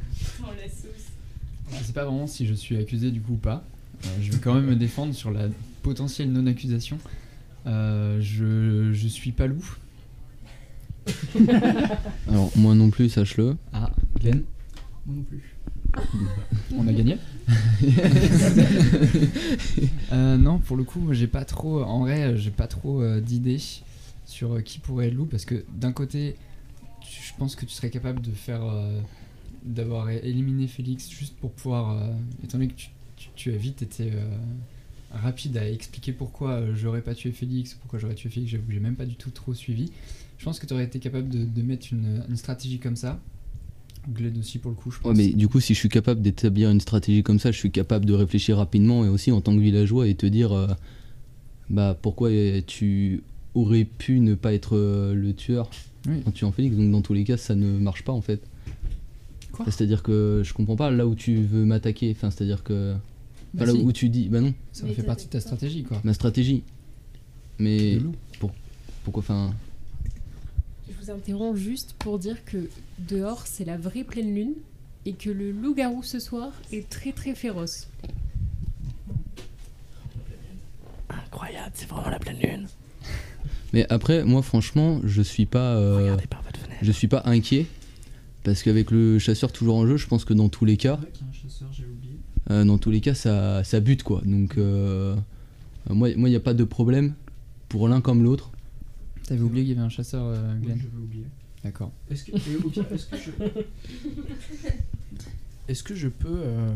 Je 1.72 1.84
sais 1.84 1.92
pas 1.92 2.04
vraiment 2.04 2.26
si 2.28 2.46
je 2.46 2.54
suis 2.54 2.76
accusé 2.76 3.10
du 3.10 3.20
coup 3.20 3.32
ou 3.32 3.38
pas. 3.38 3.64
Euh, 4.04 4.08
je 4.20 4.30
vais 4.30 4.38
quand 4.38 4.54
même 4.54 4.66
me 4.66 4.76
défendre 4.76 5.14
sur 5.14 5.30
la 5.30 5.48
potentielle 5.82 6.30
non-accusation. 6.30 6.98
Euh, 7.66 8.20
je, 8.20 8.92
je 8.92 9.08
suis 9.08 9.32
pas 9.32 9.48
loup. 9.48 9.76
Alors 12.28 12.52
moi 12.56 12.74
non 12.74 12.90
plus, 12.90 13.08
sache-le. 13.08 13.56
Ah, 13.72 13.90
Glenn? 14.20 14.42
Moi 15.06 15.16
non 15.16 15.22
plus. 15.22 15.55
On 16.76 16.86
a 16.86 16.92
gagné 16.92 17.18
Euh, 20.12 20.36
Non, 20.36 20.58
pour 20.58 20.76
le 20.76 20.84
coup, 20.84 21.12
j'ai 21.12 21.26
pas 21.26 21.44
trop. 21.44 21.82
En 21.82 22.00
vrai, 22.00 22.36
j'ai 22.36 22.50
pas 22.50 22.66
trop 22.66 23.02
euh, 23.02 23.20
d'idées 23.20 23.60
sur 24.24 24.54
euh, 24.54 24.60
qui 24.60 24.78
pourrait 24.78 25.08
être 25.08 25.14
loup 25.14 25.26
parce 25.26 25.44
que 25.44 25.64
d'un 25.74 25.92
côté, 25.92 26.36
je 27.02 27.32
pense 27.38 27.56
que 27.56 27.64
tu 27.64 27.72
serais 27.72 27.90
capable 27.90 28.20
de 28.20 28.30
faire. 28.30 28.62
d'avoir 29.64 30.10
éliminé 30.10 30.66
Félix 30.68 31.10
juste 31.10 31.36
pour 31.36 31.52
pouvoir. 31.52 32.10
étant 32.42 32.58
donné 32.58 32.68
que 32.68 32.80
tu, 33.34 33.52
as 33.52 33.56
vite 33.56 33.82
été 33.82 34.12
rapide 35.12 35.56
à 35.56 35.68
expliquer 35.68 36.12
pourquoi 36.12 36.62
j'aurais 36.74 37.02
pas 37.02 37.14
tué 37.14 37.32
Félix 37.32 37.74
ou 37.74 37.78
pourquoi 37.78 37.98
j'aurais 37.98 38.14
tué 38.14 38.28
Félix, 38.28 38.52
j'ai 38.52 38.80
même 38.80 38.96
pas 38.96 39.06
du 39.06 39.16
tout 39.16 39.30
trop 39.30 39.54
suivi. 39.54 39.90
Je 40.38 40.44
pense 40.44 40.58
que 40.58 40.66
tu 40.66 40.74
aurais 40.74 40.84
été 40.84 40.98
capable 40.98 41.28
de, 41.28 41.62
mettre 41.62 41.88
une 41.92 42.36
stratégie 42.36 42.78
comme 42.78 42.96
ça. 42.96 43.20
Gled 44.12 44.38
aussi 44.38 44.58
pour 44.58 44.70
le 44.70 44.76
coup, 44.76 44.90
je 44.90 44.98
pense. 45.00 45.10
Ouais, 45.10 45.16
mais 45.16 45.32
du 45.32 45.48
coup, 45.48 45.60
si 45.60 45.74
je 45.74 45.78
suis 45.78 45.88
capable 45.88 46.22
d'établir 46.22 46.70
une 46.70 46.80
stratégie 46.80 47.22
comme 47.22 47.38
ça, 47.38 47.50
je 47.50 47.58
suis 47.58 47.70
capable 47.70 48.04
de 48.06 48.14
réfléchir 48.14 48.56
rapidement 48.58 49.04
et 49.04 49.08
aussi 49.08 49.32
en 49.32 49.40
tant 49.40 49.54
que 49.54 49.60
villageois 49.60 50.06
et 50.08 50.14
te 50.14 50.26
dire 50.26 50.52
euh, 50.52 50.66
bah 51.70 51.98
pourquoi 52.00 52.30
tu 52.66 53.22
aurais 53.54 53.84
pu 53.84 54.20
ne 54.20 54.34
pas 54.34 54.52
être 54.54 54.76
euh, 54.76 55.14
le 55.14 55.32
tueur 55.34 55.70
Oui. 56.08 56.16
en 56.26 56.30
tuant 56.30 56.52
Félix? 56.52 56.76
Donc 56.76 56.90
dans 56.92 57.00
tous 57.02 57.14
les 57.14 57.24
cas, 57.24 57.36
ça 57.36 57.54
ne 57.54 57.78
marche 57.78 58.04
pas 58.04 58.12
en 58.12 58.20
fait. 58.20 58.40
Quoi? 59.52 59.64
C'est-à-dire 59.66 60.02
que 60.02 60.42
je 60.44 60.52
comprends 60.52 60.76
pas 60.76 60.90
là 60.90 61.06
où 61.06 61.14
tu 61.14 61.36
veux 61.42 61.64
m'attaquer. 61.64 62.10
Enfin, 62.16 62.30
c'est-à-dire 62.30 62.62
que 62.62 62.92
Bah 63.54 63.64
enfin, 63.64 63.72
là 63.72 63.72
si. 63.72 63.84
où 63.84 63.90
tu 63.92 64.08
dis 64.08 64.28
bah 64.28 64.40
non, 64.40 64.54
Ça 64.72 64.86
fait 64.86 65.02
partie 65.02 65.26
de 65.26 65.30
ta 65.30 65.40
stratégie 65.40 65.82
quoi. 65.82 66.00
ma 66.04 66.12
stratégie. 66.14 66.62
Mais 67.58 67.94
De 67.96 68.00
loup. 68.00 68.14
pour, 68.38 68.52
pourquoi 69.02 69.20
enfin 69.22 69.52
vous 71.06 71.12
interromps 71.12 71.58
juste 71.58 71.94
pour 71.98 72.18
dire 72.18 72.44
que 72.44 72.68
dehors 72.98 73.46
c'est 73.46 73.64
la 73.64 73.76
vraie 73.76 74.04
pleine 74.04 74.34
lune 74.34 74.54
et 75.04 75.12
que 75.12 75.30
le 75.30 75.52
loup-garou 75.52 76.02
ce 76.02 76.18
soir 76.18 76.52
est 76.72 76.88
très 76.88 77.12
très 77.12 77.34
féroce. 77.34 77.88
Incroyable, 81.08 81.70
c'est 81.74 81.88
vraiment 81.88 82.08
la 82.10 82.18
pleine 82.18 82.38
lune. 82.38 82.66
Mais 83.72 83.86
après, 83.90 84.24
moi, 84.24 84.42
franchement, 84.42 85.00
je 85.04 85.22
suis 85.22 85.46
pas. 85.46 85.76
euh, 85.76 86.16
je 86.82 86.92
suis 86.92 87.08
pas 87.08 87.22
inquiet. 87.24 87.66
Parce 88.42 88.62
qu'avec 88.62 88.90
le 88.90 89.18
chasseur 89.18 89.50
toujours 89.52 89.76
en 89.76 89.86
jeu, 89.86 89.96
je 89.96 90.06
pense 90.06 90.24
que 90.24 90.32
dans 90.32 90.48
tous 90.48 90.64
les 90.64 90.76
cas, 90.76 90.98
qu'il 91.12 91.22
y 91.22 91.24
a 91.24 91.28
un 91.28 91.32
chasseur, 91.32 91.68
j'ai 91.72 91.84
oublié. 91.84 92.14
euh, 92.50 92.64
dans 92.64 92.78
tous 92.78 92.90
les 92.90 93.00
cas, 93.00 93.14
ça, 93.14 93.64
ça 93.64 93.80
bute 93.80 94.02
quoi. 94.02 94.22
Donc, 94.24 94.56
euh, 94.56 95.16
moi, 95.90 96.10
il 96.10 96.24
n'y 96.24 96.36
a 96.36 96.40
pas 96.40 96.54
de 96.54 96.64
problème 96.64 97.14
pour 97.68 97.88
l'un 97.88 98.00
comme 98.00 98.22
l'autre. 98.22 98.50
T'avais 99.26 99.40
oublié 99.42 99.64
qu'il 99.64 99.74
y 99.74 99.76
avait 99.76 99.84
un 99.86 99.88
chasseur, 99.90 100.24
euh, 100.24 100.54
Glenn 100.60 100.78
j'avais 100.80 101.02
oublié. 101.02 101.24
D'accord. 101.64 101.90
Est-ce 102.10 102.24
que, 102.24 102.32
est-ce 102.36 103.06
que 103.06 103.16
je. 103.16 103.30
Est-ce 105.68 105.82
que 105.82 105.94
je 105.96 106.06
peux 106.06 106.28
euh, 106.44 106.74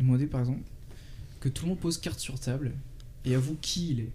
demander 0.00 0.26
par 0.26 0.40
exemple 0.40 0.62
que 1.38 1.48
tout 1.48 1.64
le 1.66 1.68
monde 1.70 1.78
pose 1.78 1.98
carte 1.98 2.18
sur 2.18 2.38
table 2.40 2.72
et 3.24 3.36
avoue 3.36 3.56
qui 3.60 3.90
il 3.92 4.00
est? 4.00 4.10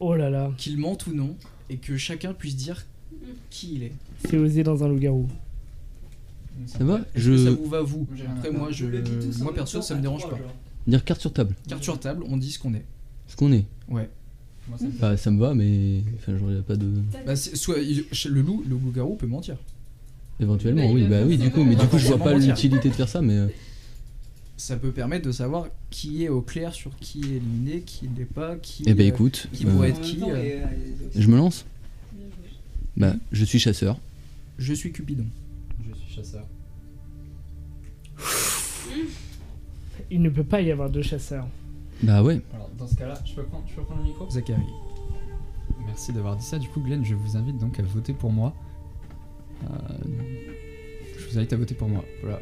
Oh 0.00 0.14
là 0.14 0.28
là, 0.28 0.52
Qu'il 0.58 0.76
mente 0.76 1.06
ou 1.06 1.14
non 1.14 1.34
et 1.70 1.78
que 1.78 1.96
chacun 1.96 2.34
puisse 2.34 2.56
dire 2.56 2.84
qui 3.48 3.76
il 3.76 3.82
est. 3.84 3.92
c'est 4.28 4.36
osé 4.36 4.62
dans 4.64 4.84
un 4.84 4.88
loup-garou. 4.88 5.28
Ça 6.66 6.84
va? 6.84 7.00
Je 7.14 7.36
ça 7.44 7.50
vous 7.52 7.66
va 7.70 7.80
vous? 7.80 8.06
Après 8.36 8.50
moi 8.50 8.70
je 8.70 8.84
moi 9.42 9.54
perso 9.54 9.80
ça 9.80 9.94
me 9.94 10.02
dérange 10.02 10.28
pas. 10.28 10.38
dire 10.86 11.02
carte 11.04 11.22
sur 11.22 11.32
table. 11.32 11.54
Carte 11.68 11.82
sur 11.82 11.98
table, 11.98 12.22
on 12.28 12.36
dit 12.36 12.50
ce 12.50 12.58
qu'on 12.58 12.74
est. 12.74 12.84
Ce 13.28 13.36
qu'on 13.36 13.52
est. 13.52 13.64
Ouais. 13.88 14.10
Bah, 15.00 15.16
ça 15.16 15.30
me 15.30 15.38
va, 15.40 15.54
mais 15.54 16.02
enfin, 16.16 16.36
genre, 16.38 16.50
y 16.52 16.58
a 16.58 16.62
pas 16.62 16.76
de. 16.76 16.86
Bah, 17.26 17.36
c'est- 17.36 17.56
soit 17.56 17.78
il- 17.80 18.04
le 18.30 18.40
loup, 18.42 18.62
le 18.68 18.70
loup-garou 18.76 19.16
peut 19.16 19.26
mentir. 19.26 19.56
Éventuellement, 20.40 20.86
Bah, 20.86 20.92
oui, 20.94 21.06
bah 21.08 21.22
oui, 21.26 21.36
du 21.36 21.50
coup, 21.50 21.62
mais 21.64 21.74
du 21.76 21.86
coup, 21.86 21.98
je 21.98 22.06
vois 22.06 22.16
pas 22.18 22.24
forcément 22.30 22.38
mentir. 22.38 22.54
l'utilité 22.54 22.88
de 22.88 22.94
faire 22.94 23.08
ça, 23.08 23.20
mais. 23.22 23.34
euh, 23.36 23.48
Ça 24.56 24.76
peut 24.76 24.92
permettre 24.92 25.26
de 25.26 25.32
savoir 25.32 25.66
qui 25.90 26.24
est 26.24 26.28
au 26.28 26.40
clair 26.40 26.72
sur 26.72 26.96
qui 27.00 27.20
est 27.22 27.36
éliminé, 27.36 27.80
qui 27.80 28.08
ne 28.08 28.16
l'est 28.16 28.24
pas, 28.24 28.56
qui. 28.56 28.84
Eh 28.86 28.94
ben, 28.94 29.04
euh, 29.04 29.08
écoute, 29.08 29.48
Qui 29.52 29.66
euh, 29.66 29.70
pourrait 29.72 29.90
être 29.90 30.00
qui. 30.00 30.18
euh, 30.22 30.64
Je 31.16 31.28
me 31.28 31.36
lance 31.36 31.64
Bah, 32.96 33.14
je 33.32 33.44
suis 33.44 33.58
chasseur. 33.58 33.98
Je 34.58 34.72
suis 34.72 34.92
Cupidon. 34.92 35.24
Je 35.90 35.94
suis 35.98 36.14
chasseur. 36.14 36.46
Il 40.10 40.22
ne 40.22 40.28
peut 40.30 40.44
pas 40.44 40.60
y 40.60 40.70
avoir 40.70 40.90
deux 40.90 41.02
chasseurs. 41.02 41.46
Bah 42.02 42.22
ouais. 42.22 42.40
Alors, 42.54 42.68
dans 42.78 42.86
ce 42.86 42.94
cas-là, 42.96 43.14
je 43.24 43.34
peux 43.34 43.42
prendre, 43.44 43.64
je 43.68 43.74
peux 43.74 43.82
prendre 43.82 44.00
le 44.02 44.08
micro 44.08 44.28
Zachary. 44.30 44.62
Merci 45.86 46.12
d'avoir 46.12 46.36
dit 46.36 46.44
ça. 46.44 46.58
Du 46.58 46.68
coup, 46.68 46.80
Glenn, 46.80 47.04
je 47.04 47.14
vous 47.14 47.36
invite 47.36 47.58
donc 47.58 47.78
à 47.78 47.82
voter 47.82 48.12
pour 48.12 48.30
moi. 48.32 48.54
Euh, 49.64 49.66
je 51.18 51.28
vous 51.30 51.38
invite 51.38 51.52
à 51.52 51.56
voter 51.56 51.74
pour 51.74 51.88
moi. 51.88 52.04
Voilà. 52.22 52.40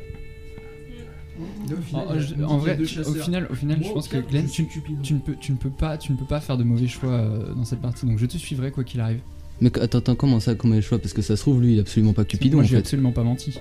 En, 1.92 2.18
je- 2.18 2.42
en 2.42 2.58
vrai, 2.58 2.78
au 2.78 2.84
final, 3.14 3.46
au 3.50 3.54
final, 3.54 3.82
je 3.82 3.90
pense 3.92 4.08
que 4.08 4.18
Glenn, 4.18 4.46
tu, 4.46 4.66
tu 5.02 5.14
ne 5.14 5.18
peux, 5.20 5.34
tu 5.36 5.52
ne 5.52 5.56
peux 5.56 5.70
pas, 5.70 5.96
tu 5.96 6.12
ne 6.12 6.16
peux 6.16 6.24
pas 6.26 6.40
faire 6.40 6.58
de 6.58 6.64
mauvais 6.64 6.86
choix 6.88 7.10
euh, 7.12 7.54
dans 7.54 7.64
cette 7.64 7.80
partie. 7.80 8.04
Donc, 8.06 8.18
je 8.18 8.26
te 8.26 8.36
suivrai 8.36 8.70
quoi 8.70 8.84
qu'il 8.84 9.00
arrive. 9.00 9.20
Mais 9.60 9.68
attends, 9.78 9.98
attends, 9.98 10.14
comment 10.16 10.40
ça, 10.40 10.54
comment 10.54 10.74
les 10.74 10.82
choix? 10.82 10.98
Parce 10.98 11.12
que 11.14 11.22
ça 11.22 11.36
se 11.36 11.42
trouve, 11.42 11.60
lui, 11.62 11.72
il 11.72 11.78
est 11.78 11.80
absolument 11.80 12.12
pas 12.12 12.24
Cupidon 12.24 12.58
Moi, 12.58 12.64
j'ai 12.64 12.76
absolument 12.76 13.12
pas 13.12 13.22
menti. 13.24 13.58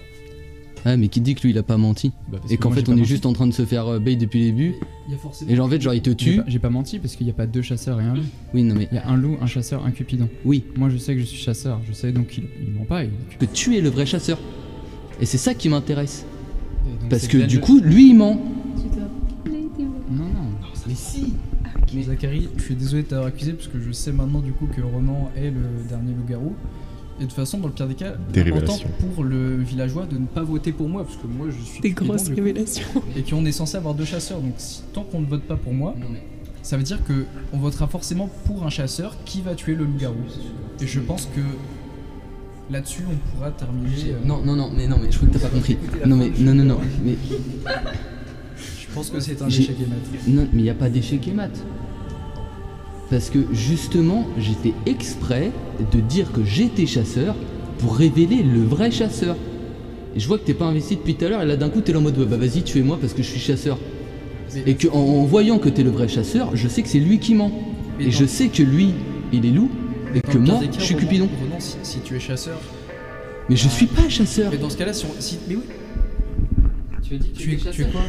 Ah, 0.85 0.95
mais 0.97 1.07
qui 1.09 1.19
dit 1.21 1.35
que 1.35 1.41
lui, 1.41 1.49
il 1.51 1.57
a 1.57 1.63
pas 1.63 1.77
menti 1.77 2.11
Bah, 2.31 2.37
Et 2.49 2.55
que 2.57 2.61
qu'en 2.63 2.71
fait, 2.71 2.87
on 2.89 2.93
est 2.93 2.97
menti. 2.97 3.07
juste 3.09 3.25
en 3.25 3.33
train 3.33 3.47
de 3.47 3.51
se 3.53 3.65
faire 3.65 3.85
euh, 3.87 3.99
bait 3.99 4.15
depuis 4.15 4.39
le 4.39 4.45
début. 4.47 4.75
Il 5.07 5.11
y 5.11 5.15
a 5.15 5.17
forcément- 5.17 5.51
Et 5.51 5.55
genre, 5.55 5.67
en 5.67 5.69
fait, 5.69 5.81
genre, 5.81 5.93
il 5.93 6.01
te 6.01 6.09
tue. 6.11 6.39
j'ai 6.47 6.59
pas 6.59 6.69
menti 6.69 6.99
parce 6.99 7.15
qu'il 7.15 7.25
n'y 7.25 7.31
a 7.31 7.35
pas 7.35 7.45
deux 7.47 7.61
chasseurs 7.61 7.99
et 7.99 8.03
un 8.05 8.15
loup. 8.15 8.21
Oui, 8.53 8.63
non, 8.63 8.75
mais. 8.75 8.87
Il 8.91 8.95
y 8.95 8.97
a 8.97 9.07
un 9.07 9.17
loup, 9.17 9.37
un 9.41 9.45
chasseur, 9.47 9.85
un 9.85 9.91
cupidon. 9.91 10.29
Oui. 10.45 10.63
Moi, 10.77 10.89
je 10.89 10.97
sais 10.97 11.13
que 11.15 11.19
je 11.19 11.25
suis 11.25 11.37
chasseur. 11.41 11.81
Je 11.87 11.93
sais 11.93 12.11
donc 12.11 12.27
qu'il 12.27 12.45
il 12.65 12.73
ment 12.73 12.85
pas. 12.85 13.03
il- 13.03 13.09
Que 13.39 13.45
tu 13.45 13.75
es 13.75 13.81
le 13.81 13.89
vrai 13.89 14.05
chasseur. 14.05 14.37
Et 15.21 15.25
c'est 15.25 15.37
ça 15.37 15.53
qui 15.53 15.67
m'intéresse. 15.69 16.25
Parce 17.09 17.27
que 17.27 17.37
du 17.37 17.55
le- 17.57 17.61
coup, 17.61 17.79
lui, 17.81 18.09
il 18.11 18.15
ment. 18.15 18.39
Tu 18.77 18.83
dois 18.97 19.07
plaider. 19.43 19.89
Non, 20.11 20.23
non. 20.25 20.49
Mais 20.87 20.95
si 20.95 21.33
Zachary, 22.03 22.47
je 22.57 22.63
suis 22.63 22.75
désolé 22.75 23.03
de 23.03 23.07
t'avoir 23.07 23.27
accusé 23.27 23.53
parce 23.53 23.67
que 23.67 23.79
je 23.79 23.91
sais 23.91 24.11
maintenant 24.11 24.39
du 24.41 24.51
coup 24.53 24.67
que 24.67 24.79
Ronan 24.81 25.29
est 25.35 25.49
le 25.51 25.87
dernier 25.89 26.13
loup-garou. 26.13 26.53
Et 27.19 27.23
de 27.23 27.27
toute 27.27 27.33
façon, 27.35 27.57
dans 27.57 27.67
le 27.67 27.73
pire 27.73 27.87
des 27.87 27.95
cas, 27.95 28.13
Des 28.31 28.41
révélations. 28.41 28.87
pour 29.13 29.23
le 29.25 29.57
villageois 29.57 30.05
de 30.05 30.17
ne 30.17 30.25
pas 30.25 30.41
voter 30.43 30.71
pour 30.71 30.87
moi 30.87 31.03
parce 31.03 31.17
que 31.17 31.27
moi 31.27 31.47
je 31.49 31.61
suis 31.61 31.81
Des 31.81 31.91
grosses 31.91 32.29
coup, 32.29 32.35
révélations. 32.35 32.87
Et 33.17 33.23
qu'on 33.23 33.45
est 33.45 33.51
censé 33.51 33.75
avoir 33.77 33.93
deux 33.93 34.05
chasseurs. 34.05 34.39
Donc 34.39 34.53
si- 34.57 34.81
tant 34.93 35.03
qu'on 35.03 35.19
ne 35.21 35.25
vote 35.25 35.43
pas 35.43 35.57
pour 35.57 35.73
moi, 35.73 35.95
ça 36.61 36.77
veut 36.77 36.83
dire 36.83 37.03
que 37.03 37.25
on 37.51 37.57
votera 37.57 37.87
forcément 37.87 38.29
pour 38.45 38.65
un 38.65 38.69
chasseur 38.69 39.17
qui 39.25 39.41
va 39.41 39.53
tuer 39.55 39.75
le 39.75 39.83
loup-garou. 39.83 40.15
Et 40.81 40.87
je 40.87 40.99
pense 41.01 41.25
que 41.35 41.41
là-dessus 42.71 43.03
on 43.11 43.35
pourra 43.35 43.51
terminer. 43.51 43.89
euh, 44.13 44.25
Non, 44.25 44.41
non, 44.45 44.55
non, 44.55 44.71
mais 44.73 44.87
non, 44.87 44.97
mais 45.01 45.11
je 45.11 45.17
crois 45.17 45.27
que 45.27 45.33
t'as 45.33 45.39
pas 45.39 45.49
compris. 45.49 45.77
Non, 46.05 46.15
mais 46.15 46.31
non, 46.39 46.53
non, 46.53 46.63
non, 46.63 46.79
mais 47.03 47.15
Je 48.55 48.93
pense 48.95 49.09
que 49.09 49.19
c'est 49.19 49.41
un 49.41 49.47
échec 49.47 49.75
et 49.79 49.85
mat. 49.85 49.95
Non, 50.27 50.47
mais 50.53 50.59
il 50.61 50.63
n'y 50.63 50.69
a 50.69 50.73
pas 50.73 50.89
d'échec 50.89 51.27
et 51.27 51.31
mat. 51.33 51.51
Parce 53.09 53.29
que 53.29 53.39
justement, 53.51 54.27
j'étais 54.37 54.73
exprès 54.85 55.51
de 55.91 55.99
dire 55.99 56.31
que 56.31 56.43
j'étais 56.43 56.85
chasseur 56.85 57.35
pour 57.79 57.95
révéler 57.95 58.43
le 58.43 58.61
vrai 58.63 58.91
chasseur. 58.91 59.35
Et 60.15 60.19
je 60.19 60.27
vois 60.27 60.37
que 60.37 60.43
t'es 60.45 60.53
pas 60.53 60.65
investi 60.65 60.95
depuis 60.95 61.15
tout 61.15 61.25
à 61.25 61.29
l'heure 61.29 61.41
et 61.41 61.45
là 61.45 61.55
d'un 61.55 61.69
coup 61.69 61.81
t'es 61.81 61.91
là 61.91 61.99
en 61.99 62.01
mode 62.01 62.17
ouais, 62.17 62.25
bah 62.25 62.37
vas-y 62.37 62.63
tuez-moi 62.63 62.97
parce 62.99 63.13
que 63.13 63.23
je 63.23 63.29
suis 63.29 63.39
chasseur. 63.39 63.77
Et 64.65 64.75
que 64.75 64.87
en, 64.87 64.97
en 64.99 65.23
voyant 65.25 65.59
que 65.59 65.69
t'es 65.69 65.83
le 65.83 65.91
vrai 65.91 66.07
chasseur, 66.07 66.55
je 66.55 66.67
sais 66.67 66.81
que 66.81 66.87
c'est 66.89 66.99
lui 66.99 67.19
qui 67.19 67.35
ment. 67.35 67.51
Mais 67.97 68.05
Et 68.05 68.11
je 68.11 68.25
sais 68.25 68.47
que 68.47 68.63
lui, 68.63 68.93
il 69.31 69.45
est 69.45 69.51
loup 69.51 69.69
et 70.15 70.21
que 70.21 70.37
moi, 70.37 70.59
je 70.77 70.83
suis 70.83 70.95
Cupidon. 70.95 71.27
Ronan, 71.41 71.59
si, 71.59 71.77
si 71.83 71.99
tu 71.99 72.15
es 72.15 72.19
chasseur. 72.19 72.59
Mais 73.49 73.55
je 73.55 73.65
bah, 73.65 73.69
suis 73.71 73.85
pas 73.87 74.09
chasseur. 74.09 74.51
Mais 74.51 74.57
dans 74.57 74.69
ce 74.69 74.77
cas-là, 74.77 74.93
si, 74.93 75.05
on- 75.05 75.21
si- 75.21 75.37
mais 75.47 75.55
oui. 75.55 75.61
Tu 77.03 77.15
as 77.15 77.17
dit 77.17 77.29
tu 77.31 77.53
es, 77.53 77.57
tu 77.57 77.81
es 77.81 77.85
quoi? 77.85 78.01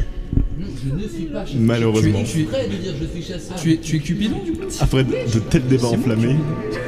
Je 0.83 0.93
ne 1.03 1.07
suis 1.07 1.25
pas 1.25 1.45
chasseur. 1.45 1.61
Malheureusement. 1.61 2.19
Je 2.21 2.25
suis 2.29 2.41
exprès 2.41 2.67
de 2.67 2.75
dire 2.75 2.93
je 3.01 3.05
suis 3.07 3.23
chasseur. 3.23 3.55
Tu 3.61 3.73
es, 3.73 3.77
tu 3.77 3.95
es 3.95 3.99
Cupidon 3.99 4.43
du 4.45 4.51
coup? 4.53 4.67
Après 4.79 5.03
de, 5.03 5.11
de 5.11 5.39
tels 5.39 5.67
débats 5.67 5.87
enflammés, 5.87 6.35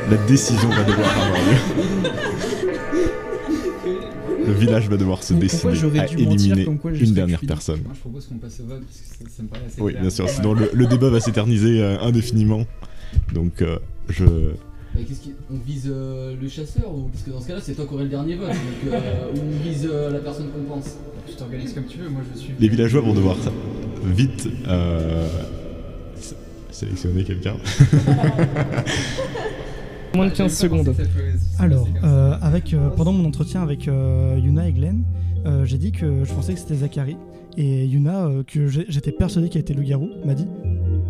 la 0.10 0.18
décision 0.28 0.70
va 0.70 0.84
devoir 0.84 1.10
avoir 1.18 1.38
lieu. 1.38 2.10
Le 4.46 4.52
village 4.54 4.90
va 4.90 4.98
devoir 4.98 5.24
se 5.24 5.34
décider 5.34 5.74
j'aurais 5.76 6.00
à 6.00 6.06
éliminer 6.12 6.66
une 6.66 7.14
dernière 7.14 7.40
Cupidon? 7.40 7.54
personne. 7.54 7.80
Moi 7.84 7.94
je 7.96 8.00
propose 8.02 8.26
qu'on 8.28 8.36
passe 8.36 8.60
au 8.60 8.66
vote 8.66 8.82
parce 8.82 9.00
que 9.00 9.30
ça, 9.30 9.36
ça 9.38 9.44
me 9.44 9.48
paraît 9.48 9.62
assez 9.68 9.82
Oui, 9.82 9.92
clair. 9.94 10.02
bien 10.02 10.10
sûr, 10.10 10.30
sinon 10.30 10.54
le, 10.54 10.70
le 10.74 10.86
débat 10.86 11.10
va 11.10 11.20
s'éterniser 11.22 11.82
euh, 11.82 11.98
indéfiniment. 12.02 12.66
Donc 13.34 13.62
euh, 13.62 13.78
je... 14.10 14.26
Bah, 14.96 15.02
qu'est-ce 15.08 15.22
qui- 15.22 15.34
On 15.52 15.58
vise 15.66 15.90
euh, 15.92 16.36
le 16.40 16.48
chasseur 16.48 16.94
ou 16.94 17.10
parce 17.12 17.24
que 17.24 17.32
dans 17.32 17.40
ce 17.42 17.48
cas-là 17.48 17.60
c'est 17.62 17.74
toi 17.74 17.86
qui 17.88 17.94
aurais 17.96 18.04
le 18.04 18.10
dernier 18.10 18.36
vote 18.36 18.50
donc, 18.50 18.94
euh, 18.94 19.00
ou 19.36 19.40
on 19.40 19.64
vise 19.68 19.88
euh, 19.92 20.12
la 20.12 20.20
personne 20.20 20.48
qu'on 20.52 20.64
pense. 20.76 20.98
Tu 21.28 21.36
t'organises 21.36 21.74
comme 21.74 21.86
tu 21.86 21.98
veux, 22.00 22.10
moi 22.10 22.22
je 22.34 22.40
suis. 22.40 22.54
Les 22.60 22.68
villageois 22.68 23.02
vont 23.02 23.14
devoir 23.14 23.38
vite 24.06 24.48
euh, 24.68 25.28
s- 26.18 26.36
sélectionner 26.72 27.24
quelqu'un. 27.24 27.56
Moins 30.16 30.28
de 30.28 30.32
15 30.34 30.56
secondes. 30.56 30.94
Alors, 31.58 31.88
euh, 32.04 32.36
avec, 32.42 32.74
euh, 32.74 32.90
pendant 32.90 33.14
mon 33.14 33.26
entretien 33.28 33.64
avec 33.64 33.88
euh, 33.88 34.38
Yuna 34.40 34.68
et 34.68 34.72
Glenn, 34.74 35.04
euh, 35.48 35.66
j'ai 35.66 35.78
dit 35.80 35.92
que 35.92 36.24
je 36.24 36.32
pensais 36.34 36.54
que 36.54 36.60
c'était 36.60 36.76
Zachary. 36.76 37.18
Et 37.58 37.86
Yuna, 37.86 38.26
euh, 38.26 38.44
que 38.44 38.68
j'étais 38.68 39.12
persuadé 39.12 39.50
qu'il 39.50 39.62
était 39.62 39.74
loup-garou, 39.74 40.10
m'a 40.26 40.34
dit 40.36 40.46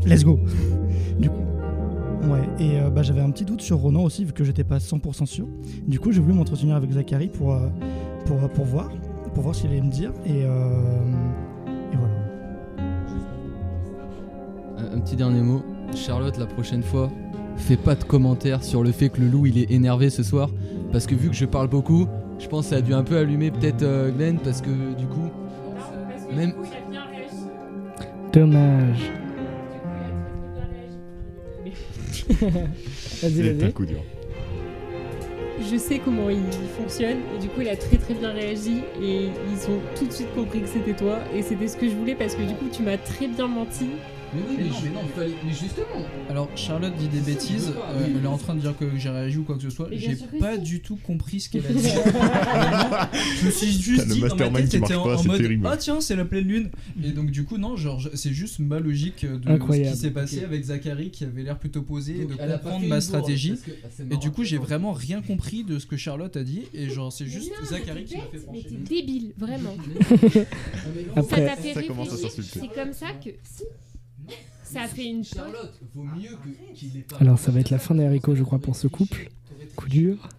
Let's 0.06 0.24
go 0.24 0.40
Du 1.20 1.30
coup, 1.30 1.36
ouais. 2.28 2.50
Et 2.60 2.80
euh, 2.80 2.90
bah, 2.90 3.02
j'avais 3.04 3.22
un 3.22 3.32
petit 3.32 3.46
doute 3.46 3.62
sur 3.62 3.78
Ronan 3.78 4.04
aussi, 4.04 4.26
vu 4.26 4.34
que 4.34 4.44
j'étais 4.44 4.64
pas 4.64 4.78
100% 4.78 5.26
sûr. 5.26 5.48
Du 5.88 6.00
coup, 6.00 6.12
j'ai 6.12 6.22
voulu 6.22 6.34
m'entretenir 6.34 6.76
avec 6.76 6.92
Zachary 6.92 7.28
pour, 7.28 7.54
euh, 7.54 7.68
pour, 8.26 8.38
pour 8.50 8.66
voir, 8.66 8.90
pour 9.34 9.44
voir 9.44 9.56
ce 9.56 9.62
qu'il 9.62 9.72
allait 9.72 9.82
me 9.82 9.92
dire. 9.92 10.12
Et, 10.26 10.44
euh, 10.46 11.06
et 11.92 11.98
voilà. 11.98 12.14
Un, 14.78 14.98
un 14.98 15.00
petit 15.00 15.16
dernier 15.16 15.42
mot. 15.42 15.62
Charlotte, 15.96 16.38
la 16.38 16.48
prochaine 16.48 16.84
fois, 16.84 17.12
fais 17.58 17.78
pas 17.78 17.96
de 17.96 18.04
commentaires 18.04 18.64
sur 18.64 18.84
le 18.84 18.92
fait 18.92 19.10
que 19.10 19.22
le 19.22 19.28
loup 19.28 19.46
il 19.46 19.58
est 19.58 19.72
énervé 19.72 20.10
ce 20.10 20.24
soir. 20.24 20.50
Parce 20.92 21.08
que 21.08 21.16
vu 21.16 21.30
que 21.30 21.36
je 21.36 21.46
parle 21.46 21.68
beaucoup, 21.68 22.08
je 22.40 22.48
pense 22.48 22.66
que 22.66 22.70
ça 22.72 22.78
a 22.78 22.82
dû 22.82 22.94
un 22.94 23.04
peu 23.04 23.18
allumer 23.18 23.52
peut-être 23.52 23.84
euh, 23.84 24.12
Glenn 24.12 24.38
parce 24.40 24.62
que 24.62 24.70
du 24.98 25.06
coup. 25.08 25.30
Même. 26.36 26.54
Dommage. 28.32 29.12
Vas-y, 32.30 32.72
C'est 33.22 33.50
un 33.50 33.54
vas-y. 33.54 33.74
coup 33.74 33.86
dur. 33.86 34.00
Je 35.72 35.78
sais 35.78 36.00
comment 36.04 36.30
il 36.30 36.40
fonctionne 36.78 37.18
et 37.36 37.40
du 37.42 37.48
coup 37.48 37.62
il 37.62 37.70
a 37.70 37.76
très 37.76 37.98
très 37.98 38.14
bien 38.16 38.32
réagi 38.32 38.82
et 39.02 39.26
ils 39.26 39.72
ont 39.72 39.80
tout 39.98 40.06
de 40.06 40.12
suite 40.12 40.34
compris 40.36 40.62
que 40.62 40.68
c'était 40.68 40.94
toi 40.94 41.20
et 41.34 41.42
c'était 41.42 41.68
ce 41.68 41.78
que 41.78 41.88
je 41.88 41.94
voulais 41.96 42.16
parce 42.16 42.36
que 42.36 42.42
du 42.42 42.54
coup 42.56 42.66
tu 42.72 42.82
m'as 42.84 42.98
très 42.98 43.28
bien 43.28 43.48
menti. 43.48 43.88
Mais 44.36 44.42
oui, 44.50 44.56
mais 44.58 44.64
non, 44.70 44.76
mais 44.84 44.90
non, 44.90 45.02
mais 45.46 45.50
justement. 45.54 46.06
Alors 46.30 46.50
Charlotte 46.56 46.94
dit 46.98 47.08
des 47.08 47.20
bêtises, 47.20 47.70
euh, 47.76 48.08
elle 48.18 48.24
est 48.24 48.28
en 48.28 48.38
train 48.38 48.56
de 48.56 48.62
dire 48.62 48.76
que 48.78 48.86
j'ai 48.98 49.10
réagi 49.10 49.38
ou 49.38 49.44
quoi 49.44 49.56
que 49.58 49.62
ce 49.64 49.70
soit. 49.70 49.90
J'ai 49.92 50.16
pas 50.40 50.58
du 50.58 50.80
tout 50.82 50.96
compris 51.04 51.40
ce 51.42 51.50
qu'elle 51.50 51.66
a 51.66 51.70
dit. 51.74 51.88
Je 53.42 53.46
me 53.46 53.52
suis 53.52 53.72
juste 53.82 54.02
T'as 54.04 54.06
le 54.08 54.14
dit 54.14 54.20
dans 54.22 54.28
ma 54.28 54.36
mastermind 54.36 54.70
tête 54.70 54.84
qui 54.84 54.94
en, 54.94 55.04
pas, 55.04 55.18
en 55.18 55.24
mode 55.24 55.42
terrible. 55.42 55.68
ah 55.70 55.78
tiens 55.78 56.02
c'est 56.02 56.16
la 56.16 56.26
pleine 56.26 56.48
lune 56.48 56.70
et 57.04 57.12
donc 57.12 57.30
du 57.32 57.44
coup 57.44 57.58
non 57.58 57.76
genre 57.76 58.02
c'est 58.14 58.34
juste 58.34 58.60
ma 58.60 58.80
logique 58.80 59.26
de 59.26 59.50
Incroyable. 59.50 59.90
ce 59.90 59.94
qui 59.94 60.00
s'est 60.08 60.12
passé 60.12 60.44
avec 60.44 60.64
Zachary 60.64 61.10
qui 61.12 61.24
avait 61.24 61.44
l'air 61.44 61.58
plutôt 61.60 61.82
posé 61.82 62.22
et 62.22 62.26
de 62.26 62.34
comprendre 62.36 62.86
ma 62.88 63.02
stratégie 63.02 63.56
que- 63.64 63.72
ah, 63.84 64.04
et 64.12 64.18
du 64.18 64.32
coup 64.32 64.44
j'ai 64.44 64.58
vraiment 64.58 64.94
rien 64.94 65.22
compris 65.22 65.64
de 65.64 65.80
ce 65.80 65.86
que 65.86 65.98
Charlotte 65.98 66.36
a 66.38 66.44
dit 66.44 66.64
et 66.74 66.90
genre 66.90 67.12
c'est 67.12 67.28
juste 67.28 67.52
Non, 67.60 67.66
Zachary 67.68 68.00
mais 68.00 68.04
qui 68.06 68.18
m'a 68.18 68.24
t'es 68.32 68.38
fait 68.38 68.48
Mais 68.52 68.62
t'es 68.62 68.96
débile, 68.96 69.32
vraiment. 69.38 69.76
Après- 71.16 71.48
ça 71.48 71.56
t'a 71.56 71.62
fait 71.62 71.74
Ça 71.74 71.84
commence 71.84 72.08
à 72.10 72.12
réfléchir. 72.16 72.30
s'insulter. 72.44 72.60
C'est 72.62 72.82
comme 72.82 72.94
ça 72.94 73.08
que. 73.24 73.30
Si. 73.44 73.64
Ça 74.64 74.82
a 74.84 74.88
fait 74.88 75.06
une 75.06 75.24
Charlotte, 75.24 75.80
vaut 75.94 76.04
mieux 76.04 76.30
que- 76.38 76.74
qu'il 76.74 76.98
ait 76.98 77.02
pas. 77.02 77.18
Alors, 77.18 77.38
ça 77.38 77.52
va 77.52 77.60
être 77.60 77.70
la 77.70 77.78
fin 77.80 77.94
des 77.96 78.04
haricots, 78.06 78.34
je 78.36 78.44
crois, 78.44 78.60
pour 78.60 78.76
ce 78.76 78.88
couple. 78.88 79.30
Coup 79.76 79.88
dur. 79.90 80.30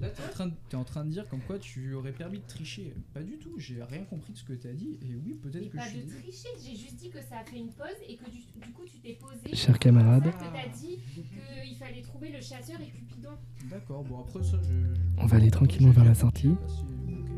Là, 0.00 0.08
t'es 0.08 0.22
en, 0.24 0.30
train 0.32 0.46
de, 0.46 0.52
t'es 0.68 0.76
en 0.76 0.82
train 0.82 1.04
de 1.04 1.10
dire 1.10 1.28
comme 1.28 1.38
quoi 1.42 1.58
tu 1.60 1.94
aurais 1.94 2.10
permis 2.10 2.38
de 2.38 2.46
tricher. 2.48 2.92
Pas 3.14 3.20
du 3.22 3.36
tout, 3.38 3.52
j'ai 3.58 3.80
rien 3.84 4.02
compris 4.02 4.32
de 4.32 4.38
ce 4.38 4.42
que 4.44 4.52
t'as 4.54 4.72
dit. 4.72 4.98
Et 5.02 5.14
oui, 5.14 5.34
peut-être 5.40 5.70
que 5.70 5.76
Pas 5.76 5.84
je 5.84 5.90
suis. 5.90 6.00
de 6.00 6.10
tricher, 6.10 6.48
j'ai 6.64 6.74
juste 6.76 6.96
dit 6.96 7.08
que 7.10 7.18
ça 7.20 7.38
a 7.40 7.44
fait 7.44 7.58
une 7.58 7.68
pause 7.68 7.86
et 8.08 8.16
que 8.16 8.24
du, 8.24 8.38
du 8.38 8.72
coup 8.72 8.82
tu 8.84 8.98
t'es 8.98 9.16
posé. 9.20 9.54
Chers 9.54 9.78
camarades. 9.78 10.24
Que 10.24 10.30
t'as 10.30 10.76
dit 10.76 10.98
qu'il 11.14 11.76
fallait 11.76 12.02
trouver 12.02 12.30
le 12.30 12.40
chasseur 12.40 12.80
et 12.80 12.86
Cupidon. 12.90 13.30
D'accord, 13.70 14.02
bon 14.02 14.20
après 14.22 14.42
ça, 14.42 14.56
je. 14.62 15.22
On 15.22 15.26
va 15.26 15.36
aller 15.36 15.52
tranquillement 15.52 15.92
vers 15.92 16.04
la 16.04 16.14
sortie. 16.14 16.50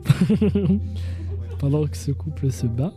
Pendant 1.59 1.87
que 1.87 1.97
ce 1.97 2.13
couple 2.13 2.51
se 2.51 2.67
bat. 2.67 2.95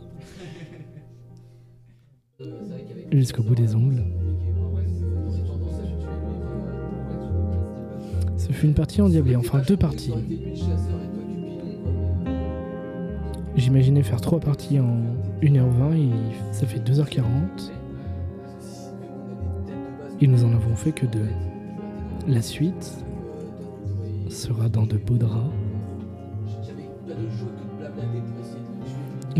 Jusqu'au 3.10 3.42
bout 3.42 3.56
des 3.56 3.74
ongles. 3.74 4.04
Ce 8.36 8.52
fut 8.52 8.66
une 8.66 8.74
partie 8.74 9.02
endiablée, 9.02 9.34
enfin 9.34 9.60
deux 9.66 9.76
parties. 9.76 10.14
J'imaginais 13.56 14.04
faire 14.04 14.20
trois 14.20 14.38
parties 14.38 14.78
en 14.78 15.00
1h20 15.42 15.96
et 15.96 16.10
ça 16.52 16.64
fait 16.66 16.78
2h40. 16.78 17.22
Et 20.20 20.28
nous 20.28 20.44
en 20.44 20.52
avons 20.52 20.76
fait 20.76 20.92
que 20.92 21.06
deux. 21.06 21.28
La 22.28 22.40
suite 22.40 23.04
sera 24.28 24.68
dans 24.68 24.86
de 24.86 24.96
beaux 24.96 25.18
draps. 25.18 25.50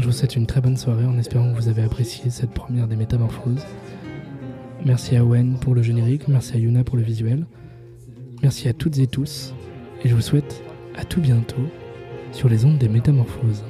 Vous 0.09 0.15
souhaite 0.15 0.37
une 0.37 0.47
très 0.47 0.63
bonne 0.63 0.79
soirée 0.79 1.05
en 1.05 1.19
espérant 1.19 1.53
que 1.53 1.61
vous 1.61 1.69
avez 1.69 1.83
apprécié 1.83 2.31
cette 2.31 2.53
première 2.53 2.89
des 2.89 2.97
métamorphoses. 2.97 3.67
Merci 4.87 5.17
à 5.17 5.23
Owen 5.23 5.59
pour 5.61 5.75
le 5.75 5.83
générique, 5.83 6.29
merci 6.29 6.55
à 6.55 6.59
Yuna 6.59 6.83
pour 6.83 6.97
le 6.97 7.03
visuel. 7.03 7.45
Merci 8.43 8.71
à 8.71 8.73
toutes 8.73 8.97
et 9.01 9.07
tous 9.07 9.53
et 10.03 10.09
je 10.09 10.15
vous 10.15 10.23
souhaite 10.23 10.63
à 10.97 11.05
tout 11.05 11.21
bientôt 11.21 11.61
sur 12.33 12.49
les 12.49 12.65
ondes 12.65 12.79
des 12.79 12.89
métamorphoses. 12.89 13.63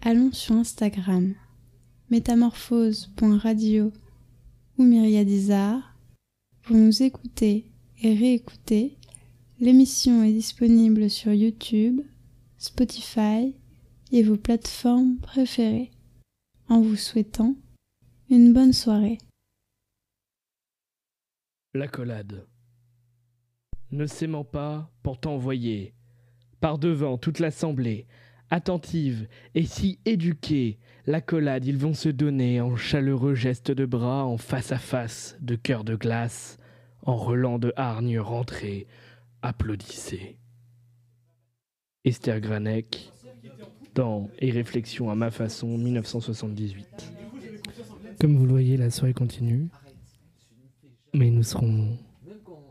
Allons 0.00 0.32
sur 0.32 0.54
Instagram 0.54 1.34
métamorphose.radio 2.10 3.92
ou 4.78 4.82
Myriadizar 4.82 5.94
pour 6.62 6.76
nous 6.76 7.02
écouter 7.02 7.70
et 8.00 8.14
réécouter. 8.14 8.96
L'émission 9.60 10.22
est 10.22 10.32
disponible 10.32 11.10
sur 11.10 11.34
YouTube, 11.34 12.00
Spotify 12.56 13.54
et 14.10 14.22
vos 14.22 14.36
plateformes 14.36 15.18
préférées. 15.18 15.90
En 16.70 16.80
vous 16.80 16.96
souhaitant 16.96 17.56
une 18.30 18.52
bonne 18.52 18.72
soirée. 18.72 19.18
L'accolade. 21.74 22.46
Ne 23.90 24.06
s'aimant 24.06 24.44
pas, 24.44 24.90
pourtant 25.02 25.36
voyez, 25.38 25.94
par 26.60 26.78
devant 26.78 27.18
toute 27.18 27.38
l'assemblée, 27.38 28.06
attentive 28.50 29.28
et 29.54 29.64
si 29.64 29.98
éduquée, 30.04 30.78
l'accolade 31.06 31.64
ils 31.64 31.76
vont 31.76 31.94
se 31.94 32.08
donner 32.08 32.60
en 32.60 32.76
chaleureux 32.76 33.34
gestes 33.34 33.70
de 33.70 33.86
bras, 33.86 34.24
en 34.24 34.38
face 34.38 34.72
à 34.72 34.78
face, 34.78 35.36
de 35.40 35.56
cœur 35.56 35.84
de 35.84 35.96
glace, 35.96 36.56
en 37.02 37.16
relent 37.16 37.58
de 37.58 37.72
hargne 37.76 38.18
rentrée, 38.18 38.86
applaudissez. 39.42 40.38
Esther 42.04 42.40
Granek, 42.40 43.10
dans 43.94 44.30
Et 44.38 44.50
réflexion 44.50 45.10
à 45.10 45.14
ma 45.14 45.30
façon, 45.30 45.76
1978. 45.76 47.12
Comme 48.20 48.36
vous 48.36 48.44
le 48.44 48.50
voyez, 48.50 48.76
la 48.76 48.90
soirée 48.90 49.14
continue. 49.14 49.68
Mais 51.14 51.30
nous 51.30 51.42
serons 51.42 51.98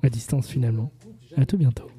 à 0.03 0.09
distance 0.09 0.47
finalement. 0.47 0.91
À 1.35 1.45
tout 1.45 1.57
bientôt. 1.57 1.89